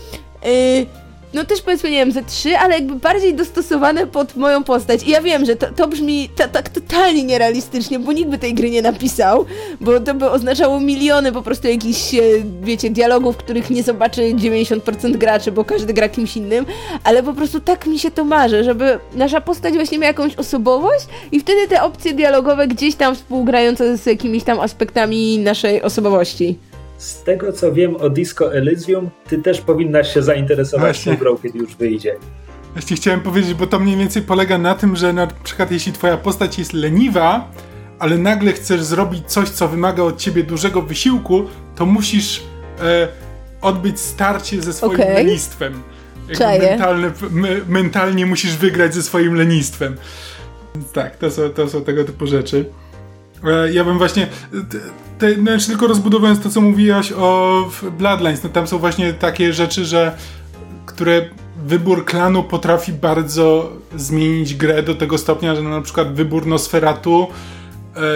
Yy, 0.45 1.08
no 1.33 1.45
też 1.45 1.61
powiedzmy, 1.61 1.91
nie 1.91 1.97
wiem, 1.97 2.11
ze 2.11 2.23
trzy, 2.23 2.57
ale 2.57 2.73
jakby 2.75 2.95
bardziej 2.95 3.33
dostosowane 3.33 4.07
pod 4.07 4.35
moją 4.35 4.63
postać. 4.63 5.03
I 5.03 5.09
ja 5.09 5.21
wiem, 5.21 5.45
że 5.45 5.55
to, 5.55 5.67
to 5.75 5.87
brzmi 5.87 6.29
ta- 6.35 6.47
tak 6.47 6.69
totalnie 6.69 7.23
nierealistycznie, 7.23 7.99
bo 7.99 8.11
nikt 8.13 8.29
by 8.29 8.37
tej 8.37 8.53
gry 8.53 8.69
nie 8.71 8.81
napisał, 8.81 9.45
bo 9.81 9.99
to 9.99 10.13
by 10.13 10.29
oznaczało 10.29 10.79
miliony 10.79 11.31
po 11.31 11.41
prostu 11.41 11.67
jakichś, 11.67 12.13
e, 12.15 12.21
wiecie, 12.61 12.89
dialogów, 12.89 13.37
których 13.37 13.69
nie 13.69 13.83
zobaczy 13.83 14.21
90% 14.21 15.17
graczy, 15.17 15.51
bo 15.51 15.65
każdy 15.65 15.93
gra 15.93 16.09
kimś 16.09 16.37
innym, 16.37 16.65
ale 17.03 17.23
po 17.23 17.33
prostu 17.33 17.59
tak 17.59 17.85
mi 17.85 17.99
się 17.99 18.11
to 18.11 18.23
marzy, 18.23 18.63
żeby 18.63 18.99
nasza 19.15 19.41
postać 19.41 19.73
właśnie 19.73 19.97
miała 19.97 20.07
jakąś 20.07 20.35
osobowość 20.35 21.05
i 21.31 21.39
wtedy 21.39 21.67
te 21.67 21.83
opcje 21.83 22.13
dialogowe 22.13 22.67
gdzieś 22.67 22.95
tam 22.95 23.15
współgrające 23.15 23.97
z 23.97 24.05
jakimiś 24.05 24.43
tam 24.43 24.59
aspektami 24.59 25.39
naszej 25.39 25.81
osobowości. 25.81 26.68
Z 26.99 27.23
tego 27.23 27.53
co 27.53 27.73
wiem 27.73 27.95
o 27.95 28.09
Disco 28.09 28.53
Elysium, 28.53 29.09
ty 29.27 29.37
też 29.37 29.61
powinnaś 29.61 30.13
się 30.13 30.21
zainteresować 30.21 30.95
Właśnie. 30.95 31.13
tą 31.13 31.19
grą, 31.19 31.37
kiedy 31.37 31.59
już 31.59 31.75
wyjdzie. 31.75 32.15
Właśnie 32.73 32.97
chciałem 32.97 33.21
powiedzieć, 33.21 33.53
bo 33.53 33.67
to 33.67 33.79
mniej 33.79 33.97
więcej 33.97 34.21
polega 34.21 34.57
na 34.57 34.75
tym, 34.75 34.95
że 34.95 35.13
na 35.13 35.27
przykład 35.27 35.71
jeśli 35.71 35.93
twoja 35.93 36.17
postać 36.17 36.59
jest 36.59 36.73
leniwa, 36.73 37.51
ale 37.99 38.17
nagle 38.17 38.51
chcesz 38.51 38.83
zrobić 38.83 39.27
coś, 39.27 39.49
co 39.49 39.67
wymaga 39.67 40.03
od 40.03 40.17
ciebie 40.17 40.43
dużego 40.43 40.81
wysiłku, 40.81 41.45
to 41.75 41.85
musisz 41.85 42.43
e, 42.81 43.07
odbyć 43.61 43.99
starcie 43.99 44.61
ze 44.61 44.73
swoim 44.73 45.01
Okej. 45.01 45.13
lenistwem. 45.13 45.81
Mentalne, 46.59 47.11
me, 47.31 47.49
mentalnie 47.67 48.25
musisz 48.25 48.57
wygrać 48.57 48.93
ze 48.93 49.03
swoim 49.03 49.35
lenistwem. 49.35 49.95
Tak, 50.93 51.17
to 51.17 51.31
są, 51.31 51.49
to 51.49 51.69
są 51.69 51.83
tego 51.83 52.03
typu 52.03 52.27
rzeczy. 52.27 52.65
E, 53.43 53.73
ja 53.73 53.83
bym 53.83 53.97
właśnie. 53.97 54.27
Te, 55.19 55.33
znaczy 55.35 55.67
tylko 55.67 55.87
rozbudowując 55.87 56.39
to, 56.39 56.49
co 56.49 56.61
mówiłaś 56.61 57.11
o 57.11 57.55
Bloodlines, 57.97 58.43
no 58.43 58.49
tam 58.49 58.67
są 58.67 58.77
właśnie 58.77 59.13
takie 59.13 59.53
rzeczy, 59.53 59.85
że 59.85 60.17
które 60.85 61.21
wybór 61.65 62.05
klanu 62.05 62.43
potrafi 62.43 62.93
bardzo 62.93 63.71
zmienić 63.95 64.55
grę 64.55 64.83
do 64.83 64.95
tego 64.95 65.17
stopnia, 65.17 65.55
że 65.55 65.61
na 65.61 65.81
przykład 65.81 66.13
wybór 66.13 66.47
Nosferatu 66.47 67.27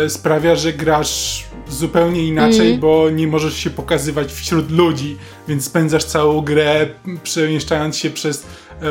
e, 0.05 0.09
sprawia, 0.09 0.55
że 0.55 0.73
grasz 0.73 1.45
zupełnie 1.69 2.27
inaczej, 2.27 2.59
Mhm. 2.59 2.79
bo 2.79 3.09
nie 3.09 3.27
możesz 3.27 3.53
się 3.57 3.69
pokazywać 3.69 4.33
wśród 4.33 4.71
ludzi, 4.71 5.17
więc 5.47 5.65
spędzasz 5.65 6.03
całą 6.03 6.41
grę 6.41 6.87
przemieszczając 7.23 7.97
się 7.97 8.09
przez 8.09 8.45
e, 8.81 8.85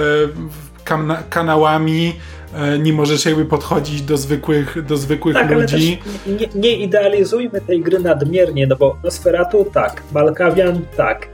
kana- 0.84 1.22
kanałami, 1.30 2.12
nie 2.78 2.92
możesz 2.92 3.24
jakby 3.24 3.44
podchodzić 3.44 4.02
do 4.02 4.16
zwykłych, 4.16 4.82
do 4.86 4.96
zwykłych 4.96 5.34
Tak, 5.34 5.46
ale 5.46 5.60
ludzi. 5.60 6.02
nie, 6.26 6.48
nie 6.54 6.76
idealizujmy 6.76 7.60
tej 7.60 7.80
gry 7.80 7.98
nadmiernie, 7.98 8.66
no 8.66 8.76
bo 8.76 8.96
Nosferatu 9.04 9.66
tak, 9.72 10.02
Malkawian 10.12 10.80
tak, 10.96 11.28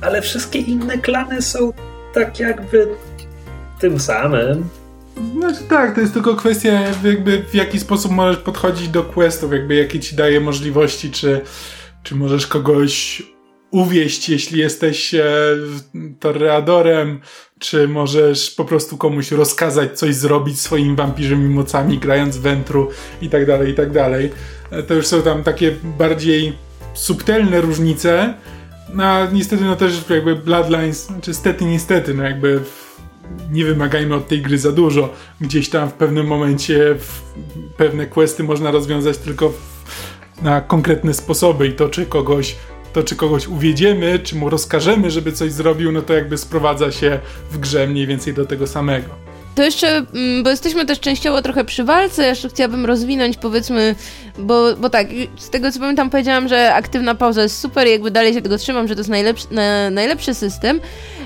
ale 0.00 0.22
wszystkie 0.22 0.58
inne 0.58 0.98
klany 0.98 1.42
są 1.42 1.72
tak 2.14 2.40
jakby 2.40 2.88
tym 3.80 4.00
samym. 4.00 4.68
Znaczy 5.38 5.58
tak, 5.68 5.94
to 5.94 6.00
jest 6.00 6.12
tylko 6.12 6.34
kwestia 6.36 6.70
jakby 7.04 7.42
w 7.50 7.54
jaki 7.54 7.80
sposób 7.80 8.12
możesz 8.12 8.36
podchodzić 8.36 8.88
do 8.88 9.02
questów, 9.02 9.52
jakby 9.52 9.74
jakie 9.74 10.00
ci 10.00 10.16
daje 10.16 10.40
możliwości, 10.40 11.10
czy, 11.10 11.40
czy 12.02 12.14
możesz 12.14 12.46
kogoś 12.46 13.22
uwieść, 13.72 14.28
jeśli 14.28 14.60
jesteś 14.60 15.14
e, 15.14 15.24
toreadorem, 16.20 17.20
czy 17.58 17.88
możesz 17.88 18.50
po 18.50 18.64
prostu 18.64 18.96
komuś 18.96 19.30
rozkazać 19.30 19.98
coś 19.98 20.14
zrobić 20.14 20.60
swoimi 20.60 20.96
wampirzymi 20.96 21.48
mocami, 21.48 21.98
grając 21.98 22.36
wętru 22.36 22.90
i 23.22 23.28
tak 23.28 23.46
dalej, 23.46 23.70
i 23.70 23.74
tak 23.74 23.90
dalej. 23.90 24.30
E, 24.70 24.82
To 24.82 24.94
już 24.94 25.06
są 25.06 25.22
tam 25.22 25.42
takie 25.42 25.72
bardziej 25.98 26.52
subtelne 26.94 27.60
różnice, 27.60 28.34
no 28.94 29.04
a 29.04 29.26
niestety 29.30 29.64
no 29.64 29.76
też 29.76 30.04
jakby 30.10 30.36
Bloodlines, 30.36 31.06
znaczy 31.06 31.34
stety 31.34 31.64
niestety, 31.64 32.14
no 32.14 32.22
jakby 32.22 32.60
nie 33.50 33.64
wymagajmy 33.64 34.14
od 34.14 34.28
tej 34.28 34.42
gry 34.42 34.58
za 34.58 34.72
dużo. 34.72 35.14
Gdzieś 35.40 35.68
tam 35.68 35.88
w 35.90 35.92
pewnym 35.92 36.26
momencie 36.26 36.94
w, 36.98 37.22
pewne 37.76 38.06
questy 38.06 38.42
można 38.44 38.70
rozwiązać 38.70 39.18
tylko 39.18 39.52
na 40.42 40.60
konkretne 40.60 41.14
sposoby 41.14 41.68
i 41.68 41.72
to 41.72 41.88
czy 41.88 42.06
kogoś 42.06 42.56
to 42.92 43.02
czy 43.02 43.16
kogoś 43.16 43.48
uwiedziemy, 43.48 44.18
czy 44.18 44.36
mu 44.36 44.50
rozkażemy, 44.50 45.10
żeby 45.10 45.32
coś 45.32 45.52
zrobił, 45.52 45.92
no 45.92 46.02
to 46.02 46.14
jakby 46.14 46.38
sprowadza 46.38 46.92
się 46.92 47.18
w 47.50 47.58
grze 47.58 47.86
mniej 47.86 48.06
więcej 48.06 48.34
do 48.34 48.46
tego 48.46 48.66
samego. 48.66 49.08
To 49.54 49.62
jeszcze, 49.62 49.96
mm, 49.96 50.42
bo 50.42 50.50
jesteśmy 50.50 50.86
też 50.86 51.00
częściowo 51.00 51.42
trochę 51.42 51.64
przy 51.64 51.84
walce, 51.84 52.26
jeszcze 52.26 52.48
chciałabym 52.48 52.86
rozwinąć, 52.86 53.36
powiedzmy, 53.36 53.94
bo, 54.38 54.76
bo 54.76 54.90
tak, 54.90 55.06
z 55.36 55.50
tego 55.50 55.72
co 55.72 55.80
pamiętam 55.80 56.10
powiedziałam, 56.10 56.48
że 56.48 56.74
aktywna 56.74 57.14
pauza 57.14 57.42
jest 57.42 57.60
super 57.60 57.86
jakby 57.86 58.10
dalej 58.10 58.34
się 58.34 58.42
tego 58.42 58.58
trzymam, 58.58 58.88
że 58.88 58.94
to 58.94 59.00
jest 59.00 59.10
najlepszy, 59.10 59.46
na, 59.50 59.90
najlepszy 59.90 60.34
system. 60.34 60.80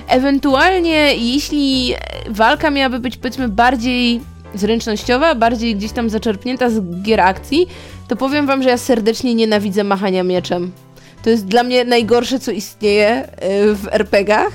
Ewentualnie, 0.07 1.15
jeśli 1.15 1.93
walka 2.29 2.69
miałaby 2.69 2.99
być, 2.99 3.17
powiedzmy, 3.17 3.47
bardziej 3.47 4.21
zręcznościowa, 4.55 5.35
bardziej 5.35 5.75
gdzieś 5.75 5.91
tam 5.91 6.09
zaczerpnięta 6.09 6.69
z 6.69 7.01
gier 7.01 7.21
akcji, 7.21 7.67
to 8.07 8.15
powiem 8.15 8.47
wam, 8.47 8.63
że 8.63 8.69
ja 8.69 8.77
serdecznie 8.77 9.35
nienawidzę 9.35 9.83
machania 9.83 10.23
mieczem. 10.23 10.71
To 11.23 11.29
jest 11.29 11.45
dla 11.45 11.63
mnie 11.63 11.85
najgorsze, 11.85 12.39
co 12.39 12.51
istnieje 12.51 13.23
y, 13.23 13.75
w 13.75 13.87
RPGach, 13.91 14.51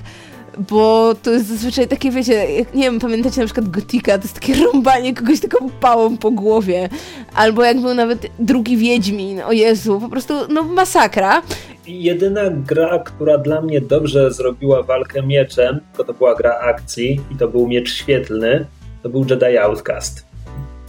bo 0.59 1.15
to 1.23 1.31
jest 1.31 1.47
zazwyczaj 1.47 1.89
takie, 1.89 2.11
wiecie, 2.11 2.33
jak, 2.33 2.75
nie 2.75 2.83
wiem, 2.83 3.01
pamiętacie 3.01 3.41
na 3.41 3.47
przykład 3.47 3.69
Gotika, 3.69 4.19
to 4.19 4.25
jest 4.25 4.35
takie 4.35 4.55
rąbanie 4.55 5.15
kogoś 5.15 5.41
taką 5.41 5.71
pałą 5.71 6.19
po 6.19 6.31
głowie, 6.31 6.89
albo 7.35 7.65
jak 7.65 7.81
był 7.81 7.95
nawet 7.95 8.27
drugi 8.39 8.77
Wiedźmin, 8.77 9.41
o 9.41 9.53
Jezu, 9.53 10.01
po 10.01 10.09
prostu, 10.09 10.35
no 10.49 10.63
masakra. 10.63 11.43
Jedyna 11.87 12.51
gra, 12.51 12.99
która 12.99 13.39
dla 13.39 13.61
mnie 13.61 13.81
dobrze 13.81 14.31
zrobiła 14.31 14.83
walkę 14.83 15.23
mieczem, 15.23 15.81
to 15.97 16.05
to 16.05 16.15
była 16.15 16.35
gra 16.35 16.59
akcji 16.59 17.21
i 17.31 17.37
to 17.37 17.49
był 17.49 17.67
miecz 17.67 17.95
świetlny, 17.95 18.67
to 19.03 19.09
był 19.09 19.27
Jedi 19.31 19.59
Outcast. 19.59 20.27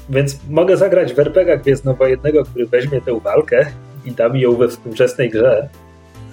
Więc 0.10 0.40
mogę 0.50 0.78
zagrać 0.78 1.14
w 1.14 1.20
RPG 1.20 1.58
Gwiezdnowojennego, 1.58 2.44
który 2.44 2.66
weźmie 2.66 3.02
tę 3.02 3.20
walkę 3.20 3.66
i 4.06 4.12
da 4.12 4.30
mi 4.30 4.42
ją 4.42 4.56
we 4.56 4.68
współczesnej 4.68 5.30
grze. 5.30 5.70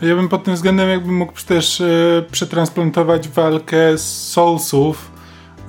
Ja 0.03 0.16
bym 0.16 0.29
pod 0.29 0.45
tym 0.45 0.55
względem 0.55 0.89
jakby 0.89 1.12
mógł 1.12 1.33
też 1.49 1.81
e, 1.81 1.87
przetransplantować 2.31 3.29
walkę 3.29 3.99
z 3.99 4.29
Soulsów, 4.29 5.11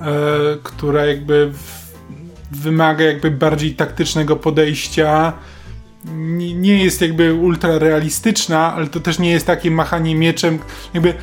e, 0.00 0.04
która 0.62 1.06
jakby 1.06 1.52
w, 1.52 1.92
wymaga 2.50 3.04
jakby 3.04 3.30
bardziej 3.30 3.74
taktycznego 3.74 4.36
podejścia. 4.36 5.32
Nie, 6.14 6.54
nie 6.54 6.84
jest 6.84 7.00
jakby 7.00 7.34
ultra 7.34 7.78
realistyczna, 7.78 8.74
ale 8.74 8.86
to 8.86 9.00
też 9.00 9.18
nie 9.18 9.30
jest 9.30 9.46
takie 9.46 9.70
machanie 9.70 10.14
mieczem. 10.14 10.58
Jakby 10.94 11.14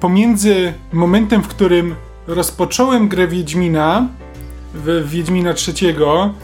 pomiędzy 0.00 0.72
momentem, 0.92 1.42
w 1.42 1.48
którym 1.48 1.94
rozpocząłem 2.26 3.08
grę 3.08 3.28
Wiedźmina, 3.28 4.08
w 4.74 5.08
Wiedźmina 5.10 5.54
trzeciego 5.54 6.34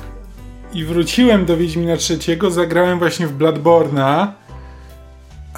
i 0.73 0.85
wróciłem 0.85 1.45
do 1.47 1.57
Wiedźmina 1.57 1.97
trzeciego, 1.97 2.51
zagrałem 2.51 2.99
właśnie 2.99 3.27
w 3.27 3.39
Bloodborne'a. 3.39 4.27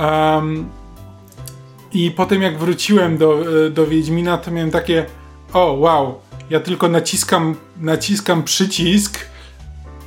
Um, 0.01 0.69
I 1.93 2.11
potem 2.11 2.43
jak 2.43 2.59
wróciłem 2.59 3.19
do, 3.19 3.45
e, 3.67 3.71
do 3.71 3.87
Wiedźmina, 3.87 4.39
to 4.39 4.51
miałem 4.51 4.71
takie 4.71 5.07
o 5.53 5.73
wow, 5.73 6.21
ja 6.51 6.61
tylko 6.61 6.89
naciskam, 6.89 7.57
naciskam 7.81 8.43
przycisk 8.43 9.19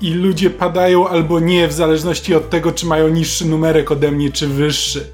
i 0.01 0.13
ludzie 0.13 0.49
padają 0.49 1.07
albo 1.07 1.39
nie, 1.39 1.67
w 1.67 1.73
zależności 1.73 2.35
od 2.35 2.49
tego, 2.49 2.71
czy 2.71 2.85
mają 2.85 3.07
niższy 3.07 3.45
numerek 3.45 3.91
ode 3.91 4.11
mnie, 4.11 4.31
czy 4.31 4.47
wyższy. 4.47 5.07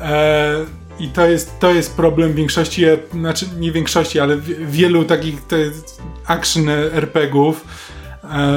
E, 0.00 0.54
I 1.00 1.08
to 1.08 1.26
jest, 1.26 1.60
to 1.60 1.72
jest 1.72 1.96
problem 1.96 2.34
większości, 2.34 2.84
znaczy 3.12 3.46
nie 3.58 3.72
większości, 3.72 4.20
ale 4.20 4.36
w, 4.36 4.70
wielu 4.70 5.04
takich 5.04 5.42
te 5.42 5.56
action 6.26 6.68
RPGów, 6.92 7.64
e, 7.64 7.87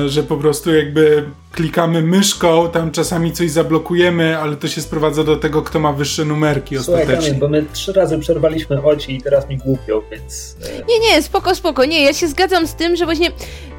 że 0.07 0.23
po 0.23 0.37
prostu 0.37 0.75
jakby 0.75 1.23
klikamy 1.51 2.01
myszką, 2.01 2.69
tam 2.69 2.91
czasami 2.91 3.31
coś 3.31 3.51
zablokujemy, 3.51 4.37
ale 4.37 4.55
to 4.55 4.67
się 4.67 4.81
sprowadza 4.81 5.23
do 5.23 5.35
tego, 5.37 5.61
kto 5.61 5.79
ma 5.79 5.93
wyższe 5.93 6.25
numerki 6.25 6.77
Słuchaj, 6.77 7.01
ostatecznie. 7.03 7.27
Kamil, 7.27 7.39
bo 7.39 7.47
my 7.49 7.65
trzy 7.73 7.93
razy 7.93 8.19
przerwaliśmy 8.19 8.83
oci 8.83 9.15
i 9.15 9.21
teraz 9.21 9.49
mi 9.49 9.57
głupio, 9.57 10.03
więc... 10.11 10.55
e, 10.79 10.85
Nie, 10.85 10.99
nie, 10.99 11.21
spoko, 11.21 11.55
spoko, 11.55 11.85
nie, 11.85 12.03
ja 12.03 12.13
się 12.13 12.27
zgadzam 12.27 12.67
z 12.67 12.75
tym, 12.75 12.95
że 12.95 13.05
właśnie 13.05 13.31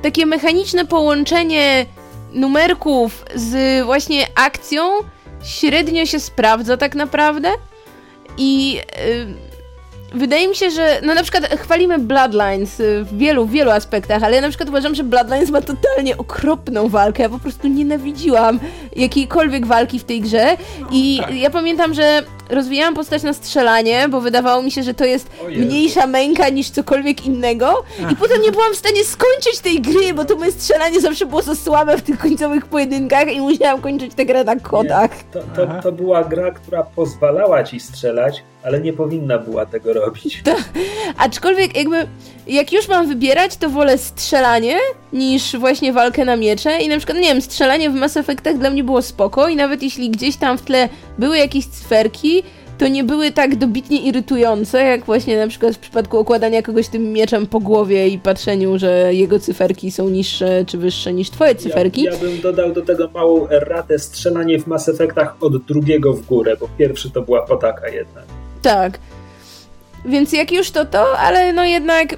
takie 0.03 0.27
mechaniczne 0.27 0.87
połączenie 0.87 1.87
numerków 2.33 3.25
z 3.35 3.85
właśnie 3.85 4.27
akcją 4.35 4.83
średnio 5.45 6.07
się 6.07 6.21
sprawdza 6.21 6.77
tak 6.77 6.95
naprawdę 6.95 7.49
i 8.39 8.79
y, 8.79 9.52
wydaje 10.15 10.49
mi 10.49 10.55
się, 10.57 10.71
że 10.71 11.01
no 11.05 11.15
na 11.15 11.23
przykład 11.23 11.45
chwalimy 11.45 11.99
Bloodlines 11.99 12.81
y, 12.81 13.05
w 13.05 13.19
wielu, 13.19 13.47
wielu 13.47 13.71
aspektach, 13.71 14.23
ale 14.23 14.37
ja 14.37 14.43
na 14.43 14.49
przykład 14.49 14.69
uważam, 14.69 14.95
że 14.95 15.05
Bloodlines 15.05 15.51
ma 15.51 15.61
totalnie 15.61 16.17
okropną 16.17 16.89
walkę, 16.89 17.23
ja 17.23 17.29
po 17.29 17.39
prostu 17.39 17.69
nienawidziłam 17.69 18.61
jakiejkolwiek 18.97 19.67
walki 19.67 19.99
w 19.99 20.05
tej 20.05 20.21
grze 20.21 20.57
i 20.91 21.21
ja 21.35 21.51
pamiętam, 21.51 21.95
że 21.95 22.23
rozwijałam 22.53 22.95
postać 22.95 23.23
na 23.23 23.33
strzelanie, 23.33 24.09
bo 24.09 24.21
wydawało 24.21 24.63
mi 24.63 24.71
się, 24.71 24.83
że 24.83 24.95
to 24.95 25.05
jest 25.05 25.31
mniejsza 25.49 26.07
męka 26.07 26.49
niż 26.49 26.71
cokolwiek 26.71 27.27
innego. 27.27 27.85
I 28.13 28.17
potem 28.17 28.43
nie 28.43 28.53
byłam 28.53 28.73
w 28.75 28.77
stanie 28.77 29.05
skończyć 29.05 29.61
tej 29.61 29.81
gry, 29.81 30.15
bo 30.15 30.25
to 30.25 30.37
moje 30.37 30.53
strzelanie 30.53 31.01
zawsze 31.01 31.27
było 31.27 31.43
za 31.43 31.55
słabe 31.55 31.99
w 31.99 32.03
tych 32.03 32.19
końcowych 32.19 32.67
pojedynkach 32.67 33.33
i 33.33 33.41
musiałam 33.41 33.81
kończyć 33.81 34.15
tę 34.15 34.25
grę 34.27 34.45
na 34.45 34.57
kodach. 34.57 35.11
To, 35.33 35.41
to, 35.57 35.67
to 35.83 35.93
była 35.93 36.25
gra, 36.25 36.51
która 36.51 36.83
pozwalała 36.83 37.65
ci 37.65 37.81
strzelać, 37.81 38.43
ale 38.65 38.81
nie 38.81 38.93
powinna 38.93 39.39
była 39.39 39.67
tego 39.67 39.93
robić. 39.93 40.43
Aczkolwiek 41.19 41.77
jakby, 41.77 42.07
jak 42.47 42.73
już 42.73 42.89
mam 42.89 43.09
wybierać, 43.09 43.57
to 43.57 43.71
wolę 43.71 43.99
strzelanie 43.99 44.79
niż 45.13 45.57
właśnie 45.57 45.93
walkę 45.93 46.25
na 46.25 46.37
miecze. 46.37 46.81
I 46.81 46.89
na 46.89 46.97
przykład, 46.97 47.19
nie 47.19 47.29
wiem, 47.29 47.43
strzelanie 47.43 47.91
w 47.91 47.95
Mass 47.95 48.17
Effectach 48.17 48.59
dla 48.59 48.71
mnie 48.71 48.85
było 48.85 49.03
spoko 49.03 49.49
i 49.49 49.57
nawet 49.57 49.83
jeśli 49.83 50.11
gdzieś 50.11 50.37
tam 50.37 50.59
w 50.59 50.63
tle 50.63 50.89
były 51.19 51.39
jakieś 51.39 51.67
cyferki, 51.67 52.42
to 52.83 52.89
nie 52.89 53.05
były 53.05 53.33
tak 53.33 53.57
dobitnie 53.57 54.01
irytujące, 54.01 54.85
jak 54.85 55.05
właśnie 55.05 55.37
na 55.37 55.49
przykład 55.49 55.75
w 55.75 55.79
przypadku 55.79 56.19
okładania 56.19 56.63
kogoś 56.63 56.89
tym 56.89 57.13
mieczem 57.13 57.47
po 57.47 57.61
głowie 57.61 58.09
i 58.09 58.19
patrzeniu, 58.19 58.79
że 58.79 59.15
jego 59.15 59.39
cyferki 59.39 59.91
są 59.91 60.09
niższe 60.09 60.65
czy 60.67 60.79
wyższe 60.79 61.13
niż 61.13 61.31
twoje 61.31 61.55
cyferki. 61.55 62.03
Ja, 62.03 62.13
ja 62.13 62.19
bym 62.19 62.41
dodał 62.41 62.73
do 62.73 62.83
tego 62.83 63.11
małą 63.15 63.49
erratę 63.49 63.99
strzelanie 63.99 64.59
w 64.59 64.67
Mass 64.67 64.89
Effectach 64.89 65.37
od 65.41 65.65
drugiego 65.65 66.13
w 66.13 66.27
górę, 66.27 66.57
bo 66.61 66.69
pierwszy 66.79 67.11
to 67.11 67.23
była 67.23 67.43
potaka 67.43 67.89
jednak. 67.89 68.25
Tak. 68.63 68.99
Więc 70.05 70.33
jak 70.33 70.53
już 70.53 70.71
to 70.71 70.85
to, 70.85 71.19
ale 71.19 71.53
no 71.53 71.65
jednak 71.65 72.17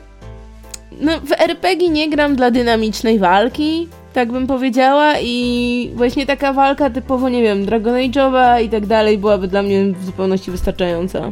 no 1.00 1.20
w 1.20 1.32
RPG 1.32 1.88
nie 1.88 2.10
gram 2.10 2.36
dla 2.36 2.50
dynamicznej 2.50 3.18
walki, 3.18 3.88
tak 4.14 4.32
bym 4.32 4.46
powiedziała 4.46 5.12
i 5.20 5.90
właśnie 5.94 6.26
taka 6.26 6.52
walka 6.52 6.90
typowo, 6.90 7.28
nie 7.28 7.42
wiem, 7.42 7.66
Dragon 7.66 7.94
Age'owa 7.94 8.62
i 8.62 8.68
tak 8.68 8.86
dalej 8.86 9.18
byłaby 9.18 9.48
dla 9.48 9.62
mnie 9.62 9.84
w 9.92 10.04
zupełności 10.04 10.50
wystarczająca. 10.50 11.30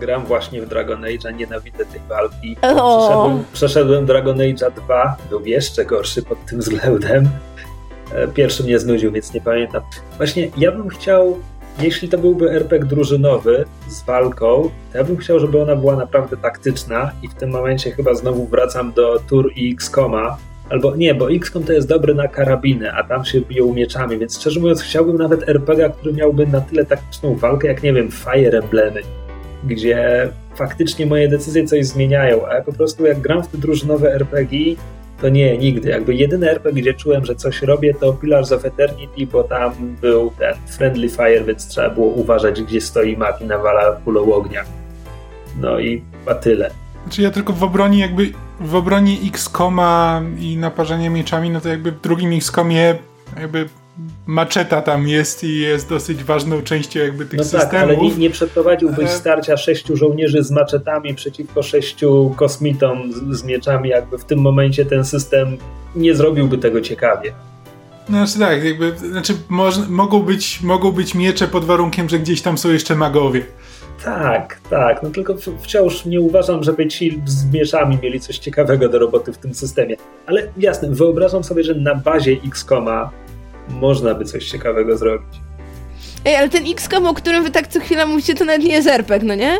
Gram 0.00 0.24
właśnie 0.24 0.62
w 0.62 0.68
Dragon 0.68 1.02
Age'a, 1.02 1.36
nienawidzę 1.36 1.84
tej 1.84 2.00
walki. 2.08 2.56
Przeszedłem, 2.56 3.44
przeszedłem 3.52 4.06
Dragon 4.06 4.36
Age'a 4.38 4.70
2, 4.72 5.16
był 5.30 5.44
jeszcze 5.44 5.84
gorszy 5.84 6.22
pod 6.22 6.46
tym 6.46 6.58
względem. 6.60 7.28
E, 8.14 8.28
Pierwszy 8.28 8.64
mnie 8.64 8.78
znudził, 8.78 9.12
więc 9.12 9.34
nie 9.34 9.40
pamiętam. 9.40 9.82
Właśnie 10.16 10.50
ja 10.56 10.72
bym 10.72 10.88
chciał, 10.88 11.38
jeśli 11.80 12.08
to 12.08 12.18
byłby 12.18 12.50
RPG 12.50 12.88
drużynowy 12.88 13.64
z 13.88 14.02
walką, 14.02 14.70
to 14.92 14.98
ja 14.98 15.04
bym 15.04 15.16
chciał, 15.16 15.38
żeby 15.38 15.62
ona 15.62 15.76
była 15.76 15.96
naprawdę 15.96 16.36
taktyczna 16.36 17.12
i 17.22 17.28
w 17.28 17.34
tym 17.34 17.50
momencie 17.50 17.90
chyba 17.90 18.14
znowu 18.14 18.46
wracam 18.46 18.92
do 18.92 19.18
Tour 19.28 19.52
i 19.56 19.72
XCOMa, 19.72 20.36
Albo 20.70 20.96
nie, 20.96 21.14
bo 21.14 21.30
XCOM 21.30 21.64
to 21.64 21.72
jest 21.72 21.88
dobry 21.88 22.14
na 22.14 22.28
karabiny, 22.28 22.92
a 22.92 23.04
tam 23.04 23.24
się 23.24 23.40
biją 23.40 23.74
mieczami, 23.74 24.18
więc 24.18 24.38
szczerze 24.40 24.60
mówiąc 24.60 24.82
chciałbym 24.82 25.16
nawet 25.16 25.48
RPG, 25.48 25.90
który 25.90 26.14
miałby 26.14 26.46
na 26.46 26.60
tyle 26.60 26.84
taktyczną 26.84 27.34
walkę, 27.34 27.68
jak 27.68 27.82
nie 27.82 27.92
wiem, 27.92 28.10
Fire 28.10 28.58
Emblemy, 28.58 29.02
gdzie 29.64 30.28
faktycznie 30.56 31.06
moje 31.06 31.28
decyzje 31.28 31.66
coś 31.66 31.86
zmieniają, 31.86 32.46
a 32.46 32.54
ja 32.54 32.62
po 32.62 32.72
prostu 32.72 33.06
jak 33.06 33.20
gram 33.20 33.42
w 33.42 33.48
te 33.48 33.58
drużynowe 33.58 34.14
RPG, 34.14 34.76
to 35.20 35.28
nie, 35.28 35.58
nigdy. 35.58 35.90
Jakby 35.90 36.14
jedyny 36.14 36.50
RPG, 36.50 36.82
gdzie 36.82 36.94
czułem, 36.94 37.24
że 37.24 37.34
coś 37.34 37.62
robię, 37.62 37.94
to 37.94 38.12
Pillars 38.12 38.52
of 38.52 38.64
Eternity, 38.64 39.26
bo 39.26 39.44
tam 39.44 39.96
był 40.00 40.32
ten 40.38 40.54
Friendly 40.66 41.08
Fire, 41.08 41.44
więc 41.44 41.68
trzeba 41.68 41.90
było 41.90 42.06
uważać, 42.06 42.62
gdzie 42.62 42.80
stoi 42.80 43.16
map 43.16 43.40
i 43.40 43.44
nawala 43.44 43.92
kulą 44.04 44.32
ognia. 44.32 44.64
No 45.60 45.80
i 45.80 46.02
a 46.26 46.34
tyle. 46.34 46.70
Znaczy 47.06 47.22
ja 47.22 47.30
tylko 47.30 47.52
w 47.52 47.62
obronie 47.62 48.00
jakby 48.00 48.32
w 48.60 48.74
obronie 48.74 49.16
X-Koma 49.26 50.22
i 50.38 50.56
naparzania 50.56 51.10
mieczami, 51.10 51.50
no 51.50 51.60
to 51.60 51.68
jakby 51.68 51.92
w 51.92 52.00
drugim 52.00 52.32
X-Komie 52.32 52.98
jakby 53.40 53.68
maczeta 54.26 54.82
tam 54.82 55.08
jest 55.08 55.44
i 55.44 55.58
jest 55.58 55.88
dosyć 55.88 56.24
ważną 56.24 56.62
częścią 56.62 57.00
jakby 57.00 57.26
tych 57.26 57.38
no 57.38 57.44
systemów. 57.44 57.70
tak, 57.70 57.82
ale 57.82 57.96
nie, 57.96 58.16
nie 58.16 58.30
przeprowadziłbyś 58.30 58.98
ale... 58.98 59.08
starcia 59.08 59.56
sześciu 59.56 59.96
żołnierzy 59.96 60.42
z 60.42 60.50
maczetami 60.50 61.14
przeciwko 61.14 61.62
sześciu 61.62 62.34
kosmitom 62.36 63.12
z, 63.12 63.38
z, 63.38 63.44
mieczami, 63.44 63.88
jakby 63.88 64.18
w 64.18 64.24
tym 64.24 64.38
momencie 64.38 64.86
ten 64.86 65.04
system 65.04 65.56
nie 65.96 66.14
zrobiłby 66.14 66.58
tego 66.58 66.80
ciekawie. 66.80 67.32
No 68.08 68.26
znaczy 68.26 68.38
tak, 68.38 68.64
jakby, 68.64 68.98
znaczy 68.98 69.34
moż, 69.48 69.74
mogą, 69.88 70.22
być, 70.22 70.62
mogą 70.62 70.92
być 70.92 71.14
miecze 71.14 71.48
pod 71.48 71.64
warunkiem, 71.64 72.08
że 72.08 72.18
gdzieś 72.18 72.42
tam 72.42 72.58
są 72.58 72.70
jeszcze 72.70 72.94
magowie. 72.96 73.42
Tak, 74.04 74.60
tak, 74.70 75.02
no 75.02 75.10
tylko 75.10 75.34
wciąż 75.62 76.04
nie 76.04 76.20
uważam, 76.20 76.62
żeby 76.62 76.88
ci 76.88 77.22
z 77.24 77.52
mieszami 77.52 77.98
mieli 78.02 78.20
coś 78.20 78.38
ciekawego 78.38 78.88
do 78.88 78.98
roboty 78.98 79.32
w 79.32 79.38
tym 79.38 79.54
systemie. 79.54 79.96
Ale 80.26 80.48
jasne, 80.56 80.88
wyobrażam 80.90 81.44
sobie, 81.44 81.64
że 81.64 81.74
na 81.74 81.94
bazie 81.94 82.32
X-Koma 82.46 83.10
można 83.68 84.14
by 84.14 84.24
coś 84.24 84.50
ciekawego 84.50 84.96
zrobić. 84.96 85.40
Ej, 86.24 86.36
ale 86.36 86.48
ten 86.48 86.64
XCOM, 86.72 87.06
o 87.06 87.14
którym 87.14 87.44
wy 87.44 87.50
tak 87.50 87.68
co 87.68 87.80
chwila 87.80 88.06
mówicie, 88.06 88.34
to 88.34 88.44
nawet 88.44 88.62
nie 88.62 88.72
jest 88.72 88.88
RPG, 88.88 89.28
no 89.28 89.34
nie? 89.34 89.58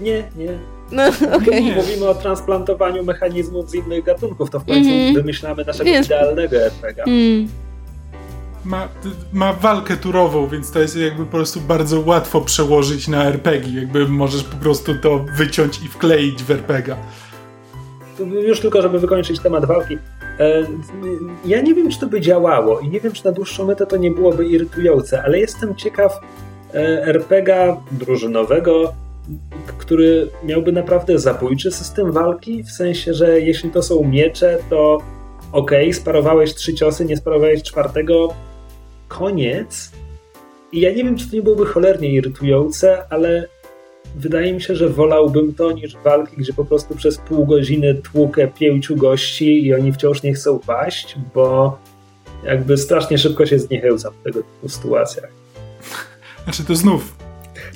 Nie, 0.00 0.22
nie. 0.36 0.58
No. 0.92 1.08
Okay. 1.36 1.60
Mówimy 1.60 2.08
o 2.08 2.14
transplantowaniu 2.14 3.04
mechanizmów 3.04 3.70
z 3.70 3.74
innych 3.74 4.04
gatunków, 4.04 4.50
to 4.50 4.60
w 4.60 4.64
końcu 4.64 4.90
mm 4.90 5.12
-hmm. 5.12 5.14
wymyślamy 5.14 5.64
naszego 5.64 5.90
Jest. 5.90 6.08
idealnego 6.08 6.56
RPG. 6.56 7.04
Mm. 7.04 7.48
Ma, 8.66 8.88
ma 9.32 9.52
walkę 9.52 9.96
turową, 9.96 10.46
więc 10.46 10.70
to 10.70 10.78
jest 10.78 10.96
jakby 10.96 11.24
po 11.24 11.30
prostu 11.30 11.60
bardzo 11.60 12.00
łatwo 12.00 12.40
przełożyć 12.40 13.08
na 13.08 13.24
RPG. 13.24 13.80
Jakby 13.80 14.08
możesz 14.08 14.44
po 14.44 14.56
prostu 14.56 14.92
to 15.02 15.24
wyciąć 15.36 15.82
i 15.84 15.88
wkleić 15.88 16.42
w 16.42 16.50
RPG. 16.50 16.96
Już 18.48 18.60
tylko, 18.60 18.82
żeby 18.82 18.98
wykończyć 18.98 19.40
temat 19.40 19.64
walki. 19.64 19.98
Ja 21.44 21.60
nie 21.60 21.74
wiem, 21.74 21.90
czy 21.90 22.00
to 22.00 22.06
by 22.06 22.20
działało 22.20 22.80
i 22.80 22.88
nie 22.88 23.00
wiem, 23.00 23.12
czy 23.12 23.24
na 23.24 23.32
dłuższą 23.32 23.66
metę 23.66 23.86
to 23.86 23.96
nie 23.96 24.10
byłoby 24.10 24.46
irytujące, 24.46 25.22
ale 25.22 25.38
jestem 25.38 25.74
ciekaw 25.74 26.20
RPGa 27.04 27.76
drużynowego, 27.92 28.92
który 29.78 30.28
miałby 30.44 30.72
naprawdę 30.72 31.18
zabójczy 31.18 31.70
system 31.70 32.12
walki, 32.12 32.62
w 32.62 32.70
sensie, 32.70 33.14
że 33.14 33.40
jeśli 33.40 33.70
to 33.70 33.82
są 33.82 34.04
miecze, 34.04 34.58
to 34.70 34.98
ok, 35.52 35.70
sparowałeś 35.92 36.54
trzy 36.54 36.74
ciosy, 36.74 37.04
nie 37.04 37.16
sparowałeś 37.16 37.62
czwartego, 37.62 38.34
koniec. 39.08 39.92
I 40.72 40.80
ja 40.80 40.90
nie 40.90 41.04
wiem, 41.04 41.16
czy 41.16 41.30
to 41.30 41.36
nie 41.36 41.42
byłoby 41.42 41.66
cholernie 41.66 42.10
irytujące, 42.10 43.02
ale 43.10 43.48
wydaje 44.16 44.52
mi 44.52 44.62
się, 44.62 44.76
że 44.76 44.88
wolałbym 44.88 45.54
to 45.54 45.72
niż 45.72 45.96
walki, 46.04 46.36
gdzie 46.36 46.52
po 46.52 46.64
prostu 46.64 46.94
przez 46.94 47.18
pół 47.18 47.46
godziny 47.46 47.94
tłukę 47.94 48.48
pięciu 48.48 48.96
gości 48.96 49.66
i 49.66 49.74
oni 49.74 49.92
wciąż 49.92 50.22
nie 50.22 50.34
chcą 50.34 50.58
paść, 50.58 51.16
bo 51.34 51.78
jakby 52.44 52.76
strasznie 52.76 53.18
szybko 53.18 53.46
się 53.46 53.58
zniechęcam 53.58 54.12
w 54.20 54.24
tego 54.24 54.42
typu 54.42 54.68
sytuacjach. 54.68 55.30
Znaczy 56.44 56.64
to 56.64 56.74
znów 56.74 57.16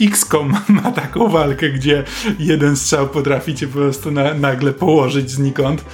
XCOM 0.01 0.53
ma 0.83 0.93
taką 0.93 1.29
walkę, 1.29 1.71
gdzie 1.71 2.05
jeden 2.39 2.77
strzał 2.77 3.09
potrafi 3.09 3.55
cię 3.55 3.67
po 3.67 3.73
prostu 3.73 4.11
na, 4.11 4.35
nagle 4.35 4.73
położyć 4.73 5.31
znikąd, 5.31 5.85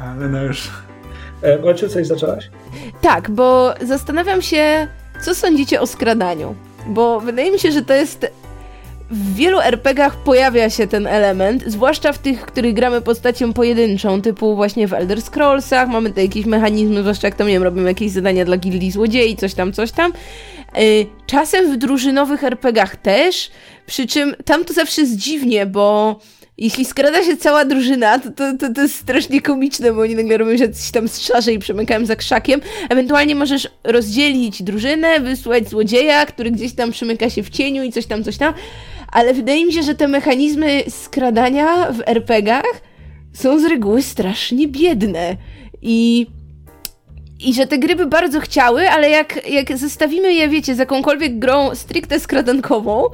ale 0.00 0.28
no 0.28 0.44
już... 0.44 0.70
E, 1.42 1.58
Maciu, 1.58 1.88
coś 1.88 2.06
zaczęłaś? 2.06 2.50
Tak, 3.00 3.30
bo 3.30 3.74
zastanawiam 3.82 4.42
się, 4.42 4.86
co 5.24 5.34
sądzicie 5.34 5.80
o 5.80 5.86
skradaniu? 5.86 6.54
Bo 6.86 7.20
wydaje 7.20 7.50
mi 7.50 7.58
się, 7.58 7.72
że 7.72 7.82
to 7.82 7.94
jest 7.94 8.26
w 9.10 9.34
wielu 9.34 9.60
RPGach 9.60 10.16
pojawia 10.16 10.70
się 10.70 10.86
ten 10.86 11.06
element, 11.06 11.64
zwłaszcza 11.66 12.12
w 12.12 12.18
tych, 12.18 12.46
których 12.46 12.74
gramy 12.74 13.00
postacią 13.00 13.52
pojedynczą, 13.52 14.22
typu 14.22 14.56
właśnie 14.56 14.88
w 14.88 14.92
Elder 14.92 15.22
Scrollsach, 15.22 15.88
mamy 15.88 16.08
tutaj 16.08 16.24
jakieś 16.24 16.46
mechanizmy, 16.46 17.00
zwłaszcza 17.00 17.26
jak 17.26 17.34
tam, 17.34 17.46
nie 17.46 17.52
wiem, 17.52 17.62
robimy 17.62 17.88
jakieś 17.88 18.10
zadania 18.10 18.44
dla 18.44 18.56
gildii 18.56 18.90
złodziei, 18.90 19.36
coś 19.36 19.54
tam, 19.54 19.72
coś 19.72 19.92
tam. 19.92 20.12
Czasem 21.26 21.72
w 21.72 21.76
drużynowych 21.76 22.44
RPGach 22.44 22.96
też, 22.96 23.50
przy 23.86 24.06
czym 24.06 24.34
tam 24.44 24.64
to 24.64 24.72
zawsze 24.72 25.00
jest 25.00 25.16
dziwnie, 25.16 25.66
bo 25.66 26.18
jeśli 26.58 26.84
skrada 26.84 27.24
się 27.24 27.36
cała 27.36 27.64
drużyna, 27.64 28.18
to, 28.18 28.30
to, 28.30 28.56
to, 28.58 28.72
to 28.74 28.82
jest 28.82 28.94
strasznie 28.94 29.40
komiczne, 29.40 29.92
bo 29.92 30.00
oni 30.00 30.14
nagle 30.14 30.36
robią 30.36 30.56
się 30.56 30.68
tam 30.92 31.08
strzaże 31.08 31.52
i 31.52 31.58
przemykają 31.58 32.06
za 32.06 32.16
krzakiem. 32.16 32.60
Ewentualnie 32.88 33.34
możesz 33.34 33.68
rozdzielić 33.84 34.62
drużynę, 34.62 35.20
wysłać 35.20 35.68
złodzieja, 35.68 36.26
który 36.26 36.50
gdzieś 36.50 36.72
tam 36.72 36.90
przemyka 36.90 37.30
się 37.30 37.42
w 37.42 37.50
cieniu 37.50 37.82
i 37.82 37.92
coś 37.92 38.06
tam, 38.06 38.24
coś 38.24 38.36
tam. 38.36 38.54
Ale 39.12 39.34
wydaje 39.34 39.66
mi 39.66 39.72
się, 39.72 39.82
że 39.82 39.94
te 39.94 40.08
mechanizmy 40.08 40.82
skradania 40.88 41.92
w 41.92 42.00
RPGach 42.06 42.80
są 43.32 43.60
z 43.60 43.64
reguły 43.64 44.02
strasznie 44.02 44.68
biedne. 44.68 45.36
I 45.82 46.26
i 47.40 47.54
że 47.54 47.66
te 47.66 47.78
gry 47.78 47.96
by 47.96 48.06
bardzo 48.06 48.40
chciały, 48.40 48.90
ale 48.90 49.10
jak, 49.10 49.50
jak 49.50 49.78
zestawimy 49.78 50.34
je, 50.34 50.48
wiecie, 50.48 50.74
z 50.74 50.78
jakąkolwiek 50.78 51.38
grą 51.38 51.74
stricte 51.74 52.20
skradankową, 52.20 53.04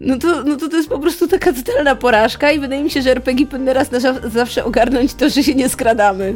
no 0.00 0.18
to, 0.18 0.44
no 0.44 0.56
to 0.56 0.68
to 0.68 0.76
jest 0.76 0.88
po 0.88 0.98
prostu 0.98 1.28
taka 1.28 1.52
totalna 1.52 1.94
porażka 1.94 2.52
i 2.52 2.60
wydaje 2.60 2.84
mi 2.84 2.90
się, 2.90 3.02
że 3.02 3.10
RPG 3.10 3.46
powinny 3.46 3.72
raz 3.72 3.90
na 3.90 3.98
zawsze 4.30 4.64
ogarnąć 4.64 5.14
to, 5.14 5.28
że 5.28 5.42
się 5.42 5.54
nie 5.54 5.68
skradamy. 5.68 6.34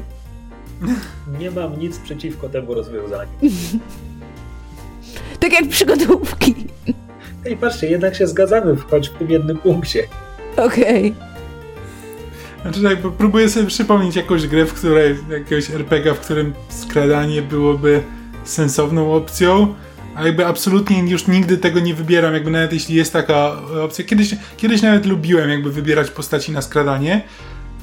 Nie 1.39 1.51
mam 1.51 1.79
nic 1.79 1.99
przeciwko 1.99 2.49
temu 2.49 2.75
rozwiązaniu. 2.75 3.31
tak 5.41 5.53
jak 5.53 5.69
przygodówki. 5.69 6.55
Ej, 7.47 7.57
patrzcie, 7.57 7.91
jednak 7.91 8.17
się 8.17 8.27
zgadzamy, 8.27 8.77
choć 8.77 9.09
w 9.09 9.13
tym 9.13 9.31
jednym 9.31 9.59
punkcie. 9.59 10.03
Okej. 10.57 11.15
Okay. 11.17 11.31
Znaczy 12.63 12.83
tak, 12.83 13.13
próbuję 13.19 13.49
sobie 13.49 13.67
przypomnieć 13.67 14.17
jakąś 14.17 14.47
grę, 14.47 14.67
w 14.67 14.75
której, 14.75 15.17
jakiegoś 15.31 15.71
RPG, 15.71 16.15
w 16.15 16.21
którym 16.21 16.55
skradanie 16.69 17.43
byłoby 17.43 18.03
sensowną 18.45 19.15
opcją, 19.15 19.75
a 20.15 20.27
jakby 20.27 20.47
absolutnie 20.47 21.03
już 21.03 21.27
nigdy 21.27 21.59
tego 21.59 21.81
nie 21.81 21.95
wybieram, 21.95 22.35
jakby 22.35 22.51
nawet 22.51 22.73
jeśli 22.73 22.95
jest 22.95 23.13
taka 23.13 23.53
opcja. 23.85 24.05
Kiedyś, 24.05 24.35
kiedyś 24.57 24.83
nawet 24.83 25.07
lubiłem 25.07 25.51
jakby 25.51 25.73
wybierać 25.73 26.11
postaci 26.11 26.53
na 26.53 26.63
skradanie, 26.63 27.23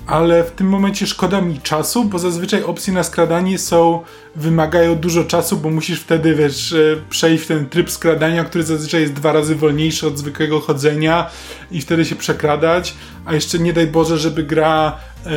ale 0.07 0.43
w 0.43 0.51
tym 0.51 0.67
momencie 0.69 1.07
szkoda 1.07 1.41
mi 1.41 1.59
czasu, 1.59 2.05
bo 2.05 2.19
zazwyczaj 2.19 2.63
opcje 2.63 2.93
na 2.93 3.03
skradanie 3.03 3.57
są, 3.57 4.01
wymagają 4.35 4.95
dużo 4.95 5.23
czasu, 5.23 5.57
bo 5.57 5.69
musisz 5.69 6.01
wtedy, 6.01 6.35
wiesz, 6.35 6.73
e, 6.73 6.77
przejść 7.09 7.43
w 7.43 7.47
ten 7.47 7.69
tryb 7.69 7.91
skradania, 7.91 8.43
który 8.43 8.63
zazwyczaj 8.63 9.01
jest 9.01 9.13
dwa 9.13 9.31
razy 9.31 9.55
wolniejszy 9.55 10.07
od 10.07 10.17
zwykłego 10.17 10.59
chodzenia 10.59 11.29
i 11.71 11.81
wtedy 11.81 12.05
się 12.05 12.15
przekradać, 12.15 12.93
a 13.25 13.33
jeszcze 13.33 13.59
nie 13.59 13.73
daj 13.73 13.87
Boże, 13.87 14.17
żeby 14.17 14.43
gra 14.43 14.97
e, 15.25 15.29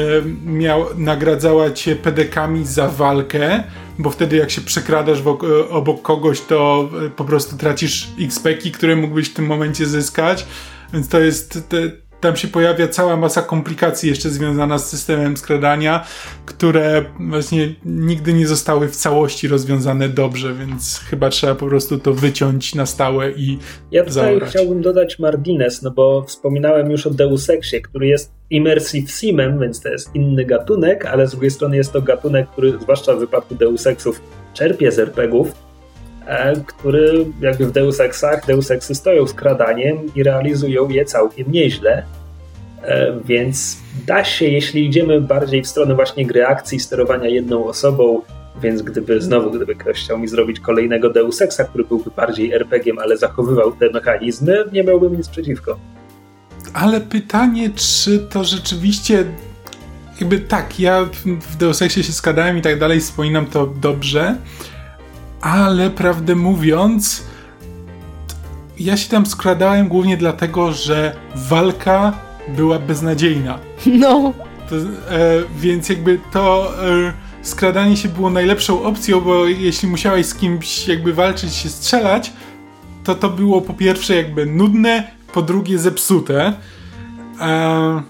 miał, 0.45 0.87
nagradzała 0.97 1.71
cię 1.71 1.97
pedekami 1.97 2.67
za 2.67 2.89
walkę, 2.89 3.65
bo 3.99 4.11
wtedy 4.11 4.37
jak 4.37 4.51
się 4.51 4.61
przekradasz 4.61 5.19
e, 5.19 5.69
obok 5.69 6.03
kogoś, 6.03 6.41
to 6.41 6.91
e, 7.07 7.11
po 7.11 7.25
prostu 7.25 7.57
tracisz 7.57 8.09
XP, 8.21 8.49
które 8.75 8.97
mógłbyś 8.97 9.29
w 9.29 9.35
tym 9.35 9.47
momencie 9.47 9.87
zyskać, 9.87 10.47
więc 10.93 11.09
to 11.09 11.21
jest... 11.21 11.69
Te, 11.69 12.10
tam 12.21 12.37
się 12.37 12.49
pojawia 12.49 12.89
cała 12.89 13.17
masa 13.17 13.43
komplikacji 13.43 14.09
jeszcze 14.09 14.31
związana 14.31 14.79
z 14.79 14.89
systemem 14.89 15.37
skradania, 15.37 16.05
które 16.47 17.05
właśnie 17.21 17.75
nigdy 17.85 18.33
nie 18.33 18.47
zostały 18.47 18.89
w 18.89 18.97
całości 18.97 19.49
rozwiązane 19.49 20.09
dobrze, 20.09 20.55
więc 20.55 20.99
chyba 20.99 21.31
trzeba 21.31 21.55
po 21.55 21.67
prostu 21.67 21.99
to 21.99 22.15
wyciąć 22.15 22.75
na 22.75 22.87
stałe 22.87 23.31
i 23.31 23.59
Ja 23.91 24.01
tutaj 24.05 24.15
zaorać. 24.15 24.51
chciałbym 24.51 24.83
dodać 24.83 25.19
margines, 25.19 25.83
no 25.83 25.91
bo 25.91 26.23
wspominałem 26.23 26.91
już 26.91 27.07
o 27.07 27.11
Deus 27.11 27.51
Exie, 27.51 27.81
który 27.81 28.07
jest 28.07 28.33
immersive 28.51 29.11
simem, 29.11 29.61
więc 29.61 29.81
to 29.81 29.89
jest 29.89 30.15
inny 30.15 30.45
gatunek, 30.45 31.07
ale 31.07 31.27
z 31.27 31.31
drugiej 31.31 31.51
strony 31.51 31.77
jest 31.77 31.93
to 31.93 32.03
gatunek, 32.03 32.51
który 32.51 32.79
zwłaszcza 32.81 33.15
w 33.15 33.19
wypadku 33.19 33.55
Deus 33.55 33.87
Exów 33.87 34.21
czerpie 34.55 34.93
z 34.93 34.99
RPGów, 34.99 35.70
który 36.67 37.27
jakby 37.41 37.67
w 37.67 37.73
Deus 37.73 38.01
Exach, 38.01 38.47
Deus 38.47 38.71
Exy 38.71 38.95
stoją 38.95 39.27
skradaniem 39.27 39.99
i 40.15 40.23
realizują 40.23 40.89
je 40.89 41.05
całkiem 41.05 41.53
nieźle. 41.53 42.03
E, 42.83 43.21
więc 43.25 43.77
da 44.07 44.25
się, 44.25 44.47
jeśli 44.47 44.87
idziemy 44.87 45.21
bardziej 45.21 45.63
w 45.63 45.67
stronę 45.67 45.95
właśnie 45.95 46.27
gry 46.27 46.47
akcji, 46.47 46.81
sterowania 46.81 47.29
jedną 47.29 47.65
osobą, 47.65 48.23
więc 48.63 48.83
gdyby 48.83 49.21
znowu, 49.21 49.51
gdyby 49.51 49.75
ktoś 49.75 50.05
chciał 50.05 50.19
mi 50.19 50.29
zrobić 50.29 50.61
kolejnego 50.61 51.11
Deus 51.11 51.43
Exa, 51.43 51.65
który 51.65 51.85
byłby 51.85 52.11
bardziej 52.17 52.53
RPG-iem, 52.53 52.99
ale 52.99 53.17
zachowywał 53.17 53.73
te 53.73 53.91
mechanizmy, 53.91 54.65
nie 54.73 54.85
miałbym 54.85 55.17
nic 55.17 55.29
przeciwko. 55.29 55.79
Ale 56.75 57.01
pytanie, 57.01 57.71
czy 57.75 58.19
to 58.19 58.45
rzeczywiście 58.45 59.25
jakby 60.21 60.41
tak, 60.41 60.81
ja 60.81 61.07
w 61.41 61.57
Deus 61.57 61.83
Exie 61.83 62.03
się 62.03 62.13
składałem 62.13 62.59
i 62.59 62.63
tak 62.63 62.79
dalej, 62.79 63.01
wspominam 63.01 63.47
to 63.47 63.67
dobrze, 63.67 64.37
ale 65.41 65.91
prawdę 65.91 66.35
mówiąc, 66.35 67.23
ja 68.79 68.97
się 68.97 69.09
tam 69.09 69.27
skradałem 69.27 69.89
głównie 69.89 70.17
dlatego, 70.17 70.73
że 70.73 71.17
walka 71.37 72.13
była 72.49 72.79
beznadziejna. 72.79 73.59
No. 73.87 74.33
To, 74.69 74.77
e, 74.77 74.81
więc 75.57 75.89
jakby 75.89 76.21
to 76.33 76.73
e, 76.89 77.13
skradanie 77.43 77.97
się 77.97 78.09
było 78.09 78.31
najlepszą 78.31 78.83
opcją, 78.83 79.21
bo 79.21 79.47
jeśli 79.47 79.89
musiałeś 79.89 80.27
z 80.27 80.35
kimś 80.35 80.89
jakby 80.89 81.13
walczyć, 81.13 81.55
się 81.55 81.69
strzelać, 81.69 82.33
to 83.05 83.15
to 83.15 83.31
było 83.31 83.61
po 83.61 83.75
pierwsze 83.75 84.17
jakby 84.17 84.47
nudne, 84.47 85.11
po 85.33 85.43
drugie 85.43 85.79
zepsute. 85.79 86.53
E, 87.41 88.03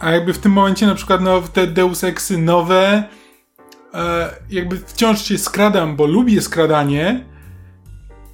a 0.00 0.10
jakby 0.10 0.32
w 0.32 0.38
tym 0.38 0.52
momencie 0.52 0.86
na 0.86 0.94
przykład 0.94 1.20
no, 1.20 1.42
te 1.52 1.66
Deus 1.66 2.04
Exy 2.04 2.38
nowe 2.38 3.04
jakby 4.50 4.78
wciąż 4.86 5.24
się 5.24 5.38
skradam, 5.38 5.96
bo 5.96 6.06
lubię 6.06 6.42
skradanie, 6.42 7.24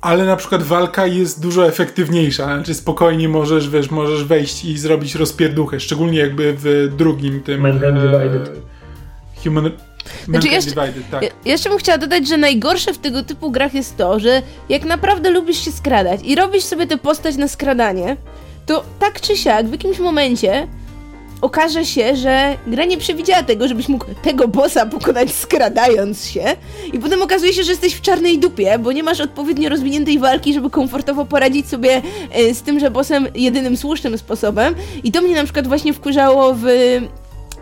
ale 0.01 0.25
na 0.25 0.37
przykład 0.37 0.63
walka 0.63 1.07
jest 1.07 1.43
dużo 1.43 1.67
efektywniejsza. 1.67 2.45
Znaczy 2.45 2.75
spokojnie 2.75 3.29
możesz, 3.29 3.71
wiesz, 3.71 3.91
możesz 3.91 4.25
wejść 4.25 4.65
i 4.65 4.79
zrobić 4.79 5.15
rozpierduchę, 5.15 5.81
szczególnie 5.81 6.19
jakby 6.19 6.55
w 6.59 6.95
drugim 6.97 7.43
tym... 7.43 7.61
Mankind 7.61 7.95
Divided. 7.95 8.51
Human... 9.45 9.71
Znaczy 10.25 10.49
jeszcze, 10.49 10.71
Divided, 10.71 11.11
tak. 11.11 11.23
ja, 11.23 11.29
jeszcze 11.45 11.69
bym 11.69 11.79
chciała 11.79 11.99
dodać, 11.99 12.29
że 12.29 12.37
najgorsze 12.37 12.93
w 12.93 12.99
tego 12.99 13.23
typu 13.23 13.51
grach 13.51 13.75
jest 13.75 13.97
to, 13.97 14.21
że 14.21 14.43
jak 14.69 14.85
naprawdę 14.85 15.31
lubisz 15.31 15.65
się 15.65 15.73
skradać 15.73 16.21
i 16.25 16.35
robisz 16.35 16.65
sobie 16.65 16.87
tę 16.87 16.99
postać 16.99 17.37
na 17.37 17.49
skradanie, 17.49 18.17
to 18.67 18.85
tak 18.99 19.21
czy 19.21 19.37
siak 19.37 19.67
w 19.67 19.73
jakimś 19.73 19.99
momencie 19.99 20.69
okaże 21.43 21.85
się, 21.85 22.17
że 22.17 22.57
gra 22.67 22.85
nie 22.85 22.97
przewidziała 22.97 23.43
tego, 23.43 23.69
żebyś 23.69 23.89
mógł 23.89 24.07
tego 24.23 24.49
bossa 24.49 24.87
pokonać 24.87 25.35
skradając 25.35 26.27
się 26.27 26.45
i 26.93 26.99
potem 26.99 27.23
okazuje 27.23 27.53
się, 27.53 27.63
że 27.63 27.71
jesteś 27.71 27.95
w 27.95 28.01
czarnej 28.01 28.39
dupie, 28.39 28.79
bo 28.79 28.93
nie 28.93 29.03
masz 29.03 29.21
odpowiednio 29.21 29.69
rozwiniętej 29.69 30.19
walki, 30.19 30.55
żeby 30.55 30.71
komfortowo 30.71 31.25
poradzić 31.25 31.69
sobie 31.69 32.03
e, 32.33 32.55
z 32.55 32.63
tymże 32.63 32.91
bossem 32.91 33.27
jedynym 33.35 33.77
słusznym 33.77 34.19
sposobem 34.19 34.75
i 35.05 35.13
to 35.13 35.23
mnie 35.23 35.35
na 35.35 35.45
przykład 35.45 35.67
właśnie 35.67 35.93
wkurzało 35.93 36.55
w 36.55 36.65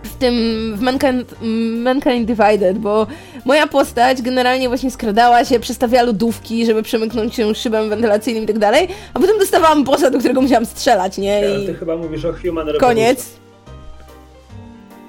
w 0.02 0.14
tym 0.14 0.34
w 0.76 0.80
Mankind, 0.80 1.34
Mankind 1.76 2.26
Divided, 2.26 2.78
bo 2.78 3.06
moja 3.44 3.66
postać 3.66 4.22
generalnie 4.22 4.68
właśnie 4.68 4.90
skradała 4.90 5.44
się, 5.44 5.60
przestawiała 5.60 6.06
lodówki, 6.06 6.66
żeby 6.66 6.82
przemyknąć 6.82 7.34
się 7.34 7.54
szybem 7.54 7.88
wentylacyjnym 7.88 8.44
i 8.44 8.46
tak 8.46 8.58
dalej, 8.58 8.88
a 9.14 9.20
potem 9.20 9.38
dostawałam 9.38 9.84
bossa, 9.84 10.10
do 10.10 10.18
którego 10.18 10.40
musiałam 10.40 10.66
strzelać, 10.66 11.18
nie? 11.18 11.40
I 11.62 11.66
ty 11.66 11.74
chyba 11.74 11.96
mówisz 11.96 12.24
o 12.24 12.32
Human 12.32 12.66
Revolution. 12.66 12.80
koniec. 12.80 13.40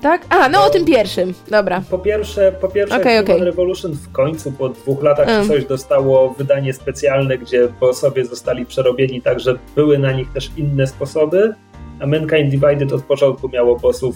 Tak? 0.01 0.21
A, 0.29 0.49
no 0.49 0.65
o 0.65 0.69
tym 0.69 0.85
pierwszym. 0.85 1.33
Dobra. 1.51 1.81
Po 1.89 1.99
pierwsze, 1.99 2.51
po 2.61 2.67
pierwsze 2.67 2.95
Okej, 2.95 3.17
Human 3.17 3.35
okej. 3.35 3.45
Revolution 3.45 3.93
w 3.93 4.11
końcu 4.11 4.51
po 4.51 4.69
dwóch 4.69 5.03
latach 5.03 5.27
Mm. 5.29 5.47
coś 5.47 5.65
dostało 5.65 6.29
wydanie 6.37 6.73
specjalne, 6.73 7.37
gdzie 7.37 7.67
bossowie 7.79 8.25
zostali 8.25 8.65
przerobieni 8.65 9.21
tak, 9.21 9.39
że 9.39 9.55
były 9.75 9.99
na 9.99 10.11
nich 10.11 10.33
też 10.33 10.51
inne 10.57 10.87
sposoby, 10.87 11.53
a 11.99 12.07
Mankind 12.07 12.49
Divided 12.49 12.93
od 12.93 13.03
początku 13.03 13.49
miało 13.49 13.75
bossów, 13.79 14.15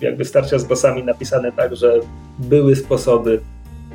jakby 0.00 0.24
starcia 0.24 0.58
z 0.58 0.64
bossami 0.64 1.04
napisane 1.04 1.52
tak, 1.52 1.76
że 1.76 2.00
były 2.38 2.76
sposoby 2.76 3.40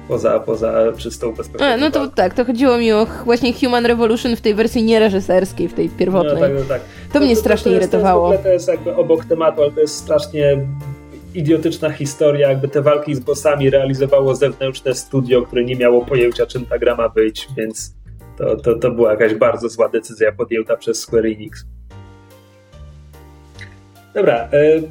poza, 0.07 0.39
poza 0.39 0.73
czystą 0.97 1.33
perspektywą. 1.33 1.71
A, 1.71 1.77
no 1.77 1.91
to 1.91 2.07
tak, 2.07 2.33
to 2.33 2.45
chodziło 2.45 2.77
mi 2.77 2.91
o 2.91 3.07
właśnie 3.25 3.53
Human 3.53 3.85
Revolution 3.85 4.35
w 4.35 4.41
tej 4.41 4.55
wersji 4.55 4.83
niereżyserskiej, 4.83 5.67
w 5.67 5.73
tej 5.73 5.85
no, 5.85 5.91
pierwotnej. 5.97 6.41
tak, 6.41 6.51
no, 6.53 6.61
tak. 6.69 6.81
To 7.13 7.19
mnie 7.19 7.35
strasznie 7.35 7.71
jest, 7.71 7.83
irytowało. 7.83 8.27
To 8.27 8.33
jest, 8.33 8.43
to 8.43 8.49
jest 8.49 8.67
jakby 8.67 8.95
obok 8.95 9.25
tematu, 9.25 9.61
ale 9.61 9.71
to 9.71 9.79
jest 9.79 9.95
strasznie 9.95 10.57
idiotyczna 11.35 11.89
historia, 11.89 12.49
jakby 12.49 12.67
te 12.67 12.81
walki 12.81 13.15
z 13.15 13.19
bossami 13.19 13.69
realizowało 13.69 14.35
zewnętrzne 14.35 14.95
studio, 14.95 15.41
które 15.41 15.63
nie 15.63 15.75
miało 15.75 16.05
pojęcia, 16.05 16.45
czym 16.45 16.65
ta 16.65 16.79
gra 16.79 16.95
ma 16.95 17.09
być, 17.09 17.47
więc 17.57 17.95
to, 18.37 18.55
to, 18.55 18.75
to 18.75 18.91
była 18.91 19.11
jakaś 19.11 19.33
bardzo 19.35 19.69
zła 19.69 19.89
decyzja 19.89 20.31
podjęta 20.31 20.77
przez 20.77 20.99
Square 20.99 21.25
Enix. 21.25 21.65
Dobra, 24.13 24.49
e, 24.53 24.81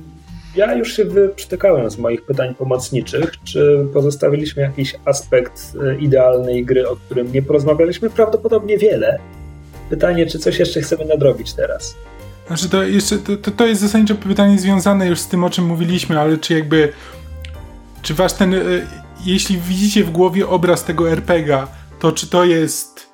ja 0.56 0.74
już 0.74 0.96
się 0.96 1.04
wyprztykałem 1.04 1.90
z 1.90 1.98
moich 1.98 2.22
pytań 2.22 2.54
pomocniczych. 2.54 3.32
Czy 3.44 3.86
pozostawiliśmy 3.92 4.62
jakiś 4.62 4.96
aspekt 5.04 5.72
e, 5.82 5.98
idealnej 5.98 6.64
gry, 6.64 6.88
o 6.88 6.96
którym 6.96 7.32
nie 7.32 7.42
porozmawialiśmy? 7.42 8.10
Prawdopodobnie 8.10 8.78
wiele. 8.78 9.18
Pytanie, 9.90 10.26
czy 10.26 10.38
coś 10.38 10.58
jeszcze 10.58 10.80
chcemy 10.80 11.04
nadrobić 11.04 11.54
teraz? 11.54 11.96
Znaczy 12.50 12.68
to 12.68 12.82
jeszcze, 12.82 13.18
to, 13.18 13.36
to, 13.36 13.50
to 13.50 13.66
jest 13.66 13.80
zasadniczo 13.80 14.14
pytanie 14.14 14.58
związane 14.58 15.06
już 15.06 15.18
z 15.18 15.28
tym, 15.28 15.44
o 15.44 15.50
czym 15.50 15.64
mówiliśmy, 15.64 16.20
ale 16.20 16.38
czy 16.38 16.54
jakby, 16.54 16.92
czy 18.02 18.14
wasz 18.14 18.32
ten, 18.32 18.54
y, 18.54 18.86
jeśli 19.24 19.58
widzicie 19.58 20.04
w 20.04 20.10
głowie 20.10 20.48
obraz 20.48 20.84
tego 20.84 21.10
RPGa, 21.10 21.68
to 21.98 22.12
czy 22.12 22.26
to 22.26 22.44
jest 22.44 23.06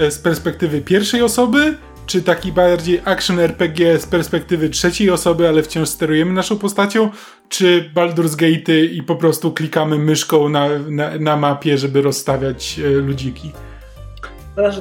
y, 0.00 0.10
z 0.10 0.18
perspektywy 0.18 0.80
pierwszej 0.80 1.22
osoby, 1.22 1.76
czy 2.06 2.22
taki 2.22 2.52
bardziej 2.52 3.00
action 3.04 3.38
RPG 3.38 3.98
z 3.98 4.06
perspektywy 4.06 4.70
trzeciej 4.70 5.10
osoby, 5.10 5.48
ale 5.48 5.62
wciąż 5.62 5.88
sterujemy 5.88 6.32
naszą 6.32 6.58
postacią, 6.58 7.10
czy 7.48 7.90
Baldur's 7.94 8.36
Gate'y 8.36 8.92
i 8.92 9.02
po 9.02 9.16
prostu 9.16 9.52
klikamy 9.52 9.98
myszką 9.98 10.48
na, 10.48 10.68
na, 10.88 11.18
na 11.18 11.36
mapie, 11.36 11.78
żeby 11.78 12.02
rozstawiać 12.02 12.78
y, 12.78 12.90
ludziki. 12.90 13.52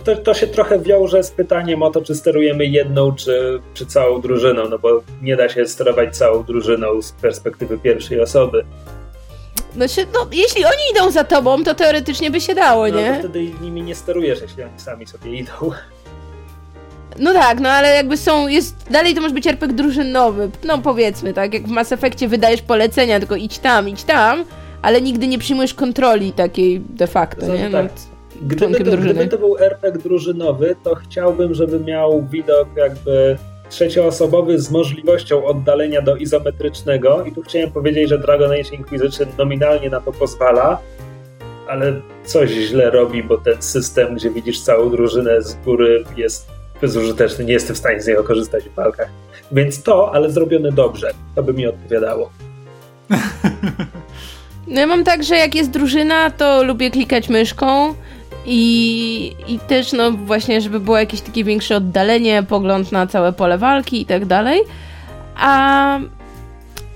To, 0.04 0.16
to 0.16 0.34
się 0.34 0.48
trochę 0.48 0.80
wiąże 0.80 1.24
z 1.24 1.32
pytaniem 1.32 1.84
o 1.84 1.92
to, 1.92 2.02
czy 2.02 2.16
sterujemy 2.16 2.66
jedną, 2.66 3.16
czy, 3.16 3.60
czy 3.74 3.86
całą 3.86 4.22
drużyną, 4.22 4.70
no 4.70 4.80
bo 4.80 5.02
nie 5.22 5.36
da 5.36 5.50
się 5.50 5.66
sterować 5.68 6.18
całą 6.18 6.44
drużyną 6.44 7.02
z 7.02 7.12
perspektywy 7.12 7.78
pierwszej 7.78 8.22
osoby. 8.22 8.66
Znaczy, 9.76 10.06
no, 10.14 10.28
jeśli 10.32 10.66
oni 10.66 10.84
idą 10.96 11.12
za 11.12 11.24
tobą, 11.24 11.64
to 11.64 11.76
teoretycznie 11.76 12.32
by 12.32 12.42
się 12.42 12.56
dało, 12.56 12.88
No 12.88 12.96
nie? 13.02 13.16
wtedy 13.20 13.52
nimi 13.62 13.82
nie 13.82 13.96
sterujesz, 13.96 14.42
jeśli 14.42 14.64
oni 14.64 14.80
sami 14.80 15.08
sobie 15.08 15.36
idą. 15.40 15.52
No 17.20 17.34
tak, 17.34 17.60
no 17.60 17.70
ale 17.70 17.96
jakby 17.96 18.18
są, 18.18 18.48
jest, 18.48 18.76
dalej 18.92 19.16
to 19.16 19.22
może 19.22 19.34
być 19.34 19.48
RPG 19.48 19.78
drużynowy, 19.78 20.50
no 20.64 20.78
powiedzmy, 20.78 21.34
tak, 21.34 21.54
jak 21.54 21.64
w 21.64 21.70
Mass 21.72 21.92
Effectie 21.92 22.28
wydajesz 22.28 22.62
polecenia, 22.62 23.20
tylko 23.20 23.36
idź 23.36 23.60
tam, 23.60 23.90
idź 23.90 24.04
tam, 24.04 24.46
ale 24.82 25.02
nigdy 25.02 25.28
nie 25.28 25.40
przyjmujesz 25.40 25.74
kontroli 25.74 26.32
takiej 26.32 26.80
de 26.80 27.08
facto, 27.08 27.46
Znaczy 27.46 27.62
nie? 27.62 27.70
tak, 27.70 27.86
No, 27.86 28.19
Gdyby 28.42 28.76
to, 28.76 28.84
gdyby 29.00 29.28
to 29.28 29.38
był 29.38 29.58
RPG 29.58 30.04
drużynowy, 30.04 30.76
to 30.84 30.96
chciałbym, 30.96 31.54
żeby 31.54 31.80
miał 31.80 32.26
widok 32.32 32.68
jakby 32.76 33.38
trzecioosobowy 33.70 34.60
z 34.60 34.72
możliwością 34.72 35.46
oddalenia 35.46 36.02
do 36.02 36.16
izometrycznego. 36.16 37.24
I 37.24 37.32
tu 37.32 37.42
chciałem 37.42 37.72
powiedzieć, 37.72 38.10
że 38.10 38.18
Dragon 38.18 38.52
Age 38.52 38.76
Inquisition 38.76 39.28
nominalnie 39.38 39.90
na 39.90 40.02
to 40.02 40.12
pozwala, 40.12 40.80
ale 41.68 41.94
coś 42.26 42.50
źle 42.50 42.90
robi, 42.90 43.24
bo 43.24 43.38
ten 43.38 43.62
system, 43.62 44.16
gdzie 44.16 44.30
widzisz 44.30 44.62
całą 44.62 44.90
drużynę 44.90 45.42
z 45.42 45.56
góry 45.56 46.04
jest 46.18 46.48
bezużyteczny, 46.82 47.46
nie 47.46 47.54
jestem 47.54 47.76
w 47.76 47.80
stanie 47.80 48.02
z 48.02 48.08
niego 48.08 48.24
korzystać 48.24 48.64
w 48.64 48.76
walkach. 48.76 49.10
Więc 49.52 49.84
to, 49.84 50.16
ale 50.16 50.32
zrobione 50.32 50.72
dobrze, 50.72 51.12
to 51.36 51.44
by 51.44 51.54
mi 51.54 51.68
odpowiadało. 51.68 52.30
No 54.68 54.80
ja 54.80 54.88
mam 54.88 55.04
tak, 55.04 55.24
że 55.24 55.36
jak 55.36 55.56
jest 55.56 55.70
drużyna, 55.70 56.32
to 56.32 56.64
lubię 56.64 56.92
klikać 56.92 57.30
myszką 57.30 57.94
i, 58.46 59.36
i 59.48 59.60
też 59.60 59.94
no 59.94 60.12
właśnie, 60.12 60.62
żeby 60.62 60.80
było 60.80 60.98
jakieś 60.98 61.22
takie 61.22 61.44
większe 61.44 61.76
oddalenie, 61.76 62.44
pogląd 62.44 62.92
na 62.92 63.08
całe 63.08 63.34
pole 63.34 63.58
walki 63.58 64.02
i 64.02 64.06
tak 64.06 64.26
dalej. 64.26 64.62
A 65.36 66.00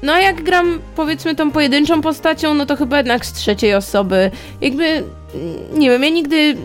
no 0.04 0.18
jak 0.18 0.44
gram 0.44 0.80
powiedzmy 0.96 1.36
tą 1.36 1.52
pojedynczą 1.52 2.02
postacią, 2.02 2.54
no 2.54 2.66
to 2.66 2.76
chyba 2.76 2.98
jednak 2.98 3.26
z 3.26 3.34
trzeciej 3.34 3.76
osoby. 3.76 4.32
Jakby, 4.62 5.04
nie 5.74 5.90
wiem, 5.90 6.04
ja 6.04 6.10
nigdy 6.10 6.58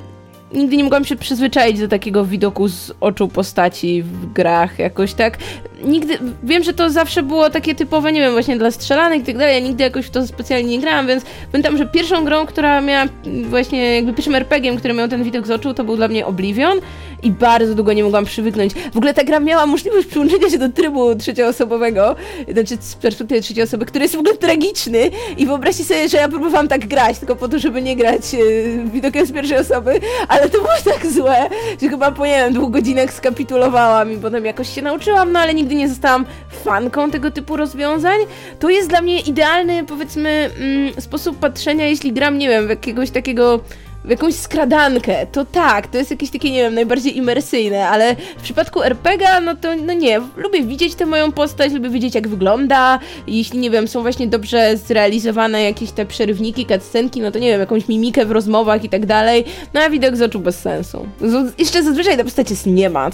nigdy 0.53 0.77
nie 0.77 0.85
mogłam 0.85 1.05
się 1.05 1.17
przyzwyczaić 1.17 1.81
do 1.81 1.89
takiego 1.89 2.25
widoku 2.25 2.69
z 2.69 2.93
oczu 3.01 3.29
postaci 3.29 4.03
w 4.03 4.33
grach 4.33 4.79
jakoś 4.79 5.15
tak. 5.15 5.39
Nigdy, 5.85 6.19
wiem, 6.43 6.63
że 6.63 6.73
to 6.73 6.91
zawsze 6.91 7.23
było 7.23 7.51
takie 7.51 7.75
typowe, 7.75 8.13
nie 8.13 8.21
wiem, 8.21 8.33
właśnie 8.33 8.57
dla 8.57 8.71
strzelanych 8.71 9.23
i 9.23 9.25
tak 9.25 9.39
dalej, 9.39 9.55
ja 9.55 9.61
nigdy 9.61 9.85
jakoś 9.85 10.07
w 10.07 10.11
to 10.11 10.27
specjalnie 10.27 10.69
nie 10.69 10.79
grałam, 10.79 11.07
więc 11.07 11.25
pamiętam, 11.53 11.79
że 11.79 11.87
pierwszą 11.87 12.25
grą, 12.25 12.47
która 12.47 12.81
miała 12.81 13.05
właśnie 13.45 13.95
jakby 13.95 14.13
pierwszym 14.13 14.35
RPG-iem, 14.35 14.77
który 14.77 14.95
miał 14.95 15.09
ten 15.09 15.25
widok 15.25 15.47
z 15.47 15.51
oczu, 15.51 15.75
to 15.75 15.85
był 15.85 15.97
dla 15.97 16.09
mnie 16.09 16.27
Oblivion 16.27 16.81
i 17.23 17.31
bardzo 17.31 17.75
długo 17.75 17.93
nie 17.93 18.05
mogłam 18.05 18.25
przywyknąć. 18.25 18.75
W 18.75 18.97
ogóle 18.97 19.15
ta 19.15 19.25
gra 19.25 19.41
miała 19.41 19.67
możliwość 19.67 20.07
przyłączenia 20.07 20.51
się 20.51 20.59
do 20.59 20.69
trybu 20.69 21.15
trzecioosobowego, 21.15 22.17
znaczy 22.53 22.77
z 22.81 22.95
perspektywy 22.95 23.41
trzeciej 23.41 23.65
osoby, 23.65 23.87
który 23.87 24.05
jest 24.05 24.17
w 24.17 24.19
ogóle 24.19 24.37
tragiczny 24.37 25.11
i 25.37 25.47
wyobraźcie 25.47 25.85
sobie, 25.85 26.09
że 26.09 26.17
ja 26.17 26.29
próbowałam 26.29 26.69
tak 26.69 26.87
grać, 26.87 27.19
tylko 27.19 27.37
po 27.37 27.49
to, 27.49 27.59
żeby 27.59 27.83
nie 27.83 27.97
grać 27.97 28.35
e, 28.35 28.39
widokiem 28.85 29.27
z 29.27 29.33
pierwszej 29.33 29.59
osoby, 29.59 30.01
ale 30.29 30.49
to 30.49 30.59
było 30.59 30.73
tak 30.85 31.07
złe, 31.07 31.49
że 31.83 31.89
chyba 31.89 32.13
po, 32.13 32.27
nie 32.27 32.33
wiem, 32.33 32.53
dwóch 32.53 32.71
godzinach 32.71 33.13
skapitulowałam 33.13 34.13
i 34.13 34.17
potem 34.17 34.45
jakoś 34.45 34.75
się 34.75 34.83
nauczyłam, 34.83 35.33
no 35.33 35.39
ale 35.39 35.55
nigdy 35.55 35.68
nie 35.77 35.89
zostałam 35.89 36.27
fanką 36.65 37.11
tego 37.11 37.31
typu 37.31 37.57
rozwiązań. 37.57 38.19
To 38.61 38.71
jest 38.71 38.89
dla 38.89 39.01
mnie 39.01 39.21
idealny, 39.21 39.85
powiedzmy, 39.85 40.51
mm, 40.61 41.01
sposób 41.01 41.39
patrzenia, 41.39 41.87
jeśli 41.87 42.13
gram, 42.13 42.39
nie 42.39 42.49
wiem, 42.49 42.67
w 42.67 42.71
jakiegoś 42.71 43.11
takiego 43.11 43.61
w 44.05 44.11
jakąś 44.11 44.35
skradankę, 44.35 45.27
to 45.33 45.45
tak, 45.45 45.87
to 45.87 45.99
jest 45.99 46.11
jakieś 46.11 46.31
takie, 46.31 46.51
nie 46.51 46.63
wiem, 46.63 46.75
najbardziej 46.75 47.17
imersyjne, 47.17 47.89
ale 47.89 48.17
w 48.39 48.43
przypadku 48.43 48.83
RPGa, 48.83 49.41
no 49.41 49.57
to 49.57 49.77
no 49.77 49.93
nie, 49.93 50.21
lubię 50.37 50.63
widzieć 50.63 50.95
tę 50.95 51.07
moją 51.07 51.33
postać, 51.33 51.73
lubię 51.73 51.91
wiedzieć 51.91 52.15
jak 52.15 52.29
wygląda, 52.29 52.99
jeśli, 53.27 53.59
nie 53.59 53.71
wiem, 53.71 53.89
są 53.89 54.03
właśnie 54.03 54.27
dobrze 54.27 54.77
zrealizowane 54.77 55.63
jakieś 55.63 55.91
te 55.91 56.07
przerywniki, 56.07 56.67
cutscenki, 56.67 57.21
no 57.21 57.31
to 57.31 57.39
nie 57.39 57.49
wiem, 57.49 57.61
jakąś 57.61 57.89
mimikę 57.89 58.27
w 58.27 58.31
rozmowach 58.31 58.85
i 58.85 58.89
tak 58.89 59.07
dalej, 59.07 59.45
no 59.75 59.81
a 59.81 59.91
widok 59.91 60.17
z 60.17 60.23
oczu 60.23 60.41
bez 60.41 60.59
sensu. 60.59 61.07
Z 61.21 61.59
jeszcze 61.59 61.83
zazwyczaj 61.83 62.17
ta 62.17 62.25
postać 62.25 62.51
jest 62.51 62.67
nie 62.67 62.91
ma. 62.91 63.11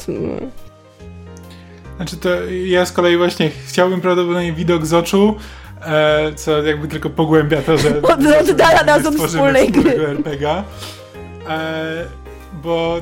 Znaczy 1.96 2.16
to 2.16 2.28
ja 2.66 2.86
z 2.86 2.92
kolei 2.92 3.16
właśnie 3.16 3.50
chciałbym 3.66 4.00
prawdopodobnie 4.00 4.52
widok 4.52 4.86
z 4.86 4.94
oczu, 4.94 5.36
e, 5.80 6.32
co 6.34 6.62
jakby 6.62 6.88
tylko 6.88 7.10
pogłębia 7.10 7.62
to, 7.62 7.78
że 7.78 8.02
Od, 8.02 8.50
oddala 8.50 8.84
nas 8.84 9.06
od 9.06 9.14
wspólnej 9.14 9.70
gry. 9.70 10.06
RPGa. 10.08 10.64
E, 11.48 12.04
bo, 12.62 12.96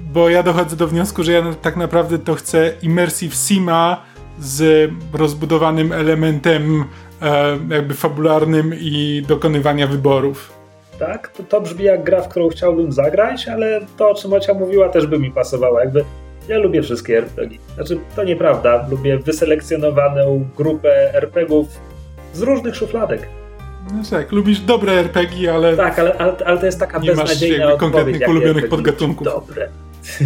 bo 0.00 0.28
ja 0.28 0.42
dochodzę 0.42 0.76
do 0.76 0.86
wniosku, 0.86 1.22
że 1.22 1.32
ja 1.32 1.42
tak 1.62 1.76
naprawdę 1.76 2.18
to 2.18 2.34
chcę 2.34 2.72
Immersive 2.82 3.34
Sima 3.34 4.02
z 4.40 4.90
rozbudowanym 5.12 5.92
elementem 5.92 6.84
e, 7.22 7.58
jakby 7.68 7.94
fabularnym 7.94 8.74
i 8.80 9.22
dokonywania 9.28 9.86
wyborów. 9.86 10.52
Tak, 10.98 11.28
to, 11.28 11.42
to 11.42 11.60
brzmi 11.60 11.84
jak 11.84 12.04
gra, 12.04 12.22
w 12.22 12.28
którą 12.28 12.48
chciałbym 12.48 12.92
zagrać, 12.92 13.48
ale 13.48 13.80
to, 13.96 14.10
o 14.10 14.14
czym 14.14 14.32
Ocia 14.32 14.54
mówiła, 14.54 14.88
też 14.88 15.06
by 15.06 15.18
mi 15.18 15.30
pasowało. 15.30 15.80
Jakby 15.80 16.04
ja 16.48 16.58
lubię 16.58 16.82
wszystkie 16.82 17.18
RPG. 17.18 17.58
Znaczy, 17.74 17.98
to 18.16 18.24
nieprawda. 18.24 18.86
Lubię 18.90 19.18
wyselekcjonowaną 19.18 20.46
grupę 20.56 21.14
RPGów 21.14 21.68
z 22.34 22.42
różnych 22.42 22.76
szufladek. 22.76 23.28
No 23.92 24.02
tak, 24.10 24.32
lubisz 24.32 24.60
dobre 24.60 24.92
RPG, 24.92 25.54
ale. 25.54 25.76
Tak, 25.76 25.98
ale, 25.98 26.18
ale, 26.18 26.36
ale 26.44 26.58
to 26.58 26.66
jest 26.66 26.80
taka 26.80 26.98
nie 26.98 27.08
beznadziejna 27.08 27.66
masz 27.66 27.76
konkretnych 27.76 28.28
ulubionych 28.28 28.68
podgatunków. 28.68 29.24
Dobre. 29.24 29.68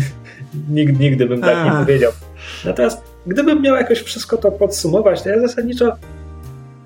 nigdy, 0.71 1.05
nigdy 1.05 1.27
bym 1.27 1.41
tak 1.41 1.57
A. 1.57 1.65
nie 1.65 1.87
powiedział. 1.87 2.13
Natomiast 2.65 3.03
gdybym 3.27 3.63
miał 3.63 3.77
jakoś 3.77 3.99
wszystko 3.99 4.37
to 4.37 4.53
podsumować, 4.53 5.23
to 5.23 5.29
ja 5.29 5.41
zasadniczo 5.41 5.93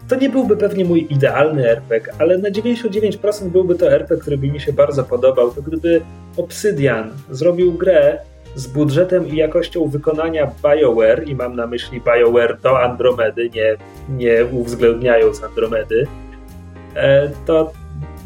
to 0.08 0.16
nie 0.16 0.30
byłby 0.30 0.56
pewnie 0.56 0.84
mój 0.84 1.06
idealny 1.10 1.70
RPG, 1.70 2.12
ale 2.18 2.38
na 2.38 2.50
99% 2.50 3.48
byłby 3.48 3.74
to 3.74 3.92
RPG, 3.92 4.16
który 4.16 4.38
by 4.38 4.46
mi 4.46 4.60
się 4.60 4.72
bardzo 4.72 5.04
podobał. 5.04 5.50
To 5.50 5.62
gdyby 5.62 6.00
Obsidian 6.36 7.10
zrobił 7.30 7.72
grę, 7.72 8.18
z 8.58 8.66
budżetem 8.66 9.28
i 9.28 9.36
jakością 9.36 9.88
wykonania 9.88 10.50
BioWare, 10.62 11.28
i 11.28 11.34
mam 11.34 11.56
na 11.56 11.66
myśli 11.66 12.00
BioWare 12.00 12.58
do 12.62 12.80
Andromedy, 12.80 13.50
nie, 13.54 13.76
nie 14.08 14.44
uwzględniając 14.52 15.44
Andromedy, 15.44 16.06
e, 16.94 17.30
to 17.46 17.72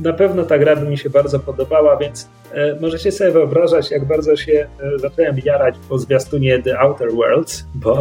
na 0.01 0.13
pewno 0.13 0.43
ta 0.43 0.59
gra 0.59 0.77
by 0.77 0.89
mi 0.89 0.99
się 0.99 1.11
bardzo 1.11 1.39
podobała, 1.39 1.97
więc 1.97 2.29
e, 2.53 2.81
możecie 2.81 3.13
sobie 3.13 3.31
wyobrażać, 3.31 3.91
jak 3.91 4.05
bardzo 4.05 4.37
się 4.37 4.53
e, 4.53 4.99
zacząłem 4.99 5.37
jarać 5.45 5.75
po 5.89 5.99
zwiastunie 5.99 6.63
The 6.63 6.79
Outer 6.79 7.13
Worlds, 7.13 7.67
bo 7.75 7.95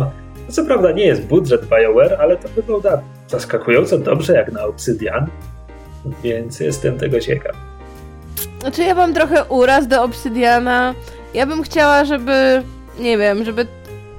to 0.47 0.53
co 0.53 0.65
prawda 0.65 0.91
nie 0.91 1.05
jest 1.05 1.21
budżet 1.21 1.65
BioWare, 1.65 2.17
ale 2.19 2.37
to 2.37 2.47
wygląda 2.49 3.01
zaskakująco 3.27 3.97
dobrze 3.97 4.33
jak 4.33 4.51
na 4.51 4.65
Obsidian, 4.65 5.27
więc 6.23 6.59
jestem 6.59 6.97
tego 6.97 7.19
ciekaw. 7.19 7.55
Znaczy 8.61 8.83
ja 8.83 8.95
mam 8.95 9.13
trochę 9.13 9.43
uraz 9.43 9.87
do 9.87 10.03
Obsidiana, 10.03 10.93
ja 11.33 11.45
bym 11.45 11.63
chciała, 11.63 12.05
żeby, 12.05 12.63
nie 12.99 13.17
wiem, 13.17 13.45
żeby 13.45 13.67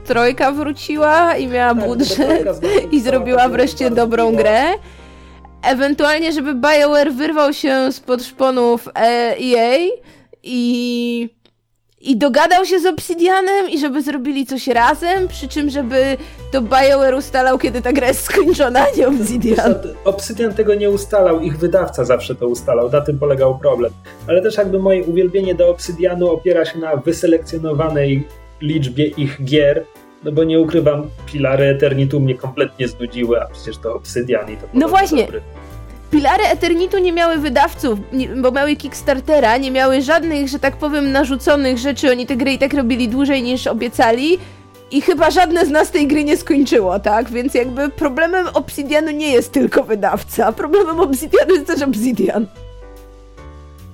Trojka 0.05 0.52
wróciła 0.52 1.36
i 1.36 1.47
miała 1.47 1.74
tak, 1.74 1.84
budżet 1.84 2.60
i 2.93 3.01
zrobiła 3.01 3.48
wreszcie 3.48 3.90
dobrą 3.90 4.36
grę. 4.36 4.62
Ewentualnie, 5.62 6.32
żeby 6.32 6.55
BioWare 6.55 7.12
wyrwał 7.12 7.52
się 7.52 7.93
spod 7.93 8.24
szponów 8.24 8.89
EA 8.97 9.78
i 10.43 11.28
i 12.03 12.16
dogadał 12.16 12.65
się 12.65 12.81
z 12.81 12.87
Obsidianem 12.87 13.70
i 13.70 13.79
żeby 13.79 14.03
zrobili 14.03 14.47
coś 14.47 14.66
razem, 14.66 15.29
przy 15.29 15.49
czym 15.49 15.70
żeby 15.70 16.16
to 16.53 16.62
BioWare 16.62 17.15
ustalał, 17.15 17.59
kiedy 17.59 17.83
ta 17.83 17.93
gra 17.93 18.09
jest 18.09 18.23
skończona, 18.23 18.81
a 18.81 18.97
nie 18.97 19.09
Obsidian. 19.09 19.74
Obsidian 20.05 20.55
tego 20.55 20.74
nie 20.74 20.91
ustalał, 20.91 21.41
ich 21.41 21.59
wydawca 21.59 22.05
zawsze 22.05 22.35
to 22.35 22.49
ustalał, 22.49 22.91
na 22.91 23.01
tym 23.01 23.19
polegał 23.19 23.59
problem. 23.59 23.93
Ale 24.29 24.43
też 24.43 24.57
jakby 24.57 24.79
moje 24.79 25.05
uwielbienie 25.05 25.55
do 25.55 25.70
Obsidianu 25.70 26.31
opiera 26.31 26.65
się 26.65 26.79
na 26.79 26.97
wyselekcjonowanej 26.97 28.29
liczbie 28.61 29.07
ich 29.07 29.45
gier, 29.45 29.85
no 30.24 30.33
bo 30.33 30.45
nie 30.45 30.61
ukrywam, 30.61 31.11
Pilary 31.27 31.65
Eternitu 31.65 32.20
mnie 32.20 32.35
kompletnie 32.35 32.89
znudziły, 32.89 33.43
a 33.43 33.47
przecież 33.47 33.79
to 33.79 33.95
Obsidian 33.95 34.51
i 34.51 34.57
to 34.57 34.66
No 34.74 34.89
właśnie, 34.89 35.23
dobry. 35.23 35.41
Pilary 36.12 36.44
Eternitu 36.44 36.98
nie 36.98 37.12
miały 37.12 37.39
wydawców, 37.39 37.98
bo 38.43 38.51
miały 38.51 38.76
Kickstartera, 38.76 39.56
nie 39.56 39.70
miały 39.70 40.02
żadnych, 40.02 40.48
że 40.48 40.59
tak 40.59 40.76
powiem, 40.76 41.12
narzuconych 41.12 41.78
rzeczy. 41.78 42.10
Oni 42.10 42.26
te 42.26 42.36
gry 42.36 42.52
i 42.52 42.59
tak 42.59 42.74
robili 42.74 43.09
dłużej 43.09 43.43
niż 43.43 43.66
obiecali. 43.66 44.39
I 44.90 45.02
chyba 45.02 45.30
żadne 45.30 45.66
z 45.66 45.70
nas 45.70 45.90
tej 45.90 46.06
gry 46.06 46.24
nie 46.24 46.36
skończyło, 46.36 47.01
tak? 47.01 47.30
Więc 47.30 47.55
jakby 47.55 47.89
problemem 47.89 48.47
Obsidianu 48.55 49.10
nie 49.10 49.32
jest 49.32 49.52
tylko 49.52 49.84
wydawca. 49.84 50.52
Problemem 50.52 51.01
Obsidianu 51.01 51.55
jest 51.55 51.66
też 51.66 51.82
Obsidian. 51.82 52.47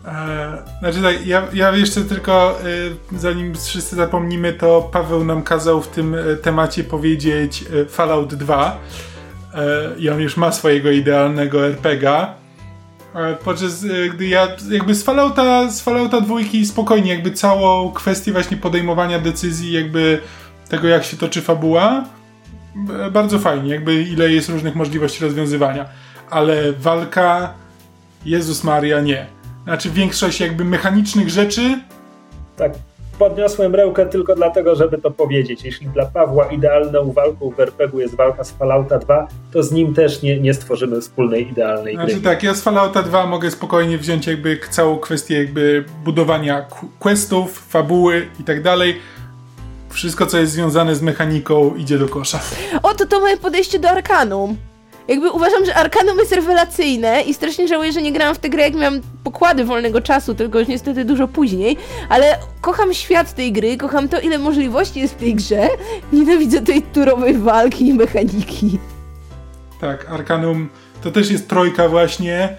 Eee, 0.06 0.12
znaczy 0.80 1.02
tak, 1.02 1.26
ja, 1.26 1.48
ja 1.52 1.76
jeszcze 1.76 2.00
tylko, 2.00 2.58
y, 3.14 3.18
zanim 3.18 3.54
wszyscy 3.54 3.96
zapomnimy, 3.96 4.52
to 4.52 4.88
Paweł 4.92 5.24
nam 5.24 5.42
kazał 5.42 5.82
w 5.82 5.88
tym 5.88 6.14
y, 6.14 6.36
temacie 6.36 6.84
powiedzieć 6.84 7.64
y, 7.72 7.86
Fallout 7.86 8.34
2 8.34 8.78
E, 8.78 9.17
i 9.98 10.10
on 10.10 10.20
już 10.20 10.36
ma 10.36 10.52
swojego 10.52 10.90
idealnego 10.90 11.66
RPGa. 11.66 12.34
E, 13.14 13.34
podczas 13.44 13.84
e, 13.84 14.08
gdy 14.08 14.26
ja 14.26 14.48
jakby 14.70 14.94
z 14.94 15.02
Fallouta, 15.04 15.70
z 15.70 15.80
Fallouta 15.80 16.20
dwójki 16.20 16.66
spokojnie 16.66 17.10
jakby 17.14 17.30
całą 17.30 17.92
kwestię 17.92 18.32
właśnie 18.32 18.56
podejmowania 18.56 19.18
decyzji 19.18 19.72
jakby 19.72 20.20
tego 20.68 20.88
jak 20.88 21.04
się 21.04 21.16
toczy 21.16 21.42
fabuła 21.42 22.04
bardzo 23.12 23.38
fajnie, 23.38 23.70
jakby 23.70 24.02
ile 24.02 24.30
jest 24.30 24.48
różnych 24.48 24.74
możliwości 24.74 25.24
rozwiązywania. 25.24 25.86
Ale 26.30 26.72
walka 26.72 27.54
Jezus 28.24 28.64
Maria 28.64 29.00
nie. 29.00 29.26
Znaczy 29.64 29.90
większość 29.90 30.40
jakby 30.40 30.64
mechanicznych 30.64 31.30
rzeczy 31.30 31.78
tak, 32.56 32.72
podniosłem 33.18 33.74
rękę 33.74 34.06
tylko 34.06 34.34
dlatego, 34.34 34.74
żeby 34.74 34.98
to 34.98 35.10
powiedzieć. 35.10 35.64
Jeśli 35.64 35.86
dla 35.86 36.06
Pawła 36.06 36.46
idealną 36.46 37.12
walką 37.12 37.50
w 37.50 37.60
RPG 37.60 38.00
jest 38.02 38.14
walka 38.14 38.44
z 38.44 38.50
Fallouta 38.50 38.98
2, 38.98 39.28
to 39.52 39.62
z 39.62 39.72
nim 39.72 39.94
też 39.94 40.22
nie, 40.22 40.40
nie 40.40 40.54
stworzymy 40.54 41.00
wspólnej, 41.00 41.50
idealnej 41.50 41.94
znaczy, 41.94 42.12
gry. 42.12 42.22
tak, 42.22 42.42
ja 42.42 42.54
z 42.54 42.62
Fallouta 42.62 43.02
2 43.02 43.26
mogę 43.26 43.50
spokojnie 43.50 43.98
wziąć 43.98 44.26
jakby 44.26 44.60
całą 44.70 44.98
kwestię 44.98 45.38
jakby 45.38 45.84
budowania 46.04 46.66
questów, 46.98 47.58
fabuły 47.58 48.26
i 48.40 48.44
tak 48.44 48.62
dalej. 48.62 48.96
Wszystko, 49.90 50.26
co 50.26 50.38
jest 50.38 50.52
związane 50.52 50.94
z 50.94 51.02
mechaniką, 51.02 51.74
idzie 51.76 51.98
do 51.98 52.08
kosza. 52.08 52.40
O, 52.82 52.94
to 52.94 53.06
to 53.06 53.20
moje 53.20 53.36
podejście 53.36 53.78
do 53.78 53.88
Arkanum 53.88 54.56
jakby 55.08 55.30
uważam, 55.30 55.64
że 55.64 55.74
Arkanum 55.74 56.18
jest 56.18 56.32
rewelacyjne 56.32 57.22
i 57.22 57.34
strasznie 57.34 57.68
żałuję, 57.68 57.92
że 57.92 58.02
nie 58.02 58.12
grałam 58.12 58.34
w 58.34 58.38
tę 58.38 58.48
grę, 58.48 58.62
jak 58.62 58.74
miałam 58.74 59.00
pokłady 59.24 59.64
wolnego 59.64 60.00
czasu, 60.00 60.34
tylko 60.34 60.58
już 60.58 60.68
niestety 60.68 61.04
dużo 61.04 61.28
później, 61.28 61.76
ale 62.08 62.38
kocham 62.60 62.94
świat 62.94 63.34
tej 63.34 63.52
gry, 63.52 63.76
kocham 63.76 64.08
to, 64.08 64.20
ile 64.20 64.38
możliwości 64.38 65.00
jest 65.00 65.14
w 65.14 65.18
tej 65.18 65.34
grze, 65.34 65.68
nienawidzę 66.12 66.60
tej 66.60 66.82
turowej 66.82 67.38
walki 67.38 67.88
i 67.88 67.94
mechaniki. 67.94 68.78
Tak, 69.80 70.10
Arkanum 70.10 70.68
to 71.02 71.10
też 71.10 71.30
jest 71.30 71.48
trojka 71.48 71.88
właśnie 71.88 72.56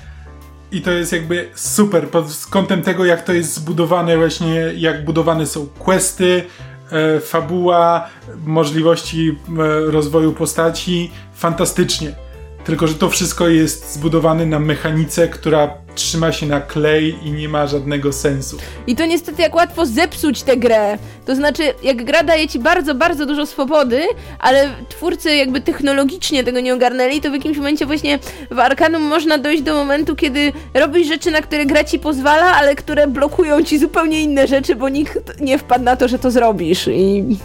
i 0.72 0.82
to 0.82 0.92
jest 0.92 1.14
jakby 1.14 1.50
super 1.56 2.08
pod 2.08 2.26
kątem 2.50 2.82
tego, 2.82 3.06
jak 3.06 3.24
to 3.24 3.34
jest 3.34 3.54
zbudowane 3.54 4.18
właśnie, 4.18 4.56
jak 4.76 5.06
budowane 5.06 5.46
są 5.46 5.68
questy, 5.80 6.44
e, 6.92 7.20
fabuła, 7.20 8.10
możliwości 8.46 9.30
e, 9.30 9.92
rozwoju 9.92 10.34
postaci, 10.34 11.12
fantastycznie. 11.34 12.29
Tylko, 12.70 12.88
że 12.88 12.94
to 12.94 13.10
wszystko 13.10 13.48
jest 13.48 13.94
zbudowane 13.94 14.46
na 14.46 14.60
mechanice, 14.60 15.28
która 15.28 15.74
trzyma 15.96 16.32
się 16.32 16.46
na 16.46 16.62
klej 16.62 17.28
i 17.28 17.32
nie 17.32 17.50
ma 17.50 17.68
żadnego 17.68 18.14
sensu. 18.14 18.58
I 18.88 18.96
to 18.96 19.06
niestety 19.06 19.42
jak 19.42 19.56
łatwo 19.56 19.86
zepsuć 19.86 20.44
tę 20.44 20.58
grę. 20.58 20.98
To 21.26 21.36
znaczy, 21.36 21.64
jak 21.84 22.06
gra 22.06 22.24
daje 22.24 22.48
ci 22.48 22.60
bardzo, 22.60 22.96
bardzo 22.96 23.26
dużo 23.26 23.46
swobody, 23.46 24.02
ale 24.40 24.70
twórcy 24.90 25.36
jakby 25.36 25.62
technologicznie 25.62 26.44
tego 26.44 26.60
nie 26.60 26.74
ogarnęli, 26.74 27.22
to 27.22 27.30
w 27.30 27.34
jakimś 27.34 27.58
momencie 27.58 27.86
właśnie 27.86 28.20
w 28.52 28.60
Arkanum 28.60 29.02
można 29.02 29.38
dojść 29.38 29.64
do 29.64 29.74
momentu, 29.74 30.16
kiedy 30.16 30.52
robisz 30.74 31.08
rzeczy, 31.08 31.32
na 31.32 31.42
które 31.42 31.66
gra 31.66 31.84
ci 31.84 32.00
pozwala, 32.00 32.56
ale 32.56 32.76
które 32.76 33.08
blokują 33.08 33.64
ci 33.64 33.80
zupełnie 33.80 34.22
inne 34.22 34.48
rzeczy, 34.48 34.76
bo 34.76 34.90
nikt 34.90 35.42
nie 35.42 35.58
wpadł 35.58 35.84
na 35.84 35.96
to, 35.96 36.08
że 36.08 36.20
to 36.20 36.32
zrobisz 36.32 36.88
i... 36.88 37.38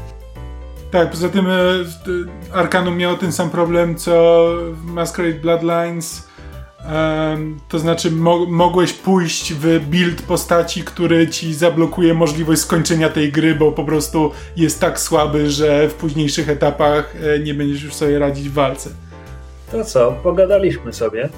Tak, 0.94 1.10
poza 1.10 1.28
tym 1.28 1.46
e, 1.46 1.52
Arkanum 2.52 2.96
miał 2.96 3.16
ten 3.16 3.32
sam 3.32 3.50
problem 3.50 3.96
co 3.96 4.46
Masquerade 4.84 5.38
Bloodlines. 5.38 6.28
Um, 6.94 7.60
to 7.68 7.78
znaczy, 7.78 8.10
mo 8.10 8.46
mogłeś 8.46 8.92
pójść 8.92 9.52
w 9.54 9.80
build 9.86 10.22
postaci, 10.22 10.82
który 10.82 11.28
ci 11.28 11.54
zablokuje 11.54 12.14
możliwość 12.14 12.60
skończenia 12.60 13.08
tej 13.08 13.32
gry, 13.32 13.54
bo 13.54 13.72
po 13.72 13.84
prostu 13.84 14.30
jest 14.56 14.80
tak 14.80 15.00
słaby, 15.00 15.50
że 15.50 15.88
w 15.88 15.94
późniejszych 15.94 16.48
etapach 16.48 17.14
e, 17.22 17.38
nie 17.38 17.54
będziesz 17.54 17.82
już 17.82 17.94
sobie 17.94 18.18
radzić 18.18 18.48
w 18.48 18.52
walce. 18.52 18.90
To 19.72 19.84
co, 19.84 20.12
pogadaliśmy 20.22 20.92
sobie. 20.92 21.28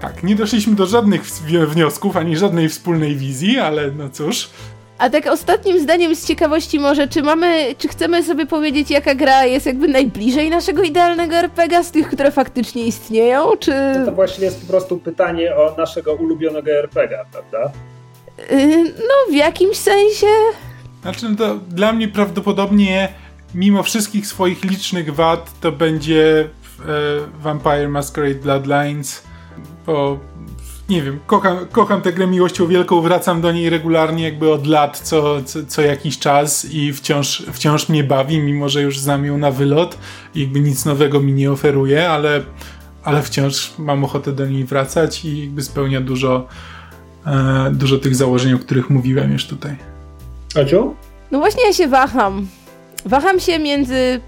Tak, 0.00 0.22
nie 0.22 0.36
doszliśmy 0.36 0.74
do 0.74 0.86
żadnych 0.86 1.22
wniosków, 1.68 2.16
ani 2.16 2.36
żadnej 2.36 2.68
wspólnej 2.68 3.16
wizji, 3.16 3.58
ale 3.58 3.90
no 3.90 4.08
cóż. 4.08 4.50
A 4.98 5.10
tak 5.10 5.26
ostatnim 5.26 5.80
zdaniem 5.80 6.16
z 6.16 6.26
ciekawości 6.26 6.78
może, 6.78 7.08
czy 7.08 7.22
mamy, 7.22 7.74
czy 7.78 7.88
chcemy 7.88 8.22
sobie 8.22 8.46
powiedzieć, 8.46 8.90
jaka 8.90 9.14
gra 9.14 9.44
jest 9.44 9.66
jakby 9.66 9.88
najbliżej 9.88 10.50
naszego 10.50 10.82
idealnego 10.82 11.36
RPGa 11.36 11.82
z 11.82 11.90
tych, 11.90 12.08
które 12.08 12.30
faktycznie 12.30 12.86
istnieją, 12.86 13.56
czy... 13.56 13.72
To, 13.94 14.06
to 14.06 14.12
właśnie 14.12 14.44
jest 14.44 14.60
po 14.60 14.66
prostu 14.66 14.98
pytanie 14.98 15.56
o 15.56 15.74
naszego 15.78 16.14
ulubionego 16.14 16.70
RPGa, 16.70 17.24
prawda? 17.32 17.72
Yy, 18.50 18.84
no, 18.84 19.30
w 19.30 19.34
jakimś 19.34 19.76
sensie. 19.76 20.26
Znaczy, 21.02 21.28
no 21.28 21.36
to 21.36 21.54
dla 21.54 21.92
mnie 21.92 22.08
prawdopodobnie, 22.08 23.08
mimo 23.54 23.82
wszystkich 23.82 24.26
swoich 24.26 24.64
licznych 24.64 25.14
wad, 25.14 25.60
to 25.60 25.72
będzie 25.72 26.40
e, 26.40 26.84
Vampire 27.40 27.88
Masquerade 27.88 28.34
Bloodlines, 28.34 29.22
bo 29.86 30.18
nie 30.88 31.02
wiem, 31.02 31.20
kocham, 31.26 31.58
kocham 31.72 32.02
tę 32.02 32.12
grę 32.12 32.26
miłością 32.26 32.66
wielką, 32.66 33.00
wracam 33.00 33.40
do 33.40 33.52
niej 33.52 33.70
regularnie 33.70 34.24
jakby 34.24 34.52
od 34.52 34.66
lat, 34.66 34.98
co, 34.98 35.42
co, 35.42 35.58
co, 35.68 35.82
jakiś 35.82 36.18
czas 36.18 36.66
i 36.70 36.92
wciąż, 36.92 37.42
wciąż 37.52 37.88
mnie 37.88 38.04
bawi, 38.04 38.40
mimo 38.40 38.68
że 38.68 38.82
już 38.82 38.98
znam 38.98 39.24
ją 39.24 39.38
na 39.38 39.50
wylot 39.50 39.98
i 40.34 40.40
jakby 40.40 40.60
nic 40.60 40.84
nowego 40.84 41.20
mi 41.20 41.32
nie 41.32 41.52
oferuje, 41.52 42.10
ale, 42.10 42.42
ale 43.04 43.22
wciąż 43.22 43.72
mam 43.78 44.04
ochotę 44.04 44.32
do 44.32 44.46
niej 44.46 44.64
wracać 44.64 45.24
i 45.24 45.40
jakby 45.40 45.62
spełnia 45.62 46.00
dużo, 46.00 46.48
e, 47.26 47.70
dużo 47.72 47.98
tych 47.98 48.16
założeń, 48.16 48.52
o 48.52 48.58
których 48.58 48.90
mówiłem 48.90 49.32
już 49.32 49.46
tutaj. 49.46 49.76
Ociu? 50.62 50.94
No 51.30 51.38
właśnie 51.38 51.66
ja 51.66 51.72
się 51.72 51.88
waham. 51.88 52.46
Waham 53.04 53.40
się 53.40 53.58
między 53.58 54.20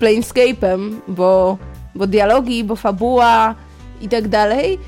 Planescape'em, 0.00 0.90
bo, 1.08 1.58
bo 1.94 2.06
dialogi, 2.06 2.64
bo 2.64 2.76
fabuła 2.76 3.54
i 4.00 4.08
tak 4.08 4.28
dalej, 4.28 4.78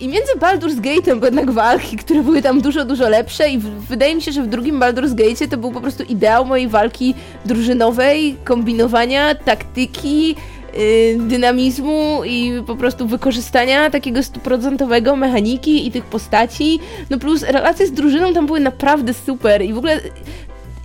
i 0.00 0.08
między 0.08 0.32
Baldur's 0.38 0.80
Gate'em, 0.80 1.24
jednak 1.24 1.50
walki, 1.50 1.96
które 1.96 2.22
były 2.22 2.42
tam 2.42 2.60
dużo, 2.60 2.84
dużo 2.84 3.08
lepsze 3.08 3.50
i 3.50 3.58
w, 3.58 3.64
wydaje 3.64 4.14
mi 4.14 4.22
się, 4.22 4.32
że 4.32 4.42
w 4.42 4.46
drugim 4.46 4.80
Baldur's 4.80 5.14
Gate'ie 5.14 5.48
to 5.48 5.56
był 5.56 5.72
po 5.72 5.80
prostu 5.80 6.02
ideał 6.02 6.44
mojej 6.44 6.68
walki 6.68 7.14
drużynowej, 7.44 8.36
kombinowania, 8.44 9.34
taktyki, 9.34 10.28
yy, 10.28 11.18
dynamizmu 11.18 12.22
i 12.24 12.52
po 12.66 12.76
prostu 12.76 13.06
wykorzystania 13.06 13.90
takiego 13.90 14.22
stuprocentowego 14.22 15.16
mechaniki 15.16 15.86
i 15.86 15.90
tych 15.92 16.04
postaci. 16.04 16.80
No 17.10 17.18
plus 17.18 17.42
relacje 17.42 17.86
z 17.86 17.92
drużyną 17.92 18.34
tam 18.34 18.46
były 18.46 18.60
naprawdę 18.60 19.14
super 19.14 19.62
i 19.62 19.72
w 19.72 19.78
ogóle 19.78 20.00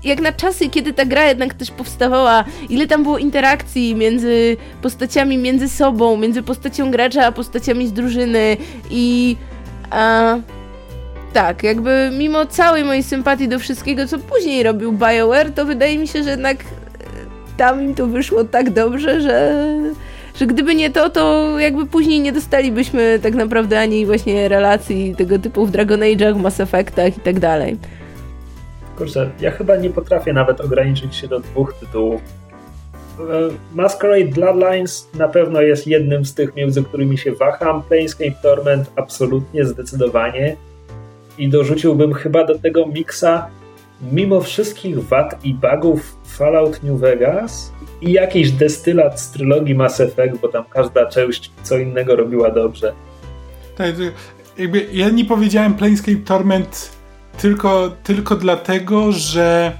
jak 0.03 0.21
na 0.21 0.31
czasy, 0.31 0.69
kiedy 0.69 0.93
ta 0.93 1.05
gra 1.05 1.27
jednak 1.27 1.53
też 1.53 1.71
powstawała, 1.71 2.43
ile 2.69 2.87
tam 2.87 3.03
było 3.03 3.17
interakcji 3.17 3.95
między 3.95 4.57
postaciami 4.81 5.37
między 5.37 5.69
sobą, 5.69 6.17
między 6.17 6.43
postacią 6.43 6.91
gracza 6.91 7.25
a 7.25 7.31
postaciami 7.31 7.87
z 7.87 7.93
drużyny 7.93 8.57
i 8.89 9.35
a, 9.89 10.37
tak, 11.33 11.63
jakby 11.63 12.11
mimo 12.17 12.45
całej 12.45 12.83
mojej 12.83 13.03
sympatii 13.03 13.47
do 13.47 13.59
wszystkiego, 13.59 14.07
co 14.07 14.19
później 14.19 14.63
robił 14.63 14.91
BioWare, 14.91 15.51
to 15.51 15.65
wydaje 15.65 15.97
mi 15.97 16.07
się, 16.07 16.23
że 16.23 16.29
jednak 16.29 16.57
e, 16.57 16.63
tam 17.57 17.83
im 17.83 17.95
to 17.95 18.07
wyszło 18.07 18.43
tak 18.43 18.69
dobrze, 18.69 19.21
że 19.21 19.67
że 20.39 20.47
gdyby 20.47 20.75
nie 20.75 20.89
to, 20.89 21.09
to 21.09 21.59
jakby 21.59 21.85
później 21.85 22.19
nie 22.19 22.31
dostalibyśmy 22.31 23.19
tak 23.23 23.35
naprawdę 23.35 23.79
ani 23.79 24.05
właśnie 24.05 24.47
relacji 24.49 25.15
tego 25.17 25.39
typu 25.39 25.65
w 25.65 25.71
Dragon 25.71 25.99
Age'ach, 25.99 26.41
Mass 26.41 26.59
Effectach 26.59 27.17
i 27.17 27.21
tak 27.21 27.39
dalej. 27.39 27.77
Kurczę, 28.97 29.31
ja 29.39 29.51
chyba 29.51 29.75
nie 29.75 29.89
potrafię 29.89 30.33
nawet 30.33 30.61
ograniczyć 30.61 31.15
się 31.15 31.27
do 31.27 31.39
dwóch 31.39 31.73
tytułów. 31.73 32.21
E, 33.19 33.23
Masquerade 33.75 34.25
Bloodlines 34.25 35.09
na 35.13 35.27
pewno 35.27 35.61
jest 35.61 35.87
jednym 35.87 36.25
z 36.25 36.33
tych, 36.33 36.55
między 36.55 36.83
którymi 36.83 37.17
się 37.17 37.31
waham. 37.31 37.83
Planescape 37.83 38.35
Torment 38.41 38.91
absolutnie, 38.95 39.65
zdecydowanie. 39.65 40.55
I 41.37 41.49
dorzuciłbym 41.49 42.13
chyba 42.13 42.45
do 42.45 42.59
tego 42.59 42.85
miksa, 42.85 43.47
mimo 44.11 44.41
wszystkich 44.41 45.07
wad 45.07 45.45
i 45.45 45.53
bugów 45.53 46.17
Fallout 46.25 46.83
New 46.83 46.99
Vegas 46.99 47.71
i 48.01 48.11
jakiś 48.11 48.51
destylat 48.51 49.21
z 49.21 49.31
trylogii 49.31 49.75
Mass 49.75 49.99
Effect, 49.99 50.37
bo 50.41 50.47
tam 50.47 50.63
każda 50.69 51.05
część 51.05 51.51
co 51.63 51.77
innego 51.77 52.15
robiła 52.15 52.51
dobrze. 52.51 52.93
Tak, 53.77 53.95
jakby 54.57 54.87
ja 54.91 55.09
nie 55.09 55.25
powiedziałem 55.25 55.73
Planescape 55.73 56.17
Torment 56.25 56.91
tylko, 57.37 57.91
tylko 58.03 58.35
dlatego, 58.35 59.11
że 59.11 59.71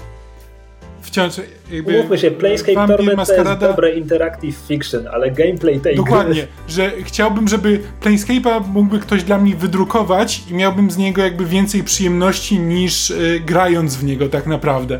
wciąż 1.02 1.34
jakby... 1.72 2.00
Umówmy 2.00 2.18
się, 2.18 2.32
Planescape 2.32 2.88
Torment 2.88 3.18
Maskarada... 3.18 3.56
to 3.56 3.66
jest 3.66 3.76
dobre 3.76 3.96
interactive 3.96 4.56
fiction, 4.56 5.08
ale 5.08 5.32
gameplay 5.32 5.80
tej 5.80 5.96
Dokładnie, 5.96 6.34
gry... 6.34 6.48
że 6.68 6.92
chciałbym, 7.04 7.48
żeby 7.48 7.80
Planescape'a 8.02 8.68
mógłby 8.68 9.00
ktoś 9.00 9.24
dla 9.24 9.38
mnie 9.38 9.56
wydrukować 9.56 10.42
i 10.52 10.54
miałbym 10.54 10.92
z 10.92 10.98
niego 10.98 11.22
jakby 11.22 11.46
więcej 11.46 11.84
przyjemności 11.84 12.60
niż 12.60 13.10
y, 13.10 13.42
grając 13.46 13.96
w 13.96 14.04
niego 14.04 14.30
tak 14.30 14.48
naprawdę. 14.48 15.00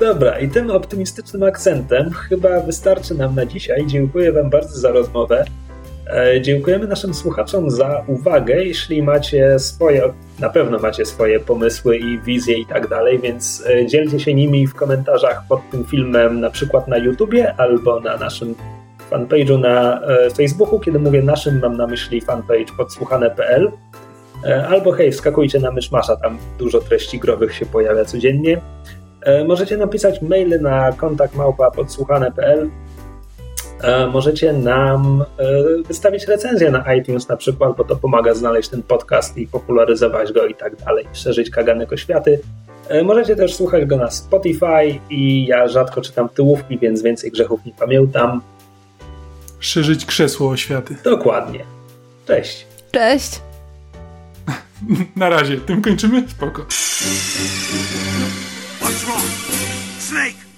Dobra, 0.00 0.38
i 0.38 0.48
tym 0.48 0.70
optymistycznym 0.70 1.42
akcentem 1.42 2.10
chyba 2.10 2.60
wystarczy 2.60 3.14
nam 3.14 3.34
na 3.34 3.46
dzisiaj. 3.46 3.86
Dziękuję 3.86 4.32
Wam 4.32 4.50
bardzo 4.50 4.78
za 4.78 4.92
rozmowę. 4.92 5.44
E, 6.12 6.40
dziękujemy 6.40 6.86
naszym 6.86 7.14
słuchaczom 7.14 7.70
za 7.70 8.04
uwagę. 8.06 8.64
Jeśli 8.64 9.02
macie 9.02 9.58
swoje, 9.58 10.12
na 10.40 10.50
pewno 10.50 10.78
macie 10.78 11.06
swoje 11.06 11.40
pomysły 11.40 11.96
i 11.96 12.18
wizje 12.18 12.58
i 12.58 12.66
tak 12.66 12.88
dalej, 12.88 13.18
więc 13.18 13.64
e, 13.66 13.86
dzielcie 13.86 14.20
się 14.20 14.34
nimi 14.34 14.66
w 14.66 14.74
komentarzach 14.74 15.42
pod 15.48 15.70
tym 15.70 15.84
filmem, 15.84 16.40
na 16.40 16.50
przykład 16.50 16.88
na 16.88 16.96
YouTubie 16.96 17.54
albo 17.56 18.00
na 18.00 18.16
naszym 18.16 18.54
fanpage'u 19.10 19.60
na 19.60 20.00
e, 20.02 20.30
Facebooku. 20.30 20.80
Kiedy 20.80 20.98
mówię 20.98 21.22
naszym, 21.22 21.60
mam 21.60 21.76
na 21.76 21.86
myśli 21.86 22.20
fanpage 22.20 22.72
podsłuchane.pl. 22.76 23.70
Albo 24.68 24.92
hej, 24.92 25.12
wskakujcie 25.12 25.60
na 25.60 25.70
Myszmasza, 25.70 26.16
tam 26.16 26.38
dużo 26.58 26.80
treści 26.80 27.18
growych 27.18 27.54
się 27.54 27.66
pojawia 27.66 28.04
codziennie. 28.04 28.60
Możecie 29.46 29.76
napisać 29.76 30.22
maile 30.22 30.62
na 30.62 30.92
kontakt 30.92 31.34
małpa 31.34 31.70
podsłuchane.pl 31.70 32.70
możecie 34.12 34.52
nam 34.52 35.24
e, 35.38 35.82
wystawić 35.82 36.26
recenzję 36.26 36.70
na 36.70 36.94
iTunes 36.94 37.28
na 37.28 37.36
przykład, 37.36 37.76
bo 37.76 37.84
to 37.84 37.96
pomaga 37.96 38.34
znaleźć 38.34 38.68
ten 38.68 38.82
podcast 38.82 39.36
i 39.36 39.46
popularyzować 39.46 40.32
go 40.32 40.46
i 40.46 40.54
tak 40.54 40.76
dalej, 40.76 41.06
szerzyć 41.12 41.50
kaganek 41.50 41.92
oświaty. 41.92 42.40
E, 42.88 43.02
możecie 43.02 43.36
też 43.36 43.54
słuchać 43.54 43.84
go 43.84 43.96
na 43.96 44.10
Spotify 44.10 44.98
i 45.10 45.46
ja 45.46 45.68
rzadko 45.68 46.00
czytam 46.00 46.28
tyłówki, 46.28 46.78
więc 46.78 47.02
więcej 47.02 47.30
grzechów 47.30 47.60
nie 47.66 47.72
pamiętam. 47.72 48.40
Szerzyć 49.60 50.06
krzesło 50.06 50.50
oświaty. 50.50 50.96
Dokładnie. 51.04 51.64
Cześć. 52.26 52.66
Cześć. 52.92 53.40
Na 55.16 55.28
razie. 55.28 55.56
Tym 55.56 55.82
kończymy? 55.82 56.28
Spoko. 56.28 56.62
What's 58.80 59.04
wrong? 59.04 59.22
Snake! 59.98 60.49